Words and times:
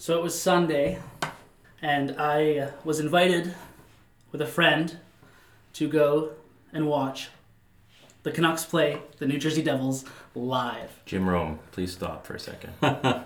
So 0.00 0.16
it 0.16 0.22
was 0.22 0.40
Sunday, 0.40 0.98
and 1.82 2.18
I 2.18 2.56
uh, 2.56 2.70
was 2.84 3.00
invited 3.00 3.54
with 4.32 4.40
a 4.40 4.46
friend 4.46 4.96
to 5.74 5.88
go 5.90 6.30
and 6.72 6.86
watch 6.86 7.28
the 8.22 8.30
Canucks 8.30 8.64
play 8.64 9.02
the 9.18 9.26
New 9.26 9.36
Jersey 9.36 9.62
Devils 9.62 10.06
live. 10.34 11.02
Jim 11.04 11.28
Rome, 11.28 11.58
please 11.70 11.92
stop 11.92 12.26
for 12.26 12.34
a 12.34 12.40
second. 12.40 12.72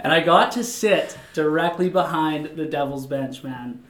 And 0.00 0.12
I 0.12 0.20
got 0.20 0.50
to 0.52 0.64
sit 0.64 1.16
directly 1.32 1.88
behind 1.88 2.56
the 2.56 2.66
Devils 2.66 3.06
bench, 3.06 3.42
man. 3.42 3.84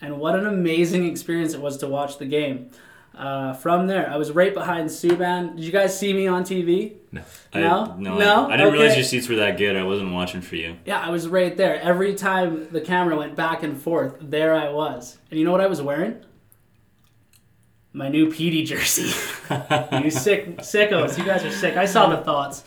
And 0.00 0.18
what 0.20 0.36
an 0.36 0.46
amazing 0.46 1.06
experience 1.06 1.54
it 1.54 1.60
was 1.60 1.78
to 1.78 1.88
watch 1.88 2.18
the 2.18 2.26
game. 2.26 2.70
Uh, 3.16 3.54
from 3.54 3.86
there, 3.86 4.10
I 4.10 4.16
was 4.16 4.30
right 4.30 4.52
behind 4.52 4.90
Subban. 4.90 5.56
Did 5.56 5.64
you 5.64 5.72
guys 5.72 5.98
see 5.98 6.12
me 6.12 6.26
on 6.26 6.44
TV? 6.44 6.96
No. 7.10 7.22
No? 7.54 7.94
I, 7.96 7.96
no, 7.98 8.18
No? 8.18 8.46
I, 8.48 8.54
I 8.54 8.56
didn't 8.58 8.74
realize 8.74 8.94
your 8.94 9.04
seats 9.04 9.26
were 9.28 9.36
that 9.36 9.56
good. 9.56 9.74
I 9.74 9.84
wasn't 9.84 10.12
watching 10.12 10.42
for 10.42 10.56
you. 10.56 10.76
Yeah, 10.84 11.00
I 11.00 11.08
was 11.08 11.26
right 11.26 11.56
there. 11.56 11.80
Every 11.80 12.14
time 12.14 12.68
the 12.70 12.80
camera 12.82 13.16
went 13.16 13.34
back 13.34 13.62
and 13.62 13.80
forth, 13.80 14.16
there 14.20 14.54
I 14.54 14.68
was. 14.70 15.16
And 15.30 15.38
you 15.40 15.46
know 15.46 15.52
what 15.52 15.62
I 15.62 15.66
was 15.66 15.80
wearing? 15.80 16.22
My 17.94 18.10
new 18.10 18.26
PD 18.28 18.66
jersey. 18.66 19.04
you 20.04 20.10
sick 20.10 20.58
sickos. 20.58 21.16
You 21.16 21.24
guys 21.24 21.42
are 21.42 21.50
sick. 21.50 21.78
I 21.78 21.86
saw 21.86 22.10
the 22.10 22.18
thoughts. 22.18 22.64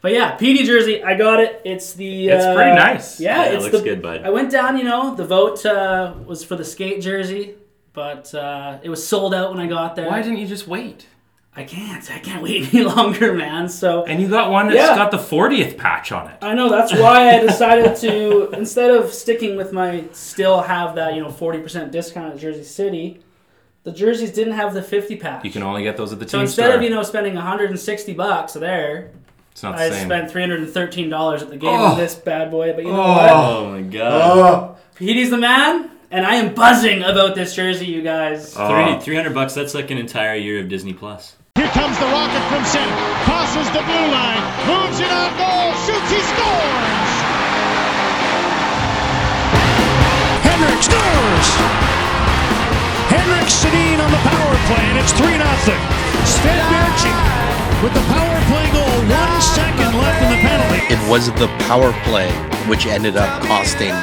But 0.00 0.12
yeah, 0.12 0.36
PD 0.36 0.64
jersey. 0.64 1.04
I 1.04 1.14
got 1.16 1.38
it. 1.38 1.62
It's 1.64 1.92
the. 1.92 2.28
It's 2.30 2.44
uh, 2.44 2.54
pretty 2.56 2.74
nice. 2.74 3.20
Yeah, 3.20 3.44
Yeah, 3.44 3.50
it 3.50 3.54
it's 3.54 3.64
looks 3.64 3.78
the, 3.78 3.84
good, 3.84 4.02
bud. 4.02 4.22
I 4.24 4.30
went 4.30 4.50
down. 4.50 4.76
You 4.76 4.84
know, 4.84 5.14
the 5.14 5.24
vote 5.24 5.64
uh, 5.64 6.14
was 6.26 6.42
for 6.42 6.56
the 6.56 6.64
skate 6.64 7.00
jersey, 7.00 7.54
but 7.92 8.34
uh, 8.34 8.78
it 8.82 8.88
was 8.90 9.06
sold 9.06 9.34
out 9.34 9.50
when 9.50 9.60
I 9.60 9.66
got 9.66 9.96
there. 9.96 10.08
Why 10.08 10.22
didn't 10.22 10.38
you 10.38 10.46
just 10.46 10.66
wait? 10.68 11.06
I 11.56 11.64
can't. 11.64 12.08
I 12.10 12.20
can't 12.20 12.40
wait 12.42 12.72
any 12.72 12.84
longer, 12.94 13.32
man. 13.32 13.68
So 13.68 14.04
And 14.04 14.22
you 14.22 14.28
got 14.28 14.50
one 14.52 14.68
that's 14.68 14.76
Yeah. 14.78 14.94
got 14.94 15.10
the 15.10 15.16
40th 15.18 15.76
patch 15.76 16.12
on 16.12 16.28
it. 16.30 16.36
I 16.40 16.54
know 16.54 16.68
that's 16.68 16.92
why 16.92 17.30
I 17.36 17.40
decided 17.40 17.96
to 17.96 18.50
instead 18.56 18.90
of 18.92 19.12
sticking 19.12 19.56
with 19.56 19.72
my 19.72 20.04
still 20.12 20.60
have 20.60 20.94
that 20.94 21.14
you 21.14 21.20
know 21.22 21.30
forty 21.30 21.58
percent 21.58 21.90
discount 21.90 22.34
at 22.34 22.38
Jersey 22.40 22.62
City, 22.62 23.20
the 23.82 23.90
jerseys 23.90 24.30
didn't 24.30 24.52
have 24.52 24.72
the 24.72 24.82
fifty 24.82 25.16
patch. 25.16 25.44
You 25.44 25.50
can 25.50 25.64
only 25.64 25.82
get 25.82 25.96
those 25.96 26.12
at 26.12 26.20
the 26.20 26.28
so 26.28 26.38
team 26.38 26.42
instead 26.42 26.66
store. 26.66 26.76
of 26.76 26.82
you 26.82 26.90
know 26.90 27.02
spending 27.02 27.34
one 27.34 27.44
hundred 27.44 27.70
and 27.70 27.80
sixty 27.80 28.12
bucks 28.12 28.52
there, 28.52 29.10
it's 29.50 29.62
not 29.64 29.76
the 29.76 29.82
I 29.82 29.90
same. 29.90 30.06
spent 30.06 30.30
three 30.30 30.42
hundred 30.42 30.60
and 30.60 30.70
thirteen 30.70 31.08
dollars 31.10 31.42
at 31.42 31.48
the 31.50 31.56
game 31.56 31.70
Oh. 31.70 31.86
on 31.92 31.98
this 31.98 32.14
bad 32.14 32.52
boy. 32.52 32.72
But 32.72 32.84
you 32.84 32.92
know 32.92 32.98
what? 32.98 33.30
oh 33.32 33.70
my 33.72 33.80
god. 33.82 34.22
Oh. 34.38 34.76
Petey's 34.94 35.30
the 35.30 35.38
man, 35.38 35.90
and 36.10 36.24
I 36.24 36.36
am 36.36 36.54
buzzing 36.54 37.02
about 37.02 37.34
this 37.34 37.54
jersey, 37.54 37.86
you 37.86 38.02
guys. 38.02 38.54
Three, 38.54 38.98
300 39.00 39.30
uh, 39.30 39.34
bucks, 39.34 39.54
that's 39.54 39.74
like 39.74 39.90
an 39.90 39.98
entire 39.98 40.36
year 40.36 40.60
of 40.60 40.68
Disney 40.68 40.94
Plus. 40.94 41.36
Here 41.56 41.68
comes 41.68 41.98
the 41.98 42.06
rocket 42.06 42.40
from 42.48 42.64
center. 42.64 42.96
Crosses 43.24 43.68
the 43.76 43.82
blue 43.84 44.08
line. 44.08 44.42
Moves 44.64 45.00
it 45.00 45.10
on 45.10 45.30
goal. 45.36 45.74
Shoots. 45.84 46.08
He 46.08 46.20
scores. 46.22 47.12
Henrik 50.48 50.80
scores. 50.80 51.48
Henrik 53.12 53.48
Sedin 53.50 53.98
on 54.00 54.10
the 54.10 54.22
power 54.22 54.54
play, 54.70 54.84
and 54.88 54.98
it's 54.98 55.12
3 55.12 55.28
0. 55.28 55.76
Sven 56.24 56.60
Baertschi 56.72 57.12
with 57.82 57.92
the 57.92 58.04
power 58.12 58.38
play 58.48 58.66
goal. 58.72 58.98
One 59.12 59.40
second 59.42 59.92
left 59.98 60.22
in 60.22 60.30
the 60.30 60.40
penalty. 60.40 60.94
It 60.94 61.10
was 61.10 61.32
the 61.32 61.48
power 61.66 61.92
play 62.04 62.30
which 62.68 62.86
ended 62.86 63.16
up 63.16 63.42
costing 63.42 63.94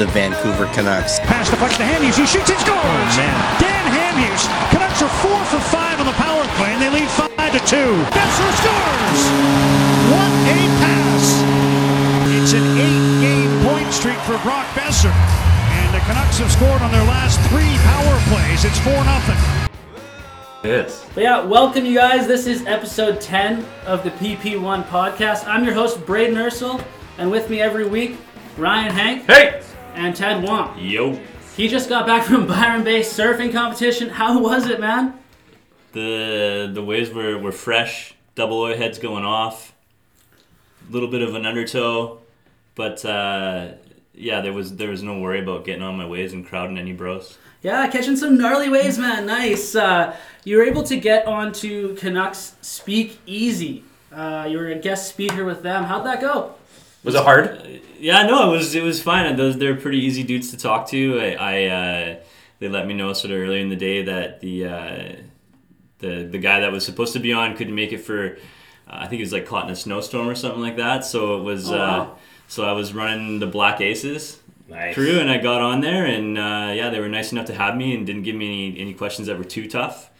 the 0.00 0.06
Vancouver 0.16 0.64
Canucks. 0.72 1.20
Pass 1.28 1.50
the 1.50 1.60
puck 1.60 1.68
to 1.76 1.84
Hamhuis. 1.84 2.16
He 2.16 2.24
shoots 2.24 2.48
and 2.48 2.56
scores. 2.56 2.80
Oh, 2.80 3.20
man, 3.20 3.36
Dan 3.60 3.84
Hamhuis. 3.92 4.48
Canucks 4.72 5.04
are 5.04 5.12
four 5.20 5.36
for 5.44 5.60
five 5.68 6.00
on 6.00 6.06
the 6.08 6.16
power 6.16 6.40
play, 6.56 6.72
and 6.72 6.80
they 6.80 6.88
lead 6.88 7.04
five 7.12 7.28
to 7.52 7.60
two. 7.68 8.00
Boeser 8.08 8.50
scores. 8.64 9.20
What 10.08 10.32
a 10.48 10.60
pass! 10.80 11.44
It's 12.32 12.56
an 12.56 12.64
eight-game 12.80 13.52
point 13.60 13.92
streak 13.92 14.16
for 14.24 14.40
Brock 14.40 14.64
Boeser, 14.72 15.12
and 15.12 15.92
the 15.92 16.00
Canucks 16.08 16.40
have 16.40 16.50
scored 16.50 16.80
on 16.80 16.90
their 16.90 17.04
last 17.04 17.36
three 17.52 17.76
power 17.84 18.16
plays. 18.32 18.64
It's 18.64 18.80
four 18.80 19.04
nothing. 19.04 19.36
Yes. 20.64 21.04
But 21.12 21.24
yeah, 21.24 21.44
welcome 21.44 21.84
you 21.84 21.96
guys. 21.98 22.26
This 22.26 22.46
is 22.46 22.64
episode 22.64 23.20
10 23.20 23.66
of 23.84 24.02
the 24.02 24.12
PP1 24.12 24.84
podcast. 24.84 25.46
I'm 25.46 25.62
your 25.62 25.74
host, 25.74 26.06
Braden 26.06 26.38
Ursel, 26.38 26.82
and 27.18 27.30
with 27.30 27.50
me 27.50 27.60
every 27.60 27.86
week, 27.86 28.16
Ryan 28.56 28.92
Hank 28.92 29.24
Hey! 29.26 29.60
And 29.94 30.14
Ted 30.14 30.42
Wong. 30.42 30.78
Yo. 30.78 31.18
He 31.56 31.68
just 31.68 31.88
got 31.88 32.06
back 32.06 32.24
from 32.24 32.46
Byron 32.48 32.84
Bay 32.84 33.00
surfing 33.00 33.52
competition. 33.52 34.08
How 34.08 34.40
was 34.40 34.66
it, 34.66 34.80
man? 34.80 35.18
The 35.92 36.70
the 36.72 36.82
waves 36.82 37.10
were, 37.10 37.36
were 37.38 37.52
fresh, 37.52 38.14
double 38.34 38.58
oil 38.60 38.76
heads 38.76 38.98
going 38.98 39.24
off, 39.24 39.74
a 40.88 40.92
little 40.92 41.08
bit 41.08 41.20
of 41.22 41.34
an 41.34 41.44
undertow, 41.44 42.18
but 42.76 43.04
uh, 43.04 43.72
yeah, 44.14 44.40
there 44.40 44.52
was 44.52 44.76
there 44.76 44.88
was 44.88 45.02
no 45.02 45.18
worry 45.18 45.40
about 45.40 45.64
getting 45.64 45.82
on 45.82 45.96
my 45.96 46.06
waves 46.06 46.32
and 46.32 46.46
crowding 46.46 46.78
any 46.78 46.92
bros. 46.92 47.38
Yeah, 47.62 47.86
catching 47.88 48.16
some 48.16 48.38
gnarly 48.38 48.68
waves, 48.68 48.98
man. 48.98 49.26
Nice. 49.26 49.74
Uh, 49.74 50.16
you 50.44 50.56
were 50.56 50.62
able 50.62 50.82
to 50.84 50.96
get 50.96 51.26
onto 51.26 51.94
Canucks 51.96 52.54
Speak 52.62 53.18
Easy. 53.26 53.84
Uh, 54.10 54.46
you 54.48 54.56
were 54.58 54.68
a 54.68 54.78
guest 54.78 55.08
speaker 55.08 55.44
with 55.44 55.62
them. 55.62 55.84
How'd 55.84 56.06
that 56.06 56.20
go? 56.20 56.54
Was 57.04 57.14
it 57.14 57.22
hard? 57.22 57.80
Yeah, 57.98 58.26
no, 58.26 58.52
it 58.52 58.56
was 58.56 58.74
it 58.74 58.82
was 58.82 59.02
fine. 59.02 59.36
Those 59.36 59.58
they're 59.58 59.76
pretty 59.76 59.98
easy 59.98 60.22
dudes 60.22 60.50
to 60.50 60.56
talk 60.56 60.88
to. 60.88 61.20
I, 61.20 61.34
I 61.34 61.66
uh, 61.66 62.16
they 62.58 62.68
let 62.68 62.86
me 62.86 62.94
know 62.94 63.12
sort 63.12 63.32
of 63.32 63.38
earlier 63.40 63.60
in 63.60 63.68
the 63.68 63.76
day 63.76 64.02
that 64.02 64.40
the 64.40 64.66
uh, 64.66 65.12
the 65.98 66.24
the 66.24 66.38
guy 66.38 66.60
that 66.60 66.72
was 66.72 66.84
supposed 66.84 67.12
to 67.14 67.18
be 67.18 67.32
on 67.32 67.56
couldn't 67.56 67.74
make 67.74 67.92
it 67.92 67.98
for. 67.98 68.36
Uh, 68.86 68.96
I 68.96 69.06
think 69.06 69.18
he 69.18 69.22
was 69.22 69.32
like 69.32 69.46
caught 69.46 69.64
in 69.64 69.70
a 69.70 69.76
snowstorm 69.76 70.28
or 70.28 70.34
something 70.34 70.60
like 70.60 70.76
that. 70.76 71.04
So 71.04 71.38
it 71.38 71.42
was. 71.42 71.70
Oh, 71.70 71.76
wow. 71.76 72.00
uh, 72.02 72.08
so 72.48 72.64
I 72.64 72.72
was 72.72 72.92
running 72.92 73.38
the 73.38 73.46
Black 73.46 73.80
Aces 73.80 74.40
Nice. 74.68 74.94
crew, 74.94 75.20
and 75.20 75.30
I 75.30 75.38
got 75.38 75.60
on 75.62 75.80
there, 75.80 76.04
and 76.04 76.36
uh, 76.36 76.72
yeah, 76.74 76.90
they 76.90 76.98
were 76.98 77.08
nice 77.08 77.30
enough 77.30 77.46
to 77.46 77.54
have 77.54 77.76
me 77.76 77.94
and 77.94 78.04
didn't 78.04 78.24
give 78.24 78.34
me 78.34 78.68
any, 78.70 78.80
any 78.80 78.94
questions 78.94 79.28
that 79.28 79.38
were 79.38 79.44
too 79.44 79.68
tough. 79.68 80.10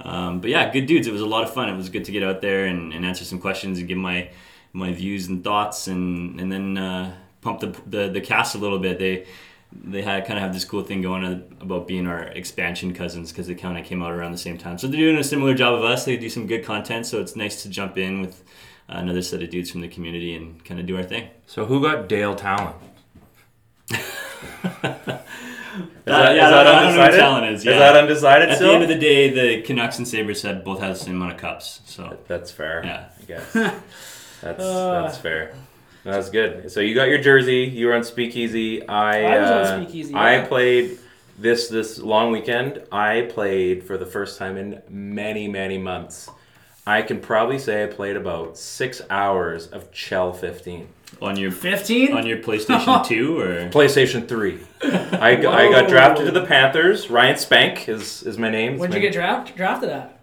Um, 0.00 0.40
but 0.40 0.48
yeah, 0.50 0.72
good 0.72 0.86
dudes. 0.86 1.06
It 1.06 1.12
was 1.12 1.20
a 1.20 1.26
lot 1.26 1.44
of 1.44 1.52
fun. 1.52 1.68
It 1.68 1.76
was 1.76 1.90
good 1.90 2.04
to 2.06 2.12
get 2.12 2.22
out 2.22 2.40
there 2.40 2.64
and, 2.64 2.92
and 2.94 3.04
answer 3.04 3.24
some 3.24 3.38
questions 3.38 3.78
and 3.78 3.86
give 3.86 3.98
my 3.98 4.30
my 4.74 4.92
views 4.92 5.28
and 5.28 5.42
thoughts, 5.42 5.86
and 5.88 6.38
and 6.38 6.52
then 6.52 6.76
uh, 6.76 7.14
pump 7.40 7.60
the, 7.60 7.74
the 7.86 8.08
the 8.10 8.20
cast 8.20 8.54
a 8.54 8.58
little 8.58 8.78
bit. 8.78 8.98
They 8.98 9.24
they 9.72 10.02
had 10.02 10.26
kind 10.26 10.38
of 10.38 10.42
have 10.44 10.52
this 10.52 10.64
cool 10.64 10.82
thing 10.84 11.00
going 11.02 11.24
about 11.60 11.88
being 11.88 12.06
our 12.06 12.22
expansion 12.24 12.92
cousins 12.94 13.32
because 13.32 13.46
they 13.48 13.54
kind 13.54 13.78
of 13.78 13.84
came 13.84 14.02
out 14.02 14.12
around 14.12 14.32
the 14.32 14.38
same 14.38 14.58
time. 14.58 14.78
So 14.78 14.86
they're 14.86 15.00
doing 15.00 15.16
a 15.16 15.24
similar 15.24 15.54
job 15.54 15.74
of 15.74 15.82
us. 15.84 16.04
They 16.04 16.16
do 16.16 16.28
some 16.28 16.46
good 16.46 16.64
content, 16.64 17.06
so 17.06 17.20
it's 17.20 17.34
nice 17.34 17.62
to 17.62 17.68
jump 17.70 17.96
in 17.98 18.20
with 18.20 18.44
another 18.88 19.22
set 19.22 19.42
of 19.42 19.48
dudes 19.50 19.70
from 19.70 19.80
the 19.80 19.88
community 19.88 20.34
and 20.36 20.62
kind 20.64 20.78
of 20.78 20.86
do 20.86 20.96
our 20.96 21.02
thing. 21.02 21.28
So 21.46 21.64
who 21.64 21.80
got 21.80 22.06
Dale? 22.08 22.36
Uh, 22.40 22.72
that- 26.04 26.36
yeah, 26.36 26.44
is 26.46 26.50
that 26.50 26.54
I 26.54 26.64
don't 26.64 26.74
know 26.84 26.92
who 26.92 27.00
undecided? 27.00 27.52
Is. 27.54 27.60
Is 27.60 27.64
Yeah. 27.66 27.78
that 27.78 27.96
undecided 27.96 28.48
At 28.50 28.56
still? 28.56 28.68
the 28.68 28.74
end 28.74 28.82
of 28.84 28.88
the 28.90 28.98
day, 28.98 29.30
the 29.30 29.62
Canucks 29.62 29.98
and 29.98 30.06
Sabres 30.06 30.42
had 30.42 30.64
both 30.64 30.80
had 30.80 30.90
the 30.92 30.98
same 30.98 31.16
amount 31.16 31.32
of 31.32 31.38
cups. 31.38 31.80
So 31.86 32.16
That's 32.28 32.50
fair. 32.50 32.82
Yeah. 32.84 33.08
I 33.20 33.24
guess. 33.24 33.56
That's 34.44 34.58
that's 34.58 35.18
fair. 35.18 35.54
That's 36.04 36.28
good. 36.30 36.70
So 36.70 36.80
you 36.80 36.94
got 36.94 37.08
your 37.08 37.18
jersey. 37.18 37.60
You 37.64 37.86
were 37.86 37.94
on 37.94 38.04
Speakeasy. 38.04 38.86
I 38.86 39.24
I 39.34 39.40
was 39.40 39.50
on 39.50 39.56
uh, 39.58 39.82
Speakeasy, 39.82 40.14
I 40.14 40.40
played 40.46 40.98
this 41.38 41.68
this 41.68 41.98
long 41.98 42.30
weekend. 42.30 42.82
I 42.92 43.22
played 43.32 43.84
for 43.84 43.96
the 43.96 44.06
first 44.06 44.38
time 44.38 44.56
in 44.58 44.82
many 44.88 45.48
many 45.48 45.78
months. 45.78 46.28
I 46.86 47.00
can 47.00 47.18
probably 47.20 47.58
say 47.58 47.82
I 47.84 47.86
played 47.86 48.16
about 48.16 48.58
six 48.58 49.00
hours 49.08 49.68
of 49.68 49.90
Chell 49.90 50.34
15. 50.34 50.86
on 51.22 51.38
your 51.38 51.50
15? 51.50 52.12
on 52.12 52.26
your 52.26 52.36
PlayStation 52.36 53.06
2 53.06 53.38
or 53.40 53.46
PlayStation 53.70 54.28
3. 54.28 54.58
I, 54.82 55.34
got- 55.36 55.54
I 55.54 55.70
got 55.70 55.88
drafted 55.88 56.26
to 56.26 56.32
the 56.32 56.44
Panthers. 56.44 57.08
Ryan 57.08 57.38
Spank 57.38 57.88
is, 57.88 58.22
is 58.24 58.36
my 58.36 58.50
name. 58.50 58.76
When'd 58.76 58.90
My- 58.92 58.96
you 58.96 59.02
get 59.02 59.14
draft, 59.14 59.56
drafted 59.56 59.88
at? 59.88 60.13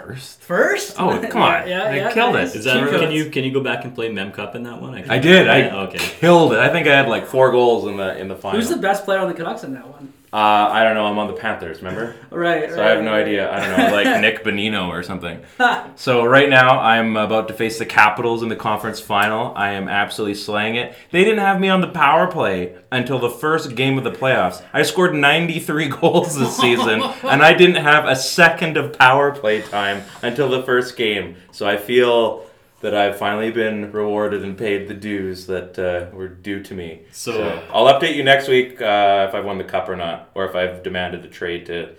First? 0.00 0.40
First? 0.42 0.96
Oh, 0.98 1.18
come 1.30 1.42
on. 1.42 1.66
yeah, 1.68 1.84
I 1.84 1.96
yeah, 1.96 2.12
killed 2.12 2.34
nice. 2.34 2.54
it. 2.54 2.58
is 2.58 2.64
that 2.66 2.88
Cheat 2.90 3.00
can 3.00 3.10
you 3.10 3.30
can 3.30 3.44
you 3.44 3.52
go 3.52 3.60
back 3.60 3.84
and 3.84 3.94
play 3.94 4.08
Mem 4.10 4.30
Cup 4.32 4.54
in 4.54 4.62
that 4.64 4.80
one? 4.80 4.94
I 5.10 5.18
did. 5.18 5.48
I 5.48 5.58
Yeah, 5.58 5.76
okay. 5.88 5.98
killed 5.98 6.52
it. 6.52 6.58
I 6.58 6.68
think 6.68 6.86
I 6.86 6.94
had 6.96 7.08
like 7.08 7.26
four 7.26 7.50
goals 7.50 7.86
in 7.86 7.96
the 7.96 8.16
in 8.18 8.28
the 8.28 8.36
final. 8.36 8.60
Who's 8.60 8.68
the 8.68 8.76
best 8.76 9.04
player 9.04 9.18
on 9.20 9.28
the 9.28 9.34
Canucks 9.34 9.64
in 9.64 9.72
that 9.74 9.88
one? 9.88 10.12
Uh, 10.32 10.36
I 10.70 10.82
don't 10.82 10.94
know. 10.94 11.06
I'm 11.06 11.18
on 11.18 11.28
the 11.28 11.34
Panthers. 11.34 11.78
Remember? 11.78 12.14
Right. 12.36 12.68
So 12.70 12.82
I 12.84 12.88
have 12.90 13.02
no 13.02 13.14
idea. 13.14 13.50
I 13.50 13.60
don't 13.60 13.78
know, 13.78 13.96
like 13.96 14.20
Nick 14.20 14.44
Bonino 14.44 14.88
or 14.88 15.02
something. 15.02 15.42
so 15.96 16.22
right 16.26 16.50
now 16.50 16.78
I'm 16.80 17.16
about 17.16 17.48
to 17.48 17.54
face 17.54 17.78
the 17.78 17.86
Capitals 17.86 18.42
in 18.42 18.50
the 18.50 18.56
conference 18.56 19.00
final. 19.00 19.54
I 19.56 19.70
am 19.70 19.88
absolutely 19.88 20.34
slaying 20.34 20.74
it. 20.74 20.94
They 21.12 21.24
didn't 21.24 21.38
have 21.38 21.58
me 21.60 21.70
on 21.70 21.80
the 21.80 21.88
power 21.88 22.26
play 22.26 22.76
until 22.92 23.18
the 23.18 23.30
first 23.30 23.74
game 23.74 23.96
of 23.96 24.04
the 24.04 24.10
playoffs. 24.10 24.62
I 24.74 24.82
scored 24.82 25.14
93 25.14 25.88
goals 26.00 26.38
this 26.38 26.56
season, 26.58 27.00
and 27.00 27.42
I 27.42 27.54
didn't 27.54 27.82
have 27.82 28.04
a 28.04 28.16
second 28.16 28.76
of 28.76 28.98
power 28.98 29.30
play 29.32 29.62
time 29.62 30.02
until 30.22 30.50
the 30.50 30.62
first 30.62 30.96
game. 30.96 31.36
So 31.52 31.66
I 31.66 31.78
feel 31.78 32.45
that 32.80 32.94
I've 32.94 33.16
finally 33.16 33.50
been 33.50 33.90
rewarded 33.90 34.42
and 34.44 34.56
paid 34.56 34.86
the 34.88 34.94
dues 34.94 35.46
that 35.46 35.78
uh, 35.78 36.14
were 36.14 36.28
due 36.28 36.62
to 36.62 36.74
me. 36.74 37.02
So- 37.12 37.62
I'll 37.72 37.86
update 37.86 38.14
you 38.16 38.22
next 38.22 38.48
week 38.48 38.80
uh, 38.80 39.26
if 39.28 39.34
I've 39.34 39.44
won 39.44 39.58
the 39.58 39.64
cup 39.64 39.88
or 39.88 39.96
not, 39.96 40.30
or 40.34 40.44
if 40.44 40.54
I've 40.54 40.82
demanded 40.82 41.24
a 41.24 41.28
trade 41.28 41.66
to 41.66 41.94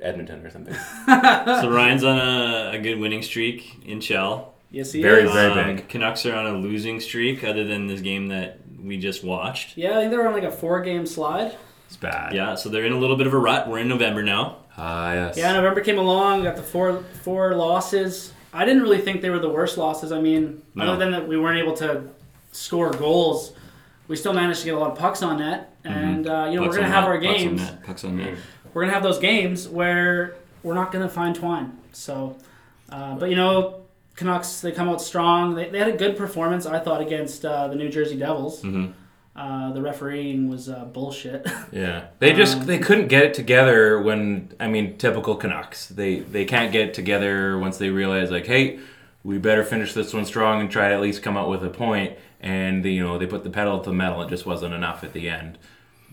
Edmonton 0.00 0.44
or 0.44 0.50
something. 0.50 0.74
So 1.06 1.70
Ryan's 1.70 2.04
on 2.04 2.18
a, 2.18 2.72
a 2.74 2.78
good 2.78 2.98
winning 2.98 3.22
streak 3.22 3.84
in 3.86 4.00
Chell. 4.00 4.54
Yes, 4.70 4.92
he 4.92 5.00
Very, 5.00 5.22
is. 5.22 5.32
very 5.32 5.50
Um, 5.50 5.76
big. 5.76 5.88
Canucks 5.88 6.26
are 6.26 6.34
on 6.36 6.46
a 6.46 6.52
losing 6.58 7.00
streak, 7.00 7.42
other 7.42 7.64
than 7.64 7.86
this 7.86 8.02
game 8.02 8.28
that 8.28 8.58
we 8.80 8.98
just 8.98 9.24
watched. 9.24 9.76
Yeah, 9.78 9.92
I 9.92 10.00
think 10.02 10.10
they're 10.10 10.28
on 10.28 10.34
like 10.34 10.42
a 10.44 10.52
four-game 10.52 11.06
slide. 11.06 11.56
It's 11.86 11.96
bad. 11.96 12.34
Yeah, 12.34 12.54
so 12.54 12.68
they're 12.68 12.84
in 12.84 12.92
a 12.92 12.98
little 12.98 13.16
bit 13.16 13.26
of 13.26 13.32
a 13.32 13.38
rut. 13.38 13.66
We're 13.66 13.78
in 13.78 13.88
November 13.88 14.22
now. 14.22 14.58
Ah, 14.76 15.14
yes. 15.14 15.38
Yeah, 15.38 15.54
November 15.54 15.80
came 15.80 15.98
along, 15.98 16.42
got 16.44 16.54
the 16.56 16.62
four 16.62 17.02
four 17.24 17.54
losses. 17.54 18.34
I 18.52 18.64
didn't 18.64 18.82
really 18.82 18.98
think 19.00 19.20
they 19.22 19.30
were 19.30 19.38
the 19.38 19.48
worst 19.50 19.76
losses. 19.78 20.10
I 20.12 20.20
mean, 20.20 20.62
No. 20.74 20.84
other 20.84 20.96
than 20.96 21.12
that 21.12 21.28
we 21.28 21.36
weren't 21.38 21.58
able 21.58 21.74
to 21.78 22.02
score 22.52 22.90
goals, 22.90 23.52
we 24.08 24.16
still 24.16 24.32
managed 24.32 24.60
to 24.60 24.64
get 24.66 24.74
a 24.74 24.78
lot 24.78 24.92
of 24.92 24.98
pucks 24.98 25.22
on 25.22 25.38
net. 25.38 25.74
And 25.84 26.26
uh, 26.28 26.48
you 26.50 26.56
know, 26.56 26.62
Pucks 26.64 26.76
we're 26.76 26.82
gonna 26.82 26.92
have 26.92 27.04
net, 27.04 27.10
our 27.10 27.20
pucks 27.20 27.26
on 27.28 27.34
games. 27.48 27.60
net, 27.62 27.84
Pucks 27.84 28.04
on 28.04 28.16
net. 28.16 28.34
We're 28.74 28.82
gonna 28.82 28.94
have 28.94 29.02
those 29.02 29.18
games 29.18 29.68
where 29.68 30.34
we're 30.62 30.74
not 30.74 30.92
gonna 30.92 31.08
find 31.08 31.34
twine. 31.34 31.72
So, 31.92 32.36
uh, 32.90 33.14
but 33.16 33.30
you 33.30 33.36
know, 33.36 33.82
Canucks 34.16 34.60
they 34.60 34.72
come 34.72 34.88
out 34.88 35.00
strong. 35.00 35.54
They, 35.54 35.68
they 35.70 35.78
had 35.78 35.88
a 35.88 35.96
good 35.96 36.16
performance, 36.16 36.66
I 36.66 36.78
thought, 36.78 37.00
against 37.00 37.44
uh, 37.44 37.68
the 37.68 37.76
New 37.76 37.88
Jersey 37.88 38.16
Devils. 38.16 38.62
Mhm. 38.62 38.92
Uh, 39.38 39.70
the 39.72 39.80
refereeing 39.80 40.48
was 40.48 40.68
uh, 40.68 40.84
bullshit. 40.86 41.46
Yeah. 41.72 42.06
They 42.18 42.32
just 42.32 42.56
Um, 42.58 42.66
they 42.66 42.78
couldn't 42.78 43.06
get 43.06 43.22
it 43.24 43.34
together 43.34 44.02
when 44.02 44.52
I 44.58 44.66
mean 44.66 44.96
typical 44.98 45.36
Canucks. 45.36 45.86
They 45.88 46.20
they 46.20 46.44
can't 46.44 46.72
get 46.72 46.88
it 46.88 46.94
together 46.94 47.56
once 47.58 47.78
they 47.78 47.90
realize 47.90 48.30
like, 48.32 48.46
hey, 48.46 48.80
we 49.22 49.38
better 49.38 49.62
finish 49.64 49.92
this 49.94 50.12
one 50.12 50.24
strong 50.24 50.60
and 50.60 50.70
try 50.70 50.88
to 50.88 50.94
at 50.94 51.00
least 51.00 51.22
come 51.22 51.36
out 51.36 51.48
with 51.48 51.62
a 51.62 51.70
point. 51.70 52.16
And 52.40 52.84
they, 52.84 52.90
you 52.90 53.04
know 53.04 53.16
they 53.18 53.26
put 53.26 53.44
the 53.44 53.50
pedal 53.50 53.78
to 53.78 53.90
the 53.90 53.94
metal. 53.96 54.22
It 54.22 54.28
just 54.28 54.44
wasn't 54.46 54.74
enough 54.74 55.04
at 55.04 55.12
the 55.12 55.28
end. 55.28 55.58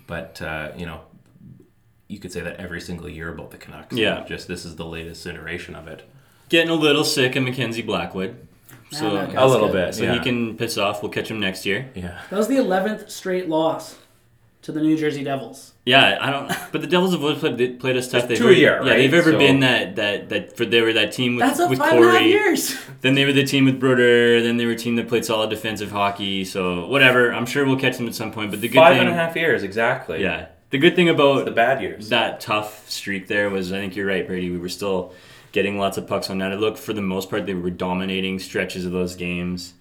But 0.07 0.39
uh, 0.41 0.71
you 0.77 0.85
know, 0.85 1.01
you 2.07 2.19
could 2.19 2.31
say 2.31 2.41
that 2.41 2.57
every 2.57 2.81
single 2.81 3.09
year 3.09 3.29
about 3.33 3.49
the 3.51 3.57
Canucks. 3.57 3.95
Yeah. 3.95 4.23
Just 4.27 4.47
this 4.47 4.65
is 4.65 4.75
the 4.75 4.85
latest 4.85 5.25
iteration 5.25 5.73
of 5.75 5.87
it. 5.87 6.07
Getting 6.49 6.69
a 6.69 6.75
little 6.75 7.03
sick 7.03 7.35
of 7.35 7.43
Mackenzie 7.43 7.81
Blackwood. 7.81 8.47
So, 8.99 9.13
that 9.15 9.35
A 9.35 9.47
little 9.47 9.67
good. 9.67 9.87
bit. 9.87 9.95
so 9.95 10.03
yeah. 10.03 10.13
he 10.13 10.19
can 10.19 10.57
piss 10.57 10.77
off. 10.77 11.01
We'll 11.03 11.11
catch 11.11 11.29
him 11.29 11.39
next 11.39 11.65
year. 11.65 11.89
Yeah. 11.95 12.19
That 12.29 12.37
was 12.37 12.47
the 12.47 12.55
11th 12.55 13.09
straight 13.09 13.49
loss 13.49 13.97
to 14.63 14.71
the 14.71 14.81
New 14.81 14.97
Jersey 14.97 15.23
Devils. 15.23 15.73
Yeah, 15.85 16.17
I 16.19 16.31
don't. 16.31 16.51
But 16.71 16.81
the 16.81 16.87
Devils 16.87 17.11
have 17.13 17.21
always 17.21 17.37
played, 17.37 17.79
played 17.79 17.95
us 17.97 18.09
tough. 18.09 18.27
They've 18.27 18.37
two 18.37 18.45
a 18.45 18.47
ever- 18.47 18.53
year, 18.59 18.71
Yeah, 18.83 18.89
right? 18.89 18.97
they've 18.97 19.13
ever 19.13 19.31
So- 19.33 19.37
been 19.37 19.59
that 19.59 19.95
that 19.97 20.29
that 20.29 20.57
for 20.57 20.65
they 20.65 20.81
were 20.81 20.93
that 20.93 21.11
team 21.11 21.35
with 21.35 21.45
That's 21.45 21.59
a 21.59 21.67
with 21.67 21.77
five 21.77 21.93
and 21.93 22.03
a 22.03 22.07
half 22.07 22.17
Corey. 22.19 22.29
years. 22.29 22.75
Then 23.01 23.13
they 23.13 23.25
were 23.25 23.33
the 23.33 23.43
team 23.43 23.65
with 23.65 23.79
Brodeur. 23.79 24.41
Then 24.41 24.57
they 24.57 24.65
were 24.65 24.71
a 24.71 24.75
team 24.75 24.95
that 24.95 25.07
played 25.07 25.23
solid 25.25 25.51
defensive 25.51 25.91
hockey. 25.91 26.43
So 26.43 26.87
whatever. 26.87 27.31
I'm 27.31 27.45
sure 27.45 27.63
we'll 27.65 27.79
catch 27.79 27.97
them 27.97 28.07
at 28.07 28.15
some 28.15 28.31
point. 28.31 28.49
But 28.49 28.61
the 28.61 28.67
good 28.67 28.77
Five 28.79 28.93
thing, 28.97 29.01
and 29.01 29.09
a 29.09 29.13
half 29.13 29.35
years 29.35 29.61
exactly. 29.61 30.23
yeah, 30.23 30.47
the 30.71 30.79
good 30.79 30.95
thing 30.95 31.09
about 31.09 31.45
The 31.45 31.51
bad 31.51 31.81
years. 31.83 32.09
that 32.09 32.39
tough 32.39 32.89
streak 32.89 33.27
there 33.27 33.51
was 33.51 33.71
I 33.71 33.77
think 33.77 33.95
you're 33.95 34.07
right, 34.07 34.25
Brady. 34.25 34.49
We 34.49 34.57
were 34.57 34.69
still 34.69 35.13
getting 35.55 35.79
lots 35.79 35.97
of 35.97 36.05
pucks 36.05 36.29
on 36.29 36.37
net. 36.39 36.51
It 36.51 36.59
look 36.59 36.77
for 36.77 36.91
the 36.91 37.01
most 37.01 37.29
part 37.29 37.45
they 37.45 37.53
were 37.53 37.69
dominating 37.69 38.39
stretches 38.39 38.85
of 38.85 38.91
those 38.91 39.15
games. 39.15 39.73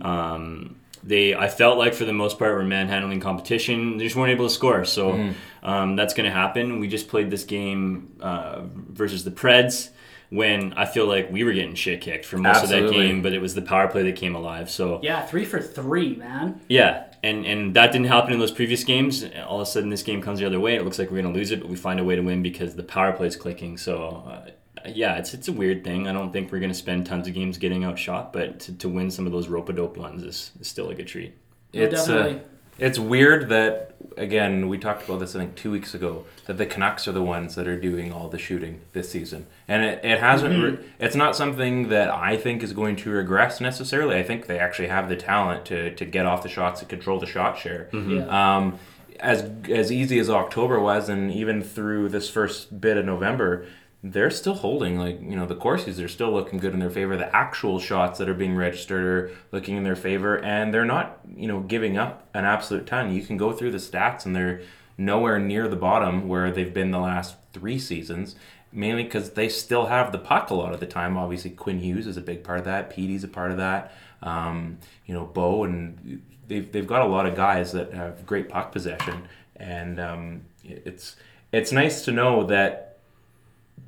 Um, 0.00 0.76
they 1.02 1.34
I 1.34 1.48
felt 1.48 1.76
like 1.78 1.94
for 1.94 2.04
the 2.04 2.12
most 2.12 2.38
part 2.38 2.52
we 2.52 2.56
were 2.58 2.64
manhandling 2.64 3.20
competition. 3.20 3.98
They 3.98 4.04
just 4.04 4.16
weren't 4.16 4.30
able 4.30 4.46
to 4.46 4.54
score. 4.54 4.84
So 4.84 5.32
um, 5.62 5.96
that's 5.96 6.14
going 6.14 6.28
to 6.30 6.34
happen. 6.34 6.78
We 6.80 6.88
just 6.88 7.08
played 7.08 7.30
this 7.30 7.44
game 7.44 8.16
uh, 8.20 8.62
versus 8.72 9.24
the 9.24 9.30
Preds. 9.32 9.90
When 10.28 10.72
I 10.72 10.86
feel 10.86 11.06
like 11.06 11.30
we 11.30 11.44
were 11.44 11.52
getting 11.52 11.76
shit 11.76 12.00
kicked 12.00 12.24
for 12.24 12.36
most 12.36 12.64
of 12.64 12.70
that 12.70 12.90
game, 12.90 13.22
but 13.22 13.32
it 13.32 13.40
was 13.40 13.54
the 13.54 13.62
power 13.62 13.86
play 13.86 14.02
that 14.02 14.16
came 14.16 14.34
alive. 14.34 14.68
So 14.68 14.98
Yeah, 15.02 15.24
three 15.24 15.44
for 15.44 15.60
three, 15.60 16.16
man. 16.16 16.60
yeah, 16.68 17.04
and 17.22 17.46
and 17.46 17.74
that 17.76 17.92
didn't 17.92 18.08
happen 18.08 18.32
in 18.32 18.40
those 18.40 18.50
previous 18.50 18.82
games. 18.82 19.24
All 19.46 19.60
of 19.60 19.68
a 19.68 19.70
sudden, 19.70 19.88
this 19.90 20.02
game 20.02 20.20
comes 20.20 20.40
the 20.40 20.46
other 20.46 20.58
way. 20.58 20.74
It 20.74 20.82
looks 20.84 20.98
like 20.98 21.12
we're 21.12 21.22
gonna 21.22 21.32
lose 21.34 21.52
it, 21.52 21.60
but 21.60 21.68
we 21.68 21.76
find 21.76 22.00
a 22.00 22.04
way 22.04 22.16
to 22.16 22.22
win 22.22 22.42
because 22.42 22.74
the 22.74 22.82
power 22.82 23.12
play 23.12 23.26
is 23.28 23.36
clicking. 23.36 23.76
So. 23.76 24.24
Uh, 24.28 24.50
yeah, 24.86 25.16
it's 25.16 25.34
it's 25.34 25.48
a 25.48 25.52
weird 25.52 25.84
thing. 25.84 26.06
I 26.08 26.12
don't 26.12 26.32
think 26.32 26.52
we're 26.52 26.60
gonna 26.60 26.74
spend 26.74 27.06
tons 27.06 27.26
of 27.28 27.34
games 27.34 27.58
getting 27.58 27.84
outshot, 27.84 28.32
but 28.32 28.60
to, 28.60 28.72
to 28.74 28.88
win 28.88 29.10
some 29.10 29.26
of 29.26 29.32
those 29.32 29.48
rope 29.48 29.68
a 29.68 29.72
dope 29.72 29.96
ones 29.96 30.22
is, 30.22 30.50
is 30.60 30.68
still 30.68 30.90
a 30.90 30.94
good 30.94 31.06
treat. 31.08 31.34
No, 31.74 31.82
It's 31.82 32.08
uh, 32.08 32.16
definitely. 32.18 32.42
it's 32.78 32.98
weird 32.98 33.48
that 33.48 33.94
again 34.16 34.68
we 34.68 34.78
talked 34.78 35.04
about 35.06 35.18
this 35.20 35.34
I 35.34 35.40
think 35.40 35.56
two 35.56 35.70
weeks 35.70 35.92
ago 35.94 36.24
that 36.46 36.58
the 36.58 36.66
Canucks 36.66 37.08
are 37.08 37.12
the 37.12 37.22
ones 37.22 37.54
that 37.56 37.66
are 37.66 37.78
doing 37.78 38.12
all 38.12 38.28
the 38.28 38.38
shooting 38.38 38.80
this 38.92 39.10
season, 39.10 39.46
and 39.66 39.84
it, 39.84 40.04
it 40.04 40.20
hasn't. 40.20 40.62
Re- 40.62 40.86
it's 41.00 41.16
not 41.16 41.34
something 41.34 41.88
that 41.88 42.08
I 42.10 42.36
think 42.36 42.62
is 42.62 42.72
going 42.72 42.96
to 42.96 43.10
regress 43.10 43.60
necessarily. 43.60 44.16
I 44.16 44.22
think 44.22 44.46
they 44.46 44.58
actually 44.58 44.88
have 44.88 45.08
the 45.08 45.16
talent 45.16 45.64
to 45.66 45.94
to 45.96 46.04
get 46.04 46.26
off 46.26 46.42
the 46.42 46.48
shots 46.48 46.80
and 46.80 46.88
control 46.88 47.18
the 47.18 47.26
shot 47.26 47.58
share. 47.58 47.88
Yeah. 47.92 48.56
Um, 48.56 48.78
as 49.18 49.50
as 49.70 49.90
easy 49.90 50.18
as 50.18 50.28
October 50.30 50.78
was, 50.78 51.08
and 51.08 51.32
even 51.32 51.62
through 51.62 52.10
this 52.10 52.28
first 52.30 52.80
bit 52.80 52.96
of 52.98 53.04
November, 53.06 53.66
they're 54.12 54.30
still 54.30 54.54
holding. 54.54 54.98
Like 54.98 55.20
you 55.20 55.36
know, 55.36 55.46
the 55.46 55.54
courses 55.54 56.00
are 56.00 56.08
still 56.08 56.32
looking 56.32 56.58
good 56.58 56.72
in 56.72 56.80
their 56.80 56.90
favor. 56.90 57.16
The 57.16 57.34
actual 57.34 57.78
shots 57.78 58.18
that 58.18 58.28
are 58.28 58.34
being 58.34 58.56
registered 58.56 59.04
are 59.04 59.30
looking 59.52 59.76
in 59.76 59.84
their 59.84 59.96
favor, 59.96 60.38
and 60.38 60.72
they're 60.72 60.84
not 60.84 61.20
you 61.34 61.48
know 61.48 61.60
giving 61.60 61.96
up 61.96 62.28
an 62.34 62.44
absolute 62.44 62.86
ton. 62.86 63.12
You 63.12 63.22
can 63.22 63.36
go 63.36 63.52
through 63.52 63.72
the 63.72 63.78
stats, 63.78 64.26
and 64.26 64.34
they're 64.34 64.62
nowhere 64.98 65.38
near 65.38 65.68
the 65.68 65.76
bottom 65.76 66.28
where 66.28 66.50
they've 66.50 66.72
been 66.72 66.90
the 66.90 66.98
last 66.98 67.36
three 67.52 67.78
seasons. 67.78 68.36
Mainly 68.72 69.04
because 69.04 69.30
they 69.30 69.48
still 69.48 69.86
have 69.86 70.12
the 70.12 70.18
puck 70.18 70.50
a 70.50 70.54
lot 70.54 70.74
of 70.74 70.80
the 70.80 70.86
time. 70.86 71.16
Obviously, 71.16 71.50
Quinn 71.50 71.78
Hughes 71.78 72.06
is 72.06 72.16
a 72.16 72.20
big 72.20 72.44
part 72.44 72.58
of 72.58 72.64
that. 72.66 72.90
Petey's 72.90 73.24
a 73.24 73.28
part 73.28 73.50
of 73.50 73.56
that. 73.56 73.94
Um, 74.22 74.78
you 75.06 75.14
know, 75.14 75.24
Bo 75.24 75.64
and 75.64 76.20
they've, 76.46 76.70
they've 76.70 76.86
got 76.86 77.02
a 77.02 77.06
lot 77.06 77.26
of 77.26 77.34
guys 77.34 77.72
that 77.72 77.94
have 77.94 78.26
great 78.26 78.48
puck 78.48 78.72
possession, 78.72 79.28
and 79.54 79.98
um, 79.98 80.42
it's 80.62 81.16
it's 81.52 81.72
nice 81.72 82.04
to 82.04 82.12
know 82.12 82.44
that 82.44 82.85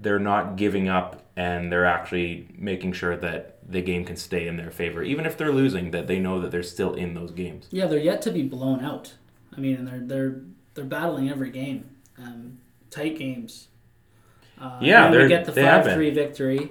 they're 0.01 0.19
not 0.19 0.57
giving 0.57 0.89
up 0.89 1.25
and 1.37 1.71
they're 1.73 1.87
actually 1.87 2.49
making 2.57 2.93
sure 2.93 3.17
that 3.17 3.59
the 3.71 3.83
game 3.83 4.05
can 4.05 4.17
stay 4.17 4.47
in 4.49 4.57
their 4.57 4.71
favor, 4.71 5.03
even 5.03 5.27
if 5.27 5.37
they're 5.37 5.53
losing. 5.53 5.91
That 5.91 6.07
they 6.07 6.19
know 6.19 6.41
that 6.41 6.51
they're 6.51 6.63
still 6.63 6.95
in 6.95 7.15
those 7.15 7.31
games. 7.33 7.67
Yeah, 7.71 7.87
they're 7.87 7.99
yet 7.99 8.23
to 8.23 8.31
be 8.31 8.43
blown 8.43 8.85
out. 8.85 9.15
I 9.57 9.61
mean, 9.61 9.77
and 9.77 9.87
they're 9.89 10.01
they're 10.01 10.41
they're 10.75 10.85
battling 10.85 11.29
every 11.31 11.51
game, 11.51 11.91
um, 12.19 12.59
tight 12.91 13.19
games. 13.19 13.69
Uh, 14.61 14.79
Yeah, 14.81 15.11
they're- 15.11 15.29
get 15.29 15.45
the 15.45 15.53
they 15.53 15.63
five 15.63 15.93
three 15.93 16.11
victory. 16.11 16.71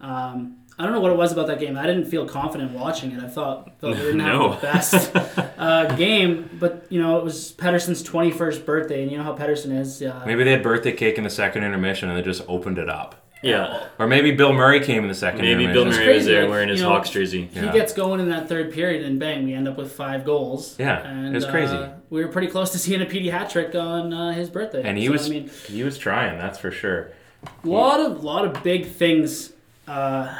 Um, 0.00 0.58
I 0.78 0.82
don't 0.82 0.92
know 0.92 1.00
what 1.00 1.12
it 1.12 1.16
was 1.16 1.30
about 1.32 1.46
that 1.46 1.60
game. 1.60 1.78
I 1.78 1.86
didn't 1.86 2.06
feel 2.06 2.26
confident 2.26 2.72
watching 2.72 3.12
it. 3.12 3.22
I 3.22 3.28
thought, 3.28 3.78
thought 3.78 3.94
they 3.96 4.02
didn't 4.02 4.18
No. 4.18 4.50
have 4.52 4.60
the 4.60 4.66
best 4.72 5.56
uh, 5.58 5.94
game, 5.94 6.50
but 6.58 6.86
you 6.90 7.00
know 7.00 7.16
it 7.18 7.24
was 7.24 7.52
Pettersson's 7.52 8.02
twenty 8.02 8.30
first 8.32 8.66
birthday, 8.66 9.02
and 9.02 9.10
you 9.12 9.16
know 9.18 9.24
how 9.24 9.36
Pettersson 9.36 9.78
is. 9.78 10.02
Uh, 10.02 10.22
Maybe 10.26 10.42
they 10.42 10.50
had 10.50 10.62
birthday 10.64 10.92
cake 10.92 11.16
in 11.16 11.24
the 11.24 11.30
second 11.30 11.62
intermission 11.64 12.08
and 12.08 12.18
they 12.18 12.22
just 12.22 12.42
opened 12.48 12.78
it 12.78 12.88
up. 12.90 13.20
Yeah, 13.42 13.88
Or 13.98 14.06
maybe 14.06 14.30
Bill 14.30 14.54
Murray 14.54 14.80
came 14.80 15.02
in 15.02 15.08
the 15.08 15.14
second 15.14 15.42
maybe 15.42 15.64
intermission. 15.64 15.74
Bill 15.74 15.88
It's 15.88 15.98
Murray 15.98 16.14
was 16.14 16.24
there 16.24 16.48
wearing 16.48 16.70
his 16.70 16.80
you 16.80 16.86
know, 16.86 16.92
Hawks 16.94 17.10
jersey. 17.10 17.50
He 17.52 17.60
Yeah. 17.60 17.72
gets 17.72 17.92
going 17.92 18.18
in 18.20 18.30
that 18.30 18.48
third 18.48 18.72
period, 18.72 19.04
and 19.04 19.20
bang, 19.20 19.44
we 19.44 19.52
end 19.52 19.68
up 19.68 19.76
with 19.76 19.92
five 19.92 20.24
goals. 20.24 20.74
Yeah, 20.78 21.06
and, 21.06 21.36
it's 21.36 21.44
crazy. 21.44 21.76
Uh, 21.76 21.90
we 22.08 22.24
were 22.24 22.30
pretty 22.32 22.46
close 22.48 22.70
to 22.70 22.78
seeing 22.78 23.02
a 23.02 23.04
PD 23.04 23.30
hat 23.30 23.50
trick 23.50 23.74
on 23.74 24.14
uh, 24.14 24.32
his 24.32 24.48
birthday. 24.48 24.80
And 24.82 24.96
he 24.96 25.06
So, 25.06 25.12
was 25.12 25.26
I 25.26 25.28
mean, 25.28 25.50
he 25.68 25.82
was 25.82 25.98
trying, 25.98 26.38
that's 26.38 26.58
for 26.58 26.70
sure. 26.70 27.10
a 27.44 27.68
lot 27.68 28.00
of 28.00 28.24
lot 28.24 28.46
of 28.46 28.62
big 28.62 28.86
things 28.86 29.52
uh, 29.86 30.34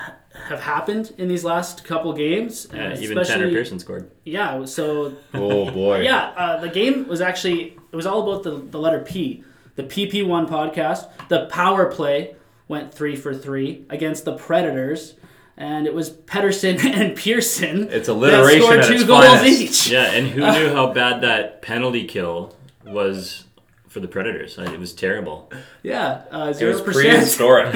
have 0.49 0.61
happened 0.61 1.13
in 1.19 1.29
these 1.29 1.45
last 1.45 1.85
couple 1.85 2.13
games. 2.13 2.67
Yeah, 2.75 2.97
even 2.99 3.25
Tanner 3.25 3.49
Pearson 3.49 3.79
scored. 3.79 4.11
Yeah, 4.25 4.65
so 4.65 5.15
Oh 5.35 5.71
boy. 5.71 6.01
yeah, 6.03 6.33
uh, 6.37 6.61
the 6.61 6.69
game 6.69 7.07
was 7.09 7.21
actually 7.21 7.77
it 7.93 7.97
was 7.97 8.07
all 8.07 8.29
about 8.31 8.43
the 8.43 8.57
the 8.71 8.79
letter 8.79 9.01
P. 9.01 9.45
The 9.77 9.83
PP 9.85 10.27
one 10.27 10.47
podcast, 10.47 11.09
the 11.29 11.47
power 11.47 11.87
play 11.91 12.37
went 12.69 12.95
three 12.95 13.17
for 13.17 13.35
three 13.35 13.85
against 13.91 14.25
the 14.25 14.35
Predators. 14.37 15.15
and 15.57 15.87
it 15.87 15.95
was 15.95 16.11
Pettersson 16.11 16.79
and 17.01 17.17
Pearson. 17.17 17.89
It's 17.91 18.09
alliteration 18.09 18.61
that 18.61 18.65
scored 18.65 18.79
at 18.81 18.87
two 18.89 18.95
its 18.95 19.05
goals 19.05 19.25
finest. 19.27 19.61
each. 19.61 19.89
Yeah, 19.91 20.13
and 20.13 20.29
who 20.29 20.41
knew 20.53 20.73
how 20.73 20.93
bad 20.93 21.23
that 21.23 21.63
penalty 21.63 22.05
kill 22.05 22.55
was 22.87 23.45
for 23.89 24.01
the 24.01 24.09
Predators? 24.09 24.59
It 24.59 24.79
was 24.79 24.93
terrible. 24.93 25.51
Yeah, 25.83 26.23
uh, 26.31 26.53
It 26.59 26.65
was 26.67 26.81
prehistoric. 26.83 27.73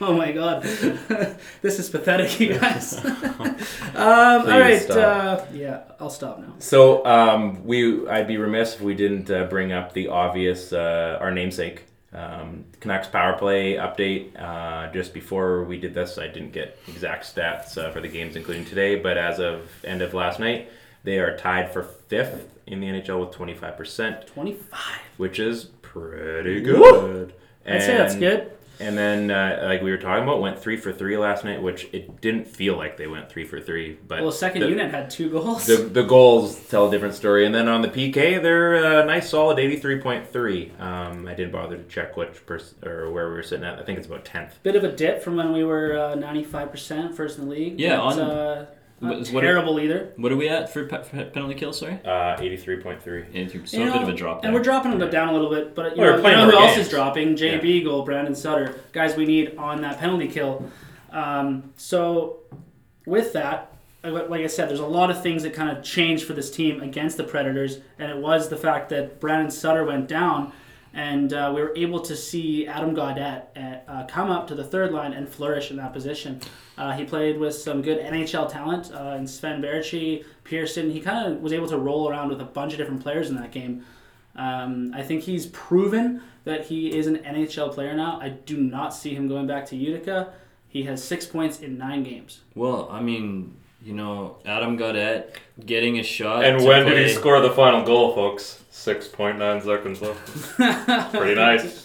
Oh 0.06 0.14
my 0.14 0.32
god, 0.32 0.62
this 1.62 1.78
is 1.78 1.90
pathetic, 1.90 2.40
you 2.40 2.54
guys. 2.58 3.04
um, 3.04 3.14
all 3.94 4.44
right, 4.46 4.88
uh, 4.90 5.44
yeah, 5.52 5.82
I'll 6.00 6.08
stop 6.08 6.38
now. 6.38 6.54
So 6.58 7.04
um, 7.04 7.62
we, 7.66 8.08
I'd 8.08 8.26
be 8.26 8.38
remiss 8.38 8.76
if 8.76 8.80
we 8.80 8.94
didn't 8.94 9.30
uh, 9.30 9.44
bring 9.44 9.72
up 9.72 9.92
the 9.92 10.08
obvious, 10.08 10.72
uh, 10.72 11.18
our 11.20 11.30
namesake, 11.30 11.84
um, 12.14 12.64
Canucks 12.80 13.08
power 13.08 13.36
play 13.38 13.74
update. 13.74 14.40
Uh, 14.40 14.90
just 14.92 15.12
before 15.12 15.64
we 15.64 15.78
did 15.78 15.92
this, 15.92 16.16
I 16.16 16.28
didn't 16.28 16.52
get 16.52 16.78
exact 16.88 17.24
stats 17.36 17.76
uh, 17.76 17.90
for 17.92 18.00
the 18.00 18.08
games, 18.08 18.36
including 18.36 18.64
today. 18.64 18.96
But 18.96 19.18
as 19.18 19.38
of 19.38 19.68
end 19.84 20.00
of 20.02 20.14
last 20.14 20.40
night, 20.40 20.70
they 21.04 21.18
are 21.18 21.36
tied 21.36 21.72
for 21.72 21.82
fifth 21.82 22.48
in 22.66 22.80
the 22.80 22.86
NHL 22.86 23.20
with 23.20 23.32
twenty 23.32 23.54
five 23.54 23.76
percent, 23.76 24.26
Twenty-five. 24.28 25.00
which 25.18 25.38
is 25.38 25.66
pretty 25.82 26.62
good. 26.62 27.34
I'd 27.66 27.82
say 27.82 27.96
that's 27.98 28.14
good. 28.16 28.50
And 28.80 28.96
then, 28.96 29.30
uh, 29.30 29.60
like 29.64 29.82
we 29.82 29.90
were 29.90 29.98
talking 29.98 30.22
about, 30.24 30.40
went 30.40 30.58
three 30.58 30.76
for 30.78 30.90
three 30.92 31.16
last 31.18 31.44
night, 31.44 31.60
which 31.62 31.86
it 31.92 32.20
didn't 32.22 32.48
feel 32.48 32.76
like 32.76 32.96
they 32.96 33.06
went 33.06 33.28
three 33.30 33.44
for 33.44 33.60
three. 33.60 33.98
But 34.08 34.22
Well, 34.22 34.32
second 34.32 34.62
the- 34.62 34.68
unit 34.70 34.90
had 34.90 35.10
two 35.10 35.28
goals. 35.30 35.66
the, 35.66 35.76
the 35.76 36.02
goals 36.02 36.58
tell 36.68 36.88
a 36.88 36.90
different 36.90 37.14
story. 37.14 37.44
And 37.44 37.54
then 37.54 37.68
on 37.68 37.82
the 37.82 37.88
PK, 37.88 38.42
they're 38.42 39.00
a 39.02 39.04
nice 39.04 39.28
solid 39.28 39.58
83.3. 39.58 40.80
Um, 40.80 41.26
I 41.28 41.34
didn't 41.34 41.52
bother 41.52 41.76
to 41.76 41.84
check 41.84 42.16
which 42.16 42.44
pers- 42.46 42.74
or 42.84 43.10
where 43.10 43.28
we 43.28 43.34
were 43.34 43.42
sitting 43.42 43.64
at. 43.66 43.78
I 43.78 43.82
think 43.82 43.98
it's 43.98 44.06
about 44.06 44.24
10th. 44.24 44.52
Bit 44.62 44.76
of 44.76 44.84
a 44.84 44.90
dip 44.92 45.22
from 45.22 45.36
when 45.36 45.52
we 45.52 45.62
were 45.62 45.98
uh, 45.98 46.14
ninety-five 46.14 46.70
percent 46.70 47.14
first 47.14 47.38
in 47.38 47.44
the 47.44 47.50
league. 47.50 47.78
Yeah, 47.78 47.96
but, 47.98 48.02
on- 48.02 48.20
uh, 48.20 48.66
not 49.00 49.18
what- 49.18 49.28
what- 49.28 49.40
terrible 49.42 49.80
either. 49.80 50.12
What 50.16 50.30
are 50.32 50.36
we 50.36 50.48
at 50.48 50.72
for 50.72 50.84
pe- 50.84 51.02
for 51.02 51.24
penalty 51.24 51.54
kill? 51.54 51.72
Sorry, 51.72 51.98
Uh, 52.04 52.36
83.3. 52.38 53.24
Anything- 53.34 53.66
so 53.66 53.78
You 53.78 53.88
a 53.88 53.92
bit 53.92 54.02
of 54.02 54.08
a 54.08 54.12
drop. 54.12 54.44
And 54.44 54.52
we're 54.54 54.62
dropping 54.62 54.98
them 54.98 55.10
down 55.10 55.28
a 55.28 55.32
little 55.32 55.50
bit, 55.50 55.74
but 55.74 55.96
you 55.96 56.02
Well, 56.02 56.06
we're 56.06 56.10
know, 56.12 56.16
you 56.16 56.22
playing 56.22 56.38
know 56.38 56.44
who 56.46 56.52
more 56.52 56.62
else 56.68 56.76
is 56.78 56.88
dropping? 56.88 57.36
Jay 57.36 57.52
Yeah. 57.52 57.58
Beagle, 57.60 58.02
Brandon 58.02 58.34
Sutter, 58.34 58.74
guys 58.92 59.16
we 59.16 59.24
need 59.26 59.54
on 59.56 59.80
that 59.82 59.98
penalty 59.98 60.28
kill. 60.28 60.64
Um, 61.12 61.70
so 61.76 62.36
with 63.06 63.32
that, 63.32 63.72
like 64.04 64.28
like 64.30 64.40
I 64.42 64.46
said, 64.46 64.68
there's 64.68 64.80
a 64.80 64.86
lot 64.86 65.10
of 65.10 65.22
things 65.22 65.42
that 65.42 65.52
kind 65.52 65.76
of 65.76 65.82
changed 65.82 66.24
for 66.24 66.32
this 66.32 66.50
team 66.50 66.82
against 66.82 67.16
the 67.16 67.24
Predators, 67.24 67.80
and 67.98 68.10
it 68.10 68.16
was 68.18 68.48
the 68.48 68.56
fact 68.56 68.88
that 68.90 69.20
Brandon 69.20 69.50
Sutter 69.50 69.84
went 69.84 70.08
down, 70.08 70.52
and 70.92 71.32
uh, 71.32 71.52
we 71.54 71.62
were 71.62 71.72
able 71.76 72.00
to 72.00 72.16
see 72.16 72.66
Adam 72.66 72.94
Gaudette 72.94 73.46
at, 73.54 73.84
uh, 73.86 74.04
come 74.06 74.30
up 74.30 74.48
to 74.48 74.54
the 74.54 74.64
third 74.64 74.92
line 74.92 75.12
and 75.12 75.28
flourish 75.28 75.70
in 75.70 75.76
that 75.76 75.92
position. 75.92 76.40
Uh, 76.76 76.92
he 76.92 77.04
played 77.04 77.38
with 77.38 77.54
some 77.54 77.82
good 77.82 78.00
NHL 78.00 78.50
talent 78.50 78.90
uh, 78.92 79.16
in 79.18 79.26
Sven 79.26 79.62
Baertschi, 79.62 80.24
Pearson. 80.44 80.90
He 80.90 81.00
kind 81.00 81.32
of 81.32 81.40
was 81.40 81.52
able 81.52 81.68
to 81.68 81.78
roll 81.78 82.08
around 82.08 82.30
with 82.30 82.40
a 82.40 82.44
bunch 82.44 82.72
of 82.72 82.78
different 82.78 83.02
players 83.02 83.30
in 83.30 83.36
that 83.36 83.52
game. 83.52 83.84
Um, 84.34 84.92
I 84.94 85.02
think 85.02 85.22
he's 85.22 85.46
proven 85.46 86.22
that 86.44 86.66
he 86.66 86.96
is 86.96 87.06
an 87.06 87.18
NHL 87.18 87.72
player 87.72 87.94
now. 87.94 88.18
I 88.20 88.30
do 88.30 88.56
not 88.56 88.94
see 88.94 89.14
him 89.14 89.28
going 89.28 89.46
back 89.46 89.66
to 89.66 89.76
Utica. 89.76 90.32
He 90.68 90.84
has 90.84 91.02
six 91.02 91.26
points 91.26 91.60
in 91.60 91.76
nine 91.76 92.02
games. 92.02 92.40
Well, 92.54 92.88
I 92.90 93.00
mean, 93.00 93.56
you 93.82 93.94
know, 93.94 94.36
Adam 94.44 94.78
Gaudette 94.78 95.36
getting 95.64 95.98
a 95.98 96.02
shot. 96.02 96.44
And 96.44 96.64
when 96.64 96.86
did 96.86 97.06
he 97.06 97.12
score 97.12 97.40
the 97.40 97.50
final 97.50 97.82
goal, 97.84 98.14
folks? 98.14 98.62
6.9 98.72 99.62
seconds 99.62 100.00
left. 100.00 101.12
Pretty 101.12 101.34
nice. 101.34 101.84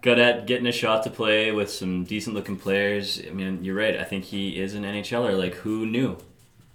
Gaudette 0.00 0.46
getting 0.46 0.66
a 0.66 0.72
shot 0.72 1.02
to 1.04 1.10
play 1.10 1.52
with 1.52 1.70
some 1.70 2.04
decent 2.04 2.34
looking 2.34 2.56
players. 2.56 3.20
I 3.26 3.30
mean, 3.30 3.62
you're 3.62 3.74
right. 3.74 3.98
I 3.98 4.04
think 4.04 4.24
he 4.24 4.58
is 4.58 4.74
an 4.74 4.84
NHLer. 4.84 5.36
Like, 5.36 5.54
who 5.54 5.84
knew? 5.86 6.16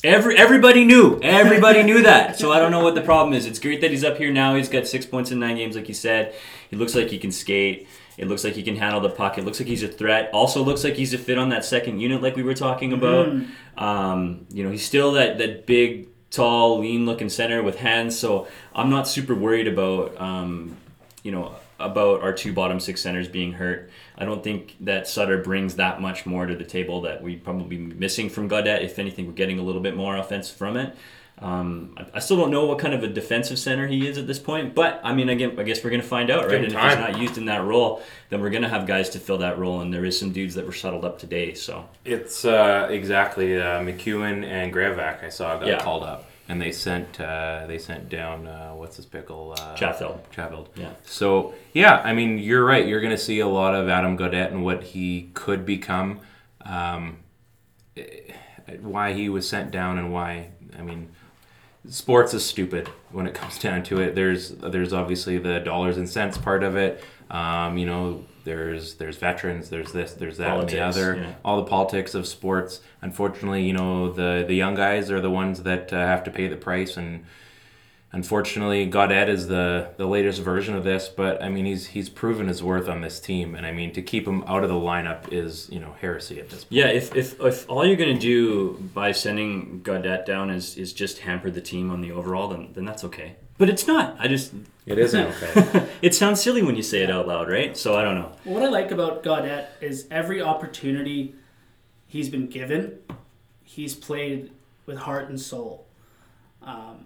Every 0.04 0.38
everybody 0.38 0.86
knew. 0.86 1.20
Everybody 1.22 1.84
knew 1.84 2.04
that. 2.04 2.40
So 2.40 2.54
I 2.54 2.60
don't 2.60 2.72
know 2.72 2.84
what 2.84 2.96
the 2.96 3.02
problem 3.02 3.34
is. 3.34 3.46
It's 3.46 3.60
great 3.60 3.82
that 3.82 3.92
he's 3.92 4.04
up 4.04 4.18
here 4.18 4.32
now. 4.32 4.56
He's 4.56 4.70
got 4.70 4.88
six 4.88 5.06
points 5.06 5.32
in 5.32 5.40
nine 5.40 5.58
games, 5.58 5.76
like 5.76 5.90
you 5.90 5.94
said. 5.94 6.36
He 6.70 6.78
looks 6.78 6.96
like 6.96 7.10
he 7.10 7.18
can 7.18 7.34
skate. 7.34 7.86
It 8.20 8.28
looks 8.28 8.44
like 8.44 8.54
he 8.54 8.64
can 8.64 8.76
handle 8.76 9.00
the 9.00 9.10
puck. 9.10 9.38
It 9.38 9.46
looks 9.46 9.60
like 9.60 9.68
he's 9.68 9.82
a 9.82 9.88
threat. 9.88 10.30
Also 10.34 10.62
looks 10.62 10.84
like 10.84 10.96
he's 10.96 11.14
a 11.14 11.18
fit 11.18 11.38
on 11.38 11.50
that 11.50 11.64
second 11.64 12.00
unit, 12.00 12.22
like 12.22 12.36
we 12.36 12.44
were 12.44 12.54
talking 12.54 12.92
about. 12.94 13.30
Um, 13.78 14.46
you 14.52 14.64
know, 14.64 14.70
he's 14.70 14.86
still 14.86 15.14
that 15.14 15.38
that 15.38 15.66
big, 15.66 16.10
tall, 16.30 16.80
lean-looking 16.80 17.30
center 17.30 17.64
with 17.64 17.78
hands. 17.78 18.20
So 18.20 18.48
I'm 18.76 18.90
not 18.90 19.08
super 19.08 19.34
worried 19.34 19.68
about 19.68 20.20
um, 20.20 20.76
you 21.24 21.32
know 21.32 21.56
about 21.80 22.22
our 22.22 22.34
two 22.34 22.52
bottom 22.52 22.80
six 22.80 23.02
centers 23.02 23.30
being 23.30 23.54
hurt. 23.54 23.90
I 24.18 24.26
don't 24.26 24.44
think 24.44 24.76
that 24.82 25.08
Sutter 25.08 25.38
brings 25.38 25.76
that 25.76 26.02
much 26.02 26.26
more 26.26 26.46
to 26.46 26.56
the 26.56 26.66
table 26.66 27.02
that 27.02 27.24
we 27.24 27.38
probably 27.38 27.78
be 27.78 27.78
missing 27.78 28.30
from 28.30 28.50
Gaudette. 28.50 28.84
If 28.84 29.00
anything, 29.00 29.28
we're 29.28 29.32
getting 29.32 29.60
a 29.60 29.64
little 29.64 29.82
bit 29.82 29.96
more 29.96 30.18
offense 30.18 30.50
from 30.50 30.76
it. 30.76 30.94
Um, 31.42 31.96
I, 31.98 32.06
I 32.16 32.20
still 32.20 32.36
don't 32.36 32.52
know 32.52 32.66
what 32.66 32.80
kind 32.80 32.94
of 32.94 33.02
a 33.04 33.08
defensive 33.08 33.58
center 33.58 33.88
he 33.88 34.06
is 34.08 34.18
at 34.18 34.28
this 34.28 34.40
point, 34.40 34.76
but 34.76 35.00
I 35.04 35.14
mean, 35.14 35.30
again, 35.30 35.58
I 35.58 35.64
guess 35.64 35.84
we're 35.84 35.90
gonna 35.90 36.04
find 36.04 36.30
out, 36.30 36.46
right? 36.48 36.56
And 36.56 36.66
if 36.66 36.72
he's 36.74 36.96
not 36.98 37.18
used 37.18 37.38
in 37.38 37.46
that 37.46 37.64
role, 37.64 38.02
then 38.30 38.42
we're 38.42 38.50
gonna 38.50 38.68
have 38.68 38.86
guys 38.86 39.10
to 39.12 39.20
fill 39.20 39.38
that 39.38 39.58
role, 39.58 39.80
and 39.82 39.94
there 39.94 40.04
is 40.04 40.20
some 40.20 40.32
dudes 40.34 40.56
that 40.56 40.66
were 40.66 40.74
settled 40.74 41.06
up 41.06 41.18
today. 41.18 41.54
So 41.54 41.88
It's 42.04 42.44
uh, 42.44 42.88
exactly 42.92 43.56
uh, 43.58 43.80
MacEwen 43.80 44.44
and 44.46 44.74
Graovac 44.74 45.24
I 45.24 45.30
saw 45.30 45.58
got 45.58 45.68
Yeah. 45.68 45.80
called 45.80 46.04
up. 46.04 46.26
And 46.50 46.60
they 46.60 46.72
sent 46.72 47.22
uh, 47.22 47.66
they 47.68 47.78
sent 47.78 48.10
down 48.10 48.48
uh, 48.48 48.72
what's 48.72 48.98
his 48.98 49.06
pickle 49.06 49.56
uh. 49.58 49.76
Chatfield. 49.76 50.68
Yeah. 50.76 50.90
So 51.04 51.54
yeah, 51.74 52.02
I 52.04 52.12
mean 52.14 52.40
you're 52.40 52.66
right. 52.66 52.86
You're 52.88 53.02
going 53.02 53.16
to 53.16 53.24
see 53.30 53.40
a 53.40 53.48
lot 53.48 53.76
of 53.76 53.88
Adam 53.88 54.18
Gaudette 54.18 54.48
and 54.52 54.66
what 54.66 54.82
he 54.84 55.30
could 55.36 55.64
become, 55.64 56.22
um, 56.66 57.18
eh, 57.96 58.34
why 58.82 59.14
he 59.14 59.30
was 59.30 59.48
sent 59.48 59.70
down 59.70 60.00
and 60.00 60.12
why. 60.12 60.50
I 60.78 60.82
mean, 60.82 61.10
sports 61.88 62.34
is 62.34 62.46
stupid 62.46 62.88
when 63.12 63.28
it 63.28 63.34
comes 63.42 63.58
down 63.60 63.84
to 63.84 64.00
it. 64.02 64.16
There's 64.16 64.50
there's 64.50 64.94
obviously 64.94 65.38
the 65.38 65.60
dollars 65.60 65.98
and 65.98 66.10
cents 66.10 66.38
part 66.38 66.64
of 66.64 66.76
it. 66.76 67.04
Um, 67.30 67.78
you 67.78 67.86
know, 67.86 68.26
there's 68.44 68.96
there's 68.96 69.18
veterans. 69.18 69.70
There's 69.70 69.92
this. 69.92 70.14
There's 70.14 70.38
that. 70.38 70.60
and 70.60 70.70
the 70.70 70.80
other. 70.80 71.16
yeah. 71.16 71.34
All 71.46 71.58
the 71.58 71.70
politics 71.70 72.16
of 72.16 72.28
sports. 72.28 72.82
Unfortunately, 73.02 73.64
you 73.64 73.74
know 73.74 74.12
the 74.12 74.44
the 74.48 74.56
young 74.56 74.76
guys 74.76 75.12
are 75.12 75.22
the 75.22 75.30
ones 75.32 75.64
that 75.64 75.94
uh, 75.94 75.98
have 75.98 76.24
to 76.26 76.32
pay 76.32 76.48
the 76.48 76.58
price 76.58 76.98
and. 76.98 77.26
Unfortunately, 78.12 78.90
Gaudette 78.90 79.28
is 79.28 79.48
the, 79.48 79.90
the 79.98 80.08
latest 80.08 80.42
version 80.42 80.76
of 80.76 80.84
this, 80.84 81.08
but 81.08 81.44
I 81.44 81.50
mean 81.50 81.66
he's 81.66 81.88
he's 81.88 82.10
proven 82.10 82.48
his 82.48 82.64
worth 82.64 82.90
on 82.90 83.02
this 83.02 83.20
team, 83.20 83.54
and 83.54 83.68
I 83.68 83.72
mean 83.72 83.94
to 83.94 84.02
keep 84.02 84.28
him 84.28 84.44
out 84.48 84.64
of 84.64 84.70
the 84.70 84.76
lineup 84.76 85.32
is 85.32 85.70
you 85.72 85.80
know 85.80 85.96
heresy 86.02 86.40
at 86.40 86.50
this 86.50 86.64
point. 86.64 86.72
Yeah, 86.72 86.88
if, 86.88 87.16
if, 87.16 87.40
if 87.40 87.70
all 87.70 87.86
you're 87.86 87.96
going 87.98 88.16
to 88.16 88.20
do 88.20 88.74
by 88.96 89.12
sending 89.12 89.82
Gaudette 89.82 90.26
down 90.26 90.50
is, 90.50 90.76
is 90.76 90.92
just 90.92 91.20
hamper 91.20 91.52
the 91.52 91.62
team 91.62 91.92
on 91.92 92.02
the 92.02 92.12
overall, 92.12 92.48
then, 92.48 92.70
then 92.74 92.84
that's 92.84 93.04
okay. 93.04 93.36
But 93.60 93.70
it's 93.70 93.86
not. 93.86 94.16
I 94.18 94.28
just, 94.28 94.54
It 94.88 94.98
isn't 94.98 95.28
okay. 95.44 95.88
it 96.02 96.16
sounds 96.16 96.42
silly 96.42 96.64
when 96.64 96.76
you 96.76 96.82
say 96.82 97.04
it 97.04 97.12
out 97.12 97.28
loud, 97.28 97.48
right? 97.48 97.78
So 97.78 97.96
I 97.96 98.02
don't 98.02 98.16
know. 98.16 98.32
What 98.44 98.64
I 98.64 98.70
like 98.70 98.90
about 98.90 99.22
Gaudette 99.24 99.68
is 99.82 100.08
every 100.10 100.42
opportunity 100.42 101.36
he's 102.08 102.30
been 102.30 102.48
given, 102.48 103.00
he's 103.62 103.94
played 103.94 104.52
with 104.88 104.98
heart 105.00 105.30
and 105.30 105.40
soul. 105.40 105.86
Um, 106.64 107.06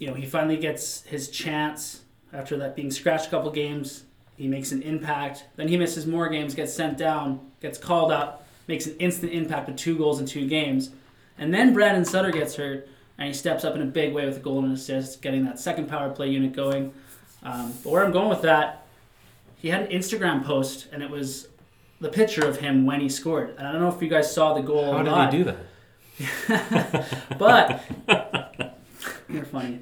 you 0.00 0.08
know, 0.08 0.14
he 0.14 0.26
finally 0.26 0.56
gets 0.56 1.02
his 1.02 1.28
chance 1.28 2.00
after 2.32 2.56
that 2.56 2.74
being 2.74 2.90
scratched 2.90 3.26
a 3.26 3.30
couple 3.30 3.50
games. 3.52 4.04
He 4.36 4.48
makes 4.48 4.72
an 4.72 4.82
impact. 4.82 5.44
Then 5.56 5.68
he 5.68 5.76
misses 5.76 6.06
more 6.06 6.28
games, 6.28 6.54
gets 6.54 6.72
sent 6.72 6.96
down, 6.96 7.38
gets 7.60 7.78
called 7.78 8.10
up, 8.10 8.46
makes 8.66 8.86
an 8.86 8.96
instant 8.98 9.32
impact 9.32 9.68
with 9.68 9.76
two 9.76 9.96
goals 9.96 10.18
in 10.18 10.24
two 10.24 10.48
games. 10.48 10.90
And 11.36 11.52
then 11.52 11.74
Brandon 11.74 12.04
Sutter 12.04 12.30
gets 12.30 12.56
hurt, 12.56 12.88
and 13.18 13.28
he 13.28 13.34
steps 13.34 13.62
up 13.62 13.74
in 13.76 13.82
a 13.82 13.86
big 13.86 14.14
way 14.14 14.24
with 14.24 14.38
a 14.38 14.40
goal 14.40 14.64
and 14.64 14.72
assist, 14.72 15.20
getting 15.20 15.44
that 15.44 15.58
second 15.58 15.88
power 15.88 16.08
play 16.10 16.30
unit 16.30 16.54
going. 16.54 16.94
Um, 17.42 17.74
but 17.84 17.90
where 17.90 18.02
I'm 18.02 18.12
going 18.12 18.30
with 18.30 18.42
that, 18.42 18.86
he 19.56 19.68
had 19.68 19.82
an 19.82 19.88
Instagram 19.88 20.42
post, 20.42 20.88
and 20.92 21.02
it 21.02 21.10
was 21.10 21.48
the 22.00 22.08
picture 22.08 22.46
of 22.46 22.58
him 22.58 22.86
when 22.86 23.00
he 23.02 23.10
scored. 23.10 23.54
And 23.58 23.66
I 23.68 23.72
don't 23.72 23.82
know 23.82 23.94
if 23.94 24.00
you 24.00 24.08
guys 24.08 24.32
saw 24.34 24.54
the 24.54 24.62
goal. 24.62 24.94
How 24.94 25.30
did 25.30 25.38
he 25.38 25.44
do 25.44 25.44
that? 25.44 25.56
But 27.38 27.82
you're 29.28 29.44
funny. 29.44 29.80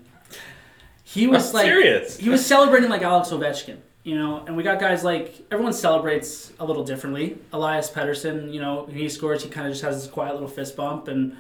He 1.11 1.27
was 1.27 1.55
like 1.55 1.65
serious. 1.65 2.19
he 2.19 2.29
was 2.29 2.45
celebrating 2.45 2.91
like 2.91 3.01
Alex 3.01 3.31
Ovechkin, 3.31 3.79
you 4.05 4.15
know, 4.15 4.45
and 4.47 4.55
we 4.57 4.63
got 4.63 4.79
guys 4.79 5.03
like 5.03 5.41
everyone 5.51 5.73
celebrates 5.73 6.53
a 6.61 6.67
little 6.67 6.85
differently. 6.85 7.39
Elias 7.53 7.89
Pettersson, 7.89 8.53
you 8.53 8.61
know, 8.61 8.85
when 8.85 8.95
he 8.95 9.09
scores, 9.09 9.43
he 9.43 9.49
kind 9.49 9.67
of 9.67 9.73
just 9.73 9.83
has 9.83 10.03
this 10.03 10.11
quiet 10.11 10.35
little 10.35 10.49
fist 10.49 10.77
bump, 10.77 11.09
and 11.09 11.35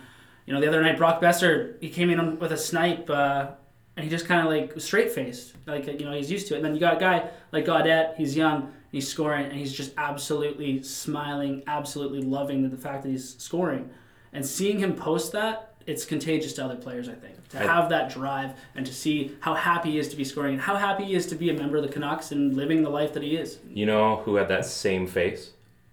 you 0.46 0.54
know, 0.54 0.60
the 0.60 0.68
other 0.68 0.80
night 0.80 0.96
Brock 0.96 1.20
Boeser, 1.20 1.74
he 1.82 1.90
came 1.90 2.08
in 2.08 2.38
with 2.38 2.52
a 2.52 2.56
snipe, 2.56 3.10
uh, 3.10 3.48
and 3.96 4.04
he 4.04 4.08
just 4.08 4.24
kind 4.26 4.40
of 4.40 4.46
like 4.50 4.80
straight 4.80 5.12
faced, 5.12 5.52
like 5.66 5.86
you 5.86 6.06
know, 6.06 6.12
he's 6.12 6.30
used 6.30 6.46
to 6.48 6.54
it. 6.54 6.58
And 6.58 6.64
then 6.64 6.72
you 6.74 6.80
got 6.80 6.96
a 6.96 7.00
guy 7.00 7.28
like 7.52 7.66
Gaudette, 7.66 8.16
he's 8.16 8.34
young, 8.34 8.72
he's 8.90 9.06
scoring, 9.06 9.44
and 9.44 9.54
he's 9.54 9.74
just 9.74 9.92
absolutely 9.98 10.82
smiling, 10.82 11.62
absolutely 11.66 12.22
loving 12.22 12.62
the, 12.62 12.70
the 12.70 12.78
fact 12.78 13.02
that 13.02 13.10
he's 13.10 13.36
scoring, 13.36 13.90
and 14.32 14.46
seeing 14.46 14.78
him 14.78 14.94
post 14.94 15.32
that. 15.32 15.74
It's 15.86 16.04
contagious 16.04 16.52
to 16.54 16.64
other 16.64 16.76
players, 16.76 17.08
I 17.08 17.14
think, 17.14 17.37
to 17.50 17.60
I- 17.60 17.66
have 17.66 17.88
that 17.90 18.10
drive 18.10 18.52
and 18.74 18.84
to 18.86 18.92
see 18.92 19.36
how 19.40 19.54
happy 19.54 19.92
he 19.92 19.98
is 19.98 20.08
to 20.08 20.16
be 20.16 20.24
scoring 20.24 20.54
and 20.54 20.62
how 20.62 20.76
happy 20.76 21.04
he 21.04 21.14
is 21.14 21.26
to 21.26 21.34
be 21.34 21.50
a 21.50 21.54
member 21.54 21.76
of 21.76 21.82
the 21.82 21.88
Canucks 21.88 22.32
and 22.32 22.54
living 22.54 22.82
the 22.82 22.90
life 22.90 23.12
that 23.14 23.22
he 23.22 23.36
is. 23.36 23.58
You 23.70 23.86
know 23.86 24.16
who 24.24 24.36
had 24.36 24.48
that 24.48 24.66
same 24.66 25.06
face? 25.06 25.50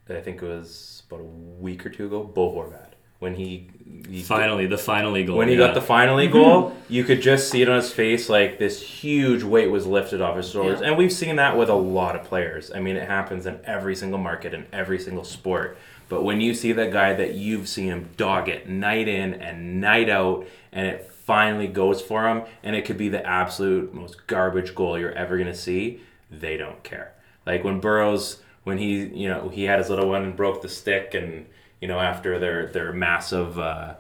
I 0.10 0.22
think 0.22 0.42
it 0.42 0.46
was 0.48 1.04
about 1.08 1.22
a 1.22 1.24
week 1.24 1.86
or 1.86 1.90
two 1.90 2.06
ago, 2.06 2.24
Bo 2.24 2.52
Horvat. 2.54 2.90
When 3.20 3.34
he, 3.36 3.70
he 4.10 4.22
Finally, 4.22 4.68
the 4.68 4.78
finally 4.78 5.24
goal. 5.24 5.38
when 5.38 5.48
he 5.48 5.56
yeah. 5.56 5.68
got 5.68 5.74
the 5.74 5.82
finally 5.82 6.28
goal, 6.28 6.76
you 6.90 7.04
could 7.06 7.22
just 7.22 7.50
see 7.50 7.62
it 7.62 7.70
on 7.70 7.78
his 7.78 7.92
face 7.92 8.30
like 8.30 8.60
this 8.60 8.82
huge 8.82 9.42
weight 9.42 9.72
was 9.72 9.88
lifted 9.88 10.22
off 10.22 10.36
his 10.36 10.50
shoulders. 10.50 10.82
Yeah. 10.82 10.90
And 10.90 10.98
we've 10.98 11.14
seen 11.14 11.38
that 11.38 11.58
with 11.58 11.70
a 11.70 11.76
lot 11.76 12.16
of 12.16 12.24
players. 12.26 12.72
I 12.76 12.82
mean, 12.82 12.98
it 12.98 13.08
happens 13.08 13.46
in 13.46 13.60
every 13.64 13.96
single 13.96 14.20
market 14.20 14.54
and 14.54 14.66
every 14.74 15.00
single 15.00 15.24
sport. 15.24 15.78
But 16.10 16.24
when 16.24 16.40
you 16.42 16.54
see 16.54 16.72
that 16.74 16.92
guy 16.92 17.14
that 17.14 17.34
you've 17.34 17.68
seen 17.70 17.88
him 17.88 18.10
dog 18.18 18.48
it 18.50 18.70
night 18.70 19.08
in 19.08 19.34
and 19.36 19.80
night 19.82 20.10
out, 20.10 20.46
and 20.72 20.86
it 20.88 21.12
finally 21.26 21.68
goes 21.68 22.02
for 22.02 22.28
him, 22.28 22.44
and 22.64 22.76
it 22.76 22.86
could 22.86 22.98
be 22.98 23.10
the 23.10 23.26
absolute 23.26 23.94
most 23.94 24.28
garbage 24.28 24.76
goal 24.76 24.98
you're 25.00 25.12
ever 25.14 25.38
going 25.38 25.48
to 25.50 25.56
see, 25.56 26.00
they 26.32 26.56
don't 26.58 26.84
care. 26.84 27.14
Like 27.46 27.64
when 27.64 27.80
Burrows, 27.80 28.42
when 28.64 28.78
he, 28.78 29.06
you 29.06 29.28
know, 29.28 29.50
he 29.50 29.64
had 29.64 29.80
his 29.80 29.90
little 29.90 30.10
one 30.10 30.24
and 30.24 30.36
broke 30.36 30.62
the 30.62 30.70
stick, 30.70 31.14
and, 31.14 31.46
you 31.82 31.88
know, 31.88 32.00
after 32.00 32.40
their, 32.40 32.68
their 32.68 32.94
massive. 32.94 33.58
Uh, 33.60 33.96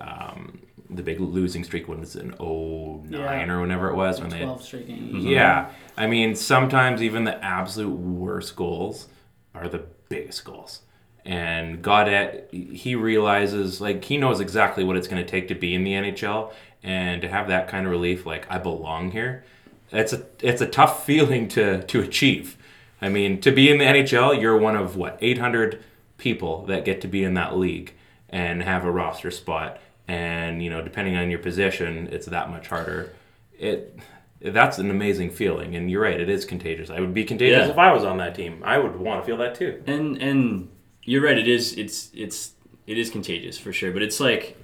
um, 0.00 0.60
the 0.90 1.02
big 1.02 1.18
losing 1.20 1.64
streak 1.64 1.88
when 1.88 1.98
it 1.98 2.00
was 2.02 2.14
in 2.14 2.28
09 2.38 3.06
Yeah. 3.10 3.50
or 3.52 3.60
whenever 3.60 3.88
it 3.90 3.96
was 3.96 4.20
when 4.20 4.30
they 4.30 4.40
12 4.42 4.62
straight 4.62 4.86
games. 4.86 5.24
yeah 5.24 5.70
i 5.96 6.06
mean 6.06 6.36
sometimes 6.36 7.02
even 7.02 7.24
the 7.24 7.42
absolute 7.42 7.88
worst 7.90 8.54
goals 8.54 9.08
are 9.54 9.66
the 9.66 9.82
biggest 10.08 10.44
goals 10.44 10.82
and 11.24 11.82
Gaudette 11.82 12.44
eh, 12.52 12.74
he 12.74 12.94
realizes 12.94 13.80
like 13.80 14.04
he 14.04 14.16
knows 14.18 14.40
exactly 14.40 14.84
what 14.84 14.96
it's 14.96 15.08
going 15.08 15.24
to 15.24 15.28
take 15.30 15.48
to 15.48 15.54
be 15.54 15.74
in 15.74 15.82
the 15.84 15.92
nhl 15.92 16.52
and 16.82 17.22
to 17.22 17.28
have 17.28 17.48
that 17.48 17.66
kind 17.68 17.86
of 17.86 17.90
relief 17.90 18.26
like 18.26 18.50
i 18.50 18.58
belong 18.58 19.10
here. 19.10 19.44
It's 19.92 20.12
a 20.12 20.24
it's 20.40 20.60
a 20.60 20.66
tough 20.66 21.04
feeling 21.06 21.48
to 21.48 21.82
to 21.84 22.00
achieve. 22.00 22.56
I 23.00 23.08
mean 23.08 23.40
to 23.42 23.50
be 23.52 23.70
in 23.70 23.78
the 23.78 23.84
nhl 23.84 24.40
you're 24.40 24.58
one 24.58 24.76
of 24.76 24.96
what 24.96 25.18
800 25.20 25.82
people 26.18 26.64
that 26.66 26.84
get 26.84 27.00
to 27.02 27.08
be 27.08 27.24
in 27.24 27.34
that 27.34 27.56
league 27.56 27.92
and 28.28 28.62
have 28.62 28.84
a 28.84 28.90
roster 28.90 29.30
spot. 29.30 29.78
And 30.08 30.62
you 30.62 30.68
know 30.70 30.82
depending 30.82 31.16
on 31.16 31.30
your 31.30 31.38
position 31.38 32.08
it's 32.12 32.26
that 32.26 32.50
much 32.50 32.68
harder. 32.68 33.14
It 33.58 33.98
that's 34.42 34.76
an 34.76 34.90
amazing 34.90 35.30
feeling 35.30 35.74
and 35.74 35.90
you're 35.90 36.02
right 36.02 36.20
it 36.20 36.28
is 36.28 36.44
contagious. 36.44 36.90
I 36.90 37.00
would 37.00 37.14
be 37.14 37.24
contagious 37.24 37.66
Yeah. 37.66 37.70
if 37.72 37.78
i 37.78 37.92
was 37.92 38.04
on 38.04 38.18
that 38.18 38.34
team. 38.34 38.62
I 38.62 38.76
would 38.78 38.96
want 38.96 39.22
to 39.22 39.26
feel 39.26 39.38
that 39.38 39.54
too. 39.54 39.82
And 39.86 40.20
and 40.20 40.68
you're 41.04 41.22
right. 41.22 41.38
It 41.38 41.48
is. 41.48 41.76
It's 41.76 42.10
it's 42.14 42.52
it 42.86 42.98
is 42.98 43.10
contagious 43.10 43.58
for 43.58 43.72
sure. 43.72 43.92
But 43.92 44.02
it's 44.02 44.20
like, 44.20 44.56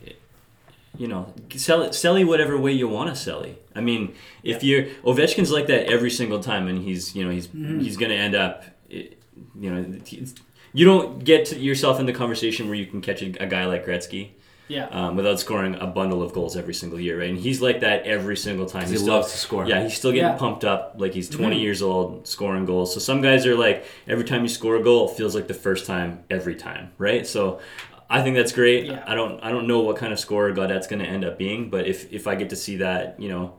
you 0.97 1.09
know, 1.09 1.33
sell 1.57 1.83
it, 1.83 1.95
sell 1.95 2.17
it 2.17 2.25
whatever 2.25 2.59
way 2.59 2.73
you 2.73 2.89
want 2.89 3.11
to 3.11 3.17
sell 3.17 3.43
it. 3.43 3.65
I 3.75 3.81
mean, 3.81 4.15
if 4.43 4.63
you're 4.63 4.85
Ovechkin's 5.05 5.51
like 5.51 5.67
that 5.69 5.87
every 5.87 6.11
single 6.11 6.41
time, 6.41 6.69
and 6.69 6.83
he's 6.83 7.15
you 7.15 7.25
know 7.25 7.31
he's 7.31 7.49
mm-hmm. 7.49 7.81
he's 7.81 7.97
gonna 7.97 8.15
end 8.15 8.35
up, 8.35 8.65
you 8.89 9.11
know, 9.55 9.99
you 10.73 10.85
don't 10.85 11.25
get 11.25 11.59
yourself 11.59 12.01
in 12.01 12.07
the 12.07 12.13
conversation 12.13 12.67
where 12.67 12.77
you 12.77 12.87
can 12.87 13.01
catch 13.01 13.23
a, 13.23 13.43
a 13.43 13.47
guy 13.47 13.67
like 13.67 13.87
Gretzky. 13.87 14.31
Yeah. 14.71 14.87
Um, 14.87 15.17
without 15.17 15.41
scoring 15.41 15.75
a 15.75 15.87
bundle 15.87 16.23
of 16.23 16.33
goals 16.33 16.57
every 16.57 16.75
single 16.75 17.01
year, 17.01 17.19
right? 17.19 17.29
And 17.31 17.39
he's 17.39 17.61
like 17.61 17.81
that 17.81 18.05
every 18.05 18.37
single 18.37 18.67
time. 18.67 18.87
he 18.89 18.97
still- 18.97 19.09
loves 19.15 19.33
to 19.33 19.39
score. 19.39 19.67
Yeah, 19.67 19.83
he's 19.83 19.95
still 19.95 20.13
getting 20.13 20.31
Yeah. 20.31 20.37
pumped 20.39 20.65
up 20.65 20.95
like 20.99 21.13
he's 21.13 21.29
20 21.29 21.59
years 21.61 21.83
old, 21.83 22.27
scoring 22.29 22.65
goals. 22.67 22.95
So 22.95 23.01
some 23.01 23.21
guys 23.21 23.45
are 23.47 23.57
like, 23.57 23.85
every 24.07 24.25
time 24.25 24.43
you 24.43 24.49
score 24.49 24.77
a 24.77 24.83
goal, 24.83 25.11
it 25.11 25.17
feels 25.17 25.35
like 25.35 25.49
the 25.49 25.55
first 25.55 25.87
time 25.87 26.21
every 26.31 26.55
time, 26.55 26.93
right? 26.99 27.27
So 27.27 27.59
I 28.09 28.23
think 28.23 28.37
that's 28.37 28.53
great. 28.53 28.87
Yeah. 28.87 29.03
I 29.07 29.15
don't 29.15 29.41
I 29.43 29.51
don't 29.51 29.67
know 29.67 29.81
what 29.81 29.97
kind 29.97 30.13
of 30.13 30.19
scorer 30.21 30.53
Gaudette's 30.53 30.87
going 30.87 31.03
to 31.03 31.09
end 31.09 31.25
up 31.25 31.37
being, 31.39 31.69
but 31.71 31.87
if 31.87 32.13
if 32.13 32.27
I 32.27 32.35
get 32.37 32.51
to 32.51 32.57
see 32.57 32.77
that, 32.77 33.17
you 33.19 33.29
know, 33.29 33.55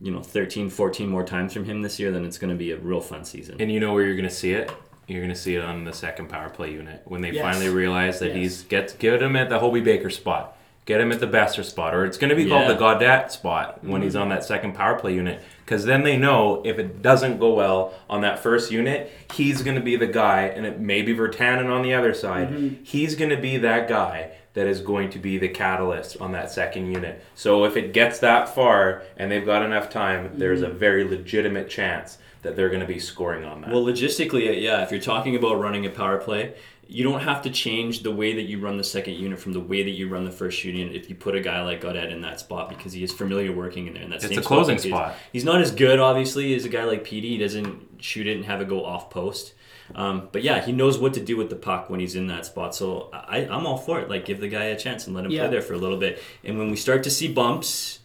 you 0.00 0.12
know, 0.12 0.22
13, 0.22 0.70
14 0.70 1.08
more 1.08 1.24
times 1.24 1.52
from 1.52 1.64
him 1.64 1.82
this 1.82 1.98
year, 1.98 2.12
then 2.12 2.24
it's 2.24 2.38
going 2.38 2.52
to 2.52 2.56
be 2.56 2.70
a 2.70 2.76
real 2.76 3.00
fun 3.00 3.24
season. 3.24 3.56
and 3.60 3.70
you 3.72 3.80
know 3.80 3.92
where 3.94 4.04
you're 4.04 4.14
going 4.16 4.28
to 4.28 4.34
see 4.34 4.52
it 4.52 4.70
you're 5.08 5.20
going 5.20 5.34
to 5.34 5.40
see 5.40 5.56
it 5.56 5.64
on 5.64 5.84
the 5.84 5.92
second 5.92 6.28
power 6.28 6.50
play 6.50 6.70
unit. 6.70 7.02
When 7.06 7.22
they 7.22 7.30
Yes. 7.32 7.42
finally 7.42 7.70
realize 7.70 8.20
that 8.20 8.28
Yes. 8.28 8.36
he's 8.36 8.62
get 8.62 8.96
get 8.98 9.22
him 9.22 9.34
at 9.36 9.48
the 9.48 9.58
Hobey 9.58 9.80
Baker 9.80 10.10
spot. 10.10 10.54
Get 10.84 11.00
him 11.02 11.12
at 11.12 11.20
the 11.20 11.26
Boeser 11.26 11.64
spot 11.64 11.94
or 11.94 12.06
it's 12.06 12.16
going 12.16 12.30
to 12.30 12.36
be 12.36 12.48
called 12.48 12.66
the 12.66 12.74
Gaudette 12.74 13.30
spot 13.30 13.84
when 13.84 14.00
he's 14.00 14.14
mm-hmm. 14.14 14.22
on 14.22 14.28
that 14.30 14.42
second 14.42 14.74
power 14.74 14.98
play 14.98 15.14
unit. 15.14 15.42
Because 15.64 15.84
then 15.84 16.02
they 16.02 16.16
know 16.16 16.62
if 16.64 16.78
it 16.78 17.02
doesn't 17.02 17.38
go 17.38 17.52
well 17.52 17.92
on 18.08 18.22
that 18.22 18.38
first 18.38 18.70
unit 18.70 19.12
he's 19.34 19.60
going 19.60 19.76
to 19.76 19.82
be 19.82 19.96
the 19.96 20.06
guy 20.06 20.42
and 20.42 20.64
it 20.64 20.80
may 20.80 21.02
be 21.02 21.14
Virtanen 21.14 21.70
on 21.70 21.82
the 21.82 21.92
other 21.92 22.14
side. 22.14 22.48
Mm-hmm. 22.48 22.84
He's 22.84 23.16
going 23.16 23.30
to 23.30 23.36
be 23.36 23.58
that 23.58 23.88
guy 23.88 24.30
that 24.54 24.66
is 24.66 24.80
going 24.80 25.10
to 25.10 25.18
be 25.18 25.36
the 25.36 25.48
catalyst 25.48 26.20
on 26.20 26.32
that 26.32 26.50
second 26.50 26.90
unit. 26.90 27.22
So 27.34 27.64
if 27.64 27.76
it 27.76 27.92
gets 27.92 28.18
that 28.20 28.54
far 28.54 29.02
and 29.16 29.30
they've 29.30 29.44
got 29.44 29.62
enough 29.62 29.90
time 29.90 30.38
there's 30.38 30.62
mm-hmm. 30.62 30.70
a 30.70 30.74
very 30.74 31.04
legitimate 31.04 31.68
chance 31.68 32.18
that 32.42 32.56
they're 32.56 32.68
going 32.68 32.80
to 32.80 32.86
be 32.86 32.98
scoring 32.98 33.44
on 33.44 33.60
that 33.62 33.70
Well, 33.70 33.84
logistically, 33.84 34.62
yeah, 34.62 34.82
if 34.82 34.90
you're 34.90 35.00
talking 35.00 35.36
about 35.36 35.60
running 35.60 35.86
a 35.86 35.90
power 35.90 36.18
play, 36.18 36.54
you 36.90 37.04
don't 37.04 37.20
have 37.20 37.42
to 37.42 37.50
change 37.50 38.02
the 38.02 38.10
way 38.10 38.32
that 38.34 38.42
you 38.42 38.58
run 38.60 38.78
the 38.78 38.84
second 38.84 39.14
unit 39.14 39.38
from 39.38 39.52
the 39.52 39.60
way 39.60 39.82
that 39.82 39.90
you 39.90 40.08
run 40.08 40.24
the 40.24 40.30
first 40.30 40.64
unit 40.64 40.94
if 40.96 41.10
you 41.10 41.14
put 41.14 41.34
a 41.34 41.40
guy 41.40 41.60
like 41.62 41.82
Gaudette 41.82 42.10
in 42.10 42.22
that 42.22 42.40
spot 42.40 42.70
because 42.70 42.92
he 42.94 43.02
is 43.02 43.12
familiar 43.12 43.52
working 43.52 43.86
in 43.88 43.92
there. 43.94 44.02
In 44.02 44.10
that 44.10 44.16
It's 44.16 44.28
same 44.28 44.38
a 44.38 44.42
closing 44.42 44.76
because 44.76 44.84
he's- 44.84 44.96
spot. 44.96 45.14
He's 45.32 45.44
not 45.44 45.60
as 45.60 45.70
good, 45.70 45.98
obviously, 45.98 46.54
as 46.54 46.64
a 46.64 46.68
guy 46.70 46.84
like 46.84 47.04
Petey. 47.04 47.28
He 47.30 47.38
doesn't 47.38 48.02
shoot 48.02 48.26
it 48.26 48.36
and 48.36 48.44
have 48.46 48.60
it 48.62 48.68
go 48.68 48.84
off 48.86 49.10
post. 49.10 49.52
Um, 49.94 50.28
but 50.32 50.42
yeah, 50.42 50.64
he 50.64 50.72
knows 50.72 50.98
what 50.98 51.12
to 51.14 51.20
do 51.20 51.36
with 51.36 51.50
the 51.50 51.56
puck 51.56 51.88
when 51.90 51.98
he's 52.00 52.14
in 52.14 52.26
that 52.28 52.46
spot. 52.46 52.74
So 52.74 53.08
I, 53.12 53.46
I'm 53.46 53.66
all 53.66 53.76
for 53.78 54.00
it. 54.00 54.08
Like, 54.08 54.24
give 54.26 54.40
the 54.40 54.48
guy 54.48 54.64
a 54.64 54.78
chance 54.78 55.06
and 55.06 55.14
let 55.16 55.24
him 55.24 55.30
Yeah. 55.30 55.42
play 55.42 55.50
there 55.50 55.62
for 55.62 55.72
a 55.74 55.78
little 55.78 55.96
bit. 55.98 56.22
And 56.44 56.58
when 56.58 56.70
we 56.70 56.76
start 56.76 57.02
to 57.04 57.10
see 57.10 57.28
bumps, 57.28 57.98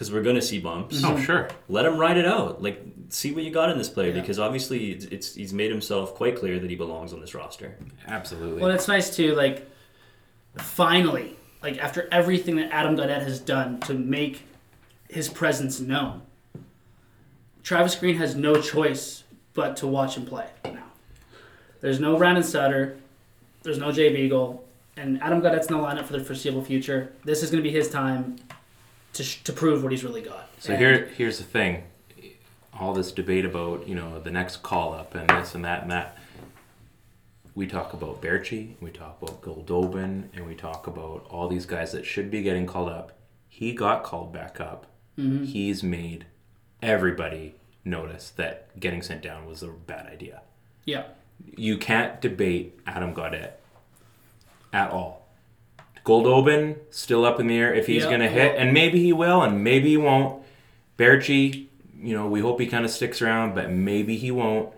because 0.00 0.10
we're 0.10 0.22
going 0.22 0.36
to 0.36 0.40
see 0.40 0.58
bumps, 0.58 1.04
oh 1.04 1.08
mm-hmm. 1.08 1.22
sure 1.24 1.48
let 1.68 1.84
him 1.84 1.98
ride 1.98 2.16
it 2.16 2.24
out. 2.24 2.62
Like, 2.62 2.82
see 3.10 3.32
what 3.32 3.44
you 3.44 3.50
got 3.50 3.68
in 3.68 3.76
this 3.76 3.90
player 3.90 4.14
Yeah. 4.14 4.22
because 4.22 4.38
obviously 4.38 4.92
it's, 4.92 5.04
it's 5.04 5.34
he's 5.34 5.52
made 5.52 5.70
himself 5.70 6.14
quite 6.14 6.38
clear 6.38 6.58
that 6.58 6.70
he 6.70 6.74
belongs 6.74 7.12
on 7.12 7.20
this 7.20 7.34
roster. 7.34 7.76
absolutely 8.06 8.62
Well, 8.62 8.70
it's 8.70 8.88
nice 8.88 9.14
too. 9.14 9.34
Like, 9.34 9.68
finally, 10.56 11.36
like 11.62 11.76
after 11.76 12.08
everything 12.10 12.56
that 12.56 12.72
Adam 12.72 12.96
Gaudette 12.96 13.24
has 13.24 13.40
done 13.40 13.78
to 13.80 13.92
make 13.92 14.44
his 15.10 15.28
presence 15.28 15.80
known, 15.80 16.22
Travis 17.62 17.94
Green 17.94 18.16
has 18.16 18.34
no 18.34 18.58
choice 18.58 19.24
but 19.52 19.76
to 19.76 19.86
watch 19.86 20.16
him 20.16 20.24
play 20.24 20.48
now. 20.64 20.84
There's 21.82 22.00
no 22.00 22.16
Brandon 22.16 22.42
Sutter, 22.42 22.96
there's 23.64 23.76
no 23.76 23.92
Jay 23.92 24.08
Beagle, 24.08 24.64
and 24.96 25.22
Adam 25.22 25.42
Gaudette's 25.42 25.66
in 25.66 25.76
the 25.76 25.82
lineup 25.82 26.06
for 26.06 26.14
the 26.14 26.24
foreseeable 26.24 26.64
future. 26.64 27.12
This 27.22 27.42
is 27.42 27.50
going 27.50 27.62
to 27.62 27.68
be 27.68 27.74
his 27.74 27.90
time 27.90 28.38
to, 29.14 29.22
sh- 29.24 29.42
to 29.44 29.52
prove 29.52 29.82
what 29.82 29.92
he's 29.92 30.04
really 30.04 30.22
got. 30.22 30.48
So 30.58 30.72
And- 30.72 30.80
here, 30.80 31.06
here's 31.16 31.38
the 31.38 31.44
thing. 31.44 31.84
All 32.78 32.94
this 32.94 33.12
debate 33.12 33.44
about 33.44 33.86
you 33.88 33.94
know 33.94 34.20
the 34.20 34.30
next 34.30 34.62
call 34.62 34.94
up 34.94 35.14
and 35.14 35.28
this 35.28 35.54
and 35.54 35.64
that 35.64 35.82
and 35.82 35.90
that. 35.90 36.16
We 37.54 37.66
talk 37.66 37.92
about 37.92 38.22
Baertschi, 38.22 38.74
we 38.80 38.90
talk 38.90 39.20
about 39.20 39.42
Goldobin, 39.42 40.28
and 40.34 40.46
we 40.46 40.54
talk 40.54 40.86
about 40.86 41.26
all 41.28 41.48
these 41.48 41.66
guys 41.66 41.92
that 41.92 42.06
should 42.06 42.30
be 42.30 42.42
getting 42.42 42.66
called 42.66 42.88
up. 42.88 43.12
He 43.48 43.74
got 43.74 44.02
called 44.04 44.32
back 44.32 44.60
up. 44.60 44.86
Mm-hmm. 45.18 45.44
He's 45.44 45.82
made 45.82 46.26
everybody 46.80 47.56
notice 47.84 48.30
that 48.30 48.78
getting 48.78 49.02
sent 49.02 49.20
down 49.22 49.46
was 49.46 49.62
a 49.62 49.68
bad 49.68 50.06
idea. 50.06 50.42
Yeah. 50.86 51.04
You 51.56 51.76
can't 51.76 52.20
debate 52.20 52.78
Adam 52.86 53.12
Gaudette 53.14 53.52
at 54.72 54.90
all. 54.90 55.19
Goldobin 56.04 56.76
still 56.90 57.24
up 57.24 57.38
in 57.40 57.46
the 57.46 57.56
air 57.56 57.74
if 57.74 57.86
he's 57.86 58.02
Yeah, 58.04 58.08
going 58.08 58.20
to 58.20 58.28
hit, 58.28 58.52
well- 58.54 58.62
and 58.62 58.72
maybe 58.74 59.02
he 59.02 59.12
will, 59.12 59.42
and 59.42 59.62
maybe 59.64 59.90
he 59.90 59.96
won't. 59.96 60.42
Baertschi, 60.98 61.66
you 62.02 62.14
know, 62.16 62.26
we 62.26 62.40
hope 62.40 62.60
he 62.60 62.66
kind 62.66 62.84
of 62.84 62.90
sticks 62.90 63.22
around, 63.22 63.54
but 63.54 63.70
maybe 63.70 64.16
he 64.16 64.30
won't. 64.30 64.70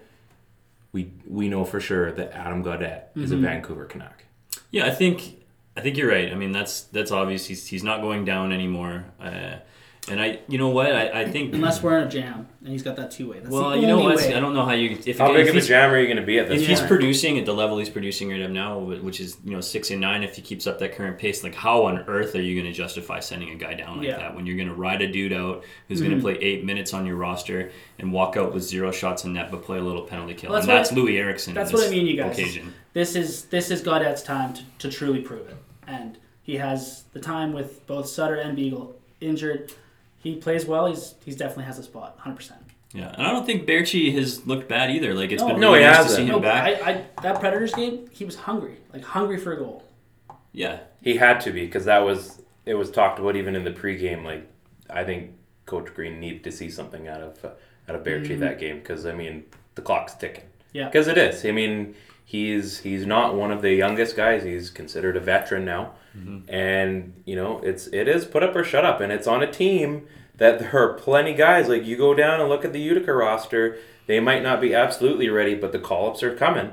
We 0.93 1.11
we 1.27 1.49
know 1.49 1.65
for 1.65 1.81
sure 1.81 2.13
that 2.13 2.33
Adam 2.33 2.63
Gaudette 2.63 3.05
is 3.17 3.31
a 3.33 3.35
Mm-hmm. 3.35 3.45
Vancouver 3.45 3.85
Canuck. 3.87 4.25
Yeah, 4.71 4.87
I 4.87 4.91
think 4.91 5.43
I 5.77 5.81
think 5.81 5.97
you're 5.97 6.11
right. 6.11 6.31
I 6.31 6.35
mean, 6.35 6.53
that's 6.53 6.83
that's 6.83 7.11
obvious. 7.11 7.47
He's, 7.47 7.67
he's 7.67 7.83
not 7.83 8.03
going 8.03 8.25
down 8.27 8.53
anymore. 8.53 9.07
Uh, 9.21 9.57
and 10.09 10.21
I, 10.21 10.41
you 10.49 10.59
know 10.59 10.69
what? 10.69 10.93
I, 10.93 11.23
I 11.23 11.31
think. 11.31 11.55
Unless 11.55 11.83
we're 11.83 11.99
in 11.99 12.09
a 12.09 12.11
jam 12.11 12.49
and 12.61 12.69
he's 12.73 12.83
got 12.83 12.97
that 12.97 13.13
two 13.13 13.31
way. 13.31 13.41
Well, 13.45 13.71
the 13.71 13.79
you 13.79 13.87
know 13.87 14.01
what? 14.01 14.17
way. 14.17 14.35
I 14.35 14.41
don't 14.41 14.53
know 14.53 14.65
how 14.65 14.73
you 14.73 14.99
if 15.07 15.19
How 15.19 15.33
if 15.33 15.37
big 15.37 15.49
of 15.49 15.57
a 15.57 15.61
jam 15.61 15.93
are 15.93 15.99
you 15.99 16.07
going 16.07 16.17
to 16.17 16.25
be 16.25 16.41
at 16.41 16.49
this 16.49 16.63
If 16.63 16.69
he's 16.69 16.81
producing 16.81 17.39
at 17.39 17.47
the 17.47 17.53
level 17.53 17.79
he's 17.79 17.89
producing 17.89 18.31
right 18.31 18.51
now, 18.51 18.79
which 18.79 19.21
is 19.21 19.37
you 19.45 19.53
know 19.53 19.61
six 19.61 19.93
and 19.93 20.01
nine, 20.01 20.25
if 20.25 20.35
he 20.35 20.43
keeps 20.43 20.67
up 20.67 20.81
that 20.81 20.97
current 20.97 21.19
pace, 21.19 21.45
like 21.45 21.55
how 21.55 21.85
on 21.85 21.99
earth 22.09 22.35
are 22.35 22.43
you 22.43 22.61
going 22.61 22.73
to 22.73 22.77
justify 22.77 23.21
sending 23.21 23.51
a 23.51 23.55
guy 23.55 23.75
down 23.75 23.99
like 23.99 24.09
Yeah. 24.09 24.19
that 24.19 24.35
when 24.35 24.45
you're 24.45 24.57
going 24.57 24.69
to 24.69 24.75
ride 24.75 25.03
a 25.03 25.11
dude 25.11 25.33
out 25.33 25.65
who's 25.89 26.01
going 26.01 26.11
to 26.11 26.17
mm-hmm. 26.17 26.25
play 26.25 26.35
eight 26.41 26.65
minutes 26.65 26.93
on 26.95 27.07
your 27.07 27.17
roster 27.17 27.71
and 27.99 28.13
walk 28.13 28.37
out 28.37 28.53
with 28.53 28.65
zero 28.65 28.91
shots 28.91 29.25
in 29.25 29.33
net 29.33 29.51
but 29.53 29.63
play 29.63 29.79
a 29.79 29.83
little 29.83 30.03
penalty 30.03 30.35
kill? 30.35 30.51
Well, 30.51 30.61
that's 30.61 30.69
and 30.69 30.77
that's 30.77 30.93
I- 30.93 30.97
Loui 30.97 31.19
Eriksson. 31.19 31.55
That's 31.55 31.71
in 31.71 31.75
what 31.75 31.83
I 31.83 31.87
this 31.87 31.97
mean, 31.97 32.07
you 32.07 32.17
guys. 32.17 32.39
Occasion. 32.39 32.75
This 32.93 33.15
is 33.15 33.45
this 33.47 33.71
is 33.71 33.83
Gaudette's 33.83 34.23
time 34.23 34.53
to, 34.55 34.63
to 34.79 34.91
truly 34.91 35.21
prove 35.21 35.49
it, 35.49 35.57
and 35.87 36.19
he 36.43 36.57
has 36.57 37.05
the 37.13 37.21
time 37.21 37.53
with 37.53 37.87
both 37.87 38.09
Sutter 38.09 38.35
and 38.35 38.57
Beagle 38.57 38.97
injured. 39.21 39.73
He 40.23 40.37
plays 40.37 40.65
well. 40.67 40.87
He's 40.87 41.15
he's 41.25 41.37
definitely 41.37 41.65
has 41.65 41.79
a 41.79 41.83
spot, 41.83 42.17
hundred 42.19 42.37
percent. 42.37 42.61
Yeah, 42.95 43.09
and 43.17 43.27
I 43.27 43.31
don't 43.33 43.47
think 43.47 43.67
Baertschi 43.67 44.13
has 44.15 44.47
looked 44.47 44.69
bad 44.69 44.91
either. 44.91 45.15
Like 45.15 45.33
it's 45.33 45.43
No. 45.43 45.49
been 45.49 45.61
No, 45.61 45.69
really 45.73 45.81
he 45.81 45.87
nice 45.87 45.97
to 45.97 46.03
hasn't. 46.03 46.17
see 46.17 46.23
him 46.25 46.33
No, 46.33 46.41
back. 46.41 46.83
I, 46.83 46.91
I 46.91 47.05
that 47.23 47.41
Predators 47.41 47.73
game, 47.75 48.07
he 48.13 48.25
was 48.27 48.37
hungry, 48.37 48.77
like 48.93 49.03
hungry 49.03 49.39
for 49.39 49.53
a 49.53 49.57
goal. 49.57 49.83
yeah, 50.53 50.81
He 51.03 51.17
had 51.17 51.41
to 51.43 51.51
be 51.53 51.65
because 51.65 51.87
that 51.87 52.01
was 52.01 52.41
it 52.67 52.75
was 52.75 52.91
talked 52.91 53.19
about 53.19 53.35
even 53.37 53.57
in 53.57 53.65
the 53.65 53.71
pregame. 53.73 54.25
Like 54.25 54.47
I 54.91 55.05
think 55.05 55.33
Coach 55.67 55.93
Green 55.95 56.21
needed 56.21 56.45
to 56.45 56.53
see 56.53 56.71
something 56.71 57.09
out 57.09 57.21
of 57.23 57.45
uh, 57.45 57.49
out 57.89 57.97
of 57.97 58.05
Baertschi 58.05 58.39
that 58.41 58.59
game 58.61 58.79
because 58.79 59.07
I 59.07 59.13
mean 59.13 59.45
the 59.75 59.83
clock's 59.83 60.15
ticking. 60.15 60.45
Yeah. 60.75 60.87
Because 60.87 61.09
it 61.09 61.17
is. 61.19 61.45
I 61.47 61.51
mean, 61.53 61.95
he's 62.33 62.79
he's 62.87 63.05
not 63.07 63.35
one 63.43 63.51
of 63.53 63.61
the 63.63 63.73
youngest 63.85 64.17
guys. 64.17 64.43
He's 64.43 64.71
considered 64.71 65.17
a 65.17 65.21
veteran 65.21 65.65
now, 65.65 65.93
and 66.49 67.13
you 67.25 67.37
know 67.37 67.61
it's 67.63 67.87
it 67.89 68.09
is 68.09 68.25
put 68.25 68.43
up 68.43 68.57
or 68.57 68.65
shut 68.65 68.85
up, 68.85 69.01
and 69.03 69.13
it's 69.13 69.27
on 69.27 69.43
a 69.43 69.51
team 69.51 70.07
that 70.39 70.59
there 70.59 70.75
are 70.83 70.95
plenty 70.95 71.35
guys 71.35 71.69
like 71.69 71.85
you 71.85 71.97
go 71.97 72.15
down 72.15 72.41
and 72.41 72.49
look 72.49 72.65
at 72.65 72.73
the 72.73 72.81
Utica 72.81 73.13
roster. 73.13 73.77
They 74.07 74.19
might 74.19 74.43
not 74.43 74.61
be 74.61 74.75
absolutely 74.75 75.29
ready, 75.29 75.55
but 75.55 75.71
the 75.73 75.79
call 75.79 76.09
ups 76.11 76.23
are 76.23 76.35
coming. 76.35 76.73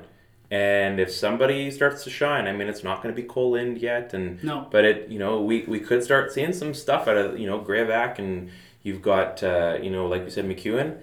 And 0.51 0.99
if 0.99 1.11
somebody 1.11 1.69
starts 1.69 2.03
to 2.05 2.09
shine, 2.09 2.47
I 2.47 2.53
mean, 2.53 2.67
it's 2.69 2.83
not 2.83 3.03
going 3.03 3.13
to 3.13 3.21
be 3.21 3.27
Kole 3.27 3.51
Lind 3.51 3.77
yet, 3.77 4.15
and 4.15 4.43
No. 4.43 4.67
but 4.71 4.83
it, 4.83 5.07
you 5.09 5.19
know, 5.19 5.39
we, 5.41 5.63
we 5.67 5.79
could 5.79 6.03
start 6.03 6.31
seeing 6.33 6.53
some 6.53 6.73
stuff 6.73 7.07
out 7.07 7.17
of 7.17 7.37
you 7.37 7.45
know 7.45 7.59
Graovac, 7.59 8.17
and 8.17 8.49
you've 8.81 9.01
got 9.01 9.43
uh, 9.43 9.77
you 9.83 9.91
know, 9.91 10.07
like 10.07 10.23
you 10.23 10.31
said, 10.31 10.45
MacEwen. 10.45 10.97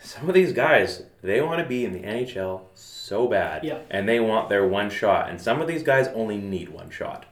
Some 0.00 0.28
of 0.28 0.34
these 0.34 0.52
guys, 0.52 1.02
they 1.22 1.40
want 1.40 1.60
to 1.62 1.66
be 1.68 1.84
in 1.84 1.92
the 1.92 2.00
NHL 2.00 2.62
so 2.74 3.26
bad, 3.26 3.64
Yeah. 3.64 3.78
and 3.90 4.08
they 4.08 4.20
want 4.20 4.48
their 4.48 4.66
one 4.66 4.90
shot. 4.90 5.30
And 5.30 5.40
some 5.40 5.60
of 5.60 5.66
these 5.68 5.82
guys 5.82 6.08
only 6.08 6.38
need 6.38 6.68
one 6.68 6.90
shot. 6.90 7.26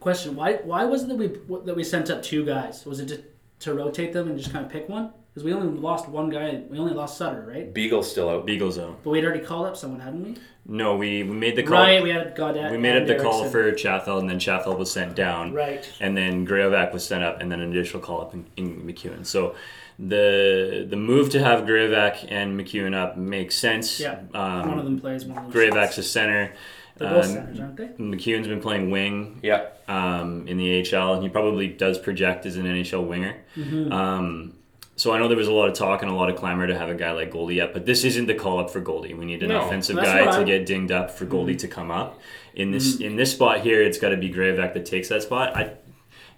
Question: 0.00 0.36
Why 0.36 0.54
why 0.64 0.84
was 0.84 1.02
it 1.02 1.08
that 1.08 1.16
we 1.16 1.26
that 1.64 1.74
we 1.76 1.84
sent 1.84 2.08
up 2.10 2.22
two 2.22 2.44
guys? 2.44 2.86
Was 2.86 3.00
it 3.00 3.08
to, 3.08 3.22
to 3.60 3.74
rotate 3.74 4.12
them 4.12 4.28
and 4.28 4.38
just 4.38 4.52
kind 4.52 4.64
of 4.64 4.70
pick 4.70 4.88
one? 4.88 5.12
Because 5.34 5.44
we 5.44 5.52
only 5.52 5.68
lost 5.78 6.08
one 6.08 6.30
guy. 6.30 6.62
We 6.68 6.78
only 6.78 6.94
lost 6.94 7.16
Sutter, 7.18 7.44
right? 7.46 7.72
Beagle's 7.72 8.10
still 8.10 8.28
out. 8.28 8.46
Beagles 8.46 8.78
out. 8.78 9.02
But 9.04 9.10
we'd 9.10 9.24
already 9.24 9.44
called 9.44 9.66
up 9.66 9.76
someone, 9.76 10.00
hadn't 10.00 10.24
we? 10.24 10.36
No, 10.66 10.96
we, 10.96 11.22
we 11.22 11.34
made 11.34 11.56
the 11.56 11.62
call. 11.62 11.78
Right. 11.80 12.02
We 12.02 12.10
had 12.10 12.36
Gaudette. 12.36 12.70
We 12.70 12.76
made 12.76 12.96
up 12.96 13.08
and 13.08 13.10
the 13.10 13.22
call 13.22 13.44
for 13.48 13.70
Chatfield, 13.72 14.20
and 14.20 14.28
then 14.28 14.38
Chatfield 14.38 14.78
was 14.78 14.90
sent 14.90 15.14
down. 15.14 15.52
Right. 15.52 15.88
And 16.00 16.16
then 16.16 16.46
Graovac 16.46 16.92
was 16.92 17.06
sent 17.06 17.22
up, 17.22 17.40
and 17.40 17.50
then 17.52 17.60
an 17.60 17.70
additional 17.70 18.02
call 18.02 18.20
up 18.20 18.34
in, 18.34 18.46
in 18.56 18.82
MacEwen. 18.82 19.24
So 19.24 19.54
the 19.98 20.86
the 20.88 20.96
move 20.96 21.30
to 21.30 21.40
have 21.40 21.64
Graovac 21.64 22.26
and 22.30 22.58
MacEwen 22.58 22.94
up 22.94 23.16
makes 23.16 23.54
sense. 23.56 23.98
Yeah. 24.00 24.20
Um, 24.32 24.68
one 24.68 24.78
of 24.78 24.84
them 24.84 25.00
plays. 25.00 25.24
One 25.24 25.46
of 25.46 25.52
them. 25.52 25.52
Graovac's 25.52 25.94
shoots. 25.96 25.98
a 25.98 26.10
center. 26.10 26.52
They're 26.96 27.10
both 27.10 27.24
Um, 27.26 27.32
centers, 27.32 27.60
aren't 27.60 27.76
they? 27.76 27.86
MacEwen's 28.02 28.48
been 28.48 28.60
playing 28.60 28.90
wing 28.90 29.38
Yeah, 29.42 29.66
um, 29.86 30.46
in 30.48 30.56
the 30.56 30.80
AHL, 30.94 31.14
and 31.14 31.22
he 31.22 31.28
probably 31.28 31.68
does 31.68 31.96
project 31.98 32.44
as 32.46 32.56
an 32.56 32.64
NHL 32.66 33.06
winger. 33.06 33.36
Mm-hmm. 33.56 33.92
Um, 33.92 34.54
so 34.96 35.12
I 35.12 35.18
know 35.18 35.28
there 35.28 35.36
was 35.36 35.46
a 35.46 35.52
lot 35.52 35.68
of 35.68 35.74
talk 35.76 36.02
and 36.02 36.10
a 36.10 36.14
lot 36.14 36.28
of 36.28 36.34
clamor 36.34 36.66
to 36.66 36.76
have 36.76 36.88
a 36.88 36.94
guy 36.94 37.12
like 37.12 37.30
Goldie 37.30 37.60
up, 37.60 37.72
but 37.72 37.86
this 37.86 38.02
isn't 38.04 38.26
the 38.26 38.34
call 38.34 38.58
up 38.58 38.68
for 38.70 38.80
Goldie. 38.80 39.14
We 39.14 39.26
need 39.26 39.44
an 39.44 39.50
No, 39.50 39.60
offensive 39.66 39.94
guy 39.96 40.24
to 40.24 40.30
I- 40.30 40.42
get 40.42 40.66
dinged 40.66 40.90
up 40.90 41.12
for 41.12 41.24
Goldie 41.24 41.52
Mm-hmm. 41.52 41.58
to 41.58 41.68
come 41.68 41.90
up. 41.92 42.18
In 42.56 42.72
this 42.72 42.98
in 43.00 43.14
this 43.14 43.30
spot 43.30 43.60
here, 43.60 43.80
it's 43.80 43.98
got 43.98 44.08
to 44.08 44.16
be 44.16 44.28
Graovac 44.28 44.74
that 44.74 44.84
takes 44.86 45.08
that 45.10 45.22
spot. 45.22 45.56
I, 45.56 45.70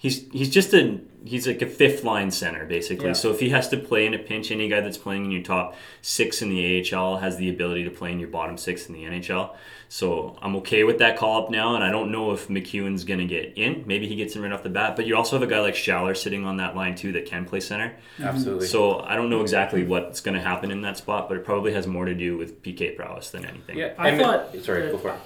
he's 0.01 0.27
he's 0.33 0.51
just 0.51 0.73
a 0.75 0.99
he's 1.25 1.47
like 1.47 1.61
a 1.61 1.67
fifth 1.67 2.03
line 2.03 2.31
center 2.31 2.65
basically. 2.65 3.09
Yeah. 3.09 3.13
So 3.13 3.31
if 3.31 3.39
he 3.39 3.51
has 3.51 3.69
to 3.69 3.77
play 3.77 4.07
in 4.07 4.15
a 4.15 4.19
pinch, 4.19 4.51
any 4.51 4.69
guy 4.69 4.81
that's 4.81 4.99
playing 4.99 5.27
in 5.27 5.31
your 5.31 5.43
top 5.43 5.77
six 6.03 6.43
in 6.43 6.49
the 6.49 6.93
AHL 6.93 7.19
has 7.19 7.37
the 7.37 7.51
ability 7.51 7.85
to 7.85 7.91
play 7.91 8.11
in 8.11 8.19
your 8.19 8.31
bottom 8.31 8.57
six 8.57 8.87
in 8.89 8.95
the 8.95 9.05
NHL. 9.05 9.55
So 9.91 10.39
I'm 10.41 10.57
okay 10.57 10.85
with 10.85 10.99
that 10.99 11.17
call 11.19 11.45
up 11.45 11.51
now, 11.51 11.75
and 11.75 11.83
I 11.85 11.91
don't 11.91 12.11
know 12.13 12.31
if 12.33 12.49
MacEwen's 12.49 13.05
gonna 13.05 13.27
get 13.27 13.53
in. 13.59 13.85
Maybe 13.87 14.07
he 14.09 14.17
gets 14.17 14.35
in 14.37 14.43
right 14.43 14.53
off 14.53 14.63
the 14.63 14.71
bat, 14.71 14.97
but 14.97 15.07
you 15.07 15.17
also 15.17 15.37
have 15.39 15.47
a 15.47 15.51
guy 15.53 15.61
like 15.61 15.75
Schaller 15.75 16.17
sitting 16.17 16.47
on 16.47 16.57
that 16.59 16.75
line 16.75 16.95
too 16.95 17.13
that 17.13 17.27
can 17.27 17.45
play 17.45 17.61
center. 17.61 17.89
Mm-hmm. 18.15 18.23
absolutely. 18.23 18.67
So 18.67 19.01
I 19.01 19.15
don't 19.17 19.29
know 19.31 19.43
exactly 19.43 19.85
what's 19.85 20.21
gonna 20.21 20.41
happen 20.41 20.71
in 20.71 20.81
that 20.83 20.97
spot, 20.97 21.29
but 21.29 21.37
it 21.37 21.45
probably 21.45 21.73
has 21.75 21.87
more 21.87 22.07
to 22.07 22.15
do 22.15 22.39
with 22.39 22.63
PK 22.63 22.97
prowess 22.97 23.31
than 23.31 23.45
anything. 23.45 23.77
yeah, 23.79 23.93
I 23.99 24.09
and- 24.11 24.21
thought- 24.21 24.57
Sorry, 24.65 24.91
go 24.91 24.99
for 24.99 25.11
it. 25.11 25.21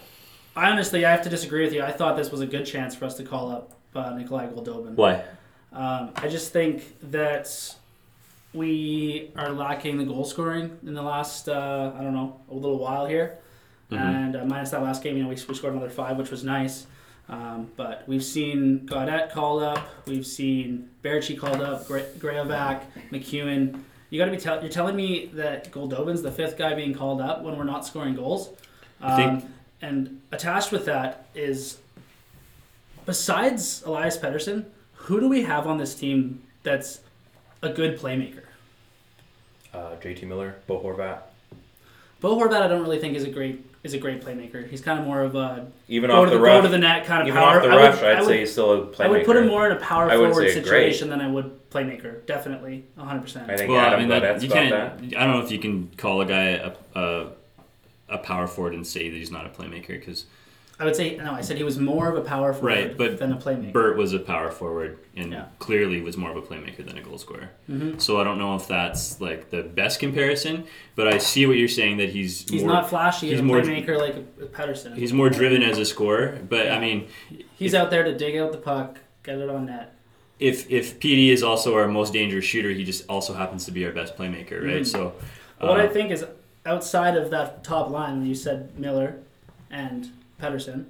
I 0.57 0.71
honestly, 0.71 1.05
I 1.05 1.11
have 1.11 1.23
to 1.23 1.29
disagree 1.31 1.65
with 1.65 1.73
you. 1.73 1.83
I 1.83 1.91
thought 1.91 2.17
this 2.17 2.31
was 2.31 2.41
a 2.41 2.47
good 2.47 2.65
chance 2.65 2.95
for 2.95 3.07
us 3.07 3.17
to 3.17 3.25
call 3.25 3.51
up 3.51 3.75
uh, 3.95 4.11
Nikolai 4.15 4.47
Goldobin. 4.49 4.95
Why? 4.95 5.23
Um, 5.73 6.11
I 6.17 6.29
just 6.29 6.53
think 6.53 6.85
that 7.11 7.75
we 8.53 9.31
are 9.37 9.51
lacking 9.51 9.99
the 9.99 10.05
goal 10.05 10.25
scoring 10.25 10.79
in 10.87 10.95
the 10.95 11.03
last, 11.03 11.49
uh, 11.49 11.93
I 11.99 12.03
don't 12.03 12.15
know, 12.15 12.41
a 12.51 12.55
little 12.55 12.79
while 12.79 13.07
here. 13.07 13.39
And 13.91 14.35
uh, 14.35 14.45
minus 14.45 14.71
that 14.71 14.83
last 14.83 15.05
game, 15.05 15.17
you 15.17 15.23
know, 15.23 15.29
we, 15.29 15.37
we 15.37 15.55
scored 15.55 15.73
another 15.73 15.89
five, 15.91 16.17
which 16.17 16.31
was 16.33 16.43
nice. 16.43 16.87
Um, 17.29 17.71
but 17.77 18.03
we've 18.09 18.25
seen 18.25 18.81
Gaudette 18.87 19.31
called 19.31 19.63
up. 19.63 19.87
We've 20.07 20.27
seen 20.27 20.91
Baertschi 21.05 21.39
called 21.39 21.61
up. 21.61 21.87
Graovac, 21.87 22.83
MacEwen. 23.13 23.81
You 24.11 24.19
got 24.19 24.25
to 24.27 24.31
be 24.33 24.37
tell- 24.37 24.61
you're 24.61 24.71
telling 24.71 24.97
me 24.97 25.27
that 25.35 25.71
Goldobin's 25.71 26.23
the 26.23 26.33
fifth 26.33 26.59
guy 26.59 26.75
being 26.75 26.93
called 26.93 27.21
up 27.21 27.43
when 27.43 27.57
we're 27.57 27.65
not 27.65 27.87
scoring 27.87 28.15
goals. 28.17 28.51
Um, 29.01 29.17
think- 29.41 29.51
and 29.81 30.21
attached 30.33 30.73
with 30.73 30.87
that 30.87 31.27
is, 31.35 31.79
besides 33.07 33.83
Elias 33.85 34.17
Pettersson, 34.17 34.65
who 34.95 35.21
do 35.21 35.29
we 35.29 35.43
have 35.43 35.67
on 35.67 35.79
this 35.79 35.95
team 35.95 36.43
that's 36.63 37.01
a 37.63 37.69
good 37.69 37.99
playmaker? 37.99 38.43
Uh, 39.73 39.97
JT 40.01 40.25
Miller, 40.25 40.57
Bo 40.67 40.81
Horvat. 40.81 41.19
Bo 42.21 42.37
Horvat, 42.37 42.63
I 42.63 42.69
don't 42.69 42.83
really 42.83 42.99
think 42.99 43.17
is 43.17 43.25
a 43.25 43.31
great 43.31 43.65
is 43.83 43.93
a 43.93 43.99
great 43.99 44.25
playmaker. 44.25 44.67
He's 44.67 44.81
kind 44.81 44.99
of 44.99 45.05
more 45.05 45.21
of 45.21 45.35
a 45.35 45.67
Even 45.89 46.09
go 46.09 46.23
off 46.23 46.25
to 46.25 46.31
the 46.31 46.37
the, 46.39 46.43
rush, 46.43 46.57
go 46.59 46.63
to 46.63 46.69
the 46.69 46.79
net 46.79 47.05
kind 47.05 47.21
of 47.21 47.29
even 47.29 47.39
power. 47.39 47.57
off 47.59 47.63
the 47.65 47.69
I 47.69 47.75
would- 47.75 47.83
rush, 47.83 48.03
I 48.03 48.13
I'd 48.13 48.19
would- 48.21 48.29
say 48.29 48.39
he's 48.41 48.53
still 48.53 48.73
a 48.73 48.87
playmaker. 48.87 49.01
I 49.05 49.09
would 49.09 49.25
put 49.27 49.37
him 49.37 49.47
more 49.49 49.67
in 49.67 49.73
a 49.77 49.81
power 49.81 50.09
I 50.11 50.17
forward 50.17 50.35
say 50.49 50.63
great. 50.63 50.65
situation 50.65 51.11
than 51.11 51.21
I 51.21 51.29
would 51.29 51.69
playmaker. 51.71 52.25
Definitely, 52.25 52.85
100. 52.95 53.21
percent. 53.21 53.51
I 53.51 53.57
think 53.59 53.71
Well, 53.71 53.81
Adam 53.81 53.99
I 53.99 54.03
mean, 54.03 54.09
like, 54.09 54.23
Gaudette's 54.23 54.43
you 54.43 54.49
got 54.49 54.55
can't. 54.55 55.11
that. 55.11 55.21
I 55.21 55.27
don't 55.27 55.37
know 55.39 55.45
if 55.45 55.51
you 55.53 55.59
can 55.59 55.91
call 55.99 56.23
a 56.23 56.25
guy 56.25 56.45
a, 56.45 56.73
a, 56.95 57.27
a 58.09 58.19
power 58.19 58.47
forward 58.47 58.73
and 58.73 58.87
say 58.87 59.11
that 59.11 59.17
he's 59.17 59.31
not 59.31 59.45
a 59.45 59.51
playmaker 59.51 59.89
because 59.89 60.25
I 60.81 60.85
would 60.85 60.97
say 60.97 61.17
no. 61.17 61.33
I 61.33 61.41
said 61.41 61.57
he 61.57 61.63
was 61.63 61.79
more 61.79 62.09
of 62.09 62.17
a 62.17 62.21
power 62.21 62.53
forward 62.53 62.69
Right, 62.69 62.99
but 62.99 63.19
than 63.19 63.31
a 63.33 63.37
playmaker. 63.37 63.73
Bert 63.73 63.97
was 63.97 64.13
a 64.13 64.19
power 64.19 64.51
forward 64.51 64.99
and 65.15 65.31
Yeah. 65.33 65.45
clearly 65.61 66.01
was 66.01 66.17
more 66.17 66.31
of 66.33 66.37
a 66.37 66.43
playmaker 66.43 66.85
than 66.85 66.99
a 66.99 67.01
goal 67.01 67.17
scorer. 67.17 67.51
Mm-hmm. 67.71 67.99
So 68.01 68.21
I 68.21 68.25
don't 68.25 68.39
know 68.39 68.57
if 68.57 68.67
that's 68.67 69.21
like 69.21 69.51
the 69.51 69.63
best 69.63 70.01
comparison, 70.01 70.65
but 70.97 71.07
I 71.07 71.19
see 71.19 71.47
what 71.47 71.59
you're 71.59 71.69
saying 71.69 71.99
that 71.99 72.09
he's 72.11 72.49
he's 72.51 72.63
more, 72.63 72.73
not 72.73 72.91
flashy 72.91 73.31
he's 73.31 73.39
a 73.39 73.43
more- 73.45 73.61
playmaker 73.61 73.97
like 73.99 74.53
Pettersson. 74.53 74.97
He's 74.97 75.13
more 75.13 75.31
driven 75.31 75.63
as 75.63 75.79
a 75.79 75.85
scorer, 75.85 76.41
but 76.49 76.69
I 76.71 76.81
mean, 76.81 77.07
He's 77.57 77.75
out 77.75 77.91
there 77.91 78.03
to 78.03 78.13
dig 78.17 78.37
out 78.37 78.51
the 78.51 78.59
puck, 78.59 78.99
get 79.23 79.39
it 79.39 79.49
on 79.49 79.67
net. 79.67 79.95
if 80.41 80.69
if 80.69 80.99
PD 80.99 81.29
is 81.31 81.45
also 81.45 81.77
our 81.77 81.87
most 81.87 82.13
dangerous 82.13 82.45
shooter, 82.45 82.71
he 82.71 82.83
just 82.83 83.09
also 83.09 83.33
happens 83.35 83.65
to 83.67 83.71
be 83.71 83.87
our 83.87 83.93
best 83.93 84.17
playmaker, 84.17 84.61
right? 84.61 84.83
Mhm. 84.83 84.87
So 84.87 85.13
But 85.61 85.69
what 85.71 85.81
I 85.81 85.87
uh, 85.87 85.91
think 85.93 86.11
is 86.11 86.25
outside 86.67 87.17
of 87.17 87.31
that 87.31 87.63
top 87.63 87.91
line, 87.91 88.27
you 88.27 88.35
said 88.35 88.77
Miller 88.77 89.15
and 89.71 90.11
Pettersson, 90.41 90.85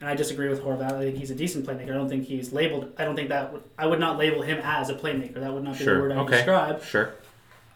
and 0.00 0.08
I 0.08 0.14
disagree 0.14 0.48
with 0.48 0.62
Horvat. 0.62 0.92
I 0.92 1.00
think 1.04 1.16
he's 1.16 1.30
a 1.30 1.34
decent 1.34 1.66
playmaker. 1.66 1.90
I 1.90 1.94
don't 1.94 2.08
think 2.08 2.24
he's 2.26 2.52
labeled. 2.52 2.92
I 2.98 3.04
don't 3.04 3.16
think 3.16 3.28
that 3.28 3.52
would, 3.52 3.62
I 3.78 3.86
would 3.86 4.00
not 4.00 4.16
label 4.18 4.42
him 4.42 4.58
as 4.62 4.88
a 4.90 4.94
playmaker. 4.94 5.34
That 5.34 5.52
would 5.52 5.64
not 5.64 5.78
be 5.78 5.84
the 5.84 5.90
word 5.92 6.12
I 6.12 6.16
would 6.16 6.26
Okay. 6.26 6.36
describe. 6.36 6.82
Sure. 6.84 7.12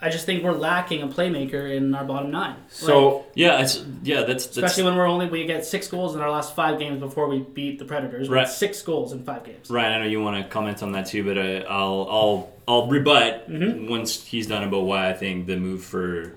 I 0.01 0.11
just 0.11 0.27
think 0.27 0.43
we're 0.45 0.53
lacking 0.53 1.01
a 1.03 1.09
playmaker 1.09 1.75
in 1.75 1.95
our 1.95 2.05
bottom 2.05 2.31
nine. 2.31 2.57
So 2.69 3.25
yeah, 3.35 3.63
it's 3.63 3.83
yeah, 4.03 4.25
that's 4.25 4.45
that's 4.47 4.57
especially 4.59 4.83
when 4.83 4.97
we're 4.97 5.07
only 5.07 5.29
we 5.29 5.47
get 5.47 5.65
six 5.65 5.89
goals 5.89 6.15
in 6.15 6.21
our 6.21 6.31
last 6.31 6.55
five 6.55 6.79
games 6.79 6.99
before 7.01 7.27
we 7.27 7.39
beat 7.39 7.79
the 7.79 7.87
Predators. 7.87 8.29
Right. 8.29 8.47
six 8.47 8.83
goals 8.83 9.13
in 9.13 9.23
five 9.25 9.45
games. 9.45 9.71
Ryan, 9.71 9.93
I 9.93 9.99
know 10.01 10.07
you 10.11 10.21
want 10.21 10.43
to 10.45 10.51
comment 10.51 10.83
on 10.83 10.93
that 10.93 11.07
too, 11.07 11.25
but 11.25 11.39
I, 11.39 11.59
I'll 11.61 12.07
I'll 12.11 12.53
I'll 12.69 12.87
rebut 12.89 13.49
Mm-hmm. 13.49 13.89
once 13.89 14.23
he's 14.25 14.47
done 14.47 14.65
about 14.65 14.83
why 14.85 15.09
I 15.09 15.15
think 15.15 15.47
the 15.47 15.57
move 15.57 15.83
for 15.85 16.35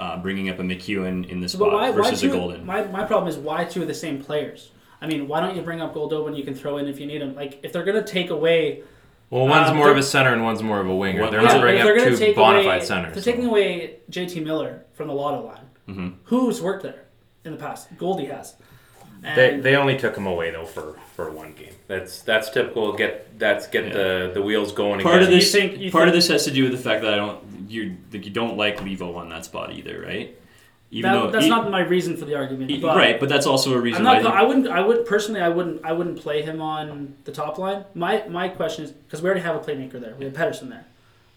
uh, 0.00 0.16
bringing 0.16 0.48
up 0.48 0.58
a 0.58 0.62
MacEwen 0.62 1.28
in 1.28 1.40
this 1.40 1.52
spot 1.52 1.72
why, 1.72 1.90
why 1.90 1.96
versus 1.96 2.22
two, 2.22 2.30
a 2.30 2.36
Golden. 2.36 2.64
My, 2.64 2.82
my 2.84 3.04
problem 3.04 3.28
is 3.28 3.36
why 3.36 3.64
two 3.64 3.82
of 3.82 3.88
the 3.88 3.94
same 3.94 4.22
players? 4.22 4.70
I 5.02 5.06
mean, 5.06 5.28
why 5.28 5.40
don't 5.40 5.54
you 5.54 5.62
bring 5.62 5.80
up 5.80 5.94
Goldobin? 5.94 6.36
You 6.36 6.42
can 6.42 6.54
throw 6.54 6.78
in 6.78 6.88
if 6.88 6.98
you 6.98 7.06
need 7.06 7.20
him. 7.22 7.34
Like 7.34 7.60
if 7.62 7.72
they're 7.72 7.84
gonna 7.84 8.02
take 8.02 8.30
away 8.30 8.82
well, 9.28 9.46
one's 9.46 9.70
Uh, 9.70 9.74
more 9.74 9.90
of 9.90 9.96
a 9.96 10.02
center 10.02 10.32
and 10.32 10.42
one's 10.42 10.62
more 10.62 10.80
of 10.80 10.88
a 10.88 10.94
winger. 10.94 11.22
What- 11.22 11.30
they're 11.30 11.42
Yeah, 11.42 11.52
not 11.52 11.60
bringing 11.60 11.84
they're 11.84 12.12
up 12.12 12.18
two 12.18 12.34
bona 12.34 12.64
fide 12.64 12.82
centers. 12.82 13.14
They're 13.14 13.22
so. 13.22 13.30
taking 13.30 13.46
away 13.46 13.98
JT 14.10 14.40
Miller 14.42 14.84
from 14.92 15.06
the 15.08 15.14
Lotto 15.14 15.46
line. 15.46 15.66
Mm-hmm. 15.88 16.08
Who's 16.24 16.60
worked 16.60 16.82
there 16.82 17.04
in 17.44 17.52
the 17.52 17.58
past? 17.58 17.88
Goldie 17.96 18.26
has. 18.26 18.56
And 19.22 19.36
They, 19.36 19.60
they 19.60 19.76
only 19.76 19.96
took 19.98 20.16
him 20.16 20.26
away 20.26 20.50
though 20.50 20.64
for, 20.66 20.96
for 21.14 21.30
one 21.30 21.52
game. 21.52 21.74
That's 21.88 22.22
that's 22.22 22.50
typical. 22.50 22.92
Get 22.92 23.38
that's 23.38 23.66
get 23.66 23.86
Yeah. 23.86 23.92
the, 23.92 24.30
the 24.34 24.42
wheels 24.42 24.72
going. 24.72 25.00
part 25.00 25.16
of 25.16 25.28
again. 25.28 25.38
this, 25.38 25.52
You 25.54 25.60
think- 25.60 25.80
you 25.80 25.90
part 25.90 26.08
of 26.08 26.12
think- 26.14 26.22
this 26.22 26.28
has 26.28 26.44
to 26.44 26.50
do 26.50 26.62
with 26.64 26.72
the 26.72 26.78
fact 26.78 27.02
that 27.02 27.12
I 27.12 27.16
don't 27.16 27.38
you 27.68 27.96
like 28.12 28.24
you 28.24 28.30
don't 28.30 28.56
like 28.56 28.78
Leivo 28.80 29.16
on 29.16 29.28
that 29.28 29.44
spot 29.44 29.72
either, 29.72 30.00
right? 30.00 30.36
Even 30.92 31.12
that, 31.12 31.30
that's 31.32 31.44
e- 31.46 31.48
not 31.48 31.70
my 31.70 31.80
reason 31.82 32.16
for 32.16 32.24
the 32.24 32.34
argument. 32.34 32.68
e- 32.70 32.80
but 32.80 32.96
right, 32.96 33.20
but 33.20 33.28
that's 33.28 33.46
also 33.46 33.72
a 33.74 33.76
I'm 33.76 33.82
reason 33.82 34.02
not. 34.02 34.24
why. 34.24 34.30
I 34.30 34.42
wouldn't. 34.42 34.66
I 34.66 34.80
would 34.80 35.06
personally. 35.06 35.40
I 35.40 35.48
wouldn't. 35.48 35.84
I 35.84 35.92
wouldn't 35.92 36.18
play 36.20 36.42
him 36.42 36.60
on 36.60 37.14
the 37.24 37.30
top 37.32 37.58
line. 37.58 37.84
My 37.94 38.26
my 38.28 38.48
question 38.48 38.84
is 38.86 38.90
because 38.90 39.22
we 39.22 39.26
already 39.28 39.42
have 39.42 39.54
a 39.54 39.60
playmaker 39.60 40.00
there. 40.00 40.14
We 40.18 40.24
have 40.24 40.34
Pettersson 40.34 40.68
there. 40.68 40.86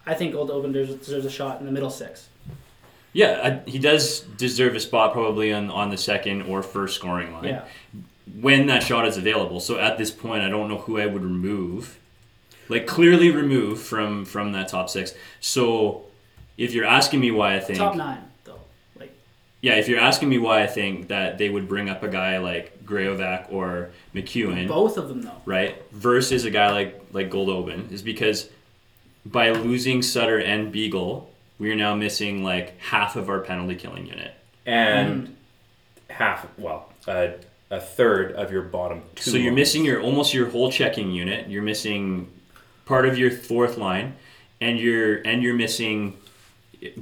I 0.08 0.16
think 0.16 0.34
Goldobin 0.34 0.74
deserves, 0.74 1.06
deserves 1.06 1.26
a 1.26 1.30
shot 1.30 1.60
in 1.60 1.66
the 1.68 1.72
middle 1.72 1.92
six. 1.92 2.30
Yeah, 3.14 3.62
I, 3.66 3.70
he 3.70 3.78
does 3.80 4.22
deserve 4.22 4.76
a 4.76 4.80
spot 4.80 5.14
probably 5.14 5.54
on 5.54 5.70
on 5.70 5.90
the 5.92 5.98
second 5.98 6.44
or 6.44 6.64
first 6.64 6.96
scoring 6.96 7.32
line. 7.34 7.46
Yeah. 7.46 7.66
when 8.42 8.66
that 8.68 8.82
shot 8.84 9.08
is 9.08 9.18
available. 9.18 9.60
So 9.60 9.78
at 9.78 9.98
this 9.98 10.10
point, 10.12 10.44
I 10.44 10.50
don't 10.50 10.68
know 10.68 10.80
who 10.80 10.98
I 11.00 11.06
would 11.06 11.24
remove, 11.24 12.00
like 12.70 12.88
clearly 12.88 13.30
remove 13.32 13.82
from 13.82 14.26
from 14.26 14.52
that 14.54 14.68
top 14.70 14.90
six. 14.90 15.14
So 15.40 16.04
if 16.58 16.74
you're 16.74 16.86
asking 16.86 17.20
me 17.20 17.32
why 17.32 17.56
I 17.56 17.60
think, 17.60 17.78
Top 17.80 17.96
nine 17.96 18.24
though. 18.46 18.60
Like 19.00 19.14
yeah, 19.62 19.76
if 19.76 19.88
you're 19.88 20.00
asking 20.00 20.30
me 20.30 20.38
why 20.40 20.64
I 20.64 20.68
think 20.68 21.08
that 21.10 21.38
they 21.38 21.50
would 21.50 21.68
bring 21.68 21.90
up 21.90 22.02
a 22.04 22.08
guy 22.08 22.38
like 22.40 22.84
Graovac 22.86 23.52
or 23.52 23.92
MacEwen, 24.16 24.68
both 24.68 24.98
of 24.98 25.08
them 25.08 25.22
though. 25.22 25.42
right, 25.46 25.82
versus 25.92 26.46
a 26.46 26.52
guy 26.52 26.72
like 26.72 27.00
like 27.12 27.30
Goldobin, 27.30 27.92
is 27.92 28.02
because 28.02 28.50
by 29.26 29.52
losing 29.52 30.02
Sutter 30.02 30.40
and 30.40 30.72
Beagle, 30.72 31.30
we 31.60 31.72
are 31.72 31.76
now 31.76 31.96
missing 31.96 32.44
like 32.44 32.80
half 32.80 33.16
of 33.16 33.30
our 33.30 33.40
penalty 33.40 33.76
killing 33.76 34.06
unit. 34.06 34.34
and 34.66 35.36
half, 36.10 36.48
well, 36.58 36.92
uh, 37.08 37.28
a 37.70 37.82
third 37.82 38.34
of 38.34 38.52
your 38.52 38.62
bottom 38.62 39.02
two. 39.16 39.32
So 39.32 39.38
you're 39.38 39.48
lines. 39.48 39.56
missing 39.56 39.86
your 39.86 40.02
almost 40.02 40.34
your 40.34 40.50
whole 40.50 40.72
checking 40.72 41.12
unit. 41.12 41.50
You're 41.50 41.64
missing 41.64 42.32
part 42.86 43.08
of 43.08 43.18
your 43.18 43.32
fourth 43.32 43.78
line, 43.78 44.16
and 44.62 44.80
you're 44.80 45.16
and 45.22 45.42
you're 45.42 45.56
missing 45.56 46.18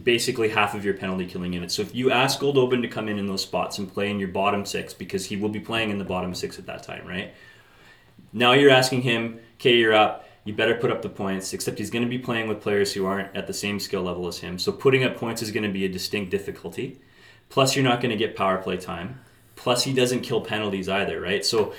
basically 0.03 0.49
half 0.49 0.75
of 0.75 0.85
your 0.85 0.93
penalty 0.93 1.25
killing 1.25 1.53
unit. 1.53 1.71
So 1.71 1.81
if 1.81 1.95
you 1.95 2.11
ask 2.11 2.39
Goldobin 2.39 2.81
to 2.83 2.87
come 2.87 3.09
in 3.09 3.17
in 3.17 3.25
those 3.27 3.41
spots 3.41 3.79
and 3.79 3.91
play 3.91 4.09
in 4.09 4.19
your 4.19 4.29
bottom 4.29 4.65
six, 4.65 4.93
because 4.93 5.25
he 5.25 5.35
will 5.35 5.49
be 5.49 5.59
playing 5.59 5.89
in 5.89 5.97
the 5.97 6.03
bottom 6.05 6.35
six 6.35 6.59
at 6.59 6.67
that 6.67 6.83
time, 6.83 7.05
right? 7.07 7.33
Now 8.31 8.53
you're 8.53 8.69
asking 8.69 9.01
him, 9.01 9.39
okay, 9.55 9.75
you're 9.75 9.93
up. 9.93 10.27
You 10.43 10.53
better 10.53 10.75
put 10.75 10.91
up 10.91 11.01
the 11.01 11.09
points. 11.09 11.53
Except 11.53 11.77
he's 11.77 11.89
going 11.89 12.03
to 12.03 12.09
be 12.09 12.17
playing 12.17 12.47
with 12.47 12.61
players 12.61 12.93
who 12.93 13.05
aren't 13.05 13.35
at 13.35 13.47
the 13.47 13.53
same 13.53 13.79
skill 13.79 14.01
level 14.01 14.27
as 14.27 14.39
him. 14.39 14.57
So 14.57 14.71
putting 14.71 15.03
up 15.03 15.17
points 15.17 15.41
is 15.41 15.51
going 15.51 15.63
to 15.63 15.69
be 15.69 15.85
a 15.85 15.89
distinct 15.89 16.31
difficulty. 16.31 16.99
Plus, 17.49 17.75
you're 17.75 17.85
not 17.85 18.01
going 18.01 18.11
to 18.11 18.17
get 18.17 18.35
power 18.35 18.57
play 18.57 18.77
time. 18.77 19.19
Plus, 19.55 19.83
he 19.83 19.93
doesn't 19.93 20.21
kill 20.21 20.41
penalties 20.41 20.89
either, 20.89 21.19
right? 21.19 21.45
So 21.45 21.73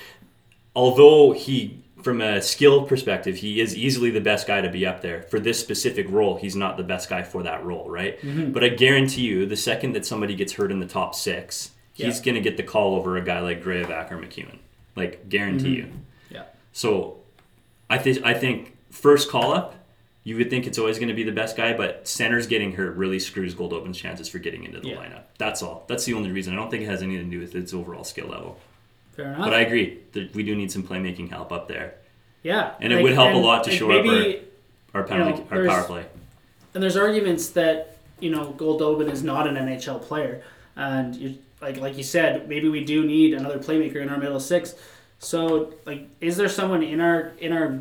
although 0.74 1.32
he 1.32 1.82
from 2.02 2.20
a 2.20 2.42
skill 2.42 2.84
perspective 2.84 3.36
he 3.36 3.60
is 3.60 3.76
easily 3.76 4.10
the 4.10 4.20
best 4.20 4.46
guy 4.46 4.60
to 4.60 4.68
be 4.68 4.84
up 4.84 5.02
there 5.02 5.22
for 5.22 5.38
this 5.38 5.58
specific 5.60 6.06
role 6.10 6.36
he's 6.36 6.56
not 6.56 6.76
the 6.76 6.82
best 6.82 7.08
guy 7.08 7.22
for 7.22 7.42
that 7.42 7.64
role 7.64 7.88
right 7.88 8.20
mm-hmm. 8.22 8.50
but 8.50 8.64
i 8.64 8.68
guarantee 8.68 9.22
you 9.22 9.46
the 9.46 9.56
second 9.56 9.92
that 9.92 10.04
somebody 10.04 10.34
gets 10.34 10.54
hurt 10.54 10.72
in 10.72 10.80
the 10.80 10.86
top 10.86 11.14
six 11.14 11.70
he's 11.92 12.18
Yeah. 12.18 12.24
going 12.24 12.34
to 12.34 12.40
get 12.40 12.56
the 12.56 12.62
call 12.62 12.96
over 12.96 13.16
a 13.16 13.22
guy 13.22 13.40
like 13.40 13.62
Graovac 13.62 14.10
or 14.10 14.16
MacEwen 14.16 14.58
like 14.96 15.28
guarantee 15.28 15.76
mm-hmm. 15.76 15.92
you 15.94 16.00
Yeah. 16.30 16.44
so 16.72 17.18
i 17.94 17.98
think 17.98 18.24
i 18.24 18.34
think 18.34 18.76
first 18.90 19.30
call 19.30 19.52
up 19.52 19.74
you 20.24 20.36
would 20.36 20.50
think 20.50 20.68
it's 20.68 20.78
always 20.78 20.98
going 21.00 21.08
to 21.08 21.14
be 21.14 21.24
the 21.24 21.32
best 21.32 21.56
guy, 21.56 21.76
but 21.76 22.06
center's 22.06 22.46
getting 22.46 22.70
hurt 22.70 22.94
really 22.94 23.18
screws 23.18 23.56
Goldobin's 23.56 23.98
chances 23.98 24.28
for 24.28 24.38
getting 24.38 24.62
into 24.62 24.78
the 24.78 24.90
Yeah. 24.90 24.98
lineup. 24.98 25.22
That's 25.36 25.64
all. 25.64 25.84
That's 25.88 26.04
the 26.04 26.14
only 26.14 26.30
reason. 26.30 26.52
I 26.52 26.56
don't 26.58 26.70
think 26.70 26.84
it 26.84 26.86
has 26.86 27.02
anything 27.02 27.24
to 27.28 27.36
do 27.36 27.40
with 27.40 27.56
its 27.56 27.74
overall 27.74 28.04
skill 28.04 28.28
level. 28.28 28.56
Fair 29.16 29.26
enough. 29.34 29.40
But 29.46 29.52
I 29.52 29.62
agree 29.62 29.98
that 30.12 30.32
we 30.32 30.44
do 30.44 30.54
need 30.54 30.70
some 30.70 30.84
playmaking 30.84 31.30
help 31.30 31.50
up 31.50 31.66
there. 31.66 31.94
yeah. 32.44 32.74
And 32.80 32.92
it 32.92 33.02
would 33.02 33.14
help 33.14 33.34
a 33.34 33.36
lot 33.36 33.64
to 33.64 33.70
like, 33.70 33.78
show 33.80 33.88
maybe, 33.88 34.36
up 34.38 34.42
Our 34.94 35.02
penalty, 35.02 35.42
know, 35.42 35.46
our 35.50 35.66
power 35.66 35.82
play. 35.82 36.04
and 36.74 36.80
there's 36.80 36.96
arguments 36.96 37.48
that 37.48 37.96
you 38.20 38.30
know 38.30 38.54
Goldobin 38.56 39.10
is 39.10 39.24
not 39.24 39.48
an 39.48 39.56
NHL 39.56 39.98
player, 40.02 40.44
and 40.76 41.16
you 41.16 41.38
like 41.60 41.78
like 41.78 41.96
you 41.96 42.04
said, 42.04 42.48
maybe 42.48 42.68
we 42.68 42.84
do 42.84 43.04
need 43.04 43.34
another 43.34 43.58
playmaker 43.58 43.96
in 43.96 44.08
our 44.08 44.18
middle 44.18 44.38
six. 44.38 44.76
So 45.22 45.72
like, 45.86 46.08
is 46.20 46.36
there 46.36 46.48
someone 46.48 46.82
in 46.82 47.00
our 47.00 47.32
in 47.38 47.52
our 47.52 47.78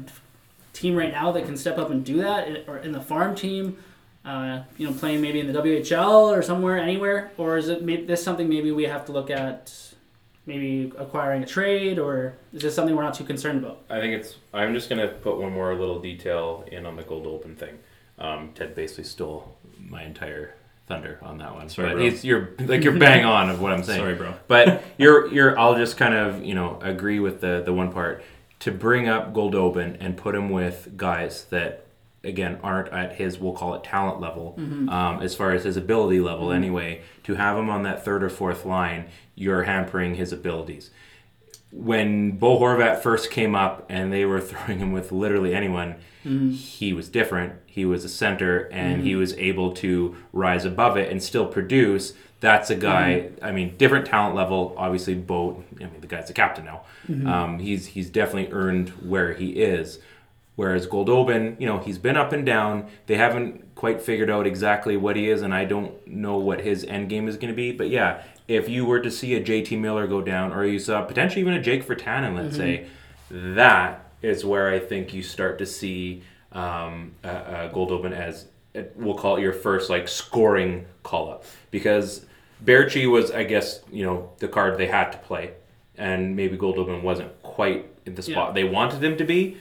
team 0.73 0.95
right 0.95 1.12
now 1.12 1.32
that 1.32 1.45
can 1.45 1.58
step 1.58 1.77
up 1.77 1.89
and 1.89 2.06
do 2.06 2.21
that, 2.21 2.65
or 2.67 2.77
in 2.77 2.91
the 2.91 3.01
farm 3.01 3.36
team? 3.36 3.77
Uh, 4.23 4.62
you 4.77 4.88
know, 4.88 4.93
playing 4.93 5.19
maybe 5.19 5.39
in 5.39 5.51
the 5.51 5.60
WHL 5.60 6.38
or 6.38 6.43
somewhere, 6.43 6.77
anywhere, 6.77 7.32
or 7.38 7.58
is 7.58 7.69
it 7.69 7.82
maybe 7.82 8.06
this 8.06 8.23
something 8.23 8.47
maybe 8.47 8.71
we 8.71 8.84
have 8.84 9.04
to 9.08 9.12
look 9.12 9.32
at, 9.32 9.73
maybe 10.45 10.93
acquiring 10.95 11.41
a 11.41 11.45
trade, 11.47 11.97
or 11.97 12.36
is 12.54 12.62
this 12.62 12.75
something 12.75 12.95
we're 12.95 13.01
not 13.01 13.15
too 13.15 13.23
concerned 13.23 13.63
about? 13.63 13.82
I 13.89 13.99
think 13.99 14.13
it's. 14.13 14.36
I'm 14.54 14.75
just 14.75 14.89
gonna 14.89 15.08
put 15.08 15.39
one 15.39 15.51
more 15.51 15.73
little 15.73 15.99
detail 15.99 16.63
in 16.71 16.86
on 16.86 16.95
the 16.95 17.04
Goldobin 17.04 17.58
thing. 17.58 17.80
Um, 18.19 18.51
Ted 18.54 18.75
basically 18.75 19.06
stole 19.06 19.58
my 19.80 20.04
entire 20.04 20.54
thunder 20.91 21.19
on 21.21 21.38
that 21.38 21.56
one. 21.56 21.69
Sorry, 21.69 21.89
but 21.89 21.93
bro. 21.95 22.04
he's, 22.04 22.25
you're 22.25 22.49
like 22.60 22.84
you're 22.84 22.97
bang 22.97 23.23
on 23.23 23.49
of 23.49 23.62
what 23.62 23.71
I'm 23.71 23.84
saying. 23.84 24.01
Sorry, 24.01 24.15
bro. 24.15 24.34
But 24.47 24.84
you're 24.97 25.32
you're. 25.34 25.58
I'll 25.58 25.75
just 25.75 25.97
kind 25.97 26.13
of 26.13 26.43
you 26.43 26.54
know 26.54 26.80
agree 26.82 27.19
with 27.19 27.39
the 27.41 27.62
the 27.63 27.73
one 27.73 27.91
part 27.91 28.23
to 28.60 28.71
bring 28.71 29.08
up 29.08 29.34
Goldobin 29.34 29.97
and 29.99 30.17
put 30.17 30.36
him 30.36 30.49
with 30.49 30.97
guys 30.97 31.45
that 31.45 31.86
again 32.23 32.60
aren't 32.62 32.89
at 32.89 33.15
his 33.15 33.39
we'll 33.39 33.54
call 33.54 33.73
it 33.73 33.84
talent 33.84 34.21
level 34.21 34.54
um, 34.89 35.23
as 35.23 35.34
far 35.34 35.54
as 35.54 35.63
his 35.63 35.75
ability 35.75 36.19
level 36.19 36.51
anyway 36.51 37.01
to 37.23 37.34
have 37.34 37.58
him 37.58 37.67
on 37.67 37.82
that 37.82 38.06
third 38.06 38.23
or 38.23 38.30
fourth 38.30 38.63
line 38.63 39.08
you're 39.34 39.63
hampering 39.63 40.13
his 40.13 40.32
abilities 40.32 40.91
when 41.71 42.31
Bo 42.38 42.60
Horvat 42.60 43.01
first 43.01 43.31
came 43.31 43.55
up 43.55 43.86
and 43.89 44.12
they 44.12 44.25
were 44.25 44.41
throwing 44.41 44.79
him 44.79 44.91
with 44.91 45.12
literally 45.12 45.53
anyone, 45.53 45.95
mm-hmm. 46.25 46.51
he 46.51 46.93
was 46.93 47.10
different. 47.10 47.53
He 47.65 47.86
was 47.86 48.03
a 48.03 48.10
center 48.10 48.69
and 48.71 49.01
he 49.01 49.12
mm-hmm. 49.12 49.19
was 49.19 49.34
able 49.34 49.73
to 49.75 50.15
rise 50.34 50.65
above 50.65 50.97
it 50.97 51.12
and 51.12 51.21
still 51.23 51.47
produce. 51.47 52.13
That's 52.41 52.69
a 52.69 52.75
guy. 52.75 53.29
Mm-hmm. 53.29 53.45
I 53.45 53.51
mean, 53.51 53.77
different 53.77 54.07
talent 54.07 54.36
level. 54.36 54.73
Obviously, 54.77 55.13
Bo. 55.13 55.63
I 55.79 55.84
mean, 55.84 56.01
the 56.01 56.07
guy's 56.07 56.29
a 56.29 56.34
captain 56.34 56.65
now. 56.65 56.81
Um, 57.27 57.60
he's 57.60 57.86
he's 57.88 58.10
definitely 58.10 58.51
earned 58.51 58.89
where 58.89 59.34
he 59.34 59.51
is. 59.62 59.99
Whereas 60.55 60.86
Goldobin, 60.86 61.60
you 61.60 61.65
know, 61.65 61.79
he's 61.79 61.97
been 61.97 62.17
up 62.17 62.34
and 62.34 62.45
down. 62.45 62.88
They 63.07 63.15
haven't 63.15 63.73
quite 63.75 64.01
figured 64.01 64.29
out 64.29 64.45
exactly 64.45 64.97
what 64.97 65.15
he 65.15 65.29
is, 65.29 65.41
and 65.41 65.53
I 65.53 65.65
don't 65.65 66.05
know 66.05 66.38
what 66.38 66.62
his 66.62 66.84
end 66.84 67.10
game 67.10 67.27
is 67.27 67.38
going 67.38 67.53
to 67.53 67.55
be. 67.55 67.71
But 67.71 67.89
yeah, 67.89 68.23
if 68.55 68.69
you 68.69 68.85
were 68.85 68.99
to 68.99 69.09
see 69.11 69.35
a 69.35 69.41
JT 69.41 69.79
Miller 69.79 70.07
go 70.07 70.21
down, 70.21 70.51
or 70.53 70.65
you 70.65 70.79
saw 70.79 71.01
potentially 71.03 71.41
even 71.41 71.53
a 71.53 71.61
Jake 71.61 71.85
Virtanen, 71.87 72.35
let's 72.35 72.55
say, 72.55 72.87
that 73.29 74.11
is 74.21 74.43
where 74.45 74.69
I 74.69 74.79
think 74.79 75.13
you 75.13 75.23
start 75.23 75.57
to 75.59 75.65
see 75.65 76.21
um, 76.51 77.13
uh, 77.23 77.27
uh, 77.27 77.73
Goldobin 77.73 78.11
as 78.11 78.45
we'll 78.95 79.15
call 79.17 79.35
it 79.37 79.41
your 79.41 79.53
first 79.53 79.89
like 79.89 80.07
scoring 80.07 80.85
call 81.03 81.29
up 81.29 81.43
because 81.71 82.25
Baertschi 82.63 83.09
was, 83.09 83.31
I 83.31 83.43
guess, 83.43 83.81
you 83.91 84.05
know, 84.05 84.29
the 84.39 84.47
card 84.47 84.77
they 84.77 84.87
had 84.87 85.11
to 85.11 85.17
play, 85.17 85.51
and 85.97 86.35
maybe 86.35 86.57
Goldobin 86.57 87.01
wasn't 87.01 87.41
quite 87.41 87.87
in 88.05 88.15
the 88.15 88.21
spot 88.21 88.49
Yeah. 88.49 88.53
they 88.53 88.63
wanted 88.63 89.03
him 89.03 89.17
to 89.17 89.23
be. 89.23 89.57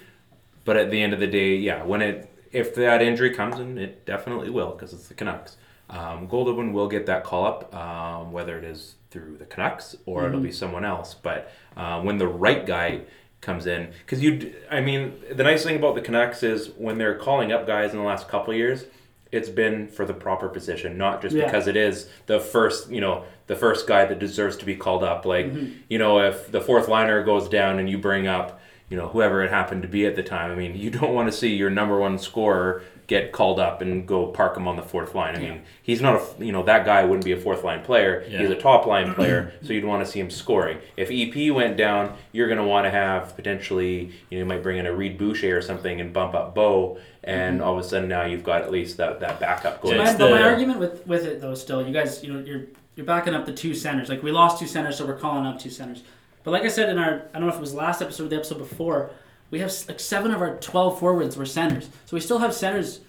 But 0.65 0.77
at 0.77 0.91
the 0.91 1.01
end 1.03 1.13
of 1.15 1.21
the 1.21 1.27
day, 1.27 1.57
yeah, 1.57 1.83
when 1.83 2.03
it 2.03 2.29
if 2.53 2.75
that 2.75 3.01
injury 3.03 3.31
comes, 3.31 3.59
and 3.59 3.79
it 3.79 4.05
definitely 4.05 4.51
will 4.51 4.73
because 4.73 4.93
it's 4.93 5.09
the 5.09 5.15
Canucks, 5.15 5.57
um, 5.91 6.29
Goldobin 6.29 6.73
will 6.73 6.89
get 6.89 7.07
that 7.07 7.25
call 7.25 7.45
up, 7.45 7.75
um, 7.75 8.33
whether 8.33 8.57
it 8.57 8.65
is 8.65 8.95
through 9.11 9.37
the 9.39 9.45
Canucks 9.45 9.97
or 10.07 10.27
it'll 10.27 10.41
be 10.41 10.53
someone 10.53 10.85
else. 10.85 11.15
But 11.15 11.51
uh, 11.77 12.01
when 12.01 12.19
the 12.19 12.29
right 12.29 12.65
guy 12.65 13.01
comes 13.41 13.67
in, 13.67 13.91
because 14.07 14.23
you, 14.23 14.55
I 14.71 14.81
mean, 14.81 15.15
the 15.33 15.43
nice 15.43 15.65
thing 15.65 15.77
about 15.77 15.95
the 15.97 16.01
Canucks 16.01 16.43
is 16.43 16.71
when 16.79 16.97
they're 16.99 17.19
calling 17.19 17.51
up 17.53 17.67
guys 17.67 17.93
in 17.93 17.99
the 17.99 18.05
last 18.05 18.29
couple 18.29 18.53
of 18.53 18.57
years, 18.59 18.85
it's 19.33 19.49
been 19.49 19.89
for 19.89 20.05
the 20.05 20.15
proper 20.15 20.49
position, 20.49 20.97
not 20.99 21.23
just 21.23 21.35
Yeah. 21.35 21.45
because 21.47 21.67
it 21.67 21.77
is 21.77 22.09
the 22.27 22.39
first, 22.41 22.91
you 22.91 23.01
know, 23.01 23.25
the 23.47 23.57
first 23.57 23.87
guy 23.87 24.05
that 24.05 24.19
deserves 24.19 24.57
to 24.59 24.65
be 24.65 24.77
called 24.77 25.03
up. 25.05 25.25
Like, 25.25 25.47
Mm-hmm. 25.47 25.73
you 25.89 25.99
know, 25.99 26.21
if 26.21 26.51
the 26.53 26.61
fourth 26.61 26.89
liner 26.89 27.23
goes 27.25 27.49
down 27.49 27.79
and 27.79 27.89
you 27.91 27.99
bring 27.99 28.27
up, 28.27 28.61
you 28.89 28.97
know, 28.97 29.07
whoever 29.09 29.43
it 29.45 29.51
happened 29.51 29.83
to 29.83 29.89
be 29.89 30.05
at 30.05 30.17
the 30.17 30.23
time. 30.23 30.51
I 30.51 30.57
mean, 30.57 30.77
you 30.77 30.91
don't 30.91 31.15
want 31.15 31.31
to 31.31 31.37
see 31.37 31.55
your 31.55 31.71
number 31.71 31.99
one 31.99 32.19
scorer 32.19 32.83
get 33.11 33.33
called 33.33 33.59
up 33.59 33.83
and 33.83 34.07
go 34.07 34.29
park 34.29 34.57
him 34.57 34.69
on 34.69 34.77
the 34.77 34.83
fourth 34.83 35.17
line. 35.17 35.35
I 35.35 35.41
mean, 35.41 35.63
he's 35.83 36.01
not 36.01 36.15
a, 36.15 36.45
you 36.45 36.53
know, 36.53 36.63
that 36.63 36.87
guy 36.87 37.03
wouldn't 37.03 37.25
be 37.25 37.33
a 37.33 37.37
fourth 37.37 37.65
line 37.65 37.83
player. 37.83 38.25
Yeah. 38.31 38.39
He's 38.39 38.51
a 38.51 38.55
top 38.55 38.87
line 38.87 39.15
player, 39.17 39.53
so 39.63 39.73
you'd 39.73 39.85
want 39.85 40.07
to 40.07 40.11
see 40.11 40.21
him 40.21 40.31
scoring. 40.31 40.79
If 40.97 41.11
EP 41.11 41.53
went 41.53 41.77
down, 41.77 42.17
you're 42.31 42.47
going 42.47 42.61
to 42.61 42.65
want 42.65 42.87
to 42.87 42.91
have 42.93 43.35
potentially, 43.35 44.13
you 44.31 44.39
know, 44.39 44.39
you 44.39 44.45
might 44.45 44.63
bring 44.63 44.79
in 44.79 44.87
a 44.87 44.95
Reid 44.95 45.19
Boucher 45.19 45.59
or 45.59 45.61
something 45.61 46.01
and 46.01 46.13
bump 46.13 46.35
up 46.35 46.55
Bo, 46.55 47.01
and 47.25 47.57
mm-hmm. 47.57 47.67
all 47.67 47.77
of 47.77 47.85
a 47.85 47.89
sudden 47.89 48.09
now 48.09 48.27
you've 48.27 48.45
got 48.45 48.63
at 48.63 48.71
least 48.71 48.97
that, 48.99 49.19
that 49.19 49.41
backup 49.41 49.85
So 49.85 49.97
my, 49.97 50.09
It's 50.09 50.17
but 50.17 50.31
my 50.31 50.43
argument 50.45 50.79
with, 50.79 51.05
with 51.05 51.25
it 51.25 51.41
though, 51.41 51.57
still, 51.57 51.85
you 51.85 51.93
guys, 51.93 52.23
you 52.23 52.33
know, 52.33 52.39
you're 52.39 52.67
you're 52.95 53.07
backing 53.07 53.35
up 53.35 53.47
the 53.47 53.53
two 53.53 53.75
centers. 53.75 54.09
Like 54.09 54.23
we 54.23 54.31
lost 54.31 54.61
two 54.61 54.67
centers, 54.67 54.99
so 54.99 55.07
we're 55.07 55.19
calling 55.19 55.47
up 55.47 55.59
two 55.59 55.71
centers. 55.71 56.05
But 56.45 56.53
like 56.53 56.63
I 56.63 56.69
said 56.69 56.89
in 56.89 56.99
our, 56.99 57.23
I 57.35 57.39
don't 57.39 57.49
know 57.49 57.49
if 57.49 57.57
it 57.57 57.61
was 57.61 57.75
last 57.75 58.03
episode 58.03 58.27
or 58.27 58.29
the 58.29 58.37
episode 58.37 58.59
before, 58.59 59.11
we 59.51 59.61
have 59.61 59.73
like 59.89 60.01
seven 60.01 60.31
of 60.33 60.41
our 60.41 60.57
twelve 60.57 60.99
forwards 60.99 61.37
were 61.37 61.47
centers. 61.47 61.89
So 62.07 62.17
we 62.17 62.21
still 62.21 62.39
have 62.39 62.55
centers 62.55 63.01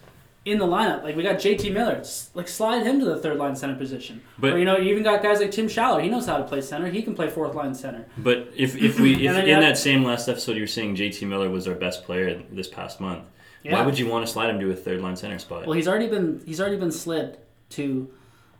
in 0.43 0.57
the 0.57 0.65
lineup. 0.65 1.03
Like 1.03 1.15
we 1.15 1.23
got 1.23 1.35
JT 1.35 1.71
Miller, 1.71 2.03
like 2.33 2.47
slide 2.47 2.83
him 2.83 2.99
to 2.99 3.05
the 3.05 3.17
third 3.17 3.37
line 3.37 3.55
center 3.55 3.75
position. 3.75 4.21
But- 4.39 4.53
or 4.53 4.57
you 4.59 4.65
know, 4.65 4.77
you 4.77 4.91
even 4.91 5.03
got 5.03 5.21
guys 5.21 5.39
like 5.39 5.51
Tim 5.51 5.67
Schaller. 5.67 6.01
He 6.01 6.09
knows 6.09 6.25
how 6.25 6.37
to 6.37 6.43
play 6.43 6.61
center. 6.61 6.89
He 6.89 7.03
can 7.03 7.15
play 7.15 7.29
fourth 7.29 7.53
line 7.53 7.75
center. 7.75 8.05
But 8.17 8.51
if, 8.55 8.75
if 8.75 8.99
we 8.99 9.13
if 9.27 9.35
in 9.35 9.47
have- 9.47 9.61
that 9.61 9.77
same 9.77 10.03
last 10.03 10.27
episode 10.27 10.55
you 10.55 10.63
were 10.63 10.67
saying 10.67 10.95
JT 10.95 11.27
Miller 11.27 11.49
was 11.49 11.67
our 11.67 11.75
best 11.75 12.03
player 12.05 12.41
this 12.51 12.67
past 12.67 12.99
month, 12.99 13.25
yeah. 13.63 13.73
why 13.73 13.85
would 13.85 13.99
you 13.99 14.07
want 14.07 14.25
to 14.25 14.31
slide 14.31 14.49
him 14.49 14.59
to 14.59 14.71
a 14.71 14.75
third 14.75 15.01
line 15.01 15.15
center 15.15 15.37
spot? 15.37 15.67
Well, 15.67 15.75
he's 15.75 15.87
already 15.87 16.07
been 16.07 16.41
he's 16.45 16.59
already 16.59 16.77
been 16.77 16.91
slid 16.91 17.37
to 17.71 18.11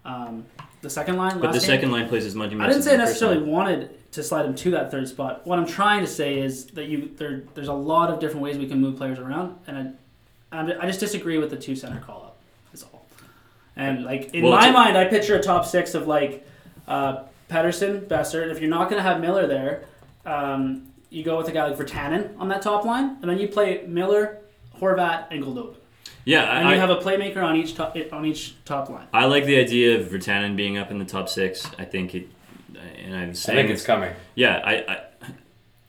um, 0.05 0.45
the 0.81 0.89
second 0.89 1.17
line. 1.17 1.39
but 1.39 1.51
the 1.51 1.59
game. 1.59 1.67
second 1.67 1.91
line 1.91 2.07
plays 2.07 2.25
as 2.25 2.35
much. 2.35 2.53
I 2.53 2.67
didn't 2.67 2.83
say 2.83 2.97
necessarily 2.97 3.41
wanted 3.41 3.89
to 4.11 4.21
slide 4.23 4.45
him 4.45 4.55
to 4.55 4.71
that 4.71 4.91
third 4.91 5.07
spot. 5.07 5.45
What 5.45 5.57
I'm 5.57 5.65
trying 5.65 6.01
to 6.01 6.07
say 6.07 6.39
is 6.39 6.65
that 6.67 6.85
you 6.87 7.11
there 7.17 7.43
there's 7.53 7.67
a 7.69 7.73
lot 7.73 8.09
of 8.09 8.19
different 8.19 8.41
ways 8.43 8.57
we 8.57 8.67
can 8.67 8.79
move 8.81 8.97
players 8.97 9.19
around, 9.19 9.57
and 9.67 9.95
I, 10.51 10.57
I'm- 10.57 10.87
just 10.87 10.99
disagree 10.99 11.37
with 11.37 11.49
the 11.49 11.57
two 11.57 11.75
center 11.75 11.99
call 12.01 12.23
up. 12.23 12.37
Is 12.73 12.83
all. 12.83 13.05
And 13.75 14.03
like 14.03 14.33
in 14.33 14.43
Well, 14.43 14.51
my 14.53 14.69
mind, 14.71 14.97
I 14.97 15.05
picture 15.05 15.35
a 15.35 15.41
top 15.41 15.65
six 15.65 15.93
of 15.95 16.07
like 16.07 16.45
uh, 16.87 17.23
Pettersson, 17.49 18.05
Boeser. 18.07 18.43
And 18.43 18.51
if 18.51 18.59
you're 18.59 18.69
not 18.69 18.89
going 18.89 19.01
to 19.01 19.03
have 19.03 19.19
Miller 19.21 19.47
there, 19.47 19.85
um, 20.25 20.87
you 21.09 21.23
go 21.23 21.37
with 21.37 21.47
a 21.47 21.51
guy 21.51 21.67
like 21.67 21.77
Virtanen 21.77 22.37
on 22.39 22.49
that 22.49 22.61
top 22.61 22.85
line, 22.85 23.17
and 23.21 23.29
then 23.29 23.37
you 23.39 23.47
play 23.47 23.83
Miller, 23.87 24.39
Horvat, 24.79 25.27
and 25.31 25.43
Goldobin, 25.43 25.75
Yeah, 26.25 26.57
and 26.57 26.67
I, 26.67 26.73
you 26.73 26.79
have 26.79 26.89
a 26.89 26.97
playmaker 26.97 27.43
on 27.43 27.55
each 27.55 27.75
top 27.75 27.97
on 28.11 28.25
each 28.25 28.55
top 28.65 28.89
line. 28.89 29.07
I 29.13 29.25
like 29.25 29.45
the 29.45 29.57
idea 29.59 29.99
of 29.99 30.07
Virtanen 30.07 30.55
being 30.55 30.77
up 30.77 30.91
in 30.91 30.99
the 30.99 31.05
top 31.05 31.27
six. 31.29 31.69
I 31.79 31.85
think 31.85 32.15
it, 32.15 32.29
and 33.03 33.15
I'm 33.15 33.29
I 33.29 33.33
saying 33.33 33.57
think 33.57 33.69
it's 33.71 33.83
coming. 33.85 34.13
Yeah, 34.35 34.61
I, 34.63 34.73
I 34.87 35.01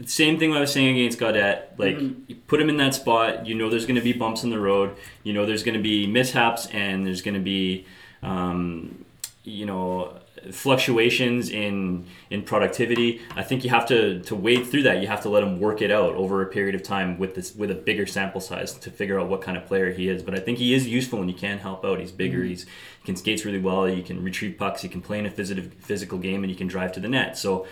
same 0.04 0.38
thing 0.38 0.52
I 0.52 0.58
was 0.60 0.72
saying 0.72 0.96
against 0.98 1.18
Gaudette. 1.20 1.78
Like, 1.78 1.96
Mm-hmm. 1.96 2.22
you 2.26 2.34
put 2.48 2.60
him 2.60 2.68
in 2.68 2.76
that 2.78 2.94
spot. 2.94 3.46
You 3.46 3.54
know, 3.54 3.70
there's 3.70 3.86
going 3.86 3.94
to 3.96 4.02
be 4.02 4.12
bumps 4.12 4.42
in 4.42 4.50
the 4.50 4.58
road. 4.58 4.96
You 5.22 5.32
know, 5.32 5.46
there's 5.46 5.62
going 5.62 5.76
to 5.76 5.82
be 5.82 6.06
mishaps, 6.08 6.66
and 6.72 7.06
there's 7.06 7.22
going 7.22 7.34
to 7.34 7.40
be, 7.40 7.86
um, 8.22 9.04
you 9.44 9.64
know, 9.64 10.14
fluctuations 10.50 11.50
in 11.50 12.06
in 12.30 12.42
productivity. 12.42 13.20
I 13.36 13.42
think 13.42 13.64
you 13.64 13.70
have 13.70 13.86
to 13.86 14.20
to 14.20 14.34
wade 14.34 14.66
through 14.66 14.82
that. 14.84 15.00
You 15.00 15.06
have 15.06 15.22
to 15.22 15.28
let 15.28 15.42
him 15.42 15.60
work 15.60 15.82
it 15.82 15.90
out 15.90 16.14
over 16.14 16.42
a 16.42 16.46
period 16.46 16.74
of 16.74 16.82
time 16.82 17.18
with 17.18 17.34
this 17.34 17.54
with 17.54 17.70
a 17.70 17.74
bigger 17.74 18.06
sample 18.06 18.40
size 18.40 18.74
to 18.74 18.90
figure 18.90 19.20
out 19.20 19.28
what 19.28 19.42
kind 19.42 19.56
of 19.56 19.66
player 19.66 19.92
he 19.92 20.08
is. 20.08 20.22
But 20.22 20.34
I 20.34 20.40
think 20.40 20.58
he 20.58 20.74
is 20.74 20.86
useful 20.86 21.20
and 21.20 21.30
you 21.30 21.36
can 21.36 21.58
help 21.58 21.84
out. 21.84 22.00
He's 22.00 22.12
bigger. 22.12 22.42
He's 22.42 22.64
he 22.64 23.04
can 23.04 23.16
skates 23.16 23.44
really 23.44 23.60
well. 23.60 23.88
You 23.88 24.02
can 24.02 24.22
retrieve 24.22 24.58
pucks. 24.58 24.82
He 24.82 24.88
can 24.88 25.00
play 25.00 25.18
in 25.18 25.26
a 25.26 25.30
physical 25.30 25.70
physical 25.78 26.18
game 26.18 26.42
and 26.42 26.50
he 26.50 26.56
can 26.56 26.66
drive 26.66 26.92
to 26.92 27.00
the 27.00 27.08
net. 27.08 27.38
So 27.38 27.66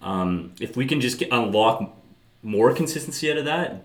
um, 0.00 0.52
if 0.60 0.76
we 0.76 0.86
can 0.86 1.00
just 1.00 1.18
get, 1.18 1.32
unlock 1.32 1.92
more 2.42 2.72
consistency 2.72 3.30
out 3.30 3.38
of 3.38 3.44
that, 3.46 3.84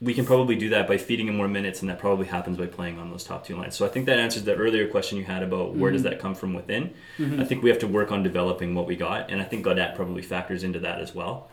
we 0.00 0.14
can 0.14 0.24
probably 0.24 0.54
do 0.54 0.68
that 0.68 0.86
by 0.86 0.96
feeding 0.96 1.26
him 1.26 1.36
more 1.36 1.48
minutes, 1.48 1.80
and 1.80 1.90
that 1.90 1.98
probably 1.98 2.26
happens 2.26 2.56
by 2.56 2.66
playing 2.66 2.98
on 2.98 3.10
those 3.10 3.24
top 3.24 3.44
two 3.44 3.56
lines. 3.56 3.74
So 3.74 3.84
I 3.84 3.88
think 3.88 4.06
that 4.06 4.18
answers 4.18 4.44
the 4.44 4.54
earlier 4.54 4.86
question 4.86 5.18
you 5.18 5.24
had 5.24 5.42
about 5.42 5.74
where 5.74 5.90
does 5.90 6.02
mm-hmm. 6.02 6.10
that 6.10 6.20
come 6.20 6.36
from 6.36 6.54
within. 6.54 6.94
Mm-hmm. 7.18 7.40
I 7.40 7.44
think 7.44 7.64
we 7.64 7.70
have 7.70 7.80
to 7.80 7.88
work 7.88 8.12
on 8.12 8.22
developing 8.22 8.74
what 8.74 8.86
we 8.86 8.94
got, 8.94 9.30
and 9.30 9.40
I 9.40 9.44
think 9.44 9.66
Gaudette 9.66 9.96
probably 9.96 10.22
factors 10.22 10.62
into 10.62 10.78
that 10.80 11.00
as 11.00 11.14
well. 11.14 11.50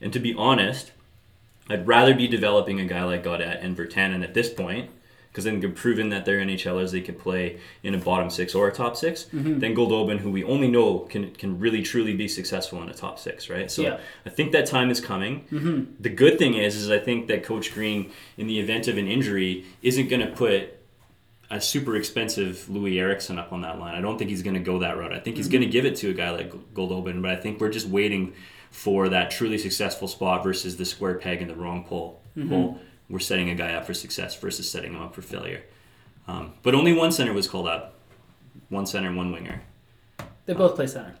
And 0.00 0.12
to 0.12 0.18
be 0.18 0.34
honest, 0.34 0.90
I'd 1.70 1.86
rather 1.86 2.14
be 2.14 2.26
developing 2.26 2.80
a 2.80 2.84
guy 2.84 3.04
like 3.04 3.24
Gaudette 3.24 3.64
and 3.64 3.76
Virtanen 3.76 4.24
at 4.24 4.34
this 4.34 4.52
point, 4.52 4.90
because 5.34 5.42
then 5.42 5.58
they've 5.58 5.74
proven 5.74 6.10
that 6.10 6.24
they're 6.24 6.38
NHLers, 6.38 6.92
they 6.92 7.00
could 7.00 7.18
play 7.18 7.58
in 7.82 7.92
a 7.92 7.98
bottom 7.98 8.30
six 8.30 8.54
or 8.54 8.68
a 8.68 8.72
top 8.72 8.96
6 8.96 9.24
mm-hmm. 9.24 9.58
Then 9.58 9.74
Goldobin, 9.74 10.18
who 10.20 10.30
we 10.30 10.44
only 10.44 10.68
know 10.68 11.00
can 11.00 11.32
can 11.32 11.58
really 11.58 11.82
truly 11.82 12.14
be 12.14 12.28
successful 12.28 12.80
in 12.84 12.88
a 12.88 12.94
top 12.94 13.18
six, 13.18 13.50
right? 13.50 13.68
So 13.68 13.82
Yeah. 13.82 13.98
I 14.24 14.30
think 14.30 14.52
that 14.52 14.66
time 14.66 14.90
is 14.90 15.00
coming. 15.00 15.44
Mm-hmm. 15.50 15.94
The 15.98 16.08
good 16.08 16.38
thing 16.38 16.54
is, 16.54 16.76
is 16.76 16.88
I 16.88 17.00
think 17.00 17.26
that 17.26 17.42
Coach 17.42 17.74
Green, 17.74 18.12
in 18.36 18.46
the 18.46 18.60
event 18.60 18.86
of 18.86 18.96
an 18.96 19.08
injury, 19.08 19.64
isn't 19.82 20.06
going 20.08 20.24
to 20.24 20.32
put 20.32 20.78
a 21.50 21.60
super 21.60 21.96
expensive 21.96 22.66
Loui 22.70 23.00
Eriksson 23.00 23.36
up 23.36 23.52
on 23.52 23.62
that 23.62 23.80
line. 23.80 23.96
I 23.96 24.00
don't 24.00 24.18
think 24.18 24.30
he's 24.30 24.42
going 24.42 24.54
to 24.54 24.60
go 24.60 24.78
that 24.78 24.96
route. 24.96 25.12
I 25.12 25.18
think 25.18 25.36
he's 25.36 25.46
mm-hmm. 25.46 25.54
going 25.54 25.64
to 25.64 25.70
give 25.70 25.84
it 25.84 25.96
to 25.96 26.10
a 26.10 26.14
guy 26.14 26.30
like 26.30 26.52
Goldobin, 26.74 27.20
but 27.22 27.32
I 27.32 27.36
think 27.36 27.60
we're 27.60 27.70
just 27.70 27.88
waiting 27.88 28.34
for 28.70 29.08
that 29.08 29.32
truly 29.32 29.58
successful 29.58 30.06
spot 30.06 30.44
versus 30.44 30.76
the 30.76 30.84
square 30.84 31.14
peg 31.14 31.42
in 31.42 31.48
the 31.48 31.56
wrong 31.56 31.84
pole. 31.84 32.20
Hole. 32.48 32.78
We're 33.08 33.18
setting 33.18 33.50
a 33.50 33.54
guy 33.54 33.74
up 33.74 33.86
for 33.86 33.94
success 33.94 34.34
versus 34.34 34.70
setting 34.70 34.94
him 34.94 35.02
up 35.02 35.14
for 35.14 35.22
failure. 35.22 35.62
Um, 36.26 36.54
but 36.62 36.74
only 36.74 36.92
one 36.92 37.12
center 37.12 37.32
was 37.32 37.46
called 37.46 37.68
up. 37.68 37.94
One 38.68 38.86
center, 38.86 39.12
one 39.12 39.30
winger. 39.30 39.62
They 40.46 40.54
both 40.54 40.74
play 40.76 40.86
center. 40.86 41.14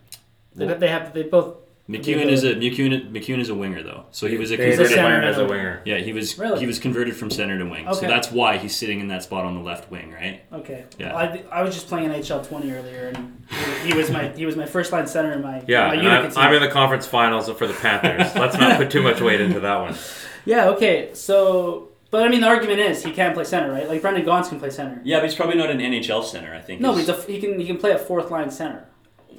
They, 0.54 0.66
they 0.66 0.88
have 0.88 1.12
they 1.12 1.24
both. 1.24 1.56
MacEwen 1.86 2.28
is 2.28 2.44
a 2.44 2.54
MacEwen, 2.54 3.10
MacEwen 3.12 3.40
is 3.40 3.50
a 3.50 3.54
winger 3.54 3.82
though, 3.82 4.06
so 4.10 4.26
he 4.26 4.38
was 4.38 4.50
a 4.50 4.56
They 4.56 4.70
He's 4.70 4.74
a 4.78 4.84
converted 4.84 4.94
center 4.96 5.18
him 5.18 5.24
as 5.28 5.36
a 5.36 5.44
winger. 5.44 5.82
Yeah, 5.84 5.98
he 5.98 6.14
was 6.14 6.38
Really? 6.38 6.58
he 6.60 6.66
was 6.66 6.78
converted 6.78 7.14
from 7.14 7.30
center 7.30 7.58
to 7.58 7.66
wing. 7.66 7.86
So 7.92 8.00
that's 8.00 8.30
why 8.32 8.56
he's 8.56 8.74
sitting 8.74 9.00
in 9.00 9.08
that 9.08 9.22
spot 9.22 9.44
on 9.44 9.54
the 9.54 9.60
left 9.60 9.90
wing, 9.90 10.10
right? 10.10 10.42
Okay. 10.50 10.86
Yeah. 10.98 11.14
I, 11.14 11.44
I 11.52 11.62
was 11.62 11.74
just 11.74 11.86
playing 11.88 12.08
NHL 12.08 12.48
20 12.48 12.70
earlier, 12.72 13.12
and 13.14 13.44
he 13.84 13.92
was 13.92 14.10
my 14.10 14.28
he 14.28 14.46
was 14.46 14.56
my 14.56 14.64
first 14.64 14.92
line 14.92 15.06
center 15.06 15.32
in 15.32 15.42
my 15.42 15.62
Yeah, 15.68 15.88
my 15.88 15.94
and 15.96 16.08
I'm. 16.08 16.32
I'm 16.38 16.54
in 16.54 16.62
the 16.62 16.70
conference 16.70 17.06
finals 17.06 17.50
for 17.50 17.66
the 17.66 17.74
Panthers. 17.74 18.34
Let's 18.34 18.56
not 18.56 18.78
put 18.78 18.90
too 18.90 19.02
much 19.02 19.20
weight 19.20 19.40
into 19.42 19.60
that 19.60 19.76
one. 19.80 19.94
Yeah. 20.46 20.68
Okay. 20.70 21.10
So, 21.14 21.88
but 22.10 22.22
I 22.22 22.28
mean, 22.28 22.42
the 22.42 22.46
argument 22.46 22.78
is 22.78 23.02
he 23.02 23.12
can 23.12 23.32
play 23.32 23.44
center, 23.44 23.72
right? 23.72 23.88
Like 23.88 24.02
Brendan 24.02 24.24
Gaunce 24.26 24.50
can 24.50 24.58
play 24.58 24.68
center. 24.68 25.00
Yeah, 25.02 25.20
but 25.20 25.24
he's 25.24 25.34
probably 25.34 25.56
not 25.56 25.70
an 25.70 25.78
NHL 25.78 26.22
center. 26.22 26.54
I 26.54 26.60
think. 26.60 26.82
No, 26.82 26.92
but 26.92 26.98
He's- 27.00 27.08
he's 27.16 27.24
a, 27.28 27.32
he 27.32 27.40
can 27.40 27.58
he 27.60 27.66
can 27.66 27.78
play 27.78 27.92
a 27.92 27.98
fourth 27.98 28.30
line 28.30 28.50
center 28.50 28.86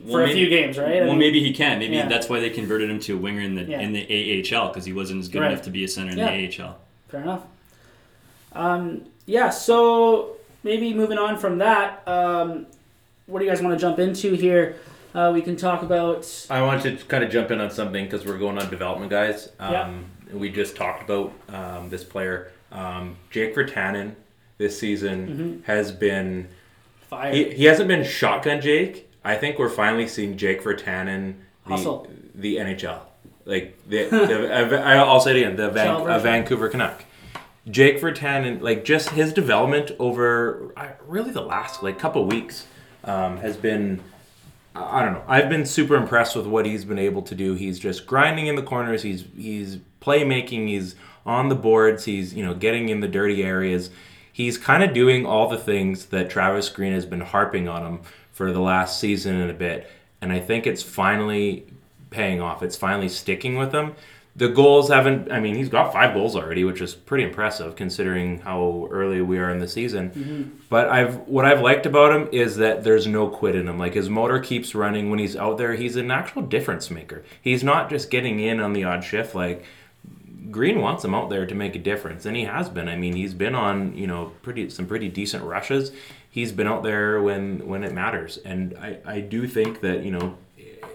well, 0.04 0.14
for 0.14 0.24
a 0.24 0.28
maybe- 0.28 0.40
few 0.40 0.50
games, 0.50 0.78
right? 0.78 0.98
I 0.98 1.00
Well, 1.02 1.10
mean, 1.10 1.20
maybe 1.20 1.40
he 1.42 1.54
can. 1.54 1.80
Maybe 1.80 1.96
Yeah. 1.96 2.08
that's 2.08 2.30
why 2.30 2.40
they 2.40 2.50
converted 2.50 2.90
him 2.90 3.00
to 3.02 3.16
a 3.16 3.18
winger 3.18 3.42
in 3.42 3.56
the 3.56 3.64
Yeah. 3.64 3.82
in 3.82 3.94
the 3.94 4.06
AHL 4.10 4.68
because 4.70 4.86
he 4.86 4.94
wasn't 4.94 5.20
as 5.22 5.28
good 5.30 5.42
Right. 5.42 5.52
enough 5.52 5.64
to 5.64 5.70
be 5.72 5.84
a 5.84 5.88
center 5.88 6.12
in 6.12 6.18
Yeah. 6.18 6.32
the 6.32 6.46
AHL. 6.46 6.78
Fair 7.10 7.22
enough. 7.22 7.44
Um, 8.54 9.04
yeah, 9.26 9.50
so 9.50 10.38
maybe 10.64 10.94
moving 10.94 11.18
on 11.18 11.38
from 11.38 11.58
that, 11.60 12.02
um, 12.08 12.68
what 13.26 13.40
do 13.40 13.46
you 13.46 13.52
guys 13.52 13.62
want 13.62 13.78
to 13.78 13.82
jump 13.82 14.00
into 14.00 14.34
here? 14.34 14.76
Uh, 15.14 15.32
we 15.34 15.42
can 15.42 15.56
talk 15.56 15.82
about. 15.82 16.28
I 16.50 16.62
want 16.62 16.84
to 16.84 16.96
kind 17.08 17.24
of 17.24 17.30
jump 17.32 17.50
in 17.52 17.62
on 17.62 17.72
something 17.72 18.04
because 18.06 18.26
we're 18.26 18.38
going 18.38 18.58
on 18.58 18.70
development, 18.70 19.12
guys. 19.12 19.50
Um, 19.60 19.72
Yeah. 19.74 19.92
We 20.34 20.50
just 20.50 20.76
talked 20.76 21.04
about 21.10 21.32
um, 21.54 21.90
this 21.90 22.04
player, 22.04 22.52
um, 22.72 23.16
Jake 23.30 23.56
Virtanen. 23.56 24.14
This 24.58 24.78
season 24.80 25.64
has 25.68 25.92
been 25.92 26.48
Fire. 27.10 27.32
he, 27.32 27.44
he 27.52 27.66
hasn't 27.66 27.88
been 27.88 28.04
shotgun 28.04 28.60
Jake. 28.60 29.08
I 29.26 29.36
think 29.36 29.58
we're 29.58 29.70
finally 29.70 30.08
seeing 30.08 30.38
Jake 30.38 30.64
Virtanen 30.64 31.34
the 31.66 31.72
Hustle. 31.72 32.08
the 32.36 32.58
NHL, 32.58 33.00
like 33.46 33.78
the, 33.90 34.06
the 34.06 34.84
I'll 34.86 35.20
say 35.20 35.32
it 35.32 35.38
again, 35.38 35.56
the 35.56 35.70
Van, 35.72 36.08
a. 36.08 36.20
Vancouver 36.20 36.70
Canuck. 36.70 37.04
Jake 37.68 38.00
Virtanen, 38.00 38.62
like 38.62 38.86
just 38.86 39.10
his 39.10 39.34
development 39.34 39.92
over 39.98 40.72
uh, 40.78 40.90
really 41.08 41.32
the 41.32 41.42
last 41.42 41.82
like 41.82 41.98
couple 41.98 42.24
weeks, 42.26 42.68
um, 43.04 43.38
has 43.38 43.58
been. 43.58 44.00
I 44.76 45.00
I 45.00 45.04
don't 45.04 45.14
know. 45.14 45.24
I've 45.28 45.50
been 45.50 45.66
super 45.66 45.96
impressed 45.96 46.36
with 46.36 46.46
what 46.46 46.68
he's 46.68 46.86
been 46.86 47.00
able 47.00 47.24
to 47.24 47.34
do. 47.34 47.56
He's 47.56 47.80
just 47.80 48.06
grinding 48.06 48.46
in 48.46 48.56
the 48.56 48.62
corners. 48.62 49.02
He's 49.02 49.26
he's 49.36 49.80
playmaking. 50.02 50.68
He's 50.68 50.96
on 51.26 51.50
the 51.50 51.56
boards. 51.56 52.06
He's 52.06 52.36
you 52.36 52.46
know 52.46 52.54
getting 52.54 52.90
in 52.90 53.00
the 53.00 53.08
dirty 53.08 53.42
areas. 53.42 53.90
He's 54.32 54.58
kind 54.58 54.84
of 54.84 54.94
doing 54.94 55.26
all 55.26 55.50
the 55.50 55.58
things 55.58 56.08
that 56.08 56.30
Travis 56.30 56.70
Green 56.70 56.92
has 56.92 57.06
been 57.06 57.22
harping 57.22 57.70
on 57.70 57.86
him 57.86 58.00
for 58.36 58.52
the 58.52 58.60
last 58.60 59.00
season 59.00 59.40
and 59.40 59.50
a 59.50 59.54
bit. 59.54 59.90
And 60.20 60.30
I 60.30 60.42
think 60.42 60.68
it's 60.68 60.84
finally 60.84 61.66
paying 62.10 62.42
off. 62.42 62.62
It's 62.62 62.76
finally 62.76 63.08
sticking 63.08 63.56
with 63.56 63.74
him. 63.74 63.96
The 64.36 64.50
goals 64.50 64.90
haven't. 64.90 65.32
I 65.32 65.40
mean, 65.40 65.56
he's 65.56 65.70
got 65.70 65.94
five 65.94 66.14
goals 66.14 66.36
already, 66.36 66.66
which 66.66 66.82
is 66.82 66.94
pretty 66.94 67.24
impressive 67.24 67.78
considering 67.78 68.40
how 68.40 68.90
early 68.92 69.22
we 69.22 69.38
are 69.38 69.50
in 69.50 69.60
the 69.60 69.70
season. 69.70 70.10
Mm-hmm. 70.10 70.44
But 70.70 70.90
I've 70.90 71.20
what 71.30 71.46
I've 71.46 71.62
liked 71.62 71.86
about 71.86 72.14
him 72.14 72.28
is 72.34 72.58
that 72.58 72.84
there's 72.84 73.08
no 73.08 73.30
quit 73.30 73.56
in 73.56 73.70
him. 73.70 73.80
Like 73.80 73.94
his 73.94 74.10
motor 74.10 74.40
keeps 74.40 74.76
running 74.76 75.10
when 75.10 75.20
he's 75.20 75.38
out 75.38 75.58
there. 75.58 75.74
He's 75.76 75.96
an 75.96 76.12
actual 76.12 76.42
difference 76.42 76.92
maker. 76.92 77.24
He's 77.42 77.64
not 77.64 77.90
just 77.90 78.10
getting 78.10 78.42
in 78.42 78.60
on 78.60 78.74
the 78.74 78.84
odd 78.84 79.06
shift. 79.06 79.34
Like 79.34 79.64
Green 80.52 80.82
wants 80.82 81.06
him 81.06 81.16
out 81.16 81.30
there 81.30 81.46
to 81.46 81.56
make 81.56 81.76
a 81.78 81.80
difference, 81.80 82.26
and 82.26 82.36
he 82.36 82.44
has 82.44 82.68
been. 82.68 82.90
I 82.90 82.98
mean, 82.98 83.16
he's 83.16 83.34
been 83.34 83.56
on 83.56 83.96
you 83.96 84.08
know 84.08 84.34
pretty 84.42 84.70
some 84.70 84.88
pretty 84.88 85.08
decent 85.08 85.46
rushes. 85.46 85.94
He's 86.36 86.52
been 86.52 86.68
out 86.68 86.84
there 86.84 87.22
when 87.22 87.66
when 87.66 87.86
it 87.86 87.94
matters, 87.94 88.40
and 88.44 88.78
I 88.78 88.98
I 89.06 89.22
do 89.22 89.48
think 89.48 89.80
that 89.80 90.04
you 90.04 90.12
know 90.12 90.38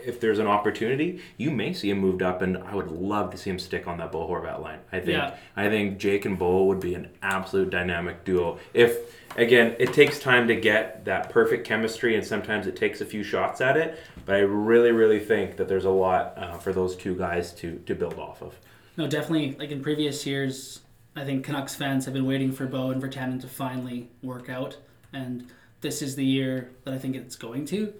if 0.05 0.21
there's 0.21 0.39
an 0.39 0.47
opportunity, 0.47 1.23
you 1.39 1.51
may 1.51 1.73
see 1.73 1.89
him 1.89 1.99
moved 1.99 2.21
up, 2.21 2.43
and 2.43 2.59
I 2.59 2.75
would 2.75 2.91
love 2.91 3.31
to 3.31 3.39
see 3.39 3.49
him 3.49 3.59
stick 3.59 3.89
on 3.89 3.97
that 3.99 4.13
Bo 4.13 4.29
Horvat 4.29 4.61
line. 4.61 4.81
I 4.93 4.99
think 4.99 5.13
Yeah. 5.13 5.35
I 5.57 5.71
think 5.71 5.97
Jake 5.97 6.27
and 6.27 6.39
Bo 6.39 6.65
would 6.65 6.81
be 6.81 6.95
an 6.95 7.09
absolute 7.23 7.71
dynamic 7.71 8.23
duo. 8.23 8.59
If 8.75 8.99
again, 9.39 9.77
it 9.79 9.95
takes 9.95 10.19
time 10.19 10.47
to 10.49 10.57
get 10.57 11.07
that 11.07 11.31
perfect 11.31 11.67
chemistry, 11.67 12.15
and 12.17 12.23
sometimes 12.23 12.67
it 12.67 12.77
takes 12.77 13.01
a 13.01 13.07
few 13.07 13.23
shots 13.23 13.63
at 13.63 13.79
it. 13.79 13.99
But 14.27 14.35
I 14.35 14.41
really, 14.41 14.93
really 14.93 15.21
think 15.21 15.57
that 15.57 15.69
there's 15.69 15.87
a 15.87 15.97
lot 16.07 16.37
uh, 16.37 16.59
for 16.59 16.75
those 16.75 16.97
two 16.97 17.15
guys 17.15 17.53
to 17.55 17.79
to 17.87 17.95
build 17.95 18.19
off 18.19 18.43
of. 18.43 18.59
No, 18.99 19.07
definitely. 19.07 19.57
Like 19.59 19.71
in 19.71 19.83
previous 19.83 20.27
years, 20.27 20.81
I 21.17 21.25
think 21.25 21.47
Canucks 21.47 21.75
fans 21.75 22.05
have 22.05 22.13
been 22.13 22.27
waiting 22.27 22.53
for 22.53 22.67
Bo 22.67 22.91
and 22.91 23.03
Virtanen 23.03 23.41
to 23.41 23.49
finally 23.49 24.11
work 24.23 24.51
out, 24.51 24.77
and 25.13 25.47
this 25.81 26.03
is 26.03 26.17
the 26.17 26.25
year 26.25 26.71
that 26.85 26.95
I 26.95 26.99
think 26.99 27.17
it's 27.17 27.37
going 27.37 27.65
to. 27.67 27.93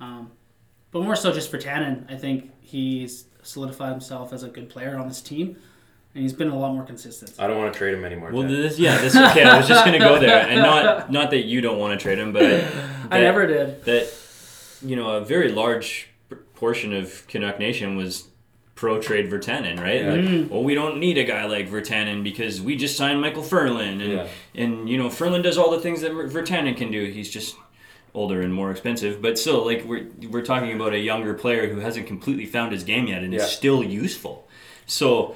Um, 0.00 0.30
but 0.90 1.02
more 1.02 1.16
so 1.16 1.32
just 1.32 1.50
for 1.50 1.58
Tannen, 1.58 2.10
I 2.10 2.16
think 2.16 2.50
he's 2.60 3.24
solidified 3.42 3.90
himself 3.92 4.32
as 4.32 4.42
a 4.42 4.48
good 4.48 4.68
player 4.68 4.96
on 4.96 5.08
this 5.08 5.20
team, 5.20 5.56
and 6.14 6.22
he's 6.22 6.32
been 6.32 6.48
a 6.48 6.58
lot 6.58 6.72
more 6.72 6.84
consistent. 6.84 7.34
I 7.38 7.46
don't 7.46 7.58
want 7.58 7.72
to 7.72 7.78
trade 7.78 7.94
him 7.94 8.04
anymore. 8.04 8.30
Well, 8.32 8.42
Ted. 8.42 8.50
this 8.52 8.78
yeah, 8.78 8.98
this 8.98 9.16
okay. 9.16 9.44
I 9.44 9.58
was 9.58 9.68
just 9.68 9.84
gonna 9.84 9.98
go 9.98 10.18
there, 10.18 10.46
and 10.46 10.62
not 10.62 11.10
not 11.18 11.30
that 11.30 11.44
you 11.44 11.60
don't 11.60 11.78
want 11.78 11.98
to 11.98 12.02
trade 12.02 12.18
him, 12.18 12.32
but 12.32 12.44
I, 13.10 13.18
I 13.18 13.20
never 13.20 13.46
did. 13.46 13.84
that 13.84 14.12
you 14.82 14.96
know 14.96 15.16
a 15.16 15.24
very 15.24 15.50
large 15.50 16.08
portion 16.54 16.92
of 16.92 17.26
Canuck 17.28 17.58
Nation 17.58 17.96
was 17.96 18.28
pro 18.76 19.00
trade 19.00 19.28
Virtanen, 19.30 19.80
right? 19.80 20.04
Like, 20.06 20.50
well, 20.50 20.62
we 20.62 20.74
don't 20.74 20.98
need 20.98 21.18
a 21.18 21.24
guy 21.24 21.46
like 21.46 21.68
Virtanen 21.68 22.22
because 22.22 22.60
we 22.62 22.76
just 22.76 22.96
signed 22.96 23.20
Michael 23.20 23.42
Ferland, 23.42 24.00
and 24.02 24.12
Yeah. 24.12 24.26
and 24.54 24.88
you 24.88 24.96
know 24.98 25.10
Ferland 25.10 25.42
does 25.42 25.58
all 25.58 25.70
the 25.72 25.80
things 25.80 26.00
that 26.02 26.12
Virtanen 26.12 26.76
can 26.76 26.92
do. 26.92 27.06
He's 27.06 27.28
just 27.28 27.56
older 28.14 28.40
and 28.40 28.54
more 28.54 28.70
expensive, 28.70 29.20
but 29.20 29.38
still, 29.38 29.64
like 29.66 29.84
we're 29.84 30.06
we're 30.30 30.44
talking 30.44 30.72
about 30.72 30.92
a 30.92 30.98
younger 31.00 31.34
player 31.34 31.66
who 31.68 31.80
hasn't 31.80 32.06
completely 32.06 32.46
found 32.46 32.70
his 32.72 32.84
game 32.84 33.08
yet 33.08 33.22
and 33.24 33.32
Yeah. 33.32 33.40
is 33.40 33.50
still 33.50 33.82
useful. 33.82 34.46
So. 34.86 35.34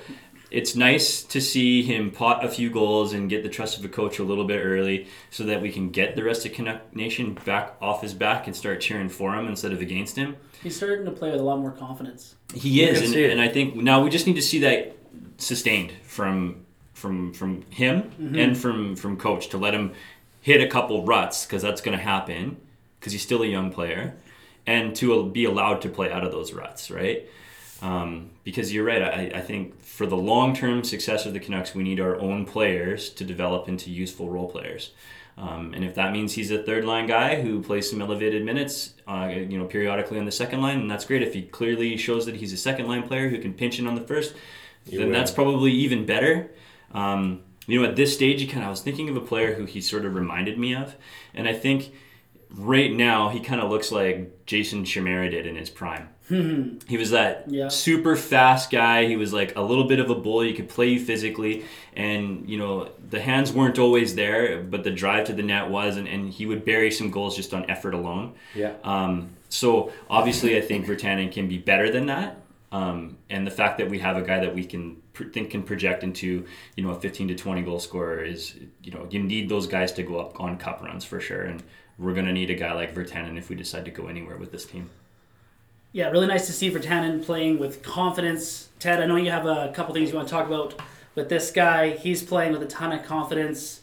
It's 0.51 0.75
nice 0.75 1.23
to 1.23 1.41
see 1.41 1.83
him 1.83 2.11
pot 2.11 2.45
a 2.45 2.49
few 2.49 2.71
goals 2.71 3.13
and 3.13 3.31
get 3.31 3.43
the 3.43 3.49
trust 3.49 3.79
of 3.79 3.85
a 3.85 3.89
coach 3.89 4.19
a 4.19 4.25
little 4.25 4.45
bit 4.45 4.59
early 4.59 5.07
so 5.31 5.45
that 5.45 5.63
we 5.63 5.71
can 5.71 5.91
get 5.91 6.17
the 6.17 6.25
rest 6.25 6.45
of 6.45 6.53
Canuck 6.53 6.95
Nation 6.95 7.39
back 7.45 7.77
off 7.81 8.03
his 8.03 8.15
back 8.15 8.47
and 8.47 8.57
start 8.57 8.81
cheering 8.81 9.09
for 9.09 9.35
him 9.35 9.47
instead 9.47 9.73
of 9.73 9.81
against 9.81 10.17
him. 10.17 10.37
He's 10.63 10.77
starting 10.77 11.05
to 11.05 11.13
play 11.13 11.31
with 11.31 11.41
a 11.41 11.45
lot 11.45 11.59
more 11.61 11.71
confidence. 11.71 12.35
He 12.53 12.83
is, 12.83 13.01
and, 13.01 13.15
and 13.15 13.41
I 13.41 13.49
think 13.49 13.77
now 13.77 14.03
we 14.03 14.11
just 14.11 14.27
need 14.27 14.35
to 14.35 14.43
see 14.43 14.59
that 14.61 14.97
sustained 15.39 15.93
from 16.03 16.67
from 16.93 17.33
from 17.33 17.63
him 17.71 18.13
and 18.37 18.59
from 18.59 18.97
from 18.97 19.17
coach 19.17 19.49
to 19.51 19.57
let 19.57 19.73
him 19.73 19.93
hit 20.41 20.61
a 20.61 20.67
couple 20.67 21.05
ruts 21.07 21.47
because 21.47 21.63
that's 21.63 21.81
going 21.81 21.97
to 21.97 22.03
happen 22.03 22.57
because 22.99 23.13
he's 23.13 23.23
still 23.23 23.43
a 23.43 23.47
young 23.47 23.73
player, 23.73 24.17
and 24.67 24.95
to 24.97 25.31
be 25.31 25.45
allowed 25.45 25.81
to 25.83 25.89
play 25.89 26.11
out 26.13 26.25
of 26.25 26.33
those 26.33 26.53
ruts, 26.53 26.91
right? 26.91 27.27
Um, 27.81 28.31
because 28.45 28.75
you're 28.75 28.85
right. 28.85 29.03
I, 29.03 29.39
I 29.39 29.41
think 29.41 29.80
for 30.01 30.07
the 30.07 30.17
long 30.17 30.57
term 30.57 30.83
success 30.83 31.27
of 31.27 31.35
the 31.35 31.39
Canucks, 31.39 31.75
we 31.75 31.83
need 31.83 32.01
our 32.01 32.19
own 32.19 32.47
players 32.47 33.11
to 33.11 33.23
develop 33.23 33.69
into 33.69 33.91
useful 33.91 34.31
role 34.31 34.49
players. 34.49 34.93
Um, 35.37 35.75
and 35.75 35.85
if 35.85 35.95
that 35.97 36.11
means 36.11 36.33
he's 36.33 36.51
a 36.51 36.63
third 36.63 36.87
line 36.87 37.07
guy 37.07 37.43
who 37.43 37.63
plays 37.63 37.91
some 37.91 38.01
elevated 38.01 38.43
minutes, 38.43 38.95
uh, 39.07 39.31
you 39.31 39.59
know, 39.59 39.67
periodically 39.67 40.19
on 40.19 40.25
the 40.25 40.33
second 40.33 40.63
line, 40.63 40.81
and 40.81 40.91
that's 40.91 41.05
great. 41.05 41.23
If 41.23 41.35
he 41.35 41.43
clearly 41.43 41.99
shows 41.99 42.25
that 42.25 42.37
he's 42.37 42.51
a 42.55 42.57
second 42.57 42.89
line 42.89 43.03
player 43.03 43.29
who 43.29 43.39
can 43.41 43.53
pinch 43.53 43.79
in 43.79 43.87
on 43.87 43.95
the 43.95 44.01
first, 44.01 44.35
then 44.87 45.01
win. 45.01 45.13
that's 45.13 45.31
probably 45.31 45.73
even 45.73 46.07
better. 46.07 46.51
Um, 46.95 47.43
you 47.67 47.79
know, 47.79 47.87
at 47.87 47.95
this 47.95 48.15
stage, 48.15 48.49
kind 48.49 48.63
of, 48.63 48.69
I 48.69 48.71
was 48.71 48.81
thinking 48.81 49.11
of 49.11 49.19
a 49.19 49.21
player 49.21 49.53
who 49.53 49.67
he 49.67 49.83
sort 49.83 50.07
of 50.07 50.15
reminded 50.15 50.59
me 50.59 50.75
of, 50.75 50.97
and 51.35 51.47
I 51.47 51.53
think 51.53 51.93
right 52.55 52.91
now 52.91 53.29
he 53.29 53.39
kind 53.39 53.61
of 53.61 53.69
looks 53.69 53.93
like 53.93 54.47
Jason 54.47 54.87
Chimera 54.87 55.29
did 55.29 55.47
in 55.47 55.57
his 55.57 55.69
prime. 55.69 56.09
He 56.31 56.97
was 56.97 57.11
that 57.11 57.45
Yeah. 57.49 57.69
super 57.69 58.15
fast 58.17 58.71
guy. 58.71 59.07
He 59.07 59.17
was 59.17 59.33
like 59.33 59.57
a 59.57 59.61
little 59.63 59.85
bit 59.85 59.99
of 60.01 60.11
a 60.11 60.15
bull. 60.15 60.41
He 60.41 60.53
could 60.55 60.69
play 60.69 60.89
you 60.89 61.01
physically, 61.01 61.65
and 61.95 62.49
you 62.49 62.57
know 62.59 62.89
the 63.11 63.21
hands 63.21 63.53
weren't 63.53 63.79
always 63.79 64.15
there, 64.15 64.63
but 64.63 64.85
the 64.85 64.91
drive 64.91 65.25
to 65.27 65.33
the 65.33 65.43
net 65.43 65.69
was, 65.71 65.97
and, 65.97 66.07
and 66.07 66.31
he 66.33 66.47
would 66.47 66.65
bury 66.65 66.91
some 66.91 67.11
goals 67.11 67.35
just 67.37 67.53
on 67.53 67.69
effort 67.71 67.95
alone. 67.95 68.33
Yeah. 68.55 68.73
Um, 68.85 69.31
so 69.49 69.93
obviously, 70.09 70.57
I 70.57 70.61
think 70.61 70.87
Virtanen 70.87 71.33
can 71.33 71.49
be 71.49 71.59
better 71.59 71.91
than 71.91 72.07
that. 72.07 72.37
Um, 72.73 73.17
and 73.29 73.45
the 73.45 73.51
fact 73.51 73.79
that 73.79 73.91
we 73.91 73.99
have 73.99 74.17
a 74.17 74.23
guy 74.23 74.39
that 74.39 74.55
we 74.55 74.65
can 74.65 74.99
pr- 75.13 75.25
think 75.25 75.51
can 75.51 75.65
project 75.65 76.05
into, 76.05 76.45
you 76.77 76.85
know, 76.85 76.91
a 76.91 77.01
15 77.01 77.27
to 77.29 77.35
20 77.35 77.63
goal 77.63 77.81
scorer 77.81 78.23
is, 78.23 78.55
you 78.85 78.93
know, 78.93 79.09
you 79.11 79.19
need 79.21 79.49
those 79.49 79.67
guys 79.67 79.91
to 79.95 80.05
go 80.05 80.21
up 80.21 80.39
on 80.41 80.57
cup 80.57 80.81
runs 80.81 81.05
for 81.05 81.19
sure. 81.19 81.43
And 81.43 81.65
we're 81.99 82.15
going 82.15 82.27
to 82.27 82.33
need 82.33 82.49
a 82.49 82.55
guy 82.55 82.73
like 82.73 82.95
Virtanen 82.95 83.37
if 83.37 83.49
we 83.51 83.57
decide 83.57 83.87
to 83.87 83.91
go 83.91 84.07
anywhere 84.07 84.37
with 84.37 84.53
this 84.53 84.65
team. 84.67 84.89
Yeah, 85.93 86.09
really 86.11 86.27
nice 86.29 86.47
to 86.47 86.53
see 86.53 86.71
Virtanen 86.71 87.25
playing 87.25 87.59
with 87.59 87.83
confidence. 87.83 88.69
Ted, 88.79 89.01
I 89.03 89.07
know 89.07 89.17
you 89.17 89.31
have 89.31 89.47
a 89.47 89.73
couple 89.75 89.93
things 89.93 90.11
you 90.11 90.17
want 90.17 90.29
to 90.29 90.33
talk 90.33 90.47
about 90.47 90.81
with 91.15 91.29
this 91.29 91.51
guy. 91.51 91.91
He's 91.91 92.23
playing 92.23 92.53
with 92.53 92.63
a 92.63 92.67
ton 92.67 92.93
of 92.93 93.05
confidence. 93.05 93.81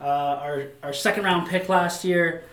Uh, 0.00 0.04
our 0.04 0.62
our 0.82 0.92
second 0.92 1.24
round 1.24 1.48
pick 1.48 1.68
last 1.68 2.04
year, 2.04 2.44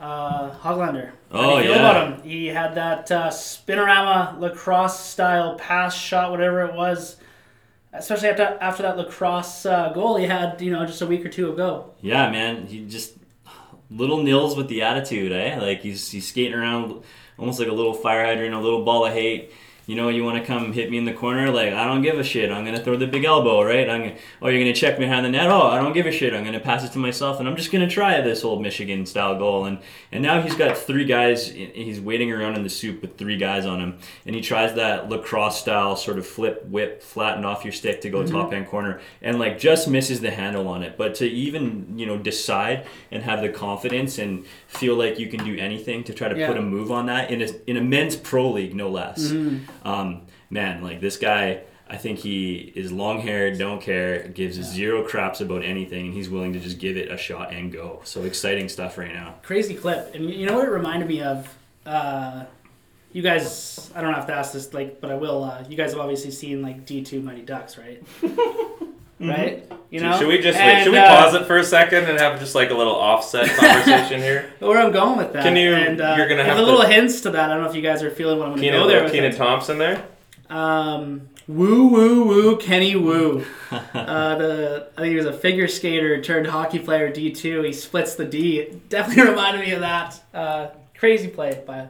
uh, 0.00 0.50
Hoglander. 0.58 1.10
How 1.30 1.40
do 1.42 1.46
Oh, 1.48 1.58
yeah. 1.58 1.74
about 1.74 2.20
him? 2.20 2.22
He 2.28 2.46
had 2.46 2.74
that 2.76 3.12
uh, 3.12 3.28
spinorama 3.28 4.38
lacrosse 4.40 4.98
style 4.98 5.56
pass 5.56 5.94
shot, 5.94 6.30
whatever 6.30 6.62
it 6.64 6.74
was. 6.74 7.16
Especially 7.92 8.28
after 8.28 8.58
after 8.60 8.82
that 8.82 8.96
lacrosse 8.96 9.64
uh, 9.66 9.90
goal 9.94 10.16
he 10.16 10.26
had, 10.26 10.60
you 10.60 10.70
know, 10.70 10.84
just 10.86 11.00
a 11.02 11.06
week 11.06 11.24
or 11.24 11.28
two 11.28 11.52
ago. 11.52 11.92
Yeah, 12.00 12.30
man, 12.30 12.66
he 12.66 12.84
just 12.86 13.14
little 13.90 14.22
nils 14.22 14.56
with 14.56 14.68
the 14.68 14.82
attitude, 14.82 15.30
eh? 15.32 15.58
Like 15.60 15.80
he's 15.82 16.10
he's 16.10 16.26
skating 16.26 16.54
around 16.54 17.02
almost 17.38 17.58
like 17.58 17.68
a 17.68 17.72
little 17.72 17.94
fire 17.94 18.24
hydrant, 18.24 18.54
a 18.54 18.60
little 18.60 18.84
ball 18.84 19.06
of 19.06 19.12
hate. 19.12 19.52
You 19.86 19.94
know, 19.94 20.08
you 20.08 20.24
want 20.24 20.38
to 20.38 20.44
come 20.44 20.72
hit 20.72 20.90
me 20.90 20.98
in 20.98 21.04
the 21.04 21.12
corner? 21.12 21.50
Like 21.50 21.72
I 21.72 21.84
don't 21.84 22.02
give 22.02 22.18
a 22.18 22.24
shit. 22.24 22.50
I'm 22.50 22.64
gonna 22.64 22.82
throw 22.82 22.96
the 22.96 23.06
big 23.06 23.24
elbow, 23.24 23.62
right? 23.62 23.88
I'm 23.88 24.00
gonna, 24.00 24.16
oh, 24.42 24.48
you're 24.48 24.60
gonna 24.60 24.74
check 24.74 24.98
me 24.98 25.04
behind 25.04 25.24
the 25.24 25.30
net. 25.30 25.46
Oh, 25.48 25.68
I 25.68 25.80
don't 25.80 25.92
give 25.92 26.06
a 26.06 26.12
shit. 26.12 26.34
I'm 26.34 26.44
gonna 26.44 26.58
pass 26.58 26.82
it 26.82 26.90
to 26.92 26.98
myself, 26.98 27.38
and 27.38 27.48
I'm 27.48 27.54
just 27.54 27.70
gonna 27.70 27.88
try 27.88 28.20
this 28.20 28.42
old 28.42 28.62
Michigan 28.62 29.06
style 29.06 29.38
goal. 29.38 29.64
And 29.64 29.78
and 30.10 30.24
now 30.24 30.42
he's 30.42 30.56
got 30.56 30.76
three 30.76 31.04
guys. 31.04 31.48
He's 31.48 32.00
waiting 32.00 32.32
around 32.32 32.56
in 32.56 32.64
the 32.64 32.68
soup 32.68 33.00
with 33.00 33.16
three 33.16 33.36
guys 33.36 33.64
on 33.64 33.80
him, 33.80 33.98
and 34.26 34.34
he 34.34 34.42
tries 34.42 34.74
that 34.74 35.08
lacrosse 35.08 35.60
style 35.60 35.94
sort 35.94 36.18
of 36.18 36.26
flip, 36.26 36.66
whip, 36.66 37.00
flatten 37.00 37.44
off 37.44 37.64
your 37.64 37.72
stick 37.72 38.00
to 38.00 38.10
go 38.10 38.24
mm-hmm. 38.24 38.34
top 38.34 38.52
hand 38.52 38.66
corner, 38.66 39.00
and 39.22 39.38
like 39.38 39.58
just 39.58 39.86
misses 39.86 40.20
the 40.20 40.32
handle 40.32 40.66
on 40.66 40.82
it. 40.82 40.98
But 40.98 41.14
to 41.16 41.26
even 41.26 41.96
you 41.96 42.06
know 42.06 42.18
decide 42.18 42.86
and 43.12 43.22
have 43.22 43.40
the 43.40 43.50
confidence 43.50 44.18
and 44.18 44.44
feel 44.66 44.96
like 44.96 45.20
you 45.20 45.28
can 45.28 45.44
do 45.44 45.56
anything 45.56 46.02
to 46.04 46.12
try 46.12 46.28
to 46.28 46.36
Yeah. 46.36 46.48
put 46.48 46.56
a 46.56 46.62
move 46.62 46.90
on 46.90 47.06
that 47.06 47.30
in 47.30 47.40
a 47.40 47.48
in 47.68 47.76
a 47.76 47.80
men's 47.80 48.16
pro 48.16 48.50
league, 48.50 48.74
no 48.74 48.88
less. 48.88 49.28
Mm-hmm. 49.28 49.75
Um, 49.86 50.22
man, 50.50 50.82
like 50.82 51.00
this 51.00 51.16
guy. 51.16 51.62
I 51.88 51.96
think 51.96 52.18
he 52.18 52.72
is 52.74 52.90
long 52.90 53.20
haired, 53.20 53.58
don't 53.58 53.80
care, 53.80 54.26
gives 54.26 54.56
zero 54.60 55.04
craps 55.04 55.40
about 55.40 55.64
anything, 55.64 56.06
and 56.06 56.14
he's 56.14 56.28
willing 56.28 56.52
to 56.54 56.58
just 56.58 56.80
give 56.80 56.96
it 56.96 57.12
a 57.12 57.16
shot 57.16 57.52
and 57.52 57.70
go. 57.70 58.00
So 58.02 58.24
exciting 58.24 58.68
stuff 58.68 58.98
right 58.98 59.12
now. 59.12 59.36
crazy 59.44 59.74
clip. 59.76 60.12
And 60.12 60.28
you 60.28 60.46
know 60.46 60.56
what 60.56 60.64
it 60.66 60.70
reminded 60.72 61.06
me 61.08 61.22
of? 61.22 61.48
Uh, 61.86 62.44
you 63.12 63.22
guys, 63.22 63.88
I 63.94 64.00
don't 64.00 64.14
have 64.14 64.26
to 64.26 64.34
ask 64.34 64.52
this, 64.52 64.74
like, 64.74 65.00
but 65.00 65.12
I 65.12 65.14
will. 65.14 65.44
Uh, 65.44 65.62
you 65.68 65.76
guys 65.76 65.92
have 65.92 66.00
obviously 66.00 66.32
seen 66.32 66.60
like 66.60 66.86
D 66.86 67.04
two 67.04 67.20
Mighty 67.22 67.42
Ducks, 67.42 67.78
right? 67.78 68.02
right? 69.20 69.70
You 69.90 70.00
know. 70.00 70.18
should 70.18 70.28
we 70.28 70.38
just 70.38 70.58
And, 70.58 70.78
wait, 70.78 70.84
should 70.84 70.92
we 70.92 70.98
uh, 70.98 71.06
pause 71.22 71.34
it 71.34 71.46
for 71.46 71.56
a 71.58 71.64
second 71.64 72.04
and 72.04 72.18
have 72.18 72.38
just 72.40 72.54
like 72.54 72.70
a 72.70 72.74
little 72.74 72.94
offset 72.96 73.48
conversation 73.56 74.20
here? 74.20 74.50
Where 74.58 74.78
I'm 74.78 74.92
going 74.92 75.16
with 75.18 75.32
that? 75.32 75.42
Can 75.44 75.56
you- 75.56 75.74
And, 75.74 76.00
uh, 76.00 76.14
you're 76.16 76.28
gonna 76.28 76.40
with 76.40 76.46
have 76.48 76.58
a 76.58 76.60
to- 76.60 76.66
little 76.66 76.82
hints 76.86 77.20
to 77.22 77.30
that. 77.30 77.50
I 77.50 77.54
don't 77.54 77.62
know 77.62 77.70
if 77.70 77.76
you 77.76 77.82
guys 77.82 78.02
are 78.02 78.10
feeling 78.10 78.38
what 78.38 78.46
I'm 78.46 78.52
going 78.52 78.62
to 78.62 78.66
Keenan, 78.66 78.80
go 78.82 78.88
there 78.88 79.04
with. 79.04 79.12
Keenan. 79.12 79.34
Thompson 79.34 79.78
there. 79.78 80.04
Um, 80.50 81.28
woo 81.48 81.86
woo 81.88 82.24
woo 82.24 82.56
Kenny 82.56 82.94
Wu. 82.96 83.44
uh, 83.70 84.34
the 84.36 84.88
I 84.96 85.00
think 85.02 85.10
he 85.12 85.16
was 85.16 85.26
a 85.26 85.32
figure 85.32 85.66
skater 85.68 86.20
turned 86.20 86.46
hockey 86.48 86.78
player 86.78 87.10
D 87.10 87.30
two. 87.32 87.62
He 87.62 87.72
splits 87.72 88.14
the 88.16 88.24
D. 88.24 88.58
It 88.60 88.88
definitely 88.88 89.30
reminded 89.30 89.60
me 89.64 89.72
of 89.72 89.80
that. 89.80 90.20
Uh, 90.34 90.68
crazy 90.98 91.28
play 91.28 91.62
by 91.66 91.88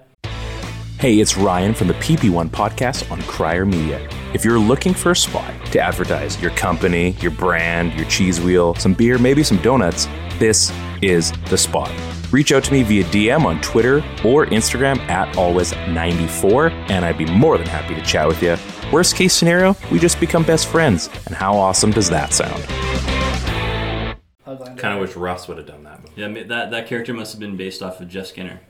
Hey, 0.98 1.18
it's 1.20 1.36
Ryan 1.36 1.74
from 1.74 1.88
the 1.88 1.94
PP1 1.94 2.48
podcast 2.48 3.10
on 3.10 3.20
Crier 3.22 3.66
Media. 3.66 4.08
If 4.36 4.44
you're 4.44 4.58
looking 4.58 4.92
for 4.92 5.12
a 5.12 5.16
spot 5.16 5.50
to 5.72 5.80
advertise 5.80 6.38
your 6.42 6.50
company, 6.50 7.12
your 7.22 7.30
brand, 7.30 7.94
your 7.94 8.06
cheese 8.06 8.38
wheel, 8.38 8.74
some 8.74 8.92
beer, 8.92 9.16
maybe 9.16 9.42
some 9.42 9.56
donuts, 9.62 10.08
this 10.38 10.70
is 11.00 11.32
the 11.48 11.56
spot. 11.56 11.90
Reach 12.30 12.52
out 12.52 12.62
to 12.64 12.72
me 12.74 12.82
via 12.82 13.04
DM 13.04 13.46
on 13.46 13.58
Twitter 13.62 14.04
or 14.26 14.44
Instagram 14.44 14.98
at 15.08 15.34
always94, 15.36 16.70
and 16.90 17.06
I'd 17.06 17.16
be 17.16 17.24
more 17.24 17.56
than 17.56 17.66
happy 17.66 17.94
to 17.94 18.02
chat 18.02 18.28
with 18.28 18.42
you. 18.42 18.58
Worst 18.92 19.16
case 19.16 19.32
scenario, 19.32 19.74
we 19.90 19.98
just 19.98 20.20
become 20.20 20.42
best 20.42 20.66
friends. 20.66 21.08
And 21.24 21.34
how 21.34 21.56
awesome 21.56 21.90
does 21.90 22.10
that 22.10 22.34
sound? 22.34 22.62
Kind 24.76 24.92
of 24.92 25.00
wish 25.00 25.16
Russ 25.16 25.48
would 25.48 25.56
have 25.56 25.66
done 25.66 25.82
that 25.84 26.02
movie. 26.02 26.12
Yeah, 26.14 26.44
that 26.48 26.70
that 26.72 26.86
character 26.86 27.14
must 27.14 27.32
have 27.32 27.40
been 27.40 27.56
based 27.56 27.82
off 27.82 28.02
of 28.02 28.08
Jeff 28.08 28.26
Skinner. 28.26 28.60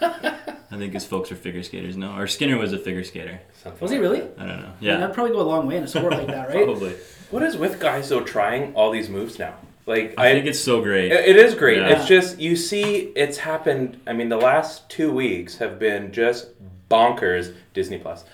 I 0.00 0.76
think 0.76 0.92
his 0.92 1.04
folks 1.04 1.30
are 1.30 1.36
figure 1.36 1.62
skaters. 1.62 1.96
No, 1.96 2.16
or 2.16 2.26
Skinner 2.26 2.58
was 2.58 2.72
a 2.72 2.78
figure 2.78 3.04
skater. 3.04 3.40
Was 3.80 3.90
he 3.90 3.98
really? 3.98 4.22
I 4.22 4.46
don't 4.46 4.60
know. 4.60 4.72
Yeah. 4.80 4.92
Yeah, 4.92 4.96
that'd 4.98 5.14
probably 5.14 5.32
go 5.32 5.40
a 5.40 5.42
long 5.42 5.66
way 5.66 5.76
in 5.76 5.84
a 5.84 5.88
sport 5.88 6.12
like 6.12 6.26
that, 6.26 6.48
right? 6.48 6.64
probably. 6.64 6.94
What 7.30 7.42
is 7.42 7.56
with 7.56 7.80
guys 7.80 8.08
though 8.08 8.22
trying 8.22 8.74
all 8.74 8.90
these 8.90 9.08
moves 9.08 9.38
now? 9.38 9.54
Like 9.86 10.14
I 10.18 10.32
think 10.32 10.46
it's 10.46 10.60
so 10.60 10.82
great. 10.82 11.12
It 11.12 11.28
it 11.28 11.36
is 11.36 11.54
great. 11.54 11.78
Yeah. 11.78 11.88
It's 11.88 12.06
just 12.06 12.38
you 12.38 12.56
see, 12.56 13.12
it's 13.14 13.38
happened. 13.38 14.00
I 14.06 14.12
mean, 14.12 14.28
the 14.28 14.36
last 14.36 14.88
two 14.88 15.12
weeks 15.12 15.58
have 15.58 15.78
been 15.78 16.12
just 16.12 16.48
bonkers. 16.88 17.54
Disney 17.72 17.98
Plus 17.98 18.24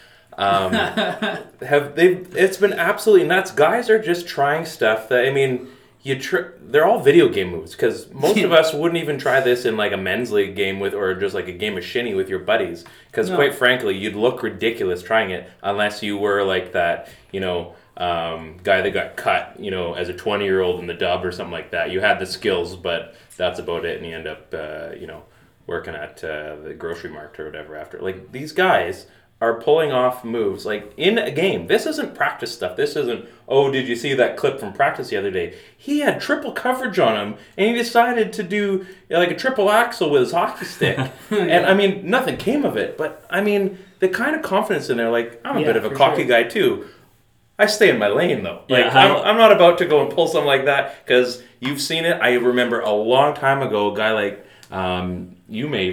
um, 0.40 0.72
have 1.62 1.94
they? 1.96 2.16
It's 2.32 2.56
been 2.56 2.72
absolutely 2.72 3.26
nuts. 3.26 3.50
Guys 3.50 3.90
are 3.90 4.00
just 4.00 4.26
trying 4.26 4.64
stuff 4.64 5.08
that 5.10 5.26
I 5.26 5.30
mean, 5.30 5.68
you 6.02 6.18
tr- 6.18 6.52
they're 6.62 6.86
all 6.86 7.00
video 7.00 7.28
game 7.28 7.50
moves 7.50 7.72
because 7.72 8.10
most 8.12 8.38
of 8.38 8.52
us 8.60 8.72
wouldn't 8.72 9.00
even 9.02 9.18
try 9.18 9.40
this 9.40 9.64
in 9.64 9.76
like 9.76 9.92
a 9.92 9.96
men's 9.96 10.32
league 10.32 10.56
game 10.56 10.80
with 10.80 10.94
or 10.94 11.14
just 11.14 11.34
like 11.34 11.46
a 11.48 11.52
game 11.52 11.76
of 11.76 11.84
shinny 11.84 12.14
with 12.14 12.28
your 12.28 12.38
buddies 12.38 12.84
because 13.08 13.28
No. 13.28 13.36
quite 13.36 13.54
frankly, 13.54 13.96
you'd 13.96 14.16
look 14.16 14.42
ridiculous 14.42 15.02
trying 15.02 15.30
it 15.30 15.50
unless 15.62 16.02
you 16.02 16.16
were 16.16 16.42
like 16.42 16.72
that, 16.72 17.08
you 17.32 17.40
know. 17.40 17.74
Um, 17.96 18.56
guy 18.62 18.80
that 18.80 18.92
got 18.92 19.16
cut, 19.16 19.56
you 19.58 19.70
know, 19.70 19.92
as 19.92 20.08
a 20.08 20.14
20 20.14 20.44
year 20.44 20.62
old 20.62 20.80
in 20.80 20.86
the 20.86 20.94
dub 20.94 21.22
or 21.22 21.30
something 21.30 21.52
like 21.52 21.72
that. 21.72 21.90
You 21.90 22.00
had 22.00 22.18
the 22.18 22.24
skills, 22.24 22.74
but 22.74 23.14
that's 23.36 23.58
about 23.58 23.84
it, 23.84 23.98
and 23.98 24.08
you 24.08 24.16
end 24.16 24.26
up, 24.26 24.54
uh, 24.54 24.94
you 24.98 25.06
know, 25.06 25.24
working 25.66 25.94
at 25.94 26.24
uh, 26.24 26.56
the 26.64 26.72
grocery 26.72 27.10
mart 27.10 27.38
or 27.38 27.44
whatever 27.44 27.76
after. 27.76 27.98
Like 28.00 28.32
these 28.32 28.52
guys 28.52 29.06
are 29.40 29.58
pulling 29.60 29.90
off 29.90 30.22
moves 30.22 30.66
like 30.66 30.92
in 30.98 31.16
a 31.16 31.30
game. 31.30 31.66
This 31.66 31.86
isn't 31.86 32.14
practice 32.14 32.52
stuff. 32.52 32.76
This 32.76 32.94
isn't. 32.96 33.26
Oh, 33.48 33.70
did 33.70 33.88
you 33.88 33.96
see 33.96 34.12
that 34.14 34.36
clip 34.36 34.60
from 34.60 34.72
practice 34.74 35.08
the 35.08 35.16
other 35.16 35.30
day? 35.30 35.54
He 35.76 36.00
had 36.00 36.20
triple 36.20 36.52
coverage 36.52 36.98
on 36.98 37.16
him, 37.16 37.38
and 37.56 37.68
he 37.68 37.72
decided 37.72 38.32
to 38.34 38.42
do 38.42 38.84
like 39.08 39.30
a 39.30 39.36
triple 39.36 39.70
axle 39.70 40.10
with 40.10 40.22
his 40.22 40.32
hockey 40.32 40.66
stick. 40.66 40.98
And 41.30 41.64
I 41.66 41.72
mean, 41.74 42.08
nothing 42.08 42.36
came 42.36 42.64
of 42.64 42.76
it. 42.76 42.98
But 42.98 43.24
I 43.30 43.40
mean, 43.40 43.78
the 44.00 44.08
kind 44.08 44.36
of 44.36 44.42
confidence 44.42 44.90
in 44.90 44.98
there. 44.98 45.10
Like 45.10 45.40
I'm 45.44 45.56
a 45.56 45.60
Yeah, 45.60 45.66
bit 45.66 45.76
of 45.76 45.84
a 45.86 45.90
cocky 45.90 46.22
sure. 46.22 46.28
guy 46.28 46.42
too. 46.44 46.86
I 47.58 47.66
stay 47.66 47.90
in 47.90 47.98
my 47.98 48.08
lane 48.08 48.42
though. 48.42 48.62
Like 48.68 48.84
Yeah, 48.86 48.98
I'm, 48.98 49.16
I'm 49.26 49.36
not 49.36 49.52
about 49.52 49.78
to 49.78 49.86
go 49.86 50.02
and 50.02 50.10
pull 50.10 50.26
something 50.26 50.46
like 50.46 50.64
that 50.66 51.04
because 51.04 51.42
you've 51.60 51.80
seen 51.80 52.04
it. 52.04 52.18
I 52.20 52.34
remember 52.34 52.80
a 52.80 52.90
long 52.92 53.34
time 53.34 53.62
ago, 53.62 53.92
a 53.92 53.96
guy 53.96 54.12
like 54.12 54.46
um, 54.70 55.36
you 55.48 55.68
may, 55.68 55.90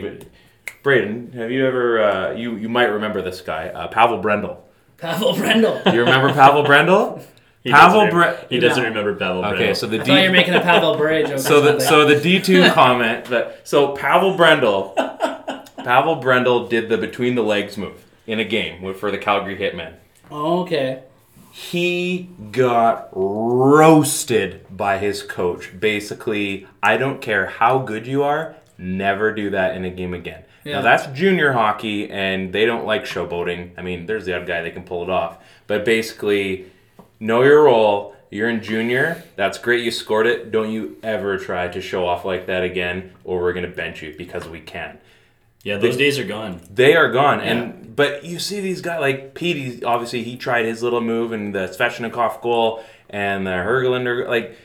Braden, 0.91 1.33
have 1.33 1.51
you 1.51 1.67
ever? 1.67 2.01
Uh, 2.01 2.31
you 2.31 2.55
you 2.55 2.69
might 2.69 2.85
remember 2.85 3.21
this 3.21 3.41
guy, 3.41 3.67
uh, 3.67 3.89
Pavel 3.89 4.19
Brendl. 4.23 4.55
Pavel 4.97 5.33
Brendl. 5.33 5.83
Do 5.83 5.91
you 5.93 5.99
remember 5.99 6.31
Pavel 6.33 6.63
Brendl? 6.63 7.21
He 7.63 7.71
Pavel 7.73 8.05
doesn't, 8.05 8.13
Bre- 8.17 8.47
he 8.49 8.59
doesn't 8.61 8.81
No. 8.81 8.87
remember 8.87 9.13
Pavel 9.15 9.43
Okay, 9.43 9.71
Brendl. 9.71 9.75
so 9.75 9.87
the 9.87 9.99
I 9.99 10.05
you 10.05 10.13
were 10.13 10.27
D. 10.27 10.31
making 10.31 10.53
a 10.53 10.61
Pavel 10.61 10.95
Bure 10.95 11.23
joke. 11.27 11.39
So 11.39 11.57
or 11.57 11.61
the 11.61 11.67
something. 11.81 11.87
so 11.87 12.05
the 12.05 12.21
D 12.21 12.39
two 12.39 12.69
comment 12.71 13.25
that 13.25 13.67
so 13.67 13.93
Pavel 13.93 14.37
Brendl, 14.37 14.95
Pavel 15.83 16.15
Brendl 16.21 16.69
did 16.69 16.87
the 16.87 16.97
between 16.97 17.35
the 17.35 17.41
legs 17.43 17.75
move 17.75 18.05
in 18.25 18.39
a 18.39 18.45
game 18.45 18.93
for 18.93 19.11
the 19.11 19.17
Calgary 19.17 19.57
Hitmen. 19.57 19.95
Oh, 20.31 20.61
okay. 20.61 21.03
he 21.51 22.29
got 22.53 23.09
roasted 23.11 24.65
by 24.69 24.97
his 24.99 25.21
coach. 25.21 25.77
Basically, 25.77 26.67
I 26.81 26.95
don't 26.95 27.19
care 27.21 27.47
how 27.47 27.79
good 27.79 28.07
you 28.07 28.23
are, 28.23 28.55
never 28.77 29.33
do 29.33 29.49
that 29.49 29.75
in 29.75 29.83
a 29.83 29.89
game 29.89 30.13
again. 30.13 30.43
Yeah. 30.67 30.77
Now 30.77 30.81
that's 30.81 31.07
junior 31.17 31.53
hockey, 31.53 32.09
and 32.09 32.51
they 32.51 32.65
don't 32.65 32.85
like 32.85 33.05
showboating. 33.05 33.71
I 33.77 33.81
mean, 33.81 34.05
there's 34.05 34.25
the 34.25 34.35
odd 34.35 34.45
guy 34.45 34.61
that 34.61 34.73
can 34.73 34.83
pull 34.83 35.03
it 35.03 35.09
off, 35.09 35.37
but 35.65 35.85
basically, 35.85 36.65
know 37.19 37.41
your 37.41 37.63
role. 37.63 38.15
you're 38.29 38.49
in 38.49 38.61
junior. 38.61 39.23
That's 39.37 39.57
great. 39.57 39.85
You 39.85 39.91
scored 39.91 40.27
it. 40.27 40.51
Don't 40.51 40.69
you 40.69 40.97
ever 41.01 41.37
try 41.37 41.69
to 41.69 41.79
show 41.79 42.05
off 42.05 42.25
like 42.25 42.47
that 42.47 42.63
again, 42.63 43.13
or 43.23 43.41
we're 43.41 43.53
gonna 43.53 43.69
bench 43.69 44.01
you 44.01 44.13
because 44.17 44.47
we 44.49 44.59
can. 44.59 44.99
Yeah, 45.63 45.77
those 45.77 45.95
days 45.95 46.19
are 46.19 46.25
gone. 46.25 46.61
They 46.69 46.95
are 46.95 47.11
gone. 47.11 47.39
And 47.39 47.95
but 47.95 48.25
you 48.25 48.37
see 48.37 48.59
these 48.59 48.81
guys 48.81 48.99
like 48.99 49.33
Pete. 49.33 49.83
Obviously, 49.85 50.23
he 50.23 50.35
tried 50.35 50.65
his 50.65 50.83
little 50.83 51.01
move 51.01 51.31
and 51.31 51.55
the 51.55 51.67
Svechnikov 51.67 52.41
goal 52.41 52.83
and 53.09 53.47
the 53.47 53.51
Hoglander. 53.51 54.27
Like 54.27 54.57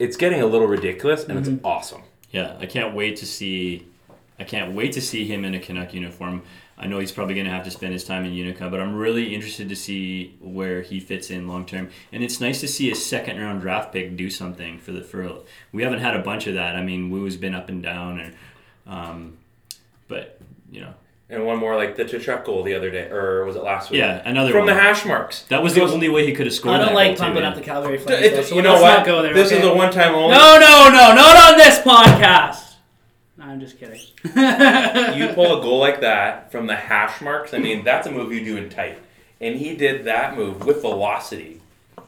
it's 0.00 0.16
getting 0.16 0.40
a 0.40 0.46
little 0.46 0.66
ridiculous, 0.66 1.24
and 1.24 1.38
it's 1.38 1.48
mm-hmm. 1.48 1.64
awesome. 1.64 2.02
Yeah, 2.32 2.56
I 2.58 2.66
can't 2.66 2.94
wait 2.94 3.16
to 3.18 3.26
see. 3.26 3.86
I 4.38 4.44
can't 4.44 4.74
wait 4.74 4.92
to 4.92 5.00
see 5.00 5.26
him 5.26 5.44
in 5.44 5.54
a 5.54 5.58
Canuck 5.58 5.94
uniform. 5.94 6.42
I 6.78 6.86
know 6.86 6.98
he's 6.98 7.12
probably 7.12 7.34
going 7.34 7.46
to 7.46 7.52
have 7.52 7.64
to 7.64 7.70
spend 7.70 7.94
his 7.94 8.04
time 8.04 8.26
in 8.26 8.34
Utica, 8.34 8.68
but 8.68 8.80
I'm 8.80 8.94
really 8.96 9.34
interested 9.34 9.68
to 9.70 9.76
see 9.76 10.36
where 10.40 10.82
he 10.82 11.00
fits 11.00 11.30
in 11.30 11.48
long 11.48 11.64
term. 11.64 11.88
And 12.12 12.22
it's 12.22 12.38
nice 12.38 12.60
to 12.60 12.68
see 12.68 12.90
a 12.90 12.94
second 12.94 13.40
round 13.40 13.62
draft 13.62 13.92
pick 13.92 14.14
do 14.16 14.28
something 14.28 14.78
for 14.78 14.92
the 14.92 15.00
for. 15.00 15.46
We 15.72 15.82
haven't 15.82 16.00
had 16.00 16.14
a 16.14 16.20
bunch 16.20 16.46
of 16.46 16.54
that. 16.54 16.76
I 16.76 16.82
mean, 16.82 17.10
Woo's 17.10 17.38
been 17.38 17.54
up 17.54 17.70
and 17.70 17.82
down, 17.82 18.20
and 18.20 18.34
um, 18.86 19.38
but 20.06 20.38
you 20.70 20.80
know 20.82 20.92
And 21.30 21.46
one 21.46 21.56
more 21.58 21.76
like 21.76 21.96
the 21.96 22.04
Tkachuk 22.04 22.44
goal 22.44 22.62
the 22.62 22.74
other 22.74 22.90
day, 22.90 23.08
or 23.08 23.46
was 23.46 23.56
it 23.56 23.62
last 23.62 23.90
week? 23.90 24.00
Yeah, 24.00 24.20
another 24.28 24.50
from 24.52 24.66
one. 24.66 24.68
the 24.68 24.74
hash 24.74 25.06
marks. 25.06 25.42
that 25.44 25.62
was 25.62 25.74
the 25.74 25.82
only 25.82 26.10
way 26.10 26.26
he 26.26 26.32
could 26.34 26.44
have 26.46 26.54
scored. 26.54 26.74
I 26.76 26.78
don't 26.78 26.88
that 26.88 26.94
like 26.94 27.18
pumping 27.18 27.42
too, 27.42 27.48
up 27.48 27.54
the. 27.54 27.62
Calgary 27.62 27.96
Flames. 27.96 28.22
It- 28.22 28.34
though, 28.34 28.42
so 28.42 28.54
you 28.54 28.60
know 28.62 28.72
let's 28.72 28.82
what? 28.82 28.96
not 28.98 29.06
go 29.06 29.22
there. 29.22 29.32
this 29.32 29.50
okay? 29.50 29.60
is 29.60 29.66
a 29.66 29.74
one-time 29.74 30.14
only. 30.14 30.36
No, 30.36 30.58
no, 30.58 30.88
no, 30.90 31.14
not 31.14 31.52
on 31.52 31.56
this 31.56 31.78
podcast. 31.78 32.65
No, 33.38 33.44
I'm 33.44 33.60
just 33.60 33.78
kidding. 33.78 34.00
you 34.24 35.28
pull 35.34 35.58
a 35.58 35.62
goal 35.62 35.78
like 35.78 36.00
that 36.00 36.50
from 36.50 36.66
the 36.66 36.76
hash 36.76 37.20
marks. 37.20 37.52
I 37.54 37.58
mean, 37.58 37.84
that's 37.84 38.06
a 38.06 38.10
move 38.10 38.32
you 38.32 38.44
do 38.44 38.56
in 38.56 38.70
tight. 38.70 38.98
And 39.40 39.56
he 39.56 39.76
did 39.76 40.04
that 40.06 40.36
move 40.36 40.64
with 40.64 40.80
velocity 40.80 41.60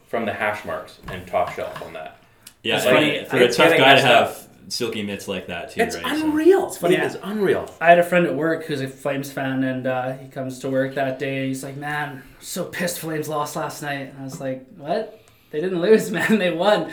from 0.07 0.25
the 0.25 0.33
hash 0.33 0.65
marks 0.65 0.97
and 1.07 1.27
top 1.27 1.53
shelf 1.53 1.81
on 1.83 1.93
that. 1.93 2.17
Yeah, 2.63 2.77
It's 2.77 2.85
like, 2.85 2.95
funny, 2.95 3.25
for 3.25 3.37
a 3.37 3.47
tough 3.51 3.77
guy 3.77 3.77
to 3.77 3.79
messed 4.03 4.05
up. 4.07 4.27
have 4.29 4.47
silky 4.69 5.03
mitts 5.03 5.27
like 5.27 5.47
that 5.47 5.71
too, 5.71 5.81
It's 5.81 5.95
right? 5.95 6.05
So- 6.17 6.25
unreal. 6.25 6.67
It's 6.67 6.77
funny. 6.77 6.95
It 6.95 7.03
is 7.03 7.17
unreal. 7.21 7.71
I 7.79 7.85
had 7.89 7.99
a 7.99 8.03
friend 8.03 8.25
at 8.25 8.33
work 8.35 8.65
who's 8.65 8.81
a 8.81 8.87
Flames 8.87 9.31
fan, 9.31 9.63
and 9.63 9.85
uh, 9.85 10.13
he 10.13 10.27
comes 10.29 10.59
to 10.59 10.69
work 10.69 10.95
that 10.95 11.19
day. 11.19 11.47
He's 11.47 11.63
like, 11.63 11.77
"Man, 11.77 12.09
I'm 12.17 12.23
so 12.39 12.65
pissed 12.65 12.99
Flames 12.99 13.29
lost 13.29 13.55
last 13.55 13.81
night." 13.83 14.09
And 14.13 14.19
I 14.19 14.23
was 14.23 14.41
like, 14.41 14.65
"What? 14.75 15.21
They 15.51 15.61
didn't 15.61 15.79
lose, 15.81 16.11
man. 16.11 16.37
They 16.39 16.51
won." 16.51 16.91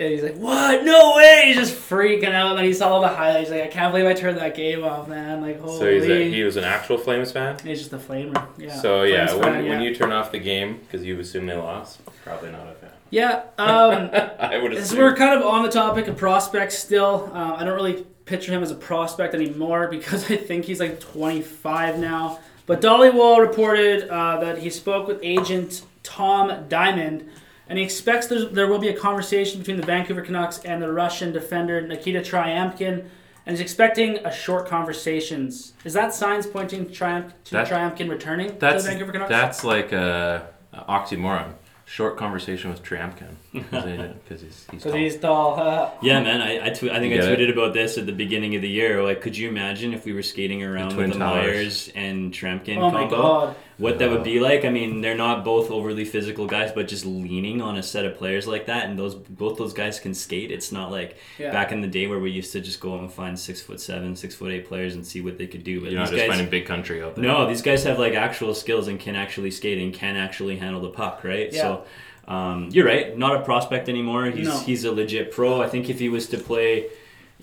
And 0.00 0.10
he's 0.10 0.22
like, 0.22 0.36
"What? 0.36 0.82
No 0.84 1.14
way!" 1.16 1.44
He's 1.46 1.56
just 1.56 1.74
freaking 1.74 2.32
out. 2.32 2.50
And 2.50 2.58
then 2.58 2.64
he 2.64 2.72
saw 2.72 2.88
all 2.94 3.00
the 3.00 3.08
highlights. 3.08 3.50
He's 3.50 3.58
like, 3.58 3.68
"I 3.68 3.72
can't 3.72 3.92
believe 3.92 4.06
I 4.06 4.14
turned 4.14 4.38
that 4.38 4.54
game 4.54 4.82
off, 4.82 5.06
man!" 5.08 5.42
Like, 5.42 5.60
holy. 5.60 5.78
So 5.78 5.90
he's 5.92 6.04
a, 6.04 6.30
he 6.30 6.42
was 6.42 6.56
an 6.56 6.64
actual 6.64 6.96
Flames 6.96 7.30
fan. 7.32 7.58
He's 7.62 7.78
just 7.78 7.92
a 7.92 7.98
flamer. 7.98 8.46
Yeah. 8.56 8.80
So 8.80 9.02
yeah, 9.02 9.26
Flames 9.26 9.40
when, 9.44 9.52
fan, 9.52 9.64
when 9.68 9.82
yeah. 9.82 9.88
you 9.88 9.94
turn 9.94 10.10
off 10.10 10.32
the 10.32 10.38
game 10.38 10.78
because 10.78 11.04
you 11.04 11.20
assume 11.20 11.46
they 11.46 11.54
lost, 11.54 12.00
probably 12.24 12.50
not 12.50 12.66
a 12.66 12.72
fan. 12.72 12.90
Yeah. 13.10 13.42
Um, 13.58 14.10
I 14.38 14.56
would 14.56 14.72
As 14.72 14.86
assume. 14.86 15.00
we're 15.00 15.14
kind 15.14 15.38
of 15.38 15.46
on 15.46 15.62
the 15.62 15.68
topic 15.70 16.08
of 16.08 16.16
prospects 16.16 16.78
still, 16.78 17.30
uh, 17.34 17.56
I 17.56 17.64
don't 17.64 17.74
really 17.74 18.06
picture 18.24 18.52
him 18.52 18.62
as 18.62 18.70
a 18.70 18.74
prospect 18.74 19.34
anymore 19.34 19.88
because 19.90 20.30
I 20.30 20.36
think 20.36 20.64
he's 20.64 20.80
like 20.80 20.98
25 20.98 21.98
now. 21.98 22.38
But 22.64 22.80
Dhaliwal 22.80 23.38
reported 23.38 24.08
uh, 24.08 24.40
that 24.40 24.58
he 24.58 24.70
spoke 24.70 25.06
with 25.06 25.18
agent 25.22 25.82
Tom 26.02 26.68
Diamond, 26.68 27.28
and 27.70 27.78
he 27.78 27.84
expects 27.84 28.26
there 28.26 28.66
will 28.66 28.80
be 28.80 28.88
a 28.88 28.92
conversation 28.96 29.60
between 29.60 29.76
the 29.76 29.86
Vancouver 29.86 30.20
Canucks 30.22 30.58
and 30.64 30.82
the 30.82 30.92
Russian 30.92 31.32
defender 31.32 31.80
Nikita 31.80 32.18
Tryamkin, 32.20 33.04
and 33.46 33.56
he's 33.56 33.60
expecting 33.60 34.16
a 34.26 34.32
short 34.32 34.66
conversations. 34.66 35.72
Is 35.84 35.92
that 35.94 36.12
signs 36.12 36.46
pointing 36.48 36.86
to, 36.86 36.92
Triamp- 36.92 37.32
to 37.44 37.52
That- 37.52 37.68
Tryamkin 37.68 38.10
returning 38.10 38.58
that's 38.58 38.82
to 38.82 38.88
the 38.88 38.90
Vancouver 38.90 39.12
Canucks? 39.12 39.30
that's 39.30 39.64
like 39.64 39.92
a, 39.92 40.48
a 40.72 40.80
oxymoron. 40.82 41.52
Short 41.86 42.16
conversation 42.16 42.70
with 42.70 42.82
Tryamkin 42.84 43.34
because 43.52 44.40
he's 44.42 44.66
he's, 44.70 44.82
tall. 44.82 44.92
he's 44.92 45.16
tall. 45.18 45.60
Uh, 45.60 45.90
Yeah, 46.02 46.22
man. 46.22 46.40
I 46.40 46.66
I, 46.66 46.70
tw- 46.70 46.84
I 46.84 46.98
think 47.00 47.14
You 47.14 47.20
I 47.20 47.26
get 47.26 47.32
it? 47.32 47.38
tweeted 47.38 47.52
about 47.52 47.74
this 47.74 47.98
at 47.98 48.06
the 48.06 48.12
beginning 48.12 48.54
of 48.56 48.62
the 48.62 48.68
year. 48.68 49.02
Like, 49.02 49.20
could 49.20 49.36
you 49.36 49.48
imagine 49.48 49.92
if 49.92 50.04
we 50.04 50.12
were 50.12 50.22
skating 50.22 50.62
around 50.62 50.92
Twin 50.92 51.10
with 51.10 51.18
the 51.18 51.24
Towers. 51.24 51.44
Myers 51.46 51.90
and 51.94 52.32
Tryamkin 52.32 52.76
oh 52.78 52.90
my 52.90 53.00
combo? 53.00 53.16
god. 53.16 53.56
What 53.78 53.98
that 54.00 54.10
would 54.10 54.24
be 54.24 54.40
like? 54.40 54.66
I 54.66 54.68
mean, 54.68 55.00
they're 55.00 55.16
not 55.16 55.42
both 55.42 55.70
overly 55.70 56.04
physical 56.04 56.46
guys, 56.46 56.70
but 56.70 56.86
just 56.86 57.06
leaning 57.06 57.62
on 57.62 57.78
a 57.78 57.82
set 57.82 58.04
of 58.04 58.18
players 58.18 58.46
like 58.46 58.66
that, 58.66 58.84
and 58.90 58.98
those 58.98 59.14
both 59.14 59.56
those 59.56 59.72
guys 59.72 59.98
can 59.98 60.12
skate. 60.12 60.50
It's 60.50 60.70
not 60.70 60.90
like 60.90 61.16
Yeah. 61.38 61.50
back 61.50 61.72
in 61.72 61.80
the 61.80 61.88
day 61.88 62.06
where 62.06 62.18
we 62.18 62.30
used 62.30 62.52
to 62.52 62.60
just 62.60 62.78
go 62.78 62.98
and 62.98 63.10
find 63.10 63.38
six 63.38 63.62
foot 63.62 63.80
seven, 63.80 64.14
six 64.16 64.34
foot 64.34 64.52
eight 64.52 64.68
players 64.68 64.94
and 64.94 65.06
see 65.06 65.22
what 65.22 65.38
they 65.38 65.46
could 65.46 65.64
do. 65.64 65.80
But 65.80 65.92
You're 65.92 66.00
not 66.00 66.08
just 66.10 66.18
guys, 66.20 66.28
finding 66.28 66.50
big 66.50 66.66
country 66.66 67.02
out 67.02 67.16
there. 67.16 67.24
no, 67.24 67.46
these 67.48 67.62
guys 67.62 67.82
have 67.84 67.98
like 67.98 68.12
actual 68.12 68.54
skills 68.54 68.86
and 68.86 69.00
can 69.00 69.16
actually 69.16 69.50
skate 69.50 69.78
and 69.78 69.94
can 69.94 70.14
actually 70.16 70.56
handle 70.56 70.82
the 70.82 70.90
puck, 70.90 71.24
right? 71.24 71.50
Yeah. 71.50 71.62
So 71.62 71.84
um, 72.30 72.68
you're 72.72 72.86
right, 72.86 73.16
not 73.18 73.36
a 73.36 73.40
prospect 73.40 73.88
anymore. 73.88 74.26
He's 74.26 74.46
No. 74.46 74.58
he's 74.60 74.84
a 74.84 74.92
legit 74.92 75.32
pro. 75.32 75.60
I 75.60 75.68
think 75.68 75.90
if 75.90 75.98
he 75.98 76.08
was 76.08 76.28
to 76.28 76.38
play, 76.38 76.86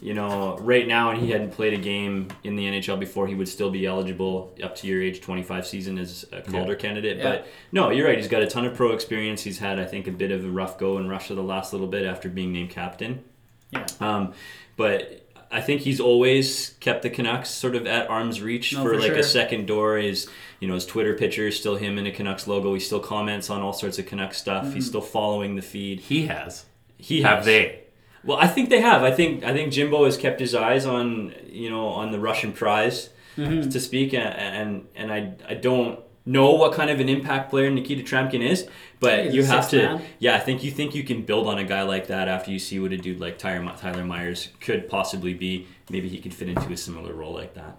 you 0.01 0.13
know, 0.13 0.57
right 0.59 0.87
now 0.87 1.09
and 1.11 1.19
he 1.19 1.31
hadn't 1.31 1.51
played 1.51 1.73
a 1.73 1.77
game 1.77 2.29
in 2.43 2.55
the 2.55 2.65
NHL 2.65 2.97
before, 2.99 3.27
he 3.27 3.35
would 3.35 3.49
still 3.49 3.69
be 3.69 3.85
eligible 3.85 4.55
up 4.63 4.75
to 4.77 4.87
your 4.87 5.01
age 5.01 5.19
25 5.21 5.67
season 5.67 5.97
as 5.97 6.25
a 6.31 6.41
Calder 6.41 6.75
candidate. 6.75 7.17
Yeah. 7.17 7.23
But 7.23 7.47
no, 7.71 7.89
you're 7.89 8.07
right. 8.07 8.17
He's 8.17 8.27
got 8.27 8.41
a 8.43 8.47
ton 8.47 8.65
of 8.65 8.75
pro 8.75 8.91
experience. 8.93 9.41
He's 9.43 9.59
had, 9.59 9.79
I 9.79 9.85
think, 9.85 10.07
a 10.07 10.11
bit 10.11 10.31
of 10.31 10.45
a 10.45 10.49
rough 10.49 10.77
go 10.77 10.97
in 10.99 11.09
Russia 11.09 11.35
the 11.35 11.43
last 11.43 11.73
little 11.73 11.87
bit 11.87 12.05
after 12.05 12.29
being 12.29 12.53
named 12.53 12.69
captain. 12.69 13.23
Yeah. 13.71 13.85
Um, 13.99 14.33
but 14.77 15.26
I 15.51 15.61
think 15.61 15.81
he's 15.81 15.99
always 15.99 16.75
kept 16.79 17.03
the 17.03 17.09
Canucks 17.09 17.49
sort 17.49 17.75
of 17.75 17.85
at 17.87 18.09
arm's 18.09 18.41
reach 18.41 18.73
No, 18.73 18.83
for, 18.83 18.89
for 18.93 18.99
like 18.99 19.07
sure. 19.11 19.17
a 19.19 19.23
second 19.23 19.65
door. 19.67 19.97
His 19.97 20.27
you 20.59 20.67
know 20.67 20.73
his 20.73 20.85
Twitter 20.85 21.13
picture 21.13 21.47
is 21.47 21.57
still 21.59 21.75
him 21.77 21.97
in 21.97 22.05
a 22.05 22.11
Canucks 22.11 22.47
logo. 22.47 22.73
He 22.73 22.79
still 22.79 22.99
comments 22.99 23.49
on 23.49 23.61
all 23.61 23.73
sorts 23.73 23.97
of 23.99 24.05
Canucks 24.05 24.37
stuff. 24.37 24.65
Mm-hmm. 24.65 24.75
He's 24.75 24.87
still 24.87 25.01
following 25.01 25.55
the 25.55 25.61
feed. 25.61 25.99
he 26.01 26.25
has. 26.27 26.65
He 26.97 27.21
Have 27.21 27.37
has. 27.39 27.45
they? 27.45 27.83
Well, 28.23 28.37
I 28.37 28.47
think 28.47 28.69
they 28.69 28.81
have. 28.81 29.03
I 29.03 29.11
think 29.11 29.43
I 29.43 29.53
think 29.53 29.71
Jimbo 29.71 30.03
has 30.05 30.17
kept 30.17 30.39
his 30.39 30.53
eyes 30.55 30.85
on 30.85 31.33
you 31.49 31.69
know 31.69 31.87
on 31.87 32.11
the 32.11 32.19
Russian 32.19 32.51
prize 32.53 33.09
Mm-hmm. 33.37 33.69
to 33.69 33.79
speak, 33.79 34.15
and 34.15 34.23
and 34.33 34.87
and 34.95 35.13
I 35.13 35.33
I 35.47 35.53
don't 35.53 35.99
know 36.27 36.51
what 36.51 36.73
kind 36.73 36.89
of 36.89 36.99
an 36.99 37.09
impact 37.09 37.49
player 37.49 37.69
Nikita 37.71 38.03
Tryamkin 38.03 38.41
is, 38.41 38.67
but 38.99 39.25
He's 39.25 39.33
you 39.33 39.43
have 39.43 39.69
to. 39.69 39.77
man. 39.77 40.01
Yeah, 40.19 40.35
I 40.35 40.39
think 40.39 40.63
you 40.63 40.71
think 40.71 40.93
you 40.93 41.03
can 41.03 41.23
build 41.23 41.47
on 41.47 41.57
a 41.57 41.63
guy 41.63 41.83
like 41.83 42.07
that 42.07 42.27
after 42.27 42.51
you 42.51 42.59
see 42.59 42.79
what 42.79 42.91
a 42.91 42.97
dude 42.97 43.19
like 43.19 43.37
Tyler 43.37 43.73
Tyler 43.77 44.03
Myers 44.03 44.49
could 44.59 44.89
possibly 44.89 45.33
be. 45.33 45.67
Maybe 45.89 46.09
he 46.09 46.19
could 46.19 46.33
fit 46.33 46.49
into 46.49 46.71
a 46.71 46.77
similar 46.77 47.13
role 47.13 47.33
like 47.33 47.53
that. 47.55 47.77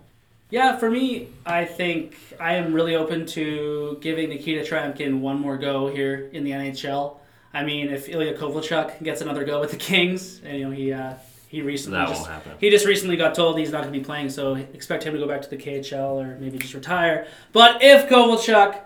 Yeah, 0.51 0.76
for 0.78 0.90
me, 0.90 1.28
I 1.44 1.66
think 1.66 2.16
I 2.40 2.55
am 2.55 2.72
really 2.72 2.96
open 2.96 3.26
to 3.26 3.99
giving 4.01 4.30
Nikita 4.30 4.62
Tryamkin 4.62 5.20
one 5.20 5.38
more 5.38 5.59
go 5.59 5.88
here 5.88 6.30
in 6.32 6.42
the 6.42 6.53
NHL. 6.53 7.18
I 7.53 7.64
mean, 7.64 7.88
if 7.88 8.09
Ilya 8.09 8.38
Kovalchuk 8.38 9.03
gets 9.03 9.20
another 9.20 9.44
go 9.44 9.61
with 9.61 9.72
the 9.72 9.76
Kings, 9.76 10.40
and 10.42 10.59
you 10.59 10.64
know 10.64 10.70
he 10.70 10.92
uh, 10.92 11.14
he 11.49 11.62
recently 11.62 11.99
That 11.99 12.09
just, 12.09 12.20
won't 12.20 12.32
happen. 12.32 12.53
he 12.61 12.70
just 12.70 12.86
recently 12.86 13.16
got 13.16 13.34
told 13.34 13.59
he's 13.59 13.72
not 13.72 13.82
going 13.82 13.92
to 13.92 13.99
be 13.99 14.05
playing, 14.05 14.28
so 14.30 14.55
expect 14.55 15.03
him 15.05 15.14
to 15.14 15.18
go 15.18 15.26
back 15.26 15.42
to 15.42 15.51
the 15.51 15.57
KHL 15.57 16.22
or 16.22 16.38
maybe 16.38 16.59
just 16.59 16.74
retire. 16.74 17.26
But 17.53 17.82
if 17.82 18.09
Kovalchuk 18.09 18.78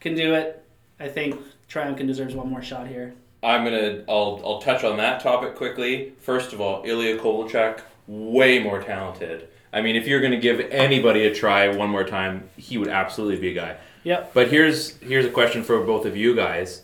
can 0.00 0.14
do 0.14 0.34
it, 0.34 0.64
I 1.00 1.08
think 1.08 1.40
Tryamkin 1.68 2.06
deserves 2.06 2.34
one 2.34 2.48
more 2.48 2.62
shot 2.62 2.86
here. 2.86 3.14
I'm 3.42 3.62
gonna. 3.64 4.02
I'll. 4.08 4.40
I'll 4.44 4.60
touch 4.60 4.82
on 4.82 4.96
that 4.96 5.20
topic 5.20 5.54
quickly. 5.54 6.12
First 6.20 6.52
of 6.52 6.60
all, 6.60 6.82
Ilya 6.84 7.18
Kovalchuk, 7.18 7.80
way 8.08 8.58
more 8.58 8.82
talented. 8.82 9.48
I 9.72 9.80
mean, 9.80 9.94
if 9.94 10.08
you're 10.08 10.20
gonna 10.20 10.40
give 10.40 10.58
anybody 10.72 11.24
a 11.26 11.32
try 11.34 11.68
one 11.68 11.88
more 11.90 12.02
time, 12.02 12.48
he 12.56 12.78
would 12.78 12.88
absolutely 12.88 13.38
be 13.38 13.50
a 13.50 13.54
guy. 13.54 13.76
Yep. 14.02 14.34
But 14.34 14.48
here's 14.50 14.96
here's 14.98 15.24
a 15.24 15.30
question 15.30 15.62
for 15.62 15.80
both 15.82 16.04
of 16.04 16.16
you 16.16 16.34
guys. 16.34 16.82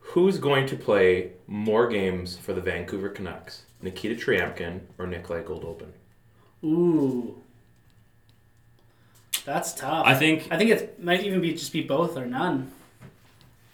Who's 0.00 0.38
going 0.38 0.66
to 0.68 0.76
play 0.76 1.32
more 1.46 1.86
games 1.88 2.38
for 2.38 2.54
the 2.54 2.60
Vancouver 2.62 3.10
Canucks? 3.10 3.62
Nikita 3.82 4.14
Tryamkin 4.14 4.80
or 4.98 5.06
Nikolai 5.06 5.42
Goldobin? 5.42 5.90
Ooh. 6.64 7.36
That's 9.44 9.74
tough. 9.74 10.04
I 10.06 10.14
think- 10.14 10.48
I 10.50 10.56
think 10.58 10.70
it 10.70 11.02
might 11.02 11.22
even 11.24 11.40
be 11.40 11.52
just 11.52 11.72
be 11.72 11.82
both 11.82 12.16
or 12.16 12.26
none. 12.26 12.72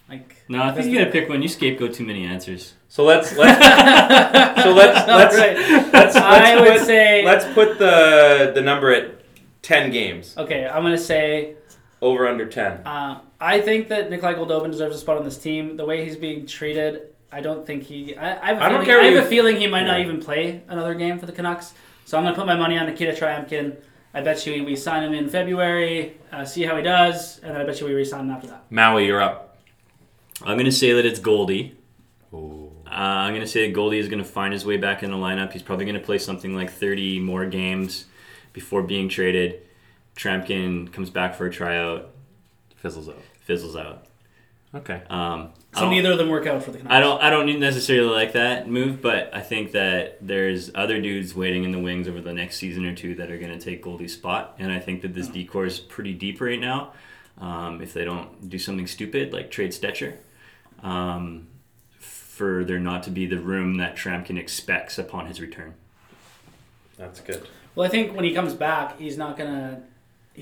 Like 0.08 0.36
No, 0.48 0.62
I 0.62 0.72
think 0.72 0.86
you 0.86 0.92
the- 0.92 0.98
gotta 1.06 1.10
pick 1.10 1.28
one. 1.28 1.40
You 1.40 1.48
scapegoat 1.48 1.94
too 1.94 2.04
many 2.04 2.24
answers. 2.26 2.74
So 2.88 3.04
let's 3.04 3.34
let's 3.38 3.58
so 4.62 4.72
let's 4.72 5.06
let's 5.08 5.34
Right. 5.36 5.56
let's, 5.56 5.92
let's 5.94 6.16
I 6.16 6.60
would 6.60 6.72
put, 6.78 6.86
say- 6.86 7.24
let's 7.24 7.46
put 7.54 7.78
the 7.78 8.52
the 8.54 8.60
number 8.60 8.92
at 8.92 9.14
ten 9.62 9.90
games 9.90 10.36
Okay, 10.36 10.66
I'm 10.66 10.82
gonna 10.82 10.98
say 10.98 11.54
over 12.02 12.28
under 12.28 12.44
ten. 12.44 12.86
uh, 12.86 13.20
I 13.40 13.62
think 13.62 13.88
that 13.88 14.10
Nikolai 14.10 14.34
Goldobin 14.34 14.70
deserves 14.72 14.96
a 14.96 14.98
spot 14.98 15.16
on 15.16 15.24
this 15.24 15.38
team. 15.38 15.76
The 15.78 15.86
way 15.86 16.04
he's 16.04 16.16
being 16.16 16.46
treated, 16.46 17.14
I 17.32 17.40
don't 17.40 17.66
think 17.66 17.84
he. 17.84 18.14
I, 18.16 18.40
I 18.42 18.46
have, 18.48 18.58
a 18.58 18.62
I 18.64 18.68
don't 18.68 18.84
feeling, 18.84 18.86
care 18.86 19.00
I 19.00 19.04
have 19.06 19.24
a 19.24 19.28
feeling 19.28 19.56
he 19.56 19.66
might 19.66 19.84
not 19.84 20.00
even 20.00 20.20
play 20.20 20.62
another 20.68 20.94
game 20.94 21.18
for 21.18 21.26
the 21.26 21.32
Canucks. 21.32 21.72
So 22.04 22.18
I'm 22.18 22.24
gonna 22.24 22.36
put 22.36 22.46
my 22.46 22.56
money 22.56 22.76
on 22.76 22.86
Nikita 22.86 23.12
Tryamkin. 23.12 23.76
I 24.14 24.20
bet 24.20 24.44
you 24.46 24.62
we 24.64 24.76
sign 24.76 25.02
him 25.02 25.14
in 25.14 25.30
February, 25.30 26.18
uh, 26.30 26.44
see 26.44 26.62
how 26.64 26.76
he 26.76 26.82
does, 26.82 27.38
and 27.38 27.54
then 27.54 27.62
I 27.62 27.64
bet 27.64 27.80
you 27.80 27.86
we 27.86 27.94
re-sign 27.94 28.20
him 28.26 28.30
after 28.30 28.48
that. 28.48 28.70
Maui, 28.70 29.06
you're 29.06 29.22
up. 29.22 29.56
I'm 30.44 30.58
gonna 30.58 30.70
say 30.70 30.92
that 30.92 31.06
it's 31.06 31.18
Goldie. 31.20 31.76
Uh, 32.34 32.94
I'm 32.94 33.32
gonna 33.32 33.46
say 33.46 33.66
that 33.66 33.72
Goldie 33.72 33.98
is 33.98 34.08
gonna 34.08 34.24
find 34.24 34.52
his 34.52 34.66
way 34.66 34.76
back 34.76 35.02
in 35.02 35.10
the 35.10 35.16
lineup. 35.16 35.52
He's 35.52 35.62
probably 35.62 35.86
gonna 35.86 35.98
play 36.00 36.18
something 36.18 36.54
like 36.54 36.70
30 36.70 37.20
more 37.20 37.46
games 37.46 38.04
before 38.52 38.82
being 38.82 39.08
traded. 39.08 39.62
Tryamkin 40.16 40.92
comes 40.92 41.08
back 41.08 41.34
for 41.34 41.46
a 41.46 41.50
tryout, 41.50 42.10
Fizzles 42.82 43.08
out. 43.08 43.22
fizzles 43.48 43.76
out. 43.76 44.04
Okay. 44.74 45.00
Um, 45.08 45.50
I 45.56 45.61
So 45.74 45.88
neither 45.88 46.12
of 46.12 46.18
them 46.18 46.28
work 46.28 46.46
out 46.46 46.62
for 46.62 46.70
the 46.70 46.78
Canucks. 46.78 46.94
I 46.94 47.00
don't. 47.00 47.22
I 47.22 47.30
don't 47.30 47.58
necessarily 47.58 48.10
like 48.10 48.32
that 48.32 48.68
move, 48.68 49.00
but 49.00 49.34
I 49.34 49.40
think 49.40 49.72
that 49.72 50.18
there's 50.20 50.70
other 50.74 51.00
dudes 51.00 51.34
waiting 51.34 51.64
in 51.64 51.72
the 51.72 51.78
wings 51.78 52.08
over 52.08 52.20
the 52.20 52.34
next 52.34 52.56
season 52.56 52.84
or 52.84 52.94
two 52.94 53.14
that 53.14 53.30
are 53.30 53.38
going 53.38 53.58
to 53.58 53.64
take 53.64 53.82
Goldie's 53.82 54.12
spot, 54.12 54.56
and 54.58 54.70
I 54.70 54.78
think 54.80 55.00
that 55.00 55.14
this 55.14 55.28
decor 55.28 55.64
is 55.64 55.80
pretty 55.80 56.12
deep 56.12 56.42
right 56.42 56.60
now. 56.60 56.92
Um, 57.38 57.80
if 57.80 57.94
they 57.94 58.04
don't 58.04 58.50
do 58.50 58.58
something 58.58 58.86
stupid 58.86 59.32
like 59.32 59.50
trade 59.50 59.70
Stecher, 59.70 60.16
um, 60.82 61.48
for 61.98 62.64
there 62.64 62.78
not 62.78 63.02
to 63.04 63.10
be 63.10 63.24
the 63.24 63.38
room 63.38 63.78
that 63.78 63.96
Tryamkin 63.96 64.38
expects 64.38 64.98
upon 64.98 65.26
his 65.26 65.40
return. 65.40 65.74
That's 66.98 67.20
good. 67.20 67.48
Well, 67.74 67.86
I 67.86 67.90
think 67.90 68.14
when 68.14 68.24
he 68.24 68.34
comes 68.34 68.52
back, 68.52 68.98
he's 68.98 69.16
not 69.16 69.38
gonna. 69.38 69.82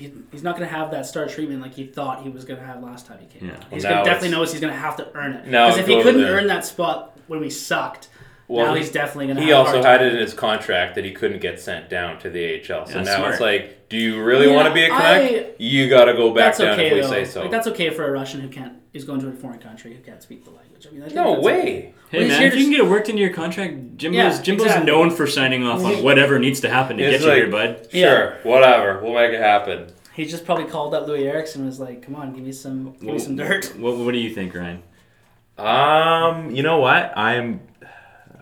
He, 0.01 0.13
he's 0.31 0.43
not 0.43 0.55
gonna 0.55 0.67
have 0.67 0.91
that 0.91 1.05
star 1.05 1.27
treatment 1.27 1.61
like 1.61 1.73
he 1.73 1.85
thought 1.85 2.23
he 2.23 2.29
was 2.29 2.43
gonna 2.45 2.65
have 2.65 2.81
last 2.83 3.05
time 3.05 3.19
he 3.19 3.27
came. 3.27 3.47
Yeah. 3.49 3.55
out. 3.55 3.59
Well, 3.61 3.67
He's 3.71 3.83
gonna 3.83 3.95
definitely 4.03 4.27
it's- 4.29 4.31
knows 4.39 4.51
he's 4.51 4.61
gonna 4.61 4.73
have 4.73 4.95
to 4.97 5.07
earn 5.15 5.33
it. 5.33 5.47
Now 5.47 5.67
Because 5.67 5.79
if 5.81 5.87
he 5.87 6.01
couldn't 6.01 6.23
earn 6.23 6.47
that 6.47 6.65
spot 6.65 7.17
when 7.27 7.39
we 7.39 7.49
sucked, 7.49 8.09
Well, 8.47 8.65
now 8.65 8.73
he's 8.75 8.91
definitely 8.91 9.27
gonna. 9.27 9.41
He 9.41 9.49
have 9.49 9.67
a 9.67 9.69
also 9.69 9.83
had 9.83 10.01
it 10.01 10.13
in 10.13 10.19
his 10.19 10.33
contract 10.33 10.95
that 10.95 11.05
he 11.05 11.11
couldn't 11.11 11.39
get 11.41 11.59
sent 11.59 11.89
down 11.89 12.19
to 12.19 12.29
the 12.29 12.43
AHL. 12.55 12.85
So 12.87 12.97
Yeah, 12.97 13.03
now 13.03 13.15
smart. 13.17 13.31
it's 13.33 13.39
like, 13.41 13.87
do 13.89 13.97
you 13.97 14.21
really 14.23 14.47
Yeah, 14.47 14.55
want 14.55 14.67
to 14.67 14.73
be 14.73 14.83
a 14.83 14.89
Canuck? 14.89 15.03
I- 15.05 15.45
you 15.59 15.89
got 15.89 16.05
to 16.05 16.13
go 16.13 16.33
back 16.33 16.57
down 16.57 16.73
okay 16.73 16.87
if 16.87 16.93
we 16.93 17.01
though. 17.01 17.09
say 17.09 17.25
so. 17.25 17.41
Like 17.41 17.51
that's 17.51 17.67
okay 17.67 17.89
for 17.91 18.03
a 18.05 18.11
Russian 18.11 18.41
who 18.41 18.49
can't 18.49 18.73
is 18.93 19.05
going 19.05 19.21
to 19.21 19.29
a 19.29 19.31
foreign 19.33 19.59
country 19.59 19.93
who 19.95 20.01
can't 20.01 20.21
speak 20.21 20.43
the 20.43 20.49
language. 20.51 20.85
I 20.87 20.91
mean, 20.93 21.01
I 21.03 21.05
think 21.05 21.15
no 21.15 21.33
that's 21.35 21.45
way. 21.45 21.61
okay. 21.61 21.93
Hey 22.09 22.17
Well, 22.17 22.21
he's 22.23 22.29
man, 22.31 22.39
here 22.39 22.47
if 22.47 22.53
to 22.53 22.59
you 22.59 22.65
can 22.65 22.73
s- 22.73 22.77
get 22.79 22.85
it 22.85 22.89
worked 22.89 23.09
into 23.09 23.21
your 23.21 23.33
contract, 23.33 23.73
Jimbo's 23.97 24.15
Yeah, 24.37 24.41
Jimbo's 24.41 24.65
exactly. 24.65 24.91
known 24.91 25.11
for 25.11 25.27
signing 25.27 25.63
off 25.65 25.83
on 25.83 26.03
whatever 26.03 26.39
needs 26.39 26.59
to 26.61 26.69
happen 26.69 26.97
to 26.97 27.03
It's 27.03 27.23
get 27.23 27.29
you 27.37 27.43
here, 27.43 27.51
bud. 27.51 27.87
Sure, 27.91 27.99
Yeah. 27.99 28.33
whatever. 28.43 28.99
We'll 29.01 29.13
make 29.13 29.31
it 29.31 29.39
happen. 29.39 29.87
He 30.13 30.25
just 30.25 30.43
probably 30.45 30.65
called 30.65 30.93
up 30.93 31.07
Loui 31.07 31.23
Eriksson 31.25 31.61
and 31.61 31.69
was 31.69 31.79
like, 31.79 32.01
"Come 32.01 32.15
on, 32.15 32.33
give 32.33 32.43
me 32.43 32.51
some, 32.51 32.91
give 32.99 33.13
me 33.13 33.17
some 33.19 33.37
dirt." 33.37 33.73
What, 33.79 33.95
what 33.97 34.11
do 34.11 34.17
you 34.19 34.29
think, 34.35 34.53
Ryan? 34.53 34.83
Um, 35.57 36.51
you 36.51 36.63
know 36.63 36.79
what? 36.79 37.13
I'm 37.17 37.61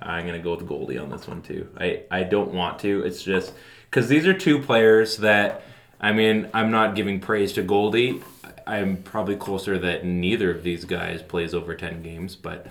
I'm 0.01 0.25
gonna 0.25 0.39
go 0.39 0.55
with 0.55 0.65
Goldie 0.67 0.97
on 0.97 1.09
this 1.09 1.27
one 1.27 1.41
too. 1.41 1.67
I 1.77 2.03
I 2.09 2.23
don't 2.23 2.53
want 2.53 2.79
to. 2.79 3.03
It's 3.05 3.21
just 3.21 3.53
because 3.89 4.07
these 4.07 4.25
are 4.25 4.33
two 4.33 4.59
players 4.59 5.17
that 5.17 5.61
I 6.01 6.11
mean 6.13 6.49
I'm 6.53 6.71
not 6.71 6.95
giving 6.95 7.19
praise 7.19 7.53
to 7.53 7.61
Goldie. 7.61 8.21
I'm 8.69 8.97
probably 9.03 9.35
closer 9.35 9.77
that 9.79 10.05
neither 10.05 10.51
of 10.51 10.63
these 10.63 10.85
guys 10.85 11.21
plays 11.21 11.53
over 11.53 11.75
ten 11.75 12.01
games, 12.03 12.35
but 12.35 12.67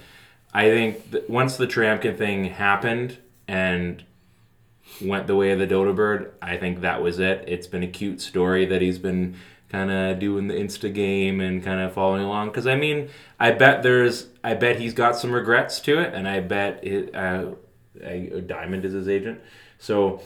I 0.55 0.71
think 0.71 1.03
once 1.29 1.57
the 1.57 1.67
Tryamkin 1.67 2.17
thing 2.17 2.47
happened 2.47 3.19
and 3.47 4.05
went 5.03 5.27
the 5.27 5.37
way 5.37 5.51
of 5.51 5.59
the 5.59 5.67
Dodo 5.67 5.93
Bird, 5.93 6.33
I 6.41 6.57
think 6.57 6.81
that 6.81 7.03
was 7.03 7.19
it. 7.19 7.45
It's 7.47 7.67
been 7.67 7.83
a 7.83 7.89
cute 7.89 8.21
story 8.21 8.65
that 8.67 8.81
he's 8.81 8.99
been 8.99 9.37
kind 9.69 9.91
of 9.91 10.19
doing 10.19 10.49
the 10.49 10.55
Insta 10.55 10.93
game 10.93 11.41
and 11.41 11.63
kind 11.63 11.81
of 11.81 11.93
following 11.93 12.23
along. 12.23 12.49
Because 12.49 12.67
I 12.67 12.77
mean, 12.77 13.11
I 13.39 13.51
bet 13.51 13.83
there's, 13.83 14.29
I 14.43 14.55
bet 14.55 14.81
he's 14.81 14.95
got 14.95 15.17
some 15.17 15.33
regrets 15.33 15.81
to 15.81 15.99
it, 16.01 16.15
and 16.15 16.27
I 16.27 16.41
bet 16.41 16.83
it, 16.83 17.15
uh, 17.15 17.51
Diamond 18.47 18.85
is 18.85 18.93
his 18.95 19.09
agent, 19.09 19.41
so 19.79 20.23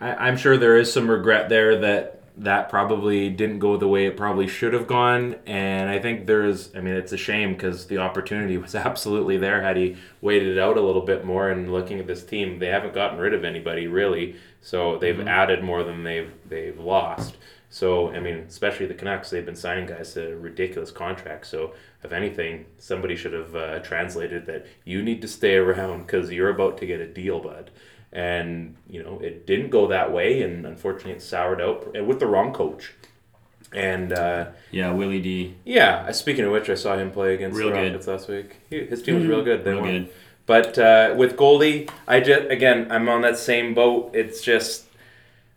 I, 0.00 0.14
I'm 0.14 0.36
sure 0.36 0.56
there 0.56 0.76
is 0.76 0.92
some 0.92 1.08
regret 1.08 1.48
there 1.48 1.78
that 1.80 2.19
that 2.40 2.70
probably 2.70 3.28
didn't 3.28 3.58
go 3.58 3.76
the 3.76 3.86
way 3.86 4.06
it 4.06 4.16
probably 4.16 4.46
should 4.46 4.72
have 4.72 4.86
gone. 4.86 5.36
And 5.46 5.90
I 5.90 5.98
think 5.98 6.26
there's, 6.26 6.74
I 6.74 6.80
mean, 6.80 6.94
it's 6.94 7.12
a 7.12 7.18
shame 7.18 7.52
because 7.52 7.86
the 7.86 7.98
opportunity 7.98 8.56
was 8.58 8.74
absolutely 8.74 9.36
there 9.36 9.62
had 9.62 9.76
he 9.76 9.96
waited 10.20 10.56
it 10.56 10.58
out 10.58 10.78
a 10.78 10.80
little 10.80 11.02
bit 11.02 11.24
more. 11.24 11.50
And 11.50 11.70
looking 11.70 12.00
at 12.00 12.06
this 12.06 12.24
team, 12.24 12.58
they 12.58 12.68
haven't 12.68 12.94
gotten 12.94 13.18
rid 13.18 13.34
of 13.34 13.44
anybody 13.44 13.86
really, 13.86 14.36
so 14.62 14.98
they've 14.98 15.20
added 15.26 15.62
more 15.62 15.84
than 15.84 16.02
they've 16.02 16.32
they've 16.48 16.78
lost. 16.78 17.36
So 17.68 18.10
I 18.10 18.20
mean, 18.20 18.36
especially 18.48 18.86
the 18.86 18.94
Canucks, 18.94 19.30
they've 19.30 19.44
been 19.44 19.54
signing 19.54 19.86
guys 19.86 20.14
to 20.14 20.36
ridiculous 20.36 20.90
contracts. 20.90 21.50
So 21.50 21.74
if 22.02 22.12
anything, 22.12 22.64
somebody 22.78 23.16
should 23.16 23.34
have 23.34 23.54
uh, 23.54 23.78
translated 23.80 24.46
that 24.46 24.66
you 24.84 25.02
need 25.02 25.20
to 25.22 25.28
stay 25.28 25.56
around 25.56 26.06
because 26.06 26.32
you're 26.32 26.48
about 26.48 26.78
to 26.78 26.86
get 26.86 27.00
a 27.00 27.06
deal, 27.06 27.38
bud 27.38 27.70
and 28.12 28.74
you 28.88 29.02
know 29.02 29.18
it 29.20 29.46
didn't 29.46 29.70
go 29.70 29.86
that 29.86 30.12
way 30.12 30.42
and 30.42 30.66
unfortunately 30.66 31.12
it 31.12 31.22
soured 31.22 31.60
out 31.60 31.92
with 32.06 32.18
the 32.18 32.26
wrong 32.26 32.52
coach 32.52 32.92
and 33.72 34.12
uh, 34.12 34.46
Yeah, 34.72 34.90
Willie 34.92 35.20
D. 35.20 35.54
yeah 35.64 36.06
uh, 36.08 36.12
speaking 36.12 36.44
of 36.44 36.50
which 36.50 36.68
i 36.68 36.74
saw 36.74 36.96
him 36.96 37.10
play 37.12 37.34
against 37.34 37.56
Real 37.56 37.68
the 37.68 37.74
good. 37.76 37.86
rockets 37.92 38.06
last 38.08 38.28
week 38.28 38.56
he, 38.68 38.84
his 38.86 39.02
team 39.02 39.14
was 39.16 39.26
real 39.26 39.44
good 39.44 39.62
they 39.64 39.70
Real 39.72 39.80
won. 39.82 39.90
good. 39.90 40.12
but 40.46 40.76
uh, 40.78 41.14
with 41.16 41.36
goldie 41.36 41.88
i 42.08 42.18
just 42.18 42.50
again 42.50 42.90
i'm 42.90 43.08
on 43.08 43.20
that 43.22 43.38
same 43.38 43.74
boat 43.74 44.10
it's 44.12 44.40
just 44.42 44.86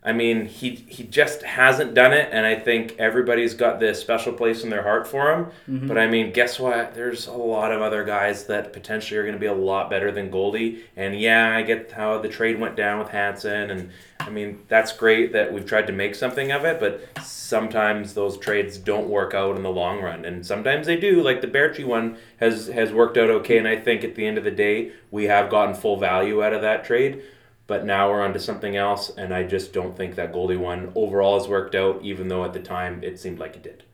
I 0.06 0.12
mean, 0.12 0.44
he 0.44 0.74
he 0.86 1.02
just 1.04 1.42
hasn't 1.42 1.94
done 1.94 2.12
it, 2.12 2.28
and 2.30 2.44
I 2.44 2.56
think 2.56 2.94
everybody's 2.98 3.54
got 3.54 3.80
this 3.80 3.98
special 3.98 4.34
place 4.34 4.62
in 4.62 4.68
their 4.68 4.82
heart 4.82 5.06
for 5.06 5.32
him. 5.32 5.44
Mm-hmm. 5.66 5.88
But 5.88 5.96
I 5.96 6.06
mean, 6.06 6.30
guess 6.30 6.60
what? 6.60 6.94
There's 6.94 7.26
a 7.26 7.32
lot 7.32 7.72
of 7.72 7.80
other 7.80 8.04
guys 8.04 8.44
that 8.44 8.74
potentially 8.74 9.16
are 9.18 9.22
going 9.22 9.32
to 9.32 9.40
be 9.40 9.46
a 9.46 9.54
lot 9.54 9.88
better 9.88 10.12
than 10.12 10.30
Goldie. 10.30 10.84
And 10.94 11.18
yeah, 11.18 11.56
I 11.56 11.62
get 11.62 11.90
how 11.90 12.18
the 12.18 12.28
trade 12.28 12.60
went 12.60 12.76
down 12.76 12.98
with 12.98 13.08
Hansen, 13.08 13.70
and 13.70 13.90
I 14.20 14.28
mean 14.28 14.60
that's 14.68 14.92
great 14.92 15.32
that 15.32 15.50
we've 15.50 15.64
tried 15.64 15.86
to 15.86 15.92
make 15.94 16.14
something 16.14 16.52
of 16.52 16.66
it. 16.66 16.80
But 16.80 17.24
sometimes 17.24 18.12
those 18.12 18.36
trades 18.36 18.76
don't 18.76 19.08
work 19.08 19.32
out 19.32 19.56
in 19.56 19.62
the 19.62 19.70
long 19.70 20.02
run, 20.02 20.26
and 20.26 20.44
sometimes 20.44 20.86
they 20.86 20.96
do. 20.96 21.22
Like 21.22 21.40
the 21.40 21.46
Baertschi 21.46 21.86
one 21.86 22.18
has 22.40 22.66
has 22.66 22.92
worked 22.92 23.16
out 23.16 23.30
okay, 23.30 23.56
and 23.56 23.66
I 23.66 23.76
think 23.76 24.04
at 24.04 24.16
the 24.16 24.26
end 24.26 24.36
of 24.36 24.44
the 24.44 24.50
day, 24.50 24.92
we 25.10 25.24
have 25.24 25.48
gotten 25.48 25.74
full 25.74 25.96
value 25.96 26.44
out 26.44 26.52
of 26.52 26.60
that 26.60 26.84
trade. 26.84 27.22
But 27.66 27.86
now 27.86 28.10
we're 28.10 28.20
on 28.22 28.34
to 28.34 28.38
something 28.38 28.76
else, 28.76 29.10
and 29.16 29.32
I 29.34 29.42
just 29.44 29.72
don't 29.72 29.96
think 29.96 30.16
that 30.16 30.32
Goldie 30.34 30.56
one 30.56 30.92
overall 30.94 31.38
has 31.38 31.48
worked 31.48 31.74
out, 31.74 32.02
even 32.02 32.28
though 32.28 32.44
at 32.44 32.52
the 32.52 32.60
time 32.60 33.02
it 33.02 33.18
seemed 33.18 33.38
like 33.38 33.56
it 33.56 33.62
did. 33.62 33.84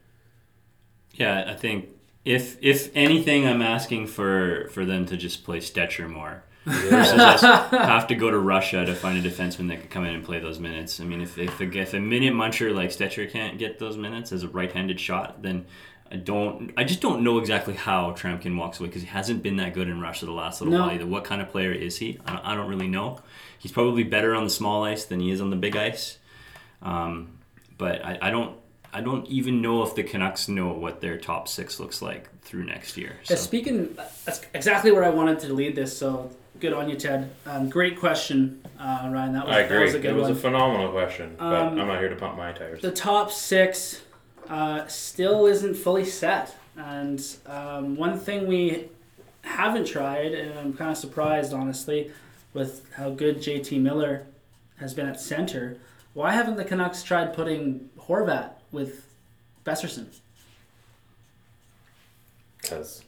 Yeah, 1.15 1.45
I 1.47 1.55
think 1.55 1.89
if 2.25 2.57
if 2.61 2.91
anything, 2.95 3.47
I'm 3.47 3.63
asking 3.63 4.09
for 4.09 4.69
for 4.73 4.85
them 4.85 5.07
to 5.07 5.17
just 5.17 5.45
play 5.45 5.59
Stecher 5.59 6.09
more. 6.09 6.43
Versus 6.67 7.19
us 7.19 7.41
have 7.71 8.07
to 8.09 8.15
go 8.15 8.31
to 8.31 8.39
Russia 8.39 8.85
to 8.85 8.95
find 8.95 9.25
a 9.25 9.29
defenseman 9.29 9.69
that 9.69 9.81
could 9.81 9.91
come 9.91 10.05
in 10.05 10.15
and 10.15 10.23
play 10.23 10.39
those 10.41 10.59
minutes. 10.59 11.01
I 11.01 11.05
mean, 11.05 11.21
if 11.23 11.39
if 11.39 11.59
a, 11.61 11.65
if 11.79 11.95
a 11.95 12.01
minute 12.01 12.35
muncher 12.35 12.75
like 12.75 12.91
Stecher 12.91 13.31
can't 13.31 13.59
get 13.59 13.79
those 13.79 13.97
minutes 13.97 14.31
as 14.31 14.43
a 14.43 14.49
right-handed 14.49 15.01
shot, 15.01 15.43
then 15.43 15.65
I 16.13 16.17
don't. 16.17 16.71
I 16.77 16.85
just 16.85 17.01
don't 17.01 17.23
know 17.23 17.39
exactly 17.39 17.75
how 17.75 18.13
Tryamkin 18.13 18.57
walks 18.59 18.79
away 18.79 18.89
because 18.89 19.03
he 19.03 19.09
hasn't 19.09 19.43
been 19.43 19.57
that 19.57 19.73
good 19.75 19.89
in 19.89 20.01
Russia 20.01 20.27
the 20.27 20.33
last 20.33 20.61
little 20.61 20.77
No. 20.77 20.85
while 20.85 20.95
either. 20.95 21.07
What 21.07 21.25
kind 21.25 21.41
of 21.41 21.49
player 21.51 21.73
is 21.73 21.97
he? 21.97 22.19
I 22.27 22.33
don't, 22.35 22.45
I 22.45 22.55
don't 22.55 22.69
really 22.69 22.89
know. 22.89 23.21
He's 23.61 23.71
probably 23.73 24.03
better 24.03 24.35
on 24.35 24.43
the 24.45 24.51
small 24.51 24.83
ice 24.85 25.05
than 25.05 25.21
he 25.21 25.31
is 25.31 25.41
on 25.41 25.51
the 25.51 25.57
big 25.57 25.77
ice. 25.77 26.19
Um, 26.83 27.39
but 27.79 28.05
I, 28.05 28.19
I 28.23 28.31
don't. 28.31 28.57
I 28.93 29.01
don't 29.03 29.25
even 29.29 29.63
know 29.63 29.85
if 29.85 29.95
the 29.95 30.03
Canucks 30.03 30.49
know 30.49 30.73
what 30.73 31.01
their 31.01 31.17
top 31.17 31.47
six 31.47 31.79
looks 31.79 32.03
like 32.03 32.29
through 32.43 32.65
next 32.65 32.97
year. 32.97 33.13
So. 33.23 33.35
Yeah, 33.35 33.39
speaking, 33.41 33.97
that's 34.25 34.41
exactly 34.53 34.91
where 34.91 35.05
I 35.05 35.11
wanted 35.11 35.39
to 35.41 35.53
lead 35.53 35.77
this. 35.77 35.97
So 35.97 36.29
good 36.59 36.73
on 36.73 36.89
you, 36.91 36.97
Ted. 36.97 37.31
Um, 37.47 37.69
great 37.69 38.01
question, 38.01 38.61
uh, 38.81 39.09
Ryan. 39.13 39.33
That 39.35 39.47
was, 39.47 39.55
I 39.57 39.63
That 39.63 39.67
agree. 39.71 39.85
was 39.85 39.95
a 39.95 40.09
It 40.09 40.13
was 40.13 40.23
one. 40.25 40.33
a 40.33 40.35
phenomenal 40.35 40.91
question, 40.91 41.37
but 41.39 41.45
Um, 41.45 41.79
I'm 41.79 41.87
not 41.87 42.01
here 42.01 42.09
to 42.09 42.17
pump 42.17 42.37
my 42.37 42.51
tires. 42.51 42.83
the 42.83 42.91
top 42.91 43.31
six 43.31 44.03
uh, 44.49 44.89
still 44.89 45.47
isn't 45.47 45.75
fully 45.77 46.05
set. 46.05 46.57
And 46.77 47.25
um, 47.47 47.95
one 47.97 48.19
thing 48.19 48.49
we 48.49 48.89
haven't 49.43 49.87
tried, 49.87 50.33
and 50.33 50.59
I'm 50.59 50.73
kind 50.73 50.91
of 50.91 50.97
surprised, 50.97 51.53
honestly, 51.53 52.11
with 52.53 52.87
how 52.95 53.11
good 53.11 53.39
JT 53.39 53.81
Miller 53.81 54.27
has 54.79 54.95
been 54.95 55.07
at 55.07 55.21
center. 55.21 55.79
Why 56.15 56.33
haven't 56.33 56.57
the 56.57 56.65
Canucks 56.65 57.03
tried 57.03 57.35
putting 57.35 57.91
Horvat 57.99 58.53
with 58.73 59.07
Besserson? 59.65 60.07
Because 62.61 63.03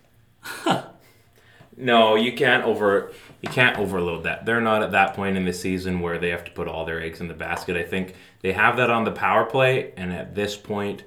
no, 1.76 2.14
you 2.14 2.32
can't 2.32 2.64
over 2.64 3.12
you 3.40 3.49
can't 3.49 3.78
overload 3.78 4.24
that. 4.24 4.47
They're 4.47 4.61
not 4.61 4.82
at 4.82 4.93
that 4.93 5.14
point 5.14 5.36
in 5.36 5.45
the 5.45 5.53
season 5.53 6.01
where 6.01 6.18
they 6.18 6.30
have 6.30 6.45
to 6.45 6.51
put 6.53 6.68
all 6.68 6.84
their 6.84 7.03
eggs 7.03 7.20
in 7.20 7.28
the 7.28 7.34
basket. 7.34 7.76
I 7.76 7.82
think 7.82 8.14
they 8.40 8.53
have 8.53 8.76
that 8.76 8.90
on 8.90 9.05
the 9.05 9.11
power 9.11 9.45
play, 9.45 9.93
and 9.97 10.12
at 10.12 10.34
this 10.34 10.57
point, 10.57 11.05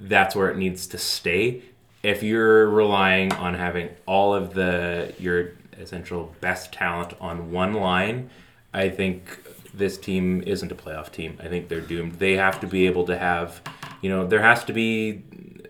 that's 0.00 0.34
where 0.34 0.50
it 0.50 0.56
needs 0.56 0.86
to 0.88 0.98
stay. 0.98 1.62
If 2.02 2.22
you're 2.22 2.68
relying 2.68 3.32
on 3.32 3.54
having 3.54 3.90
all 4.06 4.34
of 4.34 4.54
the 4.54 5.14
your 5.18 5.52
essential 5.78 6.34
best 6.40 6.72
talent 6.72 7.14
on 7.20 7.50
one 7.50 7.74
line, 7.74 8.30
I 8.72 8.88
think 8.88 9.38
this 9.72 9.98
team 9.98 10.42
isn't 10.46 10.70
a 10.70 10.74
playoff 10.74 11.10
team. 11.10 11.36
I 11.42 11.48
think 11.48 11.68
they're 11.68 11.80
doomed. 11.80 12.14
They 12.14 12.34
have 12.36 12.60
to 12.60 12.66
be 12.66 12.86
able 12.86 13.04
to 13.06 13.18
have, 13.18 13.60
you 14.02 14.08
know, 14.10 14.26
there 14.26 14.42
has 14.42 14.64
to 14.64 14.72
be 14.72 15.22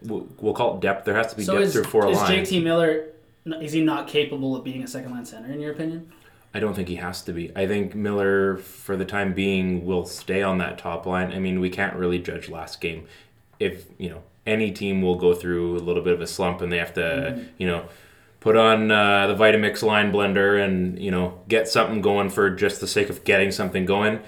we'll 0.03 0.53
call 0.55 0.75
it 0.77 0.81
depth. 0.81 1.05
There 1.07 1.15
has 1.15 1.29
to 1.29 1.37
be 1.37 1.45
So 1.45 1.55
depth 1.55 1.65
is, 1.67 1.73
through 1.73 1.85
four 1.85 2.09
is 2.11 2.17
lines. 2.19 2.51
JT 2.51 2.63
Miller, 2.63 3.07
is 3.61 3.73
he 3.73 3.81
not 3.83 4.07
capable 4.09 4.55
of 4.55 4.63
being 4.65 4.83
a 4.83 4.87
second 4.87 5.13
line 5.13 5.25
center, 5.25 5.51
in 5.53 5.61
your 5.61 5.73
opinion? 5.73 6.13
I 6.53 6.61
don't 6.61 6.75
think 6.75 6.89
he 6.89 6.97
has 6.97 7.23
to 7.23 7.33
be. 7.33 7.51
I 7.57 7.67
think 7.67 7.95
Miller, 7.95 8.59
for 8.59 8.97
the 8.97 9.05
time 9.05 9.33
being, 9.35 9.85
will 9.85 10.05
stay 10.07 10.43
on 10.43 10.59
that 10.59 10.79
top 10.79 11.05
line. 11.07 11.33
I 11.33 11.39
mean, 11.41 11.59
we 11.59 11.69
can't 11.71 11.97
really 11.97 12.19
judge 12.19 12.49
last 12.49 12.81
game. 12.81 13.07
If 13.59 13.87
you 13.99 14.11
know 14.11 14.23
any 14.47 14.71
team 14.71 15.01
will 15.03 15.17
go 15.17 15.35
through 15.35 15.79
a 15.79 15.81
little 15.81 16.03
bit 16.03 16.13
of 16.13 16.21
a 16.21 16.27
slump 16.27 16.61
and 16.61 16.71
they 16.71 16.79
have 16.79 16.95
to, 16.95 17.01
Mm-hmm. 17.01 17.43
you 17.59 17.67
know, 17.67 17.87
put 18.45 18.57
on 18.57 18.91
uh, 18.91 19.27
the 19.27 19.35
Vitamix 19.35 19.83
line 19.83 20.13
blender 20.13 20.63
and 20.63 20.99
you 20.99 21.11
know 21.11 21.41
get 21.49 21.67
something 21.67 22.03
going 22.03 22.29
for 22.29 22.51
just 22.51 22.79
the 22.81 22.87
sake 22.87 23.09
of 23.09 23.25
getting 23.25 23.51
something 23.51 23.87
going. 23.87 24.21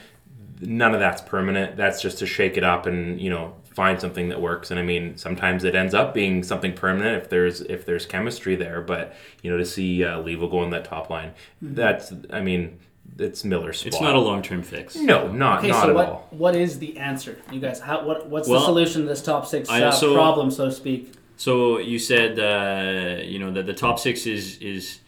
None 0.62 0.94
of 0.94 1.00
that's 1.00 1.20
permanent. 1.20 1.76
That's 1.76 2.00
just 2.00 2.18
to 2.20 2.26
shake 2.26 2.56
it 2.56 2.64
up 2.64 2.86
and 2.86 3.20
you 3.20 3.28
know 3.28 3.54
find 3.74 4.00
something 4.00 4.30
that 4.30 4.40
works. 4.40 4.70
And 4.70 4.80
I 4.80 4.82
mean, 4.82 5.18
sometimes 5.18 5.64
it 5.64 5.74
ends 5.74 5.92
up 5.92 6.14
being 6.14 6.42
something 6.42 6.72
permanent 6.72 7.22
if 7.22 7.28
there's 7.28 7.60
if 7.60 7.84
there's 7.84 8.06
chemistry 8.06 8.56
there. 8.56 8.80
But 8.80 9.14
you 9.42 9.50
know, 9.50 9.58
to 9.58 9.66
see 9.66 10.02
uh, 10.02 10.16
Leivo 10.22 10.50
go 10.50 10.60
on 10.60 10.70
that 10.70 10.86
top 10.86 11.10
line, 11.10 11.34
that's 11.60 12.10
I 12.32 12.40
mean, 12.40 12.78
it's 13.18 13.44
Miller's 13.44 13.80
spot. 13.80 13.88
It's 13.88 14.00
not 14.00 14.14
a 14.14 14.18
long 14.18 14.40
term 14.40 14.62
fix. 14.62 14.96
No, 14.96 15.30
not 15.30 15.58
Okay, 15.58 15.68
not 15.68 15.82
so 15.82 15.88
at 15.90 15.94
what 15.94 16.06
all. 16.08 16.26
what 16.30 16.56
is 16.56 16.78
the 16.78 16.96
answer, 16.96 17.36
you 17.52 17.60
guys? 17.60 17.80
How 17.80 18.02
what 18.06 18.28
what's 18.30 18.48
the 18.48 18.60
solution 18.60 19.02
to 19.02 19.08
this 19.08 19.22
top 19.22 19.44
six 19.46 19.68
I 19.68 19.82
uh, 19.82 19.86
also- 19.86 20.14
problem, 20.14 20.50
so 20.50 20.64
to 20.64 20.72
speak? 20.72 21.12
So 21.36 21.78
you 21.78 21.98
said 21.98 22.38
uh, 22.38 23.22
you 23.22 23.38
know 23.38 23.52
that 23.52 23.66
the 23.66 23.74
top 23.74 23.98
six 23.98 24.26
is 24.26 24.58
is 24.58 25.00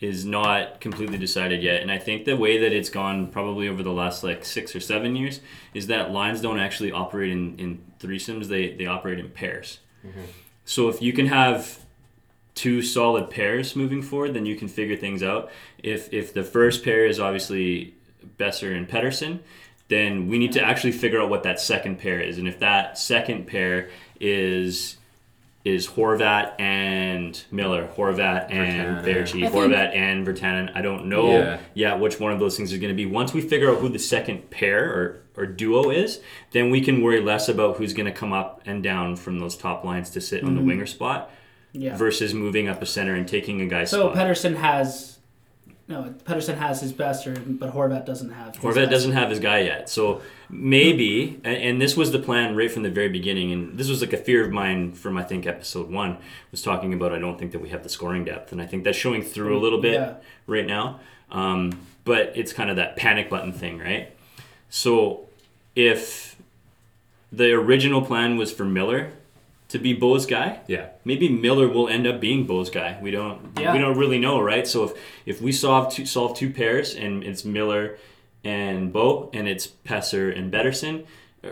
is 0.00 0.26
not 0.26 0.80
completely 0.80 1.16
decided 1.16 1.62
yet, 1.62 1.80
and 1.80 1.90
I 1.90 1.98
think 1.98 2.26
the 2.26 2.36
way 2.36 2.58
that 2.58 2.72
it's 2.72 2.90
gone 2.90 3.28
probably 3.28 3.68
over 3.68 3.82
the 3.82 3.92
last 3.92 4.22
like 4.22 4.44
six 4.44 4.76
or 4.76 4.80
seven 4.80 5.16
years 5.16 5.40
is 5.72 5.86
that 5.86 6.10
lines 6.10 6.40
don't 6.40 6.58
actually 6.58 6.92
operate 6.92 7.30
in 7.30 7.58
in 7.58 7.84
threesomes; 8.00 8.48
they 8.48 8.72
they 8.72 8.86
operate 8.86 9.18
in 9.18 9.30
pairs. 9.30 9.78
So 10.64 10.88
if 10.88 11.00
you 11.00 11.12
can 11.12 11.26
have 11.26 11.84
two 12.54 12.82
solid 12.82 13.30
pairs 13.30 13.76
moving 13.76 14.02
forward, 14.02 14.34
then 14.34 14.46
you 14.46 14.56
can 14.56 14.68
figure 14.68 14.96
things 14.96 15.22
out. 15.22 15.50
If 15.82 16.12
if 16.12 16.34
the 16.34 16.42
first 16.42 16.84
pair 16.84 17.06
is 17.06 17.20
obviously 17.20 17.94
Boeser 18.38 18.76
and 18.76 18.88
Pettersson, 18.88 19.40
then 19.88 20.28
we 20.28 20.38
need 20.38 20.52
to 20.52 20.62
actually 20.62 20.92
figure 20.92 21.20
out 21.20 21.30
what 21.30 21.44
that 21.44 21.60
second 21.60 21.98
pair 22.00 22.20
is, 22.20 22.38
and 22.38 22.48
if 22.48 22.58
that 22.58 22.98
second 22.98 23.46
pair 23.46 23.88
is 24.20 24.95
is 25.66 25.88
Horvat 25.88 26.52
and 26.60 27.42
Miller, 27.50 27.88
Horvat 27.96 28.52
and 28.52 28.98
Virtanen. 28.98 29.04
Baertschi, 29.04 29.50
Horvat 29.50 29.94
and 29.96 30.24
Virtanen. 30.24 30.70
I 30.76 30.80
don't 30.80 31.06
know 31.06 31.32
Yeah. 31.32 31.58
yet 31.74 31.98
which 31.98 32.20
one 32.20 32.30
of 32.32 32.38
those 32.38 32.56
things 32.56 32.72
is 32.72 32.78
going 32.78 32.92
to 32.92 32.96
be. 32.96 33.04
Once 33.04 33.34
we 33.34 33.40
figure 33.40 33.68
out 33.72 33.78
who 33.78 33.88
the 33.88 33.98
second 33.98 34.48
pair 34.50 34.84
or, 34.84 35.22
or 35.36 35.44
duo 35.44 35.90
is, 35.90 36.20
then 36.52 36.70
we 36.70 36.80
can 36.80 37.02
worry 37.02 37.20
less 37.20 37.48
about 37.48 37.78
who's 37.78 37.94
going 37.94 38.06
to 38.06 38.12
come 38.12 38.32
up 38.32 38.62
and 38.64 38.80
down 38.80 39.16
from 39.16 39.40
those 39.40 39.56
top 39.56 39.84
lines 39.84 40.10
to 40.10 40.20
sit 40.20 40.44
on 40.44 40.54
the 40.54 40.60
mm-hmm. 40.60 40.68
winger 40.68 40.86
spot 40.86 41.30
Yeah. 41.72 41.96
versus 41.96 42.32
moving 42.32 42.68
up 42.68 42.80
a 42.80 42.86
center 42.86 43.14
and 43.14 43.26
taking 43.26 43.60
a 43.60 43.66
guy's 43.66 43.90
so 43.90 44.12
spot. 44.12 44.14
So 44.14 44.20
Pettersson 44.22 44.56
has 44.58 45.15
no, 45.88 46.14
Pettersson 46.24 46.56
has 46.56 46.80
his 46.80 46.92
bester, 46.92 47.36
but 47.46 47.72
Horvat 47.72 48.04
doesn't 48.06 48.30
have. 48.30 48.56
his 48.56 48.64
Horvat 48.64 48.74
best. 48.74 48.90
doesn't 48.90 49.12
have 49.12 49.30
his 49.30 49.38
guy 49.38 49.60
yet. 49.60 49.88
So 49.88 50.20
maybe, 50.50 51.40
and, 51.44 51.56
and 51.56 51.80
this 51.82 51.96
was 51.96 52.10
the 52.12 52.18
plan 52.18 52.56
right 52.56 52.70
from 52.70 52.82
the 52.82 52.90
very 52.90 53.08
beginning, 53.08 53.52
and 53.52 53.78
this 53.78 53.88
was 53.88 54.00
like 54.00 54.12
a 54.12 54.16
fear 54.16 54.44
of 54.44 54.50
mine 54.50 54.92
from 54.92 55.16
I 55.16 55.22
think 55.22 55.46
episode 55.46 55.90
one 55.90 56.18
was 56.50 56.62
talking 56.62 56.92
about 56.92 57.12
I 57.12 57.18
don't 57.18 57.38
think 57.38 57.52
that 57.52 57.60
we 57.60 57.68
have 57.68 57.82
the 57.82 57.88
scoring 57.88 58.24
depth, 58.24 58.50
and 58.52 58.60
I 58.60 58.66
think 58.66 58.84
that's 58.84 58.98
showing 58.98 59.22
through 59.22 59.56
a 59.56 59.60
little 59.60 59.80
bit 59.80 59.94
Yeah. 59.94 60.14
right 60.46 60.66
now. 60.66 61.00
Um, 61.30 61.80
but 62.04 62.32
it's 62.34 62.52
kind 62.52 62.70
of 62.70 62.76
that 62.76 62.96
panic 62.96 63.28
button 63.30 63.52
thing, 63.52 63.78
right? 63.78 64.14
So 64.70 65.26
if 65.74 66.36
the 67.32 67.52
original 67.52 68.02
plan 68.02 68.36
was 68.36 68.52
for 68.52 68.64
Miller 68.64 69.12
to 69.68 69.78
be 69.78 69.92
Bo's 69.92 70.26
guy, 70.26 70.60
Yeah. 70.68 70.86
maybe 71.04 71.28
Miller 71.28 71.66
will 71.68 71.88
end 71.88 72.06
up 72.06 72.20
being 72.20 72.44
Bo's 72.46 72.70
guy. 72.70 72.98
We 73.02 73.10
don't 73.10 73.40
Yeah. 73.60 73.72
we 73.72 73.78
don't 73.78 73.96
really 73.98 74.18
know, 74.18 74.40
right? 74.40 74.66
So 74.66 74.84
if 74.84 74.92
if 75.26 75.42
we 75.42 75.52
solve 75.52 75.92
two 75.92 76.06
solve 76.06 76.36
two 76.36 76.50
pairs 76.50 76.94
and 76.94 77.24
it's 77.24 77.44
Miller 77.44 77.98
and 78.44 78.92
Bo 78.92 79.28
and 79.34 79.48
it's 79.48 79.66
Pesser 79.84 80.30
and 80.36 80.52
Betterson, 80.52 81.04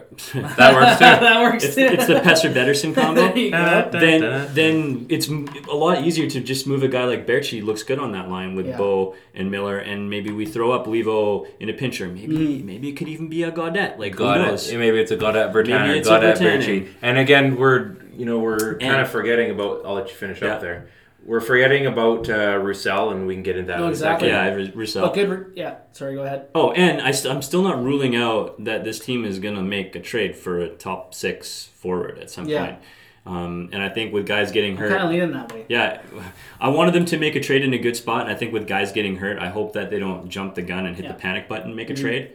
That 0.33 0.75
works 0.75 0.99
too. 0.99 1.05
that 1.25 1.41
works. 1.43 1.65
it's, 1.65 1.77
it's 1.79 2.07
the 2.07 2.15
Pesser 2.15 2.53
Betterson 2.53 2.95
combo. 2.95 3.23
There 3.29 3.37
you 3.39 3.51
go. 3.51 3.89
then 3.93 4.55
then 4.55 5.07
it's 5.09 5.29
a 5.29 5.75
lot 5.75 6.03
easier 6.05 6.29
to 6.31 6.41
just 6.41 6.67
move 6.67 6.83
a 6.83 6.89
guy 6.89 7.05
like 7.05 7.27
Baertschi. 7.27 7.63
Looks 7.63 7.83
good 7.83 7.99
on 7.99 8.13
that 8.13 8.29
line 8.29 8.55
with 8.55 8.67
Yeah. 8.67 8.77
Bo 8.77 9.15
and 9.35 9.51
Miller, 9.51 9.79
and 9.79 10.09
maybe 10.11 10.31
we 10.31 10.47
throw 10.47 10.73
up 10.73 10.87
Leivo 10.87 11.47
in 11.61 11.69
a 11.69 11.73
pincher. 11.75 12.07
Maybe 12.09 12.37
Mm-hmm. 12.37 12.67
maybe 12.67 12.89
it 12.89 12.97
could 12.97 13.09
even 13.09 13.29
be 13.29 13.43
a 13.43 13.53
Gaudette. 13.53 13.99
Like 13.99 14.13
who 14.13 14.19
Got 14.25 14.39
knows? 14.47 14.71
it. 14.71 14.79
Maybe 14.79 14.99
it's 15.01 15.11
a 15.11 15.17
Gaudette 15.17 15.53
Virtanen, 15.53 15.87
Maybe 15.87 15.99
it's 15.99 16.09
a 16.09 16.13
Gaudette 16.13 16.39
Baertschi. 16.39 16.89
And 17.03 17.19
again, 17.19 17.57
we're 17.57 17.97
you 18.17 18.25
know 18.25 18.39
we're 18.39 18.77
kind 18.79 18.83
And- 18.83 19.01
of 19.03 19.11
forgetting 19.11 19.51
about. 19.51 19.83
I'll 19.85 19.95
let 19.95 20.09
you 20.09 20.15
finish 20.15 20.41
Yeah. 20.41 20.55
up 20.55 20.61
there. 20.61 20.89
We're 21.25 21.41
forgetting 21.41 21.87
about 21.87 22.29
uh, 22.29 22.59
Roussel, 22.59 23.11
and 23.11 23.27
we 23.27 23.35
can 23.35 23.43
get 23.43 23.57
into 23.57 23.69
that. 23.69 23.79
No, 23.79 23.85
in 23.85 23.89
a 23.89 23.93
exactly. 23.93 24.29
second. 24.29 24.61
Yeah, 24.67 24.71
Roussel. 24.75 25.03
But 25.07 25.15
good. 25.15 25.53
Yeah. 25.57 25.77
Sorry. 25.93 26.15
Go 26.15 26.23
ahead. 26.23 26.49
Oh, 26.55 26.73
and 26.73 27.01
I 27.01 27.13
st- 27.13 27.35
I'm 27.35 27.41
still 27.43 27.63
not 27.63 27.83
ruling 27.83 28.15
out 28.15 28.63
that 28.65 28.85
this 28.85 28.99
team 28.99 29.25
is 29.25 29.39
going 29.39 29.55
to 29.55 29.63
make 29.63 29.97
a 29.97 30.01
trade 30.01 30.37
for 30.37 30.59
a 30.61 30.69
top 30.69 31.15
six 31.15 31.65
forward 31.77 32.19
at 32.19 32.31
some 32.31 32.47
Yeah. 32.47 32.67
point. 32.67 32.79
Um, 33.27 33.71
and 33.73 33.83
I 33.83 33.89
think 33.89 34.13
with 34.13 34.27
guys 34.27 34.53
getting 34.53 34.77
hurt, 34.77 34.91
Kind 34.91 35.03
of 35.03 35.09
leaning 35.11 35.33
that 35.33 35.51
way. 35.51 35.65
yeah, 35.71 36.03
I 36.61 36.69
wanted 36.69 36.93
them 36.93 37.07
to 37.07 37.17
make 37.19 37.35
a 37.37 37.41
trade 37.41 37.65
in 37.65 37.73
a 37.73 37.79
good 37.79 37.97
spot. 37.97 38.23
And 38.27 38.31
I 38.31 38.35
think 38.35 38.53
with 38.53 38.67
guys 38.67 38.93
getting 38.93 39.17
hurt, 39.17 39.39
I 39.39 39.49
hope 39.49 39.73
that 39.73 39.89
they 39.91 39.99
don't 39.99 40.29
jump 40.29 40.55
the 40.57 40.61
gun 40.63 40.85
and 40.85 40.95
hit 40.95 41.05
Yeah. 41.07 41.11
Mm-hmm. 41.13 41.17
the 41.19 41.23
panic 41.23 41.49
button 41.49 41.69
and 41.69 41.77
make 41.77 41.89
a 41.89 41.95
trade. 41.95 42.33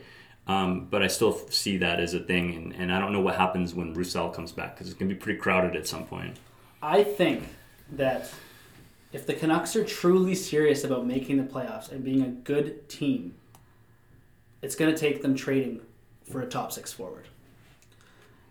Um, 0.48 0.88
but 0.90 1.04
I 1.04 1.08
still 1.08 1.34
see 1.52 1.78
that 1.78 2.00
as 2.00 2.16
a 2.16 2.20
thing. 2.20 2.56
And, 2.56 2.74
and 2.74 2.92
I 2.92 3.00
don't 3.00 3.14
know 3.14 3.22
what 3.22 3.36
happens 3.36 3.76
when 3.76 3.94
Roussel 3.94 4.30
comes 4.30 4.52
back 4.52 4.74
because 4.74 4.88
it's 4.90 4.98
going 4.98 5.10
to 5.10 5.14
be 5.16 5.20
pretty 5.22 5.38
crowded 5.38 5.76
at 5.76 5.86
some 5.86 6.06
point. 6.08 6.38
I 6.82 7.04
think 7.04 7.44
that 7.92 8.32
if 9.12 9.26
the 9.26 9.34
Canucks 9.34 9.76
are 9.76 9.84
truly 9.84 10.36
serious 10.36 10.84
about 10.84 11.05
making 11.05 11.38
the 11.38 11.51
playoffs 11.51 11.91
and 11.91 12.03
being 12.03 12.22
a 12.22 12.28
good 12.28 12.88
team, 12.89 13.36
it's 14.62 14.76
going 14.76 14.93
to 14.93 14.97
take 14.97 15.22
them 15.22 15.36
trading 15.36 15.82
for 16.30 16.41
a 16.41 16.45
top 16.45 16.72
six 16.72 16.93
forward. 16.93 17.28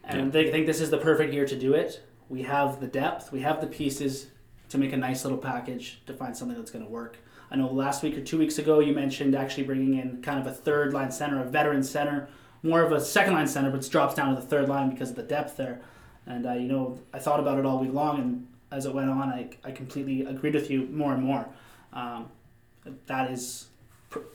And 0.04 0.32
they 0.32 0.50
think 0.50 0.66
this 0.66 0.80
is 0.80 0.90
the 0.90 0.98
perfect 0.98 1.34
year 1.34 1.46
to 1.46 1.56
do 1.56 1.74
it. 1.74 2.02
We 2.28 2.42
have 2.42 2.80
the 2.80 2.86
depth, 2.86 3.30
we 3.30 3.40
have 3.40 3.60
the 3.60 3.66
pieces 3.66 4.28
to 4.70 4.78
make 4.78 4.92
a 4.92 4.96
nice 4.96 5.24
little 5.24 5.38
package 5.38 6.00
to 6.06 6.14
find 6.14 6.36
something 6.36 6.56
that's 6.56 6.70
going 6.70 6.84
to 6.84 6.90
work. 6.90 7.18
I 7.50 7.56
know 7.56 7.68
last 7.68 8.02
week 8.02 8.16
or 8.16 8.22
two 8.22 8.38
weeks 8.38 8.58
ago 8.58 8.80
you 8.80 8.94
mentioned 8.94 9.34
actually 9.34 9.64
bringing 9.64 9.98
in 9.98 10.22
kind 10.22 10.38
of 10.38 10.46
a 10.46 10.52
third 10.52 10.92
line 10.92 11.10
center, 11.10 11.40
a 11.42 11.48
veteran 11.48 11.82
center, 11.82 12.28
more 12.62 12.82
of 12.82 12.92
a 12.92 13.00
second 13.00 13.34
line 13.34 13.46
center, 13.46 13.70
but 13.70 13.84
it 13.84 13.90
drops 13.90 14.14
down 14.14 14.34
to 14.34 14.40
the 14.40 14.46
third 14.46 14.68
line 14.68 14.90
because 14.90 15.10
of 15.10 15.16
the 15.16 15.22
depth 15.22 15.56
there. 15.56 15.80
And 16.26 16.46
uh, 16.46 16.54
you 16.54 16.68
know, 16.68 16.98
I 17.12 17.18
thought 17.18 17.40
about 17.40 17.58
it 17.58 17.64
all 17.64 17.78
week 17.78 17.94
long, 17.94 18.18
and 18.18 18.47
as 18.70 18.86
it 18.86 18.94
went 18.94 19.10
on, 19.10 19.28
I, 19.28 19.48
I 19.64 19.70
completely 19.72 20.24
agreed 20.26 20.54
with 20.54 20.70
you 20.70 20.88
more 20.92 21.12
and 21.14 21.22
more. 21.22 21.46
Um, 21.92 22.26
that 23.06 23.30
is 23.30 23.66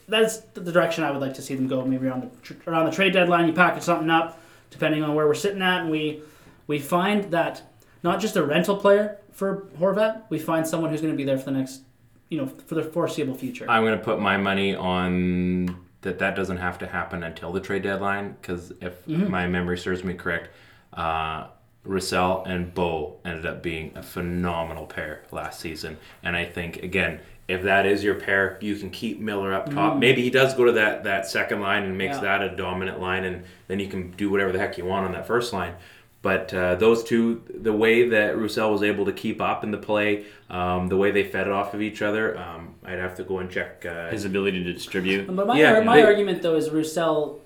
that 0.08 0.22
is 0.22 0.42
the 0.54 0.72
direction 0.72 1.04
I 1.04 1.12
would 1.12 1.22
like 1.22 1.34
to 1.36 1.42
see 1.42 1.56
them 1.56 1.68
go. 1.68 1.84
Maybe 1.86 2.08
around 2.08 2.30
the 2.44 2.70
around 2.70 2.86
the 2.86 2.92
trade 2.92 3.14
deadline, 3.14 3.48
you 3.48 3.54
package 3.54 3.84
something 3.84 4.10
up, 4.10 4.40
depending 4.70 5.04
on 5.04 5.16
where 5.16 5.26
we're 5.28 5.34
sitting 5.34 5.62
at, 5.62 5.82
and 5.82 5.90
we 5.92 6.22
we 6.68 6.80
find 6.80 7.32
that 7.32 7.62
not 8.04 8.20
just 8.20 8.36
a 8.36 8.44
rental 8.46 8.78
player 8.78 9.18
for 9.32 9.68
Horvat, 9.80 10.24
we 10.30 10.38
find 10.40 10.68
someone 10.68 10.92
who's 10.92 11.02
going 11.02 11.14
to 11.14 11.18
be 11.18 11.24
there 11.24 11.38
for 11.40 11.46
the 11.46 11.52
next, 11.58 11.82
you 12.30 12.38
know, 12.38 12.46
for 12.48 12.76
the 12.76 12.84
foreseeable 12.84 13.34
future. 13.36 13.66
I'm 13.70 13.84
going 13.84 13.98
to 13.98 14.04
put 14.04 14.20
my 14.20 14.38
money 14.38 14.76
on 14.76 15.78
that. 16.02 16.20
That 16.20 16.36
doesn't 16.36 16.58
have 16.58 16.78
to 16.80 16.88
happen 16.88 17.24
until 17.24 17.52
the 17.52 17.60
trade 17.60 17.82
deadline 17.84 18.36
because 18.42 18.72
if 18.82 19.06
Mm-hmm. 19.08 19.30
my 19.32 19.48
memory 19.48 19.78
serves 19.78 20.04
me 20.04 20.14
correct, 20.14 20.50
uh, 20.94 21.48
Roussel 21.86 22.44
and 22.46 22.74
Bo 22.74 23.18
ended 23.26 23.46
up 23.46 23.62
being 23.62 23.92
a 23.96 24.04
phenomenal 24.04 24.86
pair 24.86 25.24
last 25.32 25.60
season. 25.60 25.98
And 26.24 26.36
I 26.36 26.46
think 26.46 26.78
again, 26.84 27.20
if 27.48 27.64
that 27.64 27.86
is 27.86 28.04
your 28.04 28.16
pair, 28.16 28.58
you 28.62 28.76
can 28.78 28.90
keep 28.90 29.20
Miller 29.20 29.54
up 29.54 29.70
top. 29.70 29.98
Maybe 29.98 30.22
he 30.22 30.30
does 30.30 30.54
go 30.54 30.64
to 30.66 30.72
that 30.74 31.04
that 31.04 31.28
second 31.28 31.60
line 31.60 31.84
and 31.84 31.98
makes. 31.98 32.16
Yeah. 32.16 32.22
that 32.22 32.42
a 32.42 32.56
dominant 32.56 33.02
line, 33.02 33.26
and 33.26 33.44
then 33.68 33.80
you 33.82 33.88
can 33.88 34.12
do 34.12 34.30
whatever 34.30 34.54
the 34.54 34.60
heck 34.60 34.78
you 34.78 34.86
want 34.86 35.06
on 35.06 35.12
that 35.12 35.28
first 35.28 35.52
line. 35.52 35.74
But 36.22 36.54
uh, 36.54 36.76
those 36.76 37.04
two, 37.04 37.44
the 37.54 37.74
way 37.74 38.08
that 38.08 38.38
Roussel 38.38 38.72
was 38.72 38.82
able 38.82 39.04
to 39.08 39.12
keep 39.12 39.42
up 39.42 39.66
in 39.66 39.72
the 39.72 39.78
play, 39.78 40.24
um, 40.50 40.88
the 40.88 40.96
way 40.96 41.12
they 41.12 41.26
fed 41.26 41.50
off 41.50 41.74
of 41.74 41.82
each 41.82 42.02
other, 42.02 42.38
um, 42.38 42.76
I'd 42.86 42.98
have 43.00 43.16
to 43.16 43.26
go 43.26 43.40
and 43.40 43.52
check. 43.52 43.86
Uh, 43.86 44.10
His 44.10 44.24
ability 44.24 44.64
to 44.64 44.72
distribute. 44.72 45.28
But 45.28 45.46
my, 45.48 45.60
Yeah, 45.60 45.82
my 45.82 45.98
they- 45.98 46.04
argument 46.04 46.42
though 46.42 46.56
is 46.56 46.70
Roussel. 46.70 47.42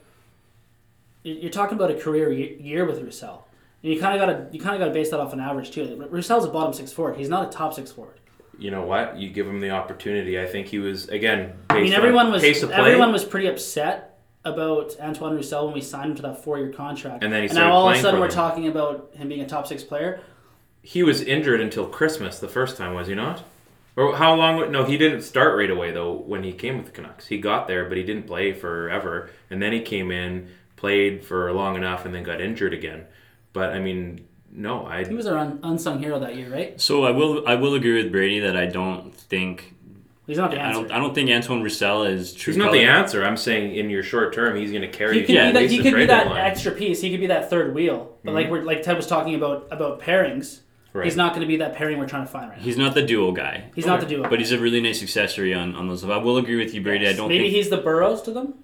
you- 1.23 1.33
You're 1.33 1.49
talking 1.49 1.75
about 1.75 1.89
a 1.89 1.95
career 1.95 2.31
year 2.31 2.85
with 2.85 3.01
Roussel, 3.01 3.46
and 3.83 3.93
you 3.93 3.99
kind 3.99 4.19
of 4.19 4.27
got 4.27 4.33
to 4.33 4.55
you 4.55 4.59
kind 4.59 4.75
of 4.75 4.79
got 4.79 4.87
to 4.87 4.93
base 4.93 5.09
that 5.11 5.19
off 5.19 5.33
an 5.33 5.39
average 5.39 5.71
too. 5.71 6.07
Roussel's 6.09 6.45
a 6.45 6.49
bottom 6.49 6.73
six 6.73 6.91
forward. 6.91 7.17
He's 7.17 7.29
not 7.29 7.47
a 7.47 7.51
top 7.51 7.73
six 7.73 7.91
forward. 7.91 8.19
you 8.57 8.71
know 8.71 8.83
what? 8.83 9.17
You 9.17 9.29
give 9.29 9.47
him 9.47 9.59
the 9.59 9.69
opportunity. 9.71 10.39
I 10.39 10.45
think 10.45 10.67
he 10.67 10.79
was 10.79 11.07
again. 11.09 11.53
Based 11.69 11.71
I 11.71 11.81
mean, 11.81 11.93
everyone 11.93 12.27
on 12.27 12.31
was 12.31 12.41
pace 12.41 12.63
of 12.63 12.69
play, 12.71 12.79
everyone 12.79 13.11
was 13.11 13.23
pretty 13.25 13.47
upset 13.47 14.19
about 14.45 14.95
Antoine 14.99 15.35
Roussel 15.35 15.65
when 15.65 15.73
we 15.73 15.81
signed 15.81 16.11
him 16.11 16.15
to 16.15 16.21
that 16.23 16.43
four 16.43 16.57
year 16.57 16.71
contract. 16.71 17.23
And 17.23 17.31
then 17.33 17.47
he 17.47 17.53
now 17.53 17.71
all 17.71 17.89
of 17.89 17.95
a 17.95 18.01
sudden 18.01 18.19
we're 18.19 18.29
talking 18.29 18.67
about 18.67 19.11
him 19.13 19.27
being 19.29 19.41
a 19.41 19.47
top 19.47 19.67
six 19.67 19.83
player. 19.83 20.21
He 20.81 21.03
was 21.03 21.21
injured 21.21 21.59
until 21.59 21.85
Christmas 21.87 22.39
the 22.39 22.47
first 22.47 22.77
time, 22.77 22.93
was 22.93 23.07
he 23.07 23.15
not? 23.15 23.43
Or 23.97 24.15
how 24.15 24.35
long? 24.35 24.71
No, 24.71 24.85
he 24.85 24.97
didn't 24.97 25.23
start 25.23 25.57
right 25.57 25.69
away 25.69 25.91
though. 25.91 26.13
When 26.13 26.43
he 26.43 26.53
came 26.53 26.77
with 26.77 26.85
the 26.85 26.91
Canucks, 26.93 27.27
he 27.27 27.39
got 27.39 27.67
there, 27.67 27.85
but 27.89 27.97
he 27.97 28.03
didn't 28.03 28.25
play 28.27 28.53
forever. 28.53 29.29
And 29.49 29.61
then 29.61 29.73
he 29.73 29.81
came 29.81 30.11
in, 30.11 30.49
played 30.77 31.25
for 31.25 31.51
long 31.51 31.75
enough, 31.75 32.05
and 32.05 32.13
then 32.15 32.23
got 32.23 32.39
injured 32.39 32.73
again. 32.73 33.05
But 33.57 33.71
I 33.71 33.79
mean, 33.79 34.27
no, 34.51 34.85
I. 34.85 35.03
He 35.03 35.15
was 35.15 35.25
our 35.25 35.35
un- 35.35 35.59
unsung 35.63 35.97
hero 35.97 36.19
that 36.19 36.35
year, 36.35 36.47
right? 36.47 36.79
So 36.79 37.05
I 37.05 37.11
will 37.11 37.47
I 37.47 37.55
will 37.55 37.73
agree 37.73 38.01
with 38.03 38.11
Brady 38.11 38.39
that 38.41 38.55
I 38.55 38.67
don't 38.67 39.11
think 39.15 39.73
He's 40.27 40.37
not 40.37 40.51
the 40.51 40.59
answer. 40.59 40.79
I 40.79 40.83
don't 40.83 40.91
I 40.91 40.97
don't 40.99 41.15
think 41.15 41.31
Antoine 41.31 41.63
Roussel 41.63 42.03
is 42.03 42.33
true. 42.33 42.53
He's 42.53 42.61
not 42.61 42.71
the 42.71 42.83
answer. 42.83 43.23
I'm 43.23 43.37
saying 43.37 43.75
in 43.75 43.89
your 43.89 44.03
short 44.03 44.31
term, 44.31 44.57
he's 44.57 44.69
going 44.69 44.83
to 44.83 44.89
carry 44.89 45.13
he 45.15 45.19
you 45.21 45.25
could 45.25 45.33
to 45.33 45.45
be 45.47 45.51
that, 45.53 45.71
he 45.71 45.77
could 45.77 45.95
be 45.95 46.05
that 46.05 46.25
deadline. 46.25 46.45
extra 46.45 46.71
piece. 46.73 47.01
He 47.01 47.09
could 47.09 47.19
be 47.21 47.27
that 47.27 47.49
third 47.49 47.73
wheel. 47.73 48.17
But 48.23 48.35
like 48.35 48.45
mm-hmm. 48.45 48.51
we're 48.51 48.63
like 48.63 48.83
Ted 48.83 48.95
was 48.95 49.07
talking 49.07 49.33
about 49.33 49.69
about 49.71 50.01
pairings. 50.01 50.59
Right. 50.93 51.05
He's 51.05 51.15
not 51.15 51.31
going 51.31 51.41
to 51.41 51.47
be 51.47 51.57
that 51.57 51.75
pairing 51.75 51.97
we're 51.97 52.07
trying 52.07 52.25
to 52.25 52.31
find 52.31 52.49
right 52.49 52.57
now. 52.57 52.63
He's 52.63 52.77
not 52.77 52.93
the 52.93 53.05
duo 53.05 53.31
guy. 53.31 53.71
He's 53.73 53.85
not 53.85 53.99
the 53.99 54.05
duo. 54.05 54.29
But 54.29 54.39
he's 54.39 54.51
a 54.51 54.59
really 54.59 54.81
nice 54.81 55.01
accessory 55.01 55.53
on, 55.53 55.75
on 55.75 55.87
those. 55.87 56.03
I 56.03 56.17
will 56.17 56.37
agree 56.37 56.55
with 56.55 56.73
you, 56.73 56.81
Brady. 56.81 57.07
I 57.07 57.13
don't 57.13 57.29
Maybe 57.29 57.45
think 57.45 57.55
he's 57.55 57.69
the 57.69 57.77
Burrows 57.77 58.21
to 58.23 58.31
them. 58.31 58.55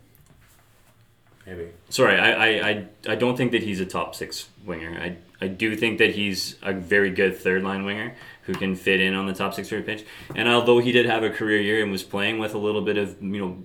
Maybe. 1.46 1.70
Sorry, 1.94 2.18
I, 2.18 2.32
I, 2.32 2.70
I, 2.70 2.88
I 3.10 3.16
don't 3.16 3.38
think 3.38 3.52
that 3.52 3.62
he's 3.62 3.80
a 3.80 3.86
top 3.86 4.16
six 4.16 4.50
winger. 4.66 5.00
I, 5.00 5.16
I 5.40 5.48
do 5.48 5.76
think 5.76 6.00
that 6.00 6.16
he's 6.16 6.56
a 6.64 6.74
very 6.74 7.12
good 7.12 7.38
third 7.38 7.64
line 7.64 7.86
winger 7.86 8.16
who 8.48 8.56
can 8.56 8.76
fit 8.76 9.00
in 9.00 9.14
on 9.14 9.28
the 9.28 9.34
top 9.34 9.54
six 9.54 9.70
third 9.70 9.86
pitch. 9.86 10.04
And 10.36 10.50
although 10.50 10.80
he 10.80 10.92
did 10.92 11.06
have 11.06 11.22
a 11.22 11.30
career 11.30 11.62
year 11.62 11.84
and 11.84 11.92
was 11.92 12.02
playing 12.02 12.40
with 12.40 12.56
a 12.56 12.58
little 12.58 12.82
bit 12.82 12.98
of 12.98 13.22
you 13.22 13.40
know 13.40 13.58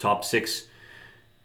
top 0.00 0.24
six 0.24 0.66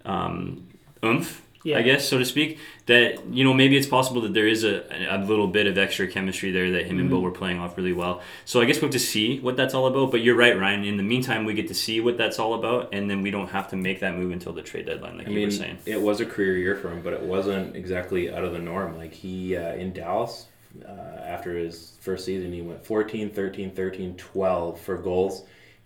um, 0.04 0.68
oomph, 1.06 1.44
Yeah. 1.64 1.78
I 1.78 1.82
guess 1.82 2.08
so 2.08 2.18
to 2.18 2.26
speak, 2.26 2.58
that 2.86 3.26
you 3.28 3.44
know 3.44 3.54
maybe 3.54 3.76
it's 3.76 3.88
possible 3.88 4.22
that 4.22 4.34
there 4.34 4.48
is 4.48 4.64
a, 4.64 4.84
a 5.10 5.18
little 5.18 5.48
bit 5.48 5.68
of 5.68 5.78
extra 5.78 6.08
chemistry 6.08 6.52
there 6.52 6.72
that 6.72 6.86
him 6.86 7.00
and 7.00 7.10
Bo 7.10 7.20
were 7.20 7.32
playing 7.32 7.60
off 7.60 7.76
really 7.76 7.92
well. 7.92 8.22
So 8.46 8.62
I 8.62 8.66
guess 8.66 8.78
we 8.78 8.84
have 8.84 8.92
to 8.92 9.00
see 9.00 9.40
what 9.40 9.58
that's 9.58 9.74
all 9.74 9.88
about. 9.88 10.12
But 10.12 10.22
you're 10.22 10.38
right, 10.38 10.58
Ryan. 10.58 10.86
In 10.86 10.96
the 10.96 11.04
meantime, 11.04 11.44
we 11.44 11.54
get 11.54 11.68
to 11.68 11.74
see 11.76 12.00
what 12.00 12.18
that's 12.18 12.40
all 12.40 12.54
about, 12.54 12.94
and 12.94 13.10
then 13.10 13.22
we 13.22 13.30
don't 13.30 13.50
have 13.50 13.70
to 13.72 13.76
make 13.76 14.00
that 14.00 14.16
move 14.16 14.32
until 14.32 14.54
the 14.54 14.62
trade 14.62 14.86
deadline, 14.86 15.18
like 15.18 15.28
I 15.28 15.32
you 15.32 15.36
mean, 15.36 15.48
were 15.48 15.52
saying. 15.52 15.78
it 15.86 16.02
was 16.02 16.22
a 16.22 16.26
career 16.26 16.58
year 16.58 16.76
for 16.78 16.90
him, 16.92 17.02
but 17.02 17.14
it 17.14 17.22
wasn't 17.22 17.76
exactly 17.76 18.32
out 18.32 18.44
of 18.46 18.54
the 18.54 18.60
norm. 18.60 18.98
Like 18.98 19.14
he 19.14 19.58
uh, 19.58 19.74
in 19.74 19.92
Dallas 19.92 20.46
uh, 20.88 20.92
after 21.26 21.58
his 21.58 21.94
first 22.00 22.26
season, 22.26 22.54
he 22.54 22.62
went 22.62 22.86
14, 22.86 23.32
13, 23.32 23.72
13, 23.72 24.16
12 24.16 24.80
for 24.80 24.98
goals. 24.98 25.44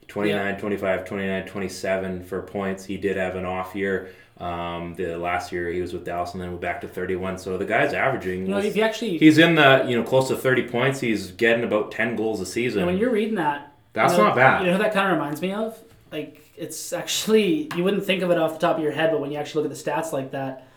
29, 0.08 0.58
25, 0.60 1.06
29, 1.06 1.46
27 1.48 2.24
for 2.24 2.42
points. 2.42 2.86
He 2.86 2.98
did 2.98 3.18
have 3.18 3.36
an 3.36 3.46
off 3.46 3.76
year. 3.76 4.10
Um, 4.40 4.96
the 4.96 5.16
last 5.18 5.52
year 5.52 5.70
he 5.72 5.80
was 5.80 5.94
with 5.94 6.06
Dallas 6.06 6.34
and 6.34 6.42
then 6.42 6.50
went 6.50 6.62
back 6.62 6.82
to 6.82 6.88
31. 6.88 7.38
So 7.38 7.58
the 7.58 7.66
guy's 7.66 7.94
averaging. 7.94 8.42
You 8.42 8.48
know, 8.48 8.58
if 8.58 8.76
you 8.76 8.82
actually, 8.84 9.18
he's 9.18 9.38
in 9.38 9.56
the 9.56 9.86
you 9.88 9.96
know 9.96 10.04
close 10.04 10.28
to 10.30 10.36
30 10.36 10.68
points. 10.70 11.00
He's 11.00 11.32
getting 11.32 11.64
about 11.64 11.92
10 11.92 12.16
goals 12.16 12.42
a 12.42 12.46
season. 12.46 12.80
you 12.80 12.86
know, 12.86 12.92
when 12.92 13.00
you're 13.00 13.12
reading 13.12 13.36
that, 13.36 13.74
That's 13.94 14.14
you 14.14 14.20
know, 14.20 14.26
not 14.28 14.36
bad. 14.36 14.66
You 14.66 14.72
know 14.72 14.78
that 14.80 14.94
kind 14.94 15.12
of 15.12 15.18
reminds 15.18 15.42
me 15.42 15.54
of? 15.54 15.80
Like, 16.12 16.42
it's 16.58 16.94
actually 16.94 17.70
you 17.76 17.84
wouldn't 17.84 18.06
think 18.06 18.22
of 18.24 18.32
it 18.32 18.38
off 18.38 18.54
the 18.54 18.60
top 18.68 18.78
of 18.78 18.84
your 18.84 18.92
head, 18.92 19.12
but 19.12 19.22
when 19.22 19.32
you 19.32 19.38
actually 19.38 19.64
look 19.64 19.72
at 19.72 19.78
the 19.78 19.92
stats 19.92 20.12
like 20.12 20.32
that, 20.32 20.68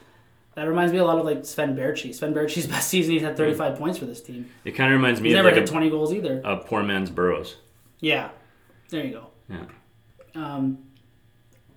that 0.55 0.65
reminds 0.69 0.93
me 0.93 0.99
a 0.99 1.05
lot 1.05 1.19
of 1.19 1.25
like 1.25 1.45
Sven 1.45 1.75
Baertschi. 1.77 2.15
Sven 2.15 2.35
Baertschi's 2.35 2.67
best 2.77 2.89
season, 2.89 3.13
he's 3.15 3.23
had 3.23 3.37
35 3.37 3.79
points 3.79 3.99
for 3.99 4.05
this 4.05 4.21
team. 4.23 4.49
It 4.65 4.73
kind 4.73 4.93
of 4.93 4.99
reminds 4.99 5.21
me 5.21 5.31
He's 5.31 5.39
of 5.39 5.45
never 5.45 5.49
like 5.55 5.61
hit 5.61 5.69
a, 5.69 5.73
20 5.73 5.91
goals 5.91 6.13
either. 6.13 6.41
a 6.45 6.59
poor 6.59 6.83
man's 6.83 7.11
Burrows. 7.11 7.57
Yeah, 8.01 8.29
there 8.91 9.05
you 9.05 9.13
go. 9.13 9.27
Yeah. 9.49 9.65
Um, 10.35 10.79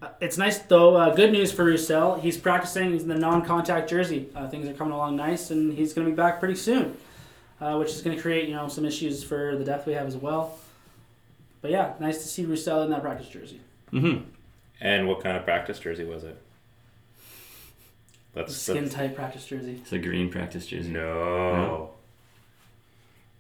uh, 0.02 0.10
it's 0.22 0.38
nice 0.38 0.60
though. 0.60 0.96
Uh, 0.96 1.14
good 1.14 1.32
news 1.32 1.52
for 1.52 1.66
Roussel. 1.66 2.20
He's 2.22 2.38
practicing. 2.38 2.92
He's 2.92 3.04
in 3.04 3.10
the 3.10 3.16
non-contact 3.16 3.90
jersey. 3.90 4.30
Uh, 4.36 4.48
things 4.48 4.68
are 4.68 4.74
coming 4.74 4.94
along 4.94 5.16
nice, 5.16 5.52
and 5.52 5.74
he's 5.74 5.94
going 5.94 6.06
to 6.08 6.12
be 6.12 6.16
back 6.16 6.40
pretty 6.40 6.56
soon, 6.56 6.96
uh, 7.60 7.76
which 7.78 7.90
is 7.90 8.02
going 8.02 8.16
to 8.16 8.22
create 8.22 8.48
you 8.48 8.56
know 8.56 8.68
some 8.68 8.86
issues 8.86 9.24
for 9.24 9.56
the 9.58 9.66
depth 9.66 9.86
we 9.88 9.94
have 9.94 10.08
as 10.08 10.16
well. 10.16 10.58
But 11.62 11.72
yeah, 11.72 11.94
nice 12.00 12.20
to 12.20 12.28
see 12.28 12.46
Roussel 12.46 12.84
in 12.84 12.90
that 12.92 13.02
practice 13.02 13.28
jersey. 13.28 13.60
Mm-hmm. 13.92 14.24
and 14.82 15.08
what 15.08 15.24
kind 15.24 15.36
of 15.36 15.44
practice 15.46 15.80
jersey 15.80 16.06
was 16.06 16.24
it? 16.24 16.40
That's, 18.36 18.56
Skin 18.56 18.84
that's 18.84 18.94
tight 18.94 19.16
practice 19.16 19.48
jersey. 19.48 19.80
It's 19.82 19.92
a 19.92 19.98
green 19.98 20.30
practice 20.30 20.68
jersey. 20.68 20.90
no. 20.90 21.90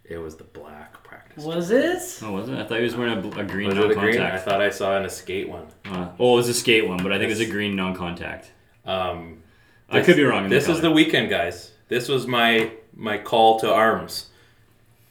It 0.04 0.18
was 0.18 0.38
the 0.38 0.44
black 0.44 1.04
practice. 1.04 1.09
Was 1.44 1.72
it? 1.72 2.20
Oh, 2.24 2.32
was 2.34 2.50
it? 2.50 2.58
I 2.58 2.64
thought 2.66 2.78
he 2.78 2.84
was 2.84 2.96
wearing 2.96 3.18
a, 3.18 3.22
bl- 3.22 3.40
a 3.40 3.44
green 3.44 3.68
Was 3.70 3.78
it 3.78 3.92
a 3.92 3.96
green? 3.96 4.22
I 4.22 4.38
thought 4.38 4.62
I 4.62 4.70
saw 4.70 4.98
an 4.98 5.06
a 5.06 5.10
skate 5.10 5.48
one. 5.50 5.68
Uh, 5.86 6.10
oh, 6.20 6.34
it 6.34 6.38
was 6.38 6.50
a 6.50 6.54
skate 6.54 6.88
one, 6.88 7.02
but 7.04 7.12
I 7.12 7.16
think 7.18 7.26
it 7.28 7.38
was 7.38 7.40
a 7.42 7.46
green 7.52 7.76
non-contact. 7.76 8.52
Um, 8.86 9.44
I 9.90 10.02
could 10.02 10.16
be 10.16 10.24
wrong. 10.24 10.46
in 10.46 10.50
This 10.50 10.66
the 10.66 10.72
is 10.74 10.78
the 10.78 10.84
color. 10.84 10.96
weekend, 10.96 11.30
guys. 11.30 11.72
This 11.88 12.08
was 12.08 12.28
my 12.28 12.72
my 12.96 13.18
call 13.18 13.60
to 13.62 13.72
arms. 13.72 14.28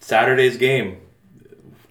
Saturday's 0.00 0.56
game. 0.56 0.98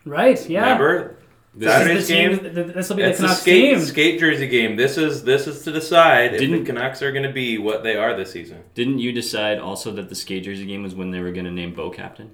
Right. 0.06 0.48
Yeah. 0.50 0.62
Remember? 0.62 1.14
This 1.54 1.70
Saturday's 1.72 1.98
This, 1.98 2.08
team, 2.08 2.30
game. 2.30 2.40
th- 2.40 2.54
th- 2.56 2.68
this 2.76 2.90
will 2.90 2.96
be 2.98 3.02
the 3.04 3.10
It's 3.10 3.20
a 3.20 3.24
Canucks 3.24 3.42
skate 3.42 3.74
team. 3.76 3.80
skate 3.84 4.20
jersey 4.20 4.48
game. 4.48 4.76
This 4.76 4.98
is 4.98 5.24
this 5.24 5.48
is 5.48 5.64
to 5.64 5.72
decide 5.72 6.36
if 6.36 6.40
Didn't- 6.40 6.60
the 6.60 6.66
Canucks 6.66 7.02
are 7.02 7.12
going 7.12 7.24
to 7.24 7.32
be 7.34 7.58
what 7.58 7.84
they 7.84 7.96
are 7.98 8.16
this 8.16 8.32
season. 8.32 8.60
Didn't 8.76 9.00
you 9.00 9.12
decide 9.12 9.58
also 9.60 9.92
that 9.94 10.08
the 10.10 10.16
skate 10.16 10.44
jersey 10.44 10.66
game 10.68 10.84
was 10.84 10.94
when 10.94 11.10
they 11.12 11.20
were 11.20 11.32
going 11.32 11.46
to 11.46 11.52
name 11.52 11.74
Bo 11.74 11.90
captain? 11.90 12.32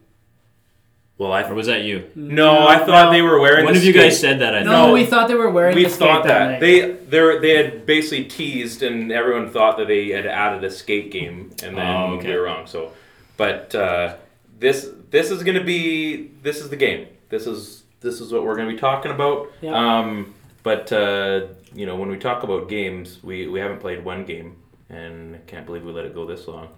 Well, 1.18 1.32
I 1.32 1.44
Or 1.44 1.54
was 1.54 1.68
that 1.68 1.84
you? 1.84 2.10
no, 2.16 2.68
I 2.68 2.80
thought 2.80 3.06
No. 3.08 3.12
they 3.12 3.22
were 3.22 3.40
wearing. 3.40 3.66
One 3.66 3.74
the 3.74 3.80
of 3.80 3.86
you 3.86 3.94
guys 3.94 4.20
said 4.20 4.40
that. 4.40 4.56
I 4.56 4.64
No, 4.64 4.72
thought. 4.72 4.94
we 4.94 5.06
thought 5.06 5.28
they 5.28 5.36
were 5.36 5.50
wearing 5.50 5.76
we 5.76 5.84
the 5.84 5.90
skate 5.90 6.00
thought 6.10 6.24
that 6.26 6.52
night. 6.54 6.60
they 6.60 6.80
they 6.92 7.38
they 7.40 7.56
had 7.64 7.86
basically 7.86 8.26
teased 8.26 8.82
and 8.82 9.12
everyone 9.12 9.50
thought 9.52 9.78
that 9.78 9.88
they 9.88 10.10
had 10.10 10.26
added 10.26 10.64
a 10.64 10.72
skate 10.72 11.12
game 11.12 11.52
and 11.64 11.78
then 11.78 11.86
Oh, 11.88 12.16
okay. 12.16 12.30
we 12.30 12.36
were 12.36 12.44
wrong 12.44 12.66
so 12.66 12.92
but 13.38 13.74
uh, 13.76 14.16
this 14.60 14.90
this 15.12 15.30
is 15.30 15.44
gonna 15.44 15.64
be 15.64 16.32
this 16.42 16.60
is 16.60 16.70
the 16.70 16.76
game 16.76 17.08
this 17.30 17.46
is 17.46 17.84
this 18.02 18.20
is 18.20 18.32
what 18.34 18.44
we're 18.44 18.56
gonna 18.56 18.72
be 18.72 18.78
talking 18.78 19.12
about 19.12 19.52
Yeah. 19.62 19.74
um, 20.00 20.34
but 20.64 20.92
uh, 20.92 21.42
you 21.76 21.86
know 21.86 21.96
when 21.96 22.10
we 22.10 22.18
talk 22.18 22.42
about 22.44 22.70
games 22.70 23.20
we, 23.24 23.48
we 23.48 23.60
haven't 23.60 23.80
played 23.82 24.04
one 24.04 24.26
game 24.26 24.56
and 24.90 25.36
I 25.36 25.40
can't 25.46 25.66
believe 25.68 25.84
we 25.84 25.92
let 25.92 26.06
it 26.06 26.14
go 26.16 26.26
this 26.26 26.48
long 26.48 26.70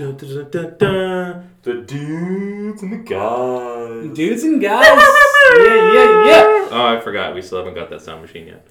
Dun, 0.00 0.16
dun, 0.16 0.28
dun, 0.34 0.50
dun, 0.50 0.76
dun. 0.78 1.50
the 1.62 1.74
dudes 1.82 2.82
and 2.82 2.90
the 2.90 2.96
guys 2.96 4.16
Dudes 4.16 4.44
and 4.44 4.58
guys. 4.58 4.86
yeah, 4.86 5.92
yeah, 5.92 6.26
yeah. 6.26 6.68
oh 6.70 6.96
I 6.96 7.00
forgot 7.02 7.34
we 7.34 7.42
still 7.42 7.58
haven't 7.58 7.74
got 7.74 7.90
that 7.90 8.00
sound 8.00 8.22
machine 8.22 8.46
yet 8.46 8.66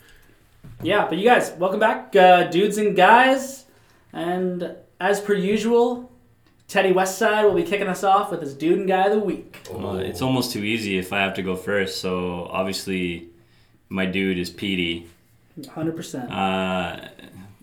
Yeah, 0.81 1.07
but 1.07 1.19
you 1.19 1.23
guys, 1.25 1.51
welcome 1.59 1.79
back, 1.79 2.15
uh, 2.15 2.45
dudes 2.45 2.79
and 2.79 2.95
guys. 2.95 3.65
And 4.11 4.75
as 4.99 5.21
per 5.21 5.35
usual, 5.35 6.11
Teddy 6.67 6.93
Westside 6.93 7.43
will 7.43 7.53
be 7.53 7.61
kicking 7.61 7.87
us 7.87 8.03
off 8.03 8.31
with 8.31 8.41
his 8.41 8.55
dude 8.55 8.79
and 8.79 8.87
guy 8.87 9.05
of 9.05 9.11
the 9.11 9.19
week. 9.19 9.67
Well, 9.71 9.99
it's 9.99 10.23
almost 10.23 10.51
too 10.51 10.63
easy 10.63 10.97
if 10.97 11.13
I 11.13 11.19
have 11.19 11.35
to 11.35 11.43
go 11.43 11.55
first. 11.55 12.01
So 12.01 12.47
obviously, 12.51 13.27
my 13.87 14.07
dude 14.07 14.39
is 14.39 14.49
Petey. 14.49 15.07
100%. 15.59 16.31
Uh, 16.31 17.07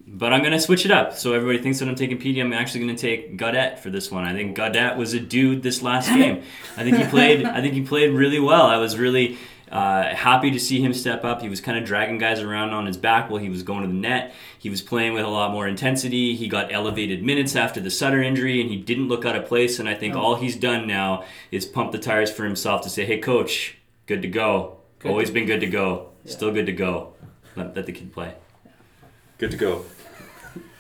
but 0.07 0.33
I'm 0.33 0.43
gonna 0.43 0.61
switch 0.61 0.85
it 0.85 0.91
up. 0.91 1.15
So 1.17 1.33
everybody 1.33 1.59
thinks 1.59 1.79
that 1.81 1.89
I'm 1.89 1.95
taking 1.95 2.19
PD. 2.19 2.41
I'm 2.41 2.53
actually 2.53 2.81
gonna 2.81 2.97
take 2.97 3.37
Gaudette 3.37 3.79
for 3.81 3.91
this 3.91 4.11
one. 4.11 4.25
I 4.25 4.33
think 4.33 4.57
Gaudette 4.57 4.97
was 4.97 5.15
a 5.15 5.21
dude 5.21 5.63
this 5.63 5.83
last 5.83 6.09
game. 6.09 6.43
I 6.77 6.85
think 6.85 6.97
he 6.97 7.05
played. 7.05 7.45
I 7.45 7.61
think 7.61 7.75
he 7.75 7.83
played 7.83 8.11
really 8.13 8.39
well. 8.41 8.67
I 8.67 8.77
was 8.77 8.97
really 8.97 9.37
uh, 9.71 10.15
happy 10.15 10.53
to 10.53 10.61
see 10.61 10.81
him 10.81 10.95
step 10.95 11.25
up. 11.25 11.43
He 11.43 11.49
was 11.49 11.61
kind 11.61 11.77
of 11.77 11.85
dragging 11.85 12.19
guys 12.19 12.41
around 12.41 12.71
on 12.71 12.87
his 12.87 12.97
back 12.97 13.29
while 13.29 13.41
he 13.41 13.49
was 13.49 13.65
going 13.65 13.83
to 13.83 13.89
the 13.89 13.95
net. 13.95 14.33
He 14.57 14.71
was 14.71 14.81
playing 14.81 15.13
with 15.13 15.25
a 15.25 15.29
lot 15.29 15.51
more 15.51 15.67
intensity. 15.67 16.37
He 16.37 16.47
got 16.47 16.73
elevated 16.73 17.25
minutes 17.25 17.57
after 17.57 17.81
the 17.81 17.91
Sutter 17.91 18.23
injury, 18.23 18.61
and 18.61 18.71
he 18.71 18.77
didn't 18.77 19.09
look 19.09 19.25
out 19.25 19.35
of 19.35 19.47
place. 19.47 19.81
And 19.81 19.89
I 19.89 19.95
think 19.95 20.15
all 20.15 20.37
he's 20.37 20.55
done 20.55 20.87
now 20.87 21.25
is 21.51 21.67
pump 21.67 21.91
the 21.91 21.99
tires 21.99 22.31
for 22.31 22.45
himself 22.45 22.83
to 22.83 22.89
say, 22.91 23.05
"Hey, 23.05 23.19
coach, 23.19 23.77
good 24.07 24.23
to 24.23 24.29
go. 24.29 24.77
Good 25.01 25.11
Always 25.11 25.29
to- 25.29 25.35
been 25.35 25.47
good 25.47 25.61
to 25.61 25.67
go. 25.67 26.11
Still 26.27 26.53
good 26.53 26.67
to 26.67 26.73
go. 26.73 27.15
Let, 27.57 27.75
let 27.75 27.87
the 27.87 27.93
kid 27.93 28.13
play." 28.13 28.35
good 29.39 29.51
to 29.51 29.57
go 29.59 29.85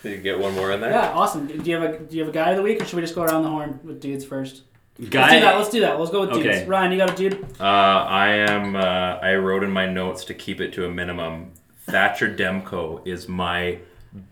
did 0.08 0.16
you 0.16 0.22
get 0.22 0.38
one 0.38 0.54
more 0.54 0.70
in 0.72 0.80
there 0.80 0.90
yeah, 0.90 1.10
awesome. 1.10 1.46
Do 1.46 1.54
you 1.70 1.76
have 1.80 1.94
a 1.94 1.98
do 1.98 2.16
you 2.16 2.22
have 2.24 2.30
a 2.30 2.36
guy 2.36 2.50
of 2.50 2.56
the 2.56 2.62
week, 2.62 2.80
or 2.80 2.84
should 2.84 2.96
we 2.96 3.02
just 3.02 3.14
go 3.14 3.22
around 3.22 3.42
the 3.42 3.48
horn 3.48 3.80
with 3.84 4.00
dudes 4.00 4.24
first? 4.24 4.62
Guy, 5.10 5.20
Let's 5.20 5.32
do 5.34 5.40
that. 5.40 5.58
Let's 5.58 5.70
do 5.70 5.80
that. 5.80 5.98
Let's 6.00 6.10
go 6.10 6.20
with 6.22 6.32
dudes. 6.32 6.46
Okay. 6.46 6.66
Ryan, 6.66 6.92
you 6.92 6.98
got 6.98 7.12
a 7.12 7.16
dude? 7.16 7.44
Uh, 7.60 7.64
I 7.64 8.28
am. 8.28 8.76
Uh, 8.76 8.80
I 8.80 9.34
wrote 9.34 9.62
in 9.62 9.70
my 9.70 9.86
notes 9.86 10.24
to 10.26 10.34
keep 10.34 10.58
it 10.60 10.72
to 10.74 10.86
a 10.86 10.90
minimum. 10.90 11.52
Thatcher 11.80 12.34
Demko 12.34 13.06
is 13.06 13.28
my. 13.28 13.78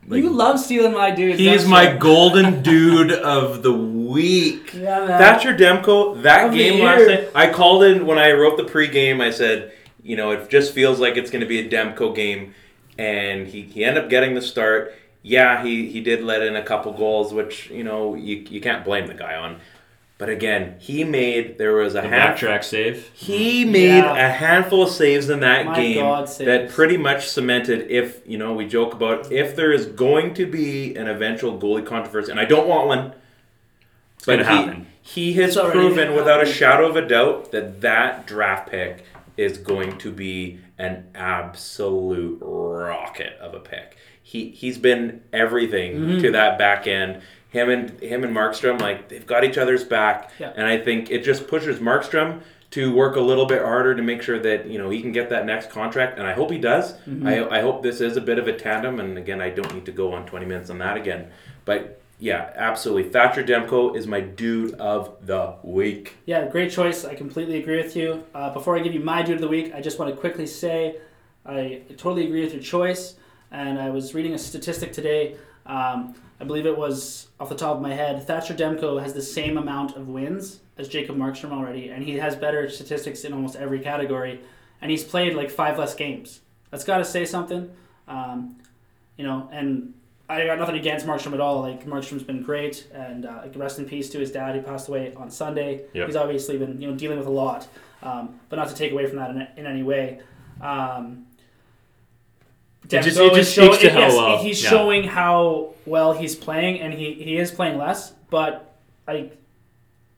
like, 0.08 0.22
you 0.22 0.30
love 0.30 0.58
stealing 0.58 0.92
my 0.92 1.10
dudes. 1.10 1.38
He's 1.38 1.62
don't 1.62 1.70
my 1.70 1.92
you? 1.92 1.98
golden 1.98 2.62
dude 2.70 3.12
of 3.12 3.62
the 3.62 3.72
week. 3.74 4.72
Yeah, 4.72 5.00
man. 5.06 5.18
Thatcher 5.18 5.54
Demko. 5.54 6.22
That 6.22 6.48
Of 6.48 6.54
game 6.54 6.82
last 6.82 7.06
night. 7.08 7.28
I 7.34 7.52
called 7.52 7.84
in 7.84 8.06
when 8.06 8.18
I 8.18 8.32
wrote 8.32 8.56
the 8.56 8.64
pregame. 8.64 9.20
I 9.20 9.32
said, 9.32 9.72
you 10.02 10.16
know, 10.16 10.30
it 10.30 10.48
just 10.48 10.72
feels 10.72 10.98
like 10.98 11.16
it's 11.18 11.30
going 11.30 11.42
to 11.42 11.46
be 11.46 11.58
a 11.58 11.68
Demko 11.68 12.14
game, 12.16 12.54
and 12.96 13.46
he 13.46 13.62
he 13.62 13.84
ended 13.84 14.04
up 14.04 14.08
getting 14.08 14.34
the 14.34 14.40
start. 14.42 14.94
Yeah, 15.26 15.64
he 15.64 15.88
he 15.88 16.00
did 16.02 16.22
let 16.22 16.42
in 16.42 16.54
a 16.54 16.62
couple 16.62 16.92
goals, 16.92 17.32
which 17.32 17.70
you 17.70 17.82
know 17.82 18.14
you 18.14 18.44
you 18.48 18.60
can't 18.60 18.84
blame 18.84 19.06
the 19.06 19.14
guy 19.14 19.34
on. 19.34 19.56
But 20.18 20.28
again, 20.28 20.76
he 20.78 21.02
made 21.02 21.56
there 21.58 21.74
was 21.74 21.94
a 21.94 22.02
the 22.02 22.08
half 22.08 22.38
backtrack 22.38 22.62
save. 22.62 23.10
he 23.14 23.64
made 23.64 23.98
Yeah. 23.98 24.26
a 24.26 24.30
handful 24.30 24.82
of 24.84 24.90
saves 24.90 25.28
in 25.30 25.40
that 25.40 25.66
My 25.66 25.74
game 25.74 25.96
God, 25.96 26.28
that 26.38 26.68
pretty 26.70 26.96
much 26.98 27.26
cemented 27.28 27.90
if 27.90 28.20
you 28.26 28.36
know 28.38 28.52
we 28.52 28.66
joke 28.66 28.92
about 28.94 29.32
if 29.32 29.56
there 29.56 29.72
is 29.72 29.86
going 29.86 30.34
to 30.34 30.46
be 30.46 30.94
an 30.94 31.08
eventual 31.08 31.58
goalie 31.58 31.84
controversy, 31.84 32.30
and 32.30 32.38
I 32.38 32.44
don't 32.44 32.68
want 32.68 32.86
one. 32.86 33.12
It's 34.16 34.26
gonna 34.26 34.44
happen. 34.44 34.86
He 35.02 35.32
has 35.34 35.56
proven 35.56 36.14
without 36.14 36.42
a 36.42 36.46
shadow 36.46 36.86
of 36.86 36.96
a 36.96 37.06
doubt 37.06 37.50
that 37.52 37.80
that 37.80 38.26
draft 38.26 38.70
pick 38.70 39.04
is 39.36 39.56
going 39.58 39.98
to 39.98 40.10
be 40.12 40.60
an 40.78 41.06
absolute 41.14 42.38
rocket 42.40 43.36
of 43.40 43.54
a 43.54 43.60
pick. 43.60 43.96
He 44.26 44.50
he's 44.50 44.78
been 44.78 45.20
everything 45.32 45.92
Mm-hmm. 45.96 46.22
to 46.22 46.30
that 46.32 46.58
back 46.58 46.86
end. 46.86 47.20
Him 47.50 47.68
and 47.70 48.00
him 48.00 48.24
and 48.24 48.34
Markstrom 48.34 48.80
like 48.80 49.08
they've 49.10 49.26
got 49.26 49.44
each 49.44 49.58
other's 49.58 49.84
back, 49.84 50.30
Yeah. 50.40 50.52
and 50.56 50.66
I 50.66 50.78
think 50.78 51.10
it 51.10 51.22
just 51.22 51.46
pushes 51.46 51.78
Markstrom 51.78 52.40
to 52.70 52.92
work 52.92 53.14
a 53.14 53.20
little 53.20 53.46
bit 53.46 53.62
harder 53.62 53.94
to 53.94 54.02
make 54.02 54.22
sure 54.22 54.40
that 54.40 54.66
you 54.66 54.78
know 54.78 54.88
he 54.90 55.00
can 55.02 55.12
get 55.12 55.28
that 55.30 55.44
next 55.46 55.70
contract, 55.70 56.18
and 56.18 56.26
I 56.26 56.32
hope 56.32 56.50
he 56.50 56.58
does. 56.58 56.94
Mm-hmm. 57.06 57.26
I, 57.28 57.58
I 57.58 57.60
hope 57.60 57.82
this 57.84 58.00
is 58.00 58.16
a 58.16 58.20
bit 58.22 58.38
of 58.38 58.48
a 58.48 58.52
tandem, 58.56 58.98
and 58.98 59.16
again, 59.18 59.40
I 59.42 59.50
don't 59.50 59.72
need 59.74 59.84
to 59.84 59.92
go 59.92 60.12
on 60.14 60.24
twenty 60.26 60.46
minutes 60.46 60.70
on 60.70 60.78
that 60.78 60.96
again, 60.96 61.30
but 61.66 62.00
yeah, 62.18 62.50
absolutely. 62.56 63.10
Thatcher 63.10 63.44
Demko 63.44 63.94
is 63.94 64.06
my 64.06 64.20
dude 64.20 64.74
of 64.80 65.14
the 65.26 65.54
week. 65.62 66.16
Yeah, 66.24 66.48
great 66.48 66.70
choice. 66.72 67.04
I 67.04 67.14
completely 67.14 67.58
agree 67.60 67.76
with 67.76 67.94
you. 67.94 68.24
Uh, 68.34 68.50
before 68.54 68.76
I 68.76 68.80
give 68.80 68.94
you 68.94 69.00
my 69.00 69.22
dude 69.22 69.34
of 69.36 69.40
the 69.42 69.48
week, 69.48 69.72
I 69.74 69.80
just 69.82 69.98
want 69.98 70.12
to 70.14 70.18
quickly 70.20 70.46
say 70.46 70.96
I 71.44 71.82
totally 71.98 72.24
agree 72.26 72.42
with 72.42 72.54
your 72.54 72.62
choice. 72.62 73.14
And 73.54 73.78
I 73.78 73.90
was 73.90 74.14
reading 74.14 74.34
a 74.34 74.38
statistic 74.38 74.92
today. 74.92 75.36
Um, 75.64 76.14
I 76.40 76.44
believe 76.44 76.66
it 76.66 76.76
was 76.76 77.28
off 77.38 77.48
the 77.48 77.54
top 77.54 77.76
of 77.76 77.82
my 77.82 77.94
head. 77.94 78.26
Thatcher 78.26 78.52
Demko 78.52 79.00
has 79.00 79.14
the 79.14 79.22
same 79.22 79.56
amount 79.56 79.96
of 79.96 80.08
wins 80.08 80.58
as 80.76 80.88
Jacob 80.88 81.16
Markstrom 81.16 81.52
already, 81.52 81.88
and 81.90 82.02
he 82.02 82.18
has 82.18 82.34
better 82.34 82.68
statistics 82.68 83.22
in 83.24 83.32
almost 83.32 83.54
every 83.54 83.78
category. 83.78 84.40
And 84.80 84.90
he's 84.90 85.04
played 85.04 85.34
like 85.34 85.50
five 85.50 85.78
less 85.78 85.94
games. 85.94 86.40
That's 86.70 86.84
got 86.84 86.98
to 86.98 87.04
say 87.04 87.24
something. 87.24 87.70
Um, 88.08 88.56
you 89.16 89.24
know, 89.24 89.48
and 89.52 89.94
I 90.28 90.44
got 90.44 90.58
nothing 90.58 90.76
against 90.76 91.06
Markstrom 91.06 91.32
at 91.32 91.40
all. 91.40 91.60
Like 91.60 91.86
Markstrom's 91.86 92.24
been 92.24 92.42
great, 92.42 92.88
and 92.92 93.24
uh, 93.24 93.42
like, 93.42 93.56
rest 93.56 93.78
in 93.78 93.84
peace 93.84 94.10
to 94.10 94.18
his 94.18 94.32
dad 94.32 94.56
who 94.56 94.62
passed 94.62 94.88
away 94.88 95.14
on 95.14 95.30
Sunday. 95.30 95.84
Yep. 95.92 96.08
He's 96.08 96.16
obviously 96.16 96.58
been 96.58 96.80
you 96.80 96.90
know 96.90 96.96
dealing 96.96 97.18
with 97.18 97.28
a 97.28 97.30
lot, 97.30 97.68
um, 98.02 98.40
but 98.48 98.56
not 98.56 98.68
to 98.68 98.74
take 98.74 98.90
away 98.90 99.06
from 99.06 99.18
that 99.18 99.30
in, 99.30 99.46
in 99.56 99.66
any 99.66 99.84
way. 99.84 100.20
Um, 100.60 101.26
It 102.84 103.02
just- 103.02 103.18
Demko 103.18 103.32
it 103.32 103.38
is 103.38 103.54
just 103.54 103.54
speaks 103.54 103.78
to 103.82 103.90
how 103.90 103.98
yes, 104.00 104.14
well- 104.14 104.38
he's 104.42 104.62
yeah. 104.62 104.70
showing 104.70 105.04
how 105.04 105.74
well 105.86 106.12
he's 106.12 106.34
playing, 106.34 106.80
and 106.80 106.92
he, 106.94 107.14
he 107.14 107.36
is 107.38 107.50
playing 107.50 107.78
less. 107.78 108.12
But 108.30 108.74
I, 109.08 109.30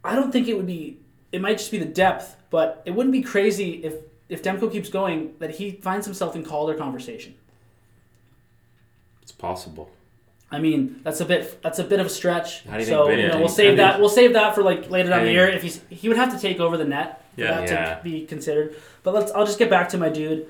I 0.04 0.14
don't 0.14 0.32
think 0.32 0.48
it 0.48 0.56
would 0.56 0.66
be. 0.66 0.98
It 1.32 1.40
might 1.40 1.58
just 1.58 1.70
be 1.70 1.78
the 1.78 1.84
depth, 1.84 2.36
but 2.50 2.82
it 2.84 2.92
wouldn't 2.92 3.12
be 3.12 3.22
crazy 3.22 3.84
if 3.84 3.94
if 4.28 4.42
Demko 4.42 4.70
keeps 4.72 4.88
going 4.88 5.34
that 5.38 5.52
he 5.56 5.72
finds 5.72 6.06
himself 6.06 6.34
in 6.34 6.44
Calder 6.44 6.74
conversation. 6.74 7.34
It's 9.22 9.32
possible. 9.32 9.90
I 10.50 10.60
mean, 10.60 11.00
that's 11.02 11.20
a 11.20 11.24
bit 11.24 11.60
that's 11.62 11.78
a 11.80 11.84
bit 11.84 11.98
of 12.00 12.06
a 12.06 12.10
stretch. 12.10 12.64
How 12.64 12.74
do 12.74 12.78
you 12.80 12.86
so 12.86 13.06
think 13.08 13.20
you 13.20 13.28
know, 13.28 13.38
we'll 13.38 13.48
save 13.48 13.76
that. 13.78 13.98
We'll 13.98 14.08
save 14.08 14.32
that 14.34 14.54
for 14.54 14.62
like 14.62 14.90
later 14.90 15.08
down 15.10 15.24
the 15.24 15.32
year. 15.32 15.48
If 15.48 15.62
he's 15.62 15.80
he 15.90 16.08
would 16.08 16.16
have 16.16 16.32
to 16.32 16.38
take 16.40 16.60
over 16.60 16.76
the 16.76 16.84
net 16.84 17.24
for 17.34 17.40
Yeah. 17.42 17.60
that 17.60 17.68
Yeah. 17.68 17.94
to 17.96 18.02
be 18.04 18.24
considered. 18.26 18.76
But 19.02 19.14
let's. 19.14 19.32
I'll 19.32 19.46
just 19.46 19.58
get 19.58 19.68
back 19.70 19.88
to 19.90 19.98
my 19.98 20.08
dude. 20.08 20.46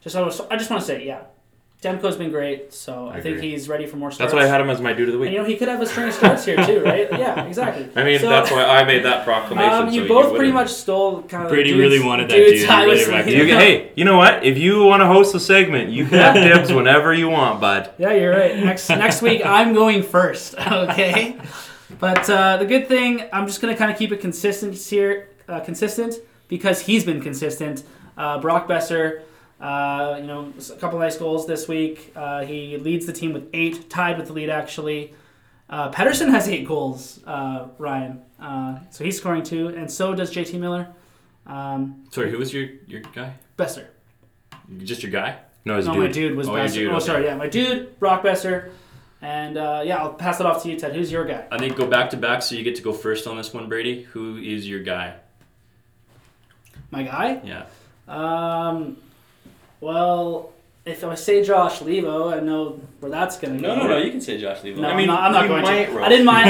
Just 0.00 0.16
I, 0.16 0.22
was, 0.22 0.40
I 0.50 0.56
just 0.56 0.70
want 0.70 0.82
to 0.82 0.86
say, 0.86 1.04
yeah, 1.06 1.22
Demko's 1.82 2.16
been 2.16 2.30
great. 2.30 2.72
So 2.72 3.08
I, 3.08 3.16
I 3.16 3.20
think 3.20 3.36
agree. 3.36 3.50
he's 3.50 3.68
ready 3.68 3.86
for 3.86 3.96
more 3.96 4.10
starts. 4.10 4.32
That's 4.32 4.40
why 4.42 4.48
I 4.48 4.50
had 4.50 4.60
him 4.62 4.70
as 4.70 4.80
my 4.80 4.92
dude 4.94 5.08
of 5.08 5.12
the 5.12 5.18
And 5.18 5.20
week. 5.20 5.32
you 5.32 5.38
know 5.38 5.44
he 5.44 5.56
could 5.56 5.68
have 5.68 5.80
a 5.80 5.86
string 5.86 6.08
of 6.08 6.14
starts 6.14 6.44
here 6.46 6.56
too, 6.64 6.82
right? 6.82 7.06
Yeah, 7.18 7.44
exactly. 7.44 7.88
I 7.94 8.02
mean, 8.02 8.18
So, 8.18 8.28
that's 8.30 8.50
why 8.50 8.64
I 8.64 8.82
made 8.84 9.04
that 9.04 9.24
proclamation. 9.24 9.72
Um, 9.72 9.88
you 9.90 10.02
so 10.02 10.08
both 10.08 10.16
wouldn't. 10.24 10.36
pretty 10.38 10.52
much 10.52 10.70
stole 10.70 11.22
kind 11.24 11.44
of. 11.44 11.50
Brady 11.50 11.70
the 11.72 11.76
dude's- 11.76 11.92
really 11.92 12.04
wanted 12.06 12.30
that 12.30 12.36
dude. 12.36 12.56
He 12.56 12.66
I 12.66 12.84
really 12.84 12.96
was- 12.96 13.26
You, 13.32 13.42
it. 13.44 13.48
hey, 13.60 13.92
you 13.94 14.04
know 14.06 14.16
what? 14.16 14.42
If 14.44 14.56
you 14.58 14.84
want 14.84 15.02
to 15.02 15.06
host 15.06 15.34
a 15.34 15.40
segment, 15.40 15.90
you 15.90 16.06
can 16.06 16.18
have 16.18 16.34
dibs 16.34 16.72
whenever 16.72 17.12
you 17.12 17.28
want, 17.28 17.60
bud. 17.60 17.90
Yeah, 17.98 18.12
you're 18.14 18.30
right. 18.32 18.56
Next 18.56 18.88
next 18.88 19.20
week, 19.22 19.44
I'm 19.44 19.74
going 19.74 20.02
first. 20.02 20.54
Okay. 20.66 21.36
But 22.00 22.28
uh, 22.28 22.56
the 22.56 22.66
good 22.66 22.88
thing, 22.88 23.22
I'm 23.32 23.46
just 23.46 23.60
gonna 23.60 23.76
kind 23.76 23.90
of 23.92 23.96
keep 23.98 24.12
it 24.12 24.20
consistent 24.20 24.74
here, 24.76 25.28
uh, 25.48 25.60
consistent 25.60 26.14
because 26.48 26.80
he's 26.80 27.04
been 27.04 27.20
consistent. 27.22 27.84
Uh, 28.18 28.38
Brock 28.40 28.66
Boeser, 28.68 29.22
uh, 29.60 30.16
you 30.20 30.26
know, 30.26 30.52
a 30.70 30.76
couple 30.76 30.98
nice 30.98 31.16
goals 31.16 31.46
this 31.46 31.66
week. 31.68 32.12
Uh, 32.16 32.44
he 32.44 32.76
leads 32.78 33.06
the 33.06 33.12
team 33.12 33.32
with 33.32 33.48
eight, 33.54 33.88
tied 33.90 34.18
with 34.18 34.26
the 34.28 34.32
lead 34.32 34.50
actually. 34.50 35.14
Uh, 35.68 35.90
Pettersson 35.90 36.28
has 36.30 36.48
eight 36.48 36.66
goals, 36.66 37.20
uh, 37.26 37.68
Ryan. 37.78 38.22
Uh, 38.40 38.78
so 38.90 39.02
he's 39.04 39.16
scoring 39.16 39.42
two, 39.42 39.68
and 39.68 39.90
so 39.90 40.14
does 40.14 40.32
JT 40.32 40.60
Miller. 40.60 40.88
Um, 41.46 42.04
Sorry, 42.12 42.30
who 42.30 42.38
was 42.38 42.52
your 42.52 42.68
your 42.86 43.00
guy? 43.14 43.34
Boeser. 43.56 43.86
Just 44.78 45.02
your 45.02 45.10
guy? 45.12 45.38
No, 45.64 45.76
his 45.76 45.86
No, 45.86 45.94
dude. 45.94 46.02
my 46.02 46.08
dude 46.12 46.36
was 46.36 46.48
Oh, 46.48 46.52
Boeser. 46.52 46.74
dude, 46.74 46.92
oh, 46.92 46.96
okay. 46.96 47.04
sorry, 47.06 47.24
yeah, 47.24 47.34
my 47.36 47.48
dude, 47.48 47.98
Brock 47.98 48.22
Boeser. 48.22 48.70
And 49.22 49.56
uh, 49.56 49.82
yeah, 49.84 49.96
I'll 49.98 50.12
pass 50.12 50.38
it 50.38 50.46
off 50.46 50.62
to 50.62 50.68
you, 50.68 50.76
Ted. 50.78 50.94
Who's 50.94 51.10
your 51.10 51.24
guy? 51.24 51.46
I 51.50 51.58
think 51.58 51.76
go 51.76 51.86
back 51.86 52.10
to 52.10 52.16
back, 52.16 52.42
so 52.42 52.54
you 52.54 52.62
get 52.62 52.76
to 52.76 52.82
go 52.82 52.92
first 52.92 53.26
on 53.26 53.36
this 53.36 53.52
one, 53.54 53.68
Brady. 53.68 54.02
Who 54.12 54.36
is 54.36 54.68
your 54.68 54.80
guy? 54.80 55.14
My 56.90 57.02
guy? 57.02 57.40
Yeah. 57.42 57.64
Um, 58.06 58.98
well, 59.80 60.52
if 60.84 61.02
I 61.02 61.16
say 61.16 61.42
Josh 61.42 61.80
Leivo, 61.80 62.32
I 62.36 62.40
know 62.40 62.80
where 63.00 63.10
that's 63.10 63.38
gonna 63.38 63.60
go. 63.60 63.74
No, 63.74 63.82
no, 63.82 63.86
no. 63.88 63.96
You 63.98 64.10
can 64.10 64.20
say 64.20 64.38
Josh 64.38 64.60
Leivo. 64.60 64.76
No, 64.78 64.88
I 64.88 64.92
I 64.92 64.96
mean, 64.96 65.08
am 65.10 65.14
not, 65.16 65.22
I'm 65.24 65.32
not 65.32 65.48
going 65.48 65.64
to. 65.86 65.92
roll. 65.92 66.04
I 66.04 66.08
didn't 66.08 66.26
mind. 66.26 66.48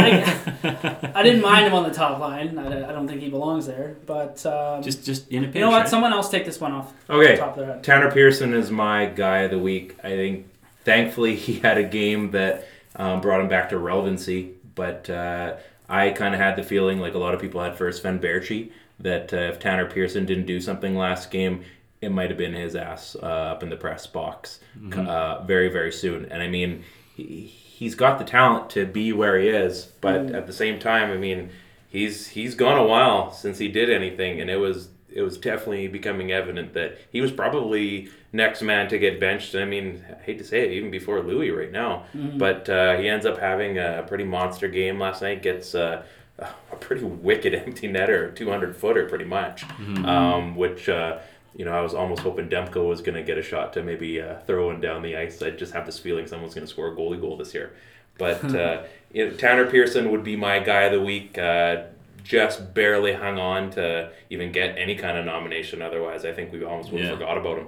I, 0.62 1.12
I 1.14 1.22
didn't 1.22 1.40
mind 1.42 1.66
him 1.66 1.74
on 1.74 1.84
the 1.88 1.94
top 1.94 2.18
line. 2.18 2.58
I, 2.58 2.88
I 2.88 2.92
don't 2.92 3.08
think 3.08 3.22
he 3.22 3.30
belongs 3.30 3.66
there. 3.66 3.96
But 4.04 4.44
um, 4.44 4.82
Just 4.82 5.04
just 5.04 5.28
in 5.30 5.44
a 5.44 5.46
pinch. 5.46 5.54
you 5.56 5.60
know 5.62 5.70
what? 5.70 5.80
right? 5.80 5.88
Someone 5.88 6.12
else 6.12 6.28
take 6.28 6.44
this 6.44 6.60
one 6.60 6.72
off. 6.72 6.92
Okay, 7.08 7.32
the 7.32 7.38
top 7.38 7.56
of 7.56 7.66
their 7.66 7.74
head. 7.76 7.84
Tanner 7.84 8.10
Pearson 8.10 8.52
is 8.52 8.70
my 8.70 9.06
guy 9.06 9.38
of 9.38 9.50
the 9.52 9.58
week. 9.58 9.96
I 10.04 10.10
think, 10.10 10.46
thankfully, 10.84 11.34
he 11.36 11.54
had 11.60 11.78
a 11.78 11.84
game 11.84 12.32
that 12.32 12.66
um, 12.96 13.20
brought 13.22 13.40
him 13.40 13.48
back 13.48 13.70
to 13.70 13.78
relevancy. 13.78 14.52
But 14.74 15.08
uh, 15.08 15.56
I 15.88 16.10
kind 16.10 16.34
of 16.34 16.40
had 16.42 16.56
the 16.56 16.62
feeling, 16.62 17.00
like 17.00 17.14
a 17.14 17.18
lot 17.18 17.32
of 17.32 17.40
people 17.40 17.62
had 17.62 17.78
for 17.78 17.90
Sven 17.90 18.18
Baertschi, 18.18 18.70
that 19.00 19.32
uh, 19.32 19.36
if 19.38 19.58
Tanner 19.60 19.86
Pearson 19.86 20.26
didn't 20.26 20.44
do 20.44 20.60
something 20.60 20.94
last 20.94 21.30
game, 21.30 21.64
it 22.06 22.12
might 22.12 22.30
have 22.30 22.38
been 22.38 22.54
his 22.54 22.76
ass 22.76 23.16
uh, 23.20 23.26
up 23.52 23.62
in 23.64 23.68
the 23.68 23.76
press 23.76 24.06
box 24.06 24.60
uh, 25.08 25.42
very, 25.42 25.68
very 25.68 25.90
soon. 25.92 26.24
And 26.26 26.40
I 26.40 26.46
mean, 26.48 26.84
he, 27.16 27.24
he's 27.46 27.94
got 27.96 28.18
the 28.18 28.24
talent 28.24 28.70
to 28.70 28.86
be 28.86 29.12
where 29.12 29.38
he 29.40 29.48
is, 29.48 29.86
but 30.00 30.26
at 30.38 30.46
the 30.46 30.52
same 30.52 30.78
time, 30.78 31.10
I 31.10 31.16
mean, 31.16 31.50
he's 31.88 32.28
he's 32.28 32.54
gone 32.54 32.78
a 32.78 32.84
while 32.86 33.32
since 33.32 33.58
he 33.58 33.68
did 33.68 33.90
anything, 33.90 34.40
and 34.40 34.48
it 34.48 34.58
was 34.58 34.88
it 35.12 35.22
was 35.22 35.36
definitely 35.36 35.88
becoming 35.88 36.30
evident 36.30 36.74
that 36.74 36.98
he 37.10 37.20
was 37.20 37.32
probably 37.32 38.08
next 38.32 38.62
man 38.62 38.88
to 38.88 38.98
get 38.98 39.18
benched. 39.18 39.54
I 39.56 39.64
mean, 39.64 40.04
I 40.10 40.22
hate 40.22 40.38
to 40.38 40.44
say 40.44 40.60
it, 40.66 40.72
even 40.72 40.90
before 40.90 41.20
Loui 41.20 41.56
right 41.56 41.72
now, 41.72 42.04
but 42.38 42.68
uh, 42.68 42.96
he 42.98 43.08
ends 43.08 43.26
up 43.26 43.38
having 43.38 43.78
a 43.78 44.04
pretty 44.06 44.24
monster 44.24 44.68
game 44.68 45.00
last 45.00 45.22
night. 45.22 45.42
Gets 45.42 45.74
uh, 45.74 46.02
a 46.38 46.76
pretty 46.76 47.02
wicked 47.04 47.54
empty 47.66 47.88
netter, 47.88 48.32
two 48.36 48.48
hundred 48.50 48.76
footer, 48.76 49.08
pretty 49.08 49.24
much, 49.24 49.64
um, 50.04 50.54
which. 50.54 50.88
Uh, 50.88 51.18
you 51.56 51.64
know, 51.64 51.72
I 51.72 51.80
was 51.80 51.94
almost 51.94 52.22
hoping 52.22 52.48
Demko 52.48 52.86
was 52.86 53.00
going 53.00 53.14
to 53.16 53.22
get 53.22 53.38
a 53.38 53.42
shot 53.42 53.72
to 53.74 53.82
maybe 53.82 54.20
uh, 54.20 54.38
throw 54.46 54.66
one 54.66 54.80
down 54.80 55.02
the 55.02 55.16
ice. 55.16 55.40
I 55.42 55.50
just 55.50 55.72
have 55.72 55.86
this 55.86 55.98
feeling 55.98 56.26
someone's 56.26 56.54
going 56.54 56.66
to 56.66 56.72
score 56.72 56.88
a 56.92 56.94
goalie 56.94 57.20
goal 57.20 57.36
this 57.36 57.54
year. 57.54 57.72
But 58.18 58.44
uh, 58.54 58.82
you 59.12 59.28
know, 59.28 59.36
Tanner 59.36 59.66
Pearson 59.70 60.10
would 60.10 60.22
be 60.24 60.36
my 60.36 60.58
guy 60.58 60.82
of 60.82 60.92
the 60.92 61.00
week. 61.02 61.36
Uh, 61.38 61.84
just 62.24 62.74
barely 62.74 63.12
hung 63.12 63.38
on 63.38 63.70
to 63.70 64.10
even 64.30 64.50
get 64.50 64.76
any 64.76 64.96
kind 64.96 65.16
of 65.16 65.24
nomination. 65.24 65.80
Otherwise, 65.80 66.24
I 66.24 66.32
think 66.32 66.52
we 66.52 66.64
almost 66.64 66.90
would 66.90 67.00
have 67.02 67.10
Yeah. 67.10 67.16
forgot 67.16 67.38
about 67.38 67.58
him. 67.58 67.66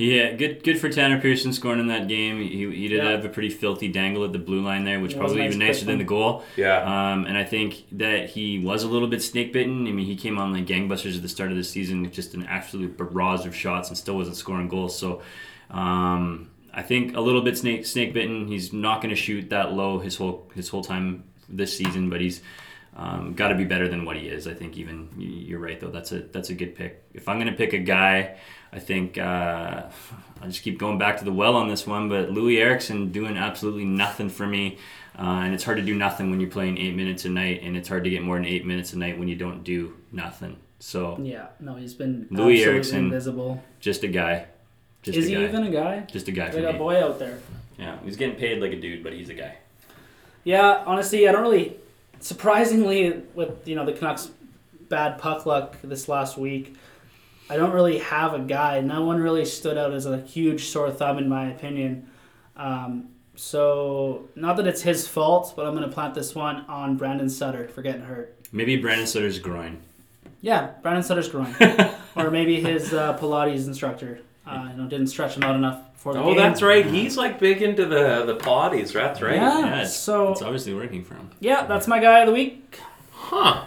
Yeah, 0.00 0.32
good 0.32 0.64
good 0.64 0.78
for 0.78 0.88
Tanner 0.88 1.20
Pearson 1.20 1.52
scoring 1.52 1.78
in 1.78 1.88
that 1.88 2.08
game. 2.08 2.40
He, 2.40 2.66
he 2.70 2.88
did 2.88 3.02
Yeah. 3.02 3.10
have 3.10 3.24
a 3.26 3.28
pretty 3.28 3.50
filthy 3.50 3.88
dangle 3.88 4.24
at 4.24 4.32
the 4.32 4.38
blue 4.38 4.62
line 4.62 4.84
there, 4.84 4.98
which 4.98 5.12
It 5.12 5.18
probably 5.18 5.38
nice 5.40 5.54
even 5.54 5.58
nicer 5.66 5.84
than 5.84 5.98
the 5.98 6.04
goal. 6.04 6.42
Yeah. 6.56 6.78
Um, 7.12 7.26
and 7.26 7.36
I 7.36 7.44
think 7.44 7.84
that 7.92 8.30
he 8.30 8.58
was 8.58 8.82
a 8.82 8.88
little 8.88 9.08
bit 9.08 9.20
snake 9.22 9.52
bitten. 9.52 9.86
I 9.86 9.92
mean, 9.92 10.06
he 10.06 10.16
came 10.16 10.38
on 10.38 10.52
like 10.54 10.64
gangbusters 10.66 11.16
at 11.16 11.22
the 11.22 11.28
start 11.28 11.50
of 11.50 11.58
the 11.58 11.64
season, 11.64 12.10
just 12.10 12.32
an 12.32 12.46
absolute 12.46 12.96
barrage 12.96 13.44
of 13.44 13.54
shots, 13.54 13.88
and 13.90 13.98
still 13.98 14.16
wasn't 14.16 14.36
scoring 14.36 14.68
goals. 14.68 14.98
So, 14.98 15.20
um, 15.70 16.50
I 16.72 16.80
think 16.82 17.14
a 17.14 17.20
little 17.20 17.42
bit 17.42 17.58
snake 17.58 17.84
snake 17.84 18.14
bitten. 18.14 18.48
He's 18.48 18.72
not 18.72 19.02
going 19.02 19.14
to 19.14 19.20
shoot 19.20 19.50
that 19.50 19.72
low 19.72 19.98
his 19.98 20.16
whole 20.16 20.50
his 20.54 20.70
whole 20.70 20.82
time 20.82 21.24
this 21.48 21.76
season, 21.76 22.08
but 22.08 22.22
he's 22.22 22.40
um, 22.96 23.34
got 23.34 23.48
to 23.48 23.54
be 23.54 23.64
better 23.64 23.86
than 23.88 24.04
what 24.06 24.16
he 24.16 24.28
is. 24.28 24.46
I 24.46 24.54
think 24.54 24.78
even 24.78 25.08
you're 25.18 25.58
right 25.58 25.78
though. 25.78 25.90
That's 25.90 26.12
a 26.12 26.20
that's 26.20 26.48
a 26.48 26.54
good 26.54 26.74
pick. 26.74 27.02
If 27.12 27.28
I'm 27.28 27.38
going 27.38 27.50
to 27.50 27.56
pick 27.56 27.72
a 27.72 27.78
guy, 27.78 28.36
I 28.72 28.78
think 28.78 29.18
uh, 29.18 29.82
I 30.42 30.46
just 30.46 30.62
keep 30.62 30.78
going 30.78 30.98
back 30.98 31.18
to 31.18 31.24
the 31.24 31.32
well 31.32 31.56
on 31.56 31.68
this 31.68 31.86
one. 31.86 32.08
But 32.08 32.30
Loui 32.30 32.58
Eriksson 32.58 33.10
doing 33.12 33.36
absolutely 33.36 33.84
nothing 33.84 34.28
for 34.28 34.46
me. 34.46 34.78
Uh, 35.18 35.42
and 35.44 35.52
it's 35.54 35.64
hard 35.64 35.76
to 35.76 35.82
do 35.82 35.94
nothing 35.94 36.30
when 36.30 36.40
you're 36.40 36.50
playing 36.50 36.78
eight 36.78 36.94
minutes 36.94 37.24
a 37.24 37.28
night, 37.28 37.60
and 37.62 37.76
it's 37.76 37.88
hard 37.88 38.04
to 38.04 38.10
get 38.10 38.22
more 38.22 38.36
than 38.36 38.46
eight 38.46 38.64
minutes 38.64 38.92
a 38.92 38.98
night 38.98 39.18
when 39.18 39.28
you 39.28 39.36
don't 39.36 39.64
do 39.64 39.94
nothing. 40.12 40.56
So 40.78 41.18
Yeah, 41.20 41.48
no, 41.58 41.74
he's 41.74 41.92
been 41.94 42.26
Loui 42.30 42.64
Eriksson. 42.64 43.06
invisible. 43.06 43.62
just 43.80 44.02
a 44.02 44.08
guy, 44.08 44.46
just 45.02 45.18
Is 45.18 45.26
a 45.26 45.28
he 45.28 45.34
guy, 45.34 45.42
even 45.44 45.62
a 45.64 45.70
guy? 45.70 46.00
just 46.10 46.28
a 46.28 46.32
guy 46.32 46.50
for 46.50 46.60
Like 46.60 46.70
a 46.70 46.72
me. 46.72 46.78
boy 46.78 47.04
out 47.04 47.18
there. 47.18 47.38
Yeah, 47.78 47.98
he's 48.04 48.16
getting 48.16 48.36
paid 48.36 48.62
like 48.62 48.72
a 48.72 48.80
dude, 48.80 49.02
but 49.02 49.12
he's 49.12 49.28
a 49.28 49.34
guy. 49.34 49.56
Yeah, 50.44 50.82
honestly, 50.86 51.28
I 51.28 51.32
don't 51.32 51.42
really. 51.42 51.76
Surprisingly, 52.20 53.22
with 53.34 53.66
you 53.66 53.74
know 53.74 53.84
the 53.84 53.92
Canucks' 53.92 54.30
bad 54.88 55.18
puck 55.18 55.44
luck 55.44 55.76
this 55.82 56.08
last 56.08 56.38
week, 56.38 56.76
I 57.50 57.56
don't 57.56 57.72
really 57.72 57.98
have 57.98 58.32
a 58.32 58.38
guy. 58.38 58.80
No 58.80 59.02
one 59.04 59.20
really 59.20 59.44
stood 59.44 59.76
out 59.76 59.92
as 59.92 60.06
a 60.06 60.20
huge 60.22 60.66
sore 60.68 60.90
thumb 60.90 61.18
in 61.18 61.28
my 61.28 61.50
opinion. 61.50 62.08
Um, 62.56 63.08
so 63.34 64.28
not 64.36 64.56
that 64.58 64.66
it's 64.66 64.82
his 64.82 65.08
fault, 65.08 65.54
but 65.56 65.66
I'm 65.66 65.74
going 65.74 65.86
to 65.88 65.92
plant 65.92 66.14
this 66.14 66.34
one 66.34 66.64
on 66.68 66.96
Brandon 66.96 67.28
Sutter 67.28 67.68
for 67.68 67.82
getting 67.82 68.02
hurt. 68.02 68.36
Maybe 68.52 68.76
Brandon 68.76 69.06
Sutter's 69.06 69.38
groin. 69.38 69.78
Yeah, 70.42 70.70
Brandon 70.82 71.02
Sutter's 71.02 71.28
groin, 71.28 71.54
or 72.16 72.30
maybe 72.30 72.60
his 72.60 72.94
uh, 72.94 73.18
Pilates 73.18 73.66
instructor. 73.66 74.20
Uh, 74.46 74.68
you 74.72 74.76
know, 74.82 74.88
didn't 74.88 75.08
stretch 75.08 75.36
him 75.36 75.42
out 75.42 75.54
enough 75.54 75.80
for 75.96 76.14
the 76.14 76.20
Oh, 76.20 76.28
game. 76.28 76.36
that's 76.38 76.62
right. 76.62 76.84
He's 76.86 77.16
like 77.16 77.38
big 77.38 77.60
into 77.62 77.84
the 77.86 78.24
the 78.24 78.36
potties. 78.36 78.92
That's 78.92 79.20
right. 79.20 79.34
Yeah. 79.36 79.58
Yeah, 79.60 79.82
it's, 79.82 79.94
so- 79.94 80.32
it's 80.32 80.42
obviously 80.42 80.72
working 80.74 81.04
for 81.04 81.14
him. 81.14 81.30
Yeah, 81.40 81.66
that's 81.66 81.86
my 81.86 81.98
guy 82.00 82.20
of 82.20 82.26
the 82.28 82.32
week. 82.32 82.78
Huh. 83.12 83.64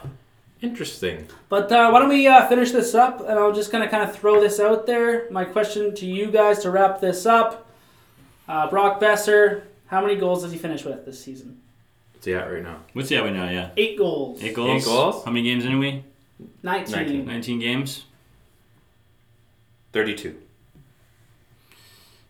Interesting. 0.64 1.28
But 1.49 1.70
uh, 1.74 1.89
why 1.91 1.99
don't 1.99 2.07
we 2.07 2.26
uh, 2.26 2.47
finish 2.47 2.72
this 2.72 2.95
up, 2.95 3.20
and 3.20 3.38
I'm 3.38 3.53
just 3.53 3.70
gonna 3.70 3.89
kind 3.89 4.01
of 4.09 4.16
throw 4.16 4.39
this 4.39 4.61
out 4.61 4.88
there. 4.88 5.30
My 5.30 5.43
question 5.43 5.93
to 5.95 6.05
you 6.05 6.32
guys 6.32 6.59
to 6.59 6.72
wrap 6.72 7.01
this 7.01 7.26
up: 7.26 7.70
uh, 8.47 8.70
Brock 8.70 9.01
Boeser, 9.01 9.64
how 9.88 10.01
many 10.01 10.16
goals 10.16 10.41
does 10.43 10.53
he 10.53 10.57
finish 10.57 10.86
with 10.86 11.05
this 11.05 11.22
season? 11.22 11.59
What's 12.14 12.26
he 12.28 12.34
at 12.34 12.49
right 12.49 12.64
now? 12.64 12.78
What's 12.93 13.09
the 13.09 13.22
we 13.22 13.32
now? 13.32 13.49
Yeah, 13.49 13.72
Eight 13.76 13.97
goals. 13.97 14.41
eight 14.41 14.55
goals. 14.55 14.82
Eight 14.82 14.86
goals? 14.86 15.26
How 15.26 15.32
many 15.32 15.43
games 15.43 15.66
anyway? 15.66 16.01
19. 16.64 16.95
19. 16.95 17.26
19 17.26 17.59
games. 17.59 18.05
Thirty-two. 19.91 20.38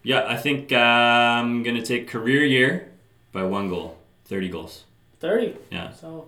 Yeah, 0.01 0.25
I 0.27 0.37
think 0.37 0.71
uh, 0.71 0.75
I'm 0.77 1.61
gonna 1.61 1.85
take 1.85 2.07
career 2.07 2.43
year 2.43 2.91
by 3.31 3.43
one 3.43 3.69
goal, 3.69 3.99
thirty 4.25 4.49
goals. 4.49 4.85
30. 5.19 5.55
Yeah, 5.71 5.91
So 5.93 6.27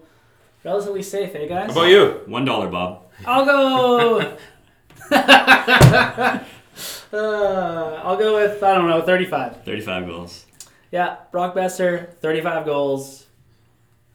relatively 0.65 1.03
safe, 1.03 1.33
eh, 1.35 1.47
guys? 1.47 1.67
How 1.67 1.71
about 1.79 1.89
you? 1.89 2.21
one 2.25 2.43
dollar, 2.43 2.67
Bob. 2.67 3.03
I'll 3.25 3.45
go. 3.45 4.19
uh, 5.11 6.41
I'll 7.13 8.17
go 8.17 8.35
with 8.35 8.61
I 8.63 8.75
don't 8.75 8.89
know 8.89 9.01
35. 9.01 9.63
Thirty-five 9.63 10.05
goals. 10.05 10.45
Yeah, 10.91 11.17
Brock 11.31 11.55
Boeser, 11.55 12.13
35 12.19 12.65
goals. 12.65 13.25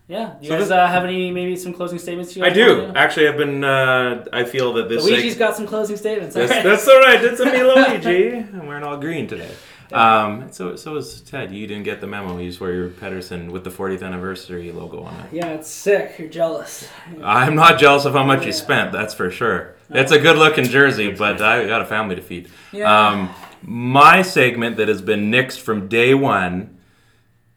Yeah, 0.09 0.35
you 0.41 0.49
So 0.49 0.55
guys 0.59 0.69
this- 0.69 0.71
uh, 0.73 0.87
have 0.89 1.05
any 1.05 1.31
maybe 1.31 1.55
some 1.57 1.73
closing 1.73 1.99
statements? 1.99 2.35
You 2.37 2.43
I 2.45 2.49
guys 2.49 2.57
do. 2.57 2.81
wanna 2.83 2.99
Actually, 2.99 3.29
I've 3.29 3.37
been. 3.37 3.63
Uh, 3.63 4.25
I 4.33 4.45
feel 4.45 4.73
that 4.75 4.89
this. 4.89 5.05
Luigi's 5.05 5.37
seg- 5.37 5.39
got 5.39 5.57
some 5.57 5.67
closing 5.67 5.97
statements. 5.97 6.35
That's, 6.35 6.51
Alright. 6.51 6.65
that's 6.65 6.89
all 6.89 6.99
right. 7.01 7.23
It's 7.25 7.39
a 7.41 7.45
me, 7.47 7.63
Luigi. 7.63 8.39
I'm 8.39 8.67
wearing 8.67 8.83
all 8.83 8.97
green 8.97 9.29
today. 9.29 9.51
Um, 9.93 10.53
so 10.53 10.77
so 10.77 10.97
is 10.97 11.21
Ted. 11.23 11.53
You 11.53 11.67
didn't 11.67 11.85
get 11.85 12.01
the 12.01 12.07
memo. 12.07 12.39
You 12.39 12.49
just 12.49 12.61
wear 12.61 12.73
your 12.73 12.89
Pettersson 12.89 13.51
with 13.51 13.65
the 13.65 13.71
40th 13.71 14.03
anniversary 14.03 14.71
logo 14.73 15.03
on 15.03 15.15
it. 15.21 15.33
yeah, 15.33 15.49
it's 15.49 15.69
sick. 15.69 16.17
You're 16.19 16.29
jealous. 16.29 16.89
I'm 17.23 17.55
not 17.55 17.79
jealous 17.79 18.05
of 18.05 18.13
how 18.15 18.25
much 18.25 18.47
you 18.47 18.53
spent. 18.53 18.93
That's 18.93 19.15
for 19.15 19.31
sure. 19.31 19.75
It's 19.91 20.13
a 20.13 20.19
good 20.19 20.37
looking 20.39 20.65
jersey, 20.65 21.11
but 21.13 21.41
I 21.43 21.67
got 21.67 21.83
a 21.83 21.87
family 21.87 22.15
to 22.15 22.23
feed. 22.23 22.49
Yeah. 22.73 23.09
Um, 23.09 23.31
my 23.63 24.23
segment 24.23 24.77
that 24.77 24.89
has 24.89 25.03
been 25.03 25.31
nixed 25.31 25.59
from 25.61 25.89
day 25.89 26.15
one, 26.15 26.79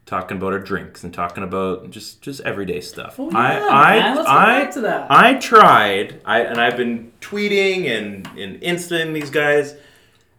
talking 0.05 0.37
about 0.37 0.51
our 0.53 0.59
drinks 0.59 1.03
and 1.03 1.13
talking 1.13 1.43
about 1.43 1.91
just 1.91 2.21
just 2.21 2.41
everyday 2.41 2.81
stuff. 2.81 3.15
Oh, 3.19 3.29
yeah, 3.31 3.37
I 3.37 3.99
man. 3.99 4.15
Let's 4.15 4.27
get 4.27 4.35
I 4.35 4.59
back 4.63 4.73
to 4.73 4.81
that. 4.81 5.07
I 5.11 5.33
tried. 5.35 6.21
I 6.25 6.39
and 6.41 6.59
I've 6.59 6.75
been 6.77 7.11
tweeting 7.21 7.85
and 7.85 8.27
and 8.37 8.59
instaing 8.61 9.13
these 9.13 9.29
guys 9.29 9.75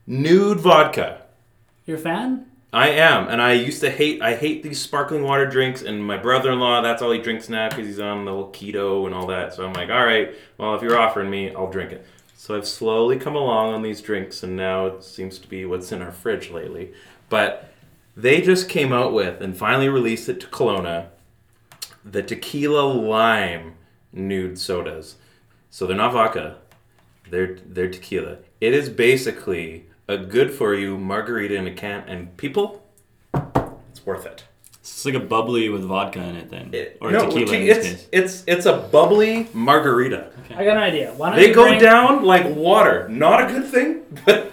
nude 0.07 0.59
vodka. 0.61 1.22
You're 1.87 1.99
a 1.99 2.01
fan? 2.01 2.47
I 2.72 2.89
am, 2.89 3.28
and 3.28 3.41
I 3.41 3.53
used 3.53 3.80
to 3.82 3.91
hate. 3.91 4.20
I 4.20 4.35
hate 4.35 4.62
these 4.62 4.80
sparkling 4.80 5.22
water 5.22 5.47
drinks, 5.47 5.82
and 5.82 6.05
my 6.05 6.16
brother-in-law. 6.16 6.80
That's 6.82 7.03
all 7.03 7.12
he 7.12 7.20
drinks 7.20 7.49
now 7.49 7.68
because 7.68 7.87
he's 7.87 8.01
on 8.01 8.24
the 8.24 8.32
keto 8.32 9.07
and 9.07 9.14
all 9.14 9.26
that. 9.26 9.55
So 9.55 9.64
I'm 9.64 9.72
like, 9.74 9.91
all 9.91 10.05
right, 10.05 10.35
well, 10.59 10.74
if 10.74 10.82
you're 10.82 10.99
offering 10.99 11.30
me, 11.30 11.55
I'll 11.55 11.70
drink 11.70 11.93
it. 11.93 12.05
So 12.37 12.57
I've 12.57 12.66
slowly 12.66 13.16
come 13.16 13.37
along 13.37 13.74
on 13.74 13.82
these 13.82 14.03
drinks, 14.03 14.43
and 14.43 14.57
now 14.57 14.87
it 14.87 15.05
seems 15.05 15.39
to 15.39 15.49
be 15.49 15.64
what's 15.64 15.93
in 15.93 16.03
our 16.03 16.11
fridge 16.11 16.51
lately. 16.51 16.93
But 17.28 17.72
they 18.16 18.41
just 18.41 18.68
came 18.68 18.93
out 18.93 19.12
with 19.12 19.41
and 19.41 19.57
finally 19.57 19.89
released 19.89 20.28
it 20.28 20.41
to 20.41 20.47
Kelowna, 20.49 21.09
the 22.05 22.22
tequila 22.22 22.80
lime 22.80 23.74
nude 24.12 24.59
sodas. 24.59 25.16
So 25.70 25.87
they're 25.87 25.97
not 25.97 26.12
vodka, 26.12 26.57
they're 27.30 27.57
they're 27.64 27.91
tequila. 27.91 28.39
It 28.61 28.74
is 28.74 28.89
basically 28.89 29.87
a 30.09 30.18
good 30.18 30.52
for 30.52 30.74
you 30.74 30.98
margarita 30.98 31.55
in 31.57 31.66
a 31.66 31.72
can, 31.72 32.00
and 32.09 32.36
people, 32.36 32.84
it's 33.90 34.05
worth 34.05 34.26
it. 34.26 34.44
It's 34.80 35.05
like 35.07 35.14
a 35.14 35.20
bubbly 35.20 35.70
with 35.70 35.82
vodka 35.84 36.20
in 36.22 36.36
it, 36.36 36.50
then, 36.50 36.70
It- 36.74 36.98
or 37.00 37.11
no, 37.11 37.26
tequila 37.26 37.55
in 37.57 37.62
it's, 37.68 37.78
this 37.78 37.86
case. 37.92 38.09
it's 38.12 38.44
it's 38.46 38.66
a 38.66 38.76
bubbly 38.76 39.48
margarita. 39.55 40.30
I 40.55 40.64
got 40.64 40.76
an 40.76 40.82
idea. 40.82 41.12
Why 41.16 41.30
don't 41.30 41.38
They 41.38 41.48
you 41.48 41.55
go 41.55 41.64
bring, 41.68 41.80
down 41.80 42.22
like 42.24 42.55
water. 42.55 43.09
Not 43.09 43.48
a 43.48 43.52
good 43.52 43.64
thing, 43.66 44.02
but 44.26 44.52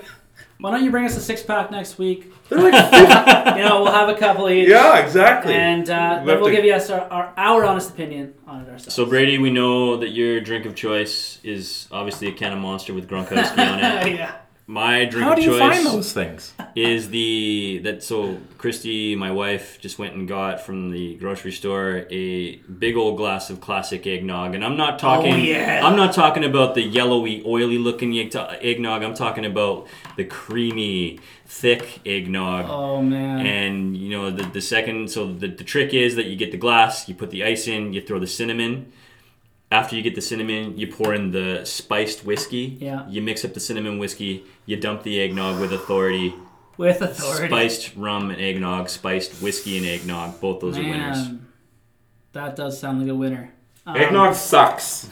Why 0.58 0.72
don't 0.72 0.86
you 0.86 0.92
bring 0.92 1.06
us 1.06 1.18
a 1.18 1.22
six 1.22 1.44
pack 1.44 1.70
next 1.72 1.98
week? 1.98 2.32
they're 2.48 2.60
like 2.60 2.74
You 3.58 3.64
know, 3.64 3.84
we'll 3.84 3.92
have 3.92 4.08
a 4.10 4.16
couple 4.16 4.50
each. 4.50 4.70
yeah, 4.70 5.00
exactly. 5.00 5.54
And 5.54 5.90
uh, 5.90 6.20
we 6.22 6.28
then 6.32 6.40
we'll 6.40 6.50
to- 6.50 6.56
give 6.56 6.64
you 6.64 6.74
us 6.76 6.90
our, 6.90 7.02
our, 7.02 7.34
our 7.36 7.66
honest 7.66 7.90
opinion 7.92 8.34
on 8.48 8.62
it 8.62 8.70
ourselves. 8.70 8.94
So 8.94 9.06
Brady, 9.06 9.38
we 9.38 9.50
know 9.50 9.98
that 9.98 10.10
your 10.12 10.40
drink 10.40 10.66
of 10.66 10.76
choice 10.76 11.40
is 11.44 11.90
obviously 11.92 12.30
a 12.30 12.32
can 12.34 12.54
of 12.54 12.60
Monster 12.60 12.94
with 12.94 13.10
Gronkowski 13.10 13.58
on 13.58 13.80
it. 14.08 14.16
yeah. 14.18 14.36
My 14.72 15.04
drink 15.04 15.26
How 15.26 15.34
of 15.34 15.36
do 15.36 15.44
you 15.44 15.50
choice 15.50 15.60
find 15.60 15.86
those 15.86 16.14
things? 16.14 16.54
is 16.76 17.10
the 17.10 17.82
that 17.84 18.04
so 18.04 18.40
Christy, 18.58 19.18
my 19.18 19.30
wife, 19.30 19.82
just 19.82 20.00
went 20.00 20.14
and 20.14 20.26
got 20.26 20.62
from 20.62 20.92
the 20.92 21.16
grocery 21.16 21.52
store 21.52 22.06
a 22.10 22.56
big 22.56 22.96
old 22.96 23.18
glass 23.18 23.50
of 23.50 23.60
classic 23.60 24.08
eggnog, 24.08 24.56
and 24.56 24.64
I'm 24.64 24.78
not 24.78 24.94
oh, 24.94 24.98
talking. 24.98 25.34
Oh, 25.34 25.38
yeah. 25.38 25.82
I'm 25.86 25.98
not 25.98 26.14
talking 26.14 26.46
about 26.46 26.76
the 26.76 26.84
yellowy, 26.84 27.44
oily 27.46 27.78
looking 27.78 28.18
eggnog. 28.18 29.04
I'm 29.04 29.14
talking 29.14 29.46
about 29.46 29.90
the 30.16 30.24
creamy, 30.24 31.20
thick 31.46 32.00
eggnog. 32.06 32.68
Oh 32.70 33.02
man. 33.02 33.46
And 33.46 33.98
you 33.98 34.10
know 34.10 34.32
the, 34.32 34.44
the 34.44 34.62
second, 34.62 35.12
so 35.12 35.34
the, 35.34 35.48
the 35.48 35.66
trick 35.66 35.94
is 35.94 36.16
that 36.16 36.28
you 36.28 36.38
get 36.38 36.54
the 36.54 36.58
glass, 36.58 37.10
you 37.10 37.16
put 37.16 37.30
the 37.30 37.44
ice 37.44 37.68
in, 37.68 37.92
you 37.92 38.00
throw 38.00 38.20
the 38.20 38.28
cinnamon. 38.28 38.94
After 39.72 39.96
you 39.96 40.02
get 40.02 40.16
the 40.16 40.22
cinnamon, 40.22 40.78
you 40.78 40.88
pour 40.88 41.14
in 41.14 41.32
the 41.32 41.62
spiced 41.64 42.26
whiskey. 42.26 42.78
Yeah. 42.80 43.08
You 43.08 43.22
mix 43.22 43.46
up 43.46 43.54
the 43.54 43.60
cinnamon 43.62 44.00
whiskey. 44.00 44.44
You 44.66 44.76
dump 44.78 45.04
the 45.04 45.22
eggnog 45.22 45.62
with 45.62 45.72
authority. 45.72 46.34
With 46.78 47.02
authority. 47.02 47.48
Spiced 47.48 47.96
rum 47.96 48.32
and 48.32 48.42
eggnog, 48.42 48.90
spiced 48.90 49.42
whiskey 49.42 49.78
and 49.78 49.86
eggnog. 49.86 50.42
Both 50.42 50.60
those 50.60 50.78
are 50.78 50.82
winners. 50.84 51.18
Man, 51.18 51.48
that 52.34 52.56
does 52.56 52.80
sound 52.80 53.00
like 53.00 53.10
a 53.10 53.16
winner. 53.16 53.54
Um, 53.86 53.96
Eggnog 53.96 54.36
sucks. 54.36 55.10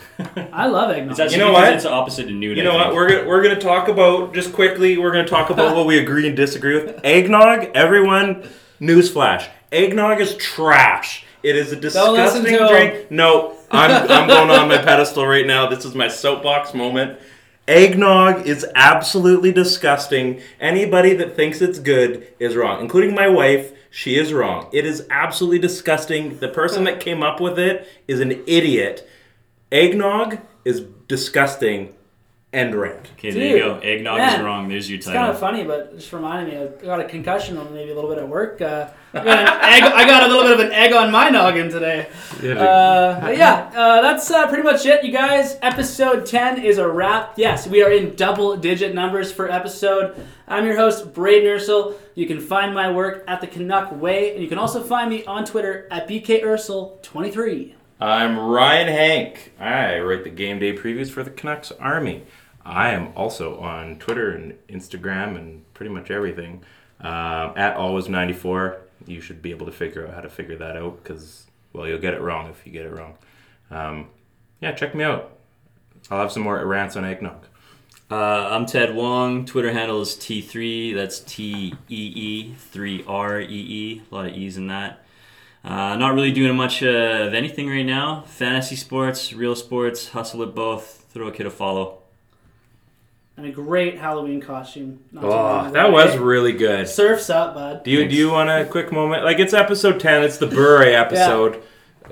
I 0.54 0.68
love 0.68 0.92
eggnog. 0.92 1.14
Is 1.14 1.18
that 1.18 1.32
You 1.32 1.40
know 1.40 1.52
what? 1.52 1.74
It's 1.74 1.84
the 1.84 1.90
opposite 1.92 2.28
of 2.28 2.34
nude. 2.34 2.56
You 2.58 2.64
know 2.64 2.76
what? 2.76 2.94
We're 2.94 3.10
gonna 3.10 3.28
we're 3.28 3.42
gonna 3.42 3.60
talk 3.60 3.88
about 3.88 4.34
just 4.34 4.54
quickly. 4.54 4.98
We're 4.98 5.12
gonna 5.12 5.28
talk 5.28 5.50
about 5.50 5.76
what 5.76 5.88
we 5.88 5.98
agree 5.98 6.28
and 6.28 6.36
disagree 6.36 6.76
with. 6.76 7.00
Eggnog, 7.04 7.72
everyone. 7.74 8.48
Newsflash: 8.80 9.48
eggnog 9.72 10.22
is 10.22 10.36
trash. 10.38 11.26
It 11.42 11.56
is 11.56 11.72
a 11.72 11.76
disgusting 11.76 12.44
to 12.44 12.50
him. 12.50 12.68
drink. 12.68 13.12
No, 13.12 13.58
I'm 13.72 14.10
I'm 14.10 14.28
going 14.28 14.50
on 14.50 14.68
my 14.68 14.78
pedestal 14.78 15.26
right 15.28 15.46
now. 15.46 15.68
This 15.68 15.86
is 15.86 15.96
my 15.96 16.08
soapbox 16.08 16.74
moment. 16.74 17.20
Eggnog 17.68 18.48
is 18.48 18.66
absolutely 18.74 19.52
disgusting. 19.52 20.42
Anybody 20.60 21.14
that 21.14 21.36
thinks 21.36 21.62
it's 21.62 21.78
good 21.78 22.28
is 22.40 22.56
wrong, 22.56 22.82
including 22.82 23.14
my 23.14 23.28
wife. 23.28 23.74
She 23.92 24.16
is 24.16 24.34
wrong. 24.34 24.70
It 24.72 24.86
is 24.86 25.06
absolutely 25.12 25.60
disgusting. 25.60 26.40
The 26.40 26.48
person 26.48 26.84
that 26.86 27.00
came 27.00 27.22
up 27.22 27.40
with 27.40 27.60
it 27.60 27.88
is 28.08 28.20
an 28.20 28.32
idiot. 28.48 29.08
Eggnog 29.72 30.40
is 30.66 30.82
disgusting. 31.08 31.96
End 32.52 32.74
rant. 32.74 33.08
Okay, 33.14 33.30
there 33.30 33.58
you 33.58 33.64
go. 33.64 33.78
Eggnog 33.78 34.18
man, 34.18 34.40
is 34.40 34.44
wrong. 34.44 34.70
There's 34.70 34.90
your 34.90 34.98
It's 34.98 35.06
title. 35.06 35.22
kind 35.22 35.32
of 35.32 35.40
funny, 35.40 35.64
but 35.66 35.80
it 35.82 35.98
just 35.98 36.12
reminded 36.12 36.52
me. 36.52 36.60
I 36.60 36.84
got 36.84 37.00
a 37.00 37.04
concussion 37.04 37.58
on 37.58 37.72
maybe 37.72 37.92
a 37.92 37.94
little 37.94 38.10
bit 38.10 38.18
at 38.18 38.28
work. 38.28 38.60
Uh, 38.60 38.88
I, 39.14 39.24
got 39.24 39.64
egg, 39.64 39.84
I 39.84 40.06
got 40.08 40.24
a 40.24 40.28
little 40.34 40.42
bit 40.42 40.54
of 40.54 40.60
an 40.62 40.72
egg 40.72 40.92
on 40.92 41.12
my 41.12 41.30
noggin 41.30 41.70
today. 41.70 42.08
Uh, 42.38 43.22
but 43.22 43.38
yeah, 43.38 43.70
uh, 43.76 44.02
that's 44.02 44.32
uh, 44.32 44.48
pretty 44.48 44.64
much 44.64 44.84
it, 44.88 45.04
you 45.04 45.12
guys. 45.12 45.58
Episode 45.62 46.26
10 46.26 46.64
is 46.64 46.80
a 46.80 46.88
wrap. 46.90 47.34
Yes, 47.38 47.68
we 47.68 47.84
are 47.84 47.92
in 47.92 48.16
double 48.16 48.58
digit 48.58 48.96
numbers 48.96 49.32
for 49.32 49.52
episode. 49.52 50.16
I'm 50.48 50.66
your 50.66 50.76
host, 50.76 51.14
Braden 51.14 51.48
Ursel. 51.48 51.94
You 52.16 52.26
can 52.26 52.40
find 52.40 52.74
my 52.74 52.92
work 52.92 53.26
at 53.28 53.42
the 53.42 53.48
Canuck 53.48 53.92
Way, 53.92 54.34
and 54.34 54.42
you 54.42 54.50
can 54.50 54.58
also 54.58 54.82
find 54.82 55.12
me 55.12 55.24
on 55.26 55.46
Twitter 55.46 55.88
at 55.92 56.08
BKUrsel23. 56.08 57.74
I'm 58.02 58.40
Ryan 58.40 58.88
Hank. 58.88 59.52
I 59.60 60.00
write 60.00 60.24
the 60.24 60.30
game 60.30 60.60
day 60.60 60.74
previews 60.74 61.10
for 61.10 61.22
the 61.22 61.30
Canucks 61.30 61.74
Army. 61.74 62.24
I 62.64 62.92
am 62.92 63.12
also 63.14 63.60
on 63.60 64.00
Twitter 64.00 64.32
and 64.32 64.54
Instagram 64.70 65.36
and 65.36 65.74
pretty 65.74 65.92
much 65.92 66.10
everything. 66.10 66.64
Um, 67.02 67.54
at 67.58 67.76
always94. 67.76 68.78
You 69.06 69.20
should 69.20 69.42
be 69.42 69.52
able 69.52 69.66
to 69.66 69.72
figure 69.74 70.08
out 70.08 70.14
how 70.14 70.22
to 70.22 70.30
figure 70.30 70.56
that 70.58 70.78
out 70.78 71.04
because, 71.04 71.48
well, 71.74 71.88
you'll 71.88 72.00
get 72.00 72.14
it 72.14 72.22
wrong 72.22 72.50
if 72.50 72.66
you 72.66 72.72
get 72.72 72.86
it 72.86 72.94
wrong. 72.94 73.18
Um, 73.70 74.08
yeah, 74.62 74.72
check 74.72 74.96
me 74.96 75.04
out. 75.04 75.38
I'll 76.10 76.22
have 76.22 76.32
some 76.32 76.44
more 76.44 76.66
rants 76.66 76.96
on 76.96 77.04
eggnog. 77.04 77.48
Uh, 78.10 78.48
I'm 78.50 78.66
Ted 78.66 78.96
Wong. 78.96 79.46
Twitter 79.46 79.74
handle 79.74 80.02
is 80.02 80.16
T3. 80.16 80.96
That's 80.96 81.20
T 81.20 81.76
E 81.90 82.14
E 82.16 82.54
3 82.58 83.04
R 83.06 83.42
E 83.42 83.46
E. 83.46 84.02
A 84.10 84.16
lot 84.16 84.26
of 84.28 84.34
E's 84.34 84.56
in 84.56 84.68
that. 84.68 85.04
Uh, 85.64 85.96
not 85.98 86.14
really 86.14 86.32
doing 86.32 86.56
much 86.56 86.82
uh, 86.82 86.88
of 87.28 87.34
anything 87.34 87.68
right 87.70 87.86
now. 87.86 88.22
Fantasy 88.28 88.76
sports, 88.76 89.34
real 89.34 89.56
sports, 89.56 90.10
hustle 90.10 90.42
at 90.44 90.56
both. 90.56 91.06
Throw 91.12 91.28
a 91.28 91.32
kid 91.32 91.46
a 91.46 91.50
follow. 91.50 91.98
And 93.36 93.46
a 93.46 93.52
great 93.52 93.98
Halloween 93.98 94.42
costume. 94.42 95.00
Not 95.12 95.22
too 95.22 95.28
long 95.28 95.56
Oh, 95.58 95.64
ago. 95.66 95.74
that 95.74 95.92
was 95.92 96.18
really 96.18 96.52
good. 96.54 96.88
Surf's 96.88 97.30
up, 97.30 97.54
bud. 97.56 97.84
Do 97.84 97.92
you 97.92 98.08
do 98.08 98.16
you 98.16 98.30
want 98.32 98.50
a 98.50 98.66
quick 98.66 98.92
moment? 98.92 99.24
Like 99.24 99.40
it's 99.40 99.54
episode 99.54 100.00
ten. 100.00 100.24
It's 100.24 100.38
the 100.38 100.48
Bure 100.48 100.84
episode. 100.84 101.64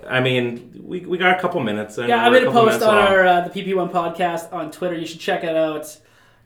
I 0.08 0.22
mean, 0.22 0.82
we, 0.86 1.02
we 1.06 1.18
got 1.18 1.38
a 1.38 1.42
couple 1.42 1.60
minutes. 1.62 1.98
and 1.98 2.08
Yeah, 2.08 2.24
I 2.24 2.28
we're 2.30 2.36
made 2.36 2.44
a 2.44 2.46
couple 2.46 2.62
post 2.62 2.80
minutes 2.80 2.86
on 2.86 2.96
long. 2.96 3.08
our 3.08 3.26
uh, 3.28 3.48
the 3.48 3.50
PP1 3.64 3.92
podcast 3.92 4.54
on 4.54 4.72
Twitter. 4.72 4.96
You 4.96 5.06
should 5.06 5.20
check 5.20 5.44
it 5.44 5.56
out. 5.56 5.98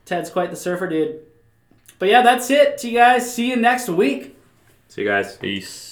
Ted's 0.04 0.30
quite 0.30 0.50
the 0.50 0.56
surfer 0.56 0.88
dude. 0.88 1.20
But 2.00 2.08
yeah, 2.08 2.22
that's 2.22 2.50
it. 2.50 2.78
To 2.78 2.88
you 2.88 2.98
guys. 2.98 3.32
See 3.32 3.48
you 3.50 3.56
next 3.56 3.88
week. 3.88 4.36
See 4.88 5.02
you 5.02 5.08
guys. 5.08 5.36
Peace. 5.36 5.91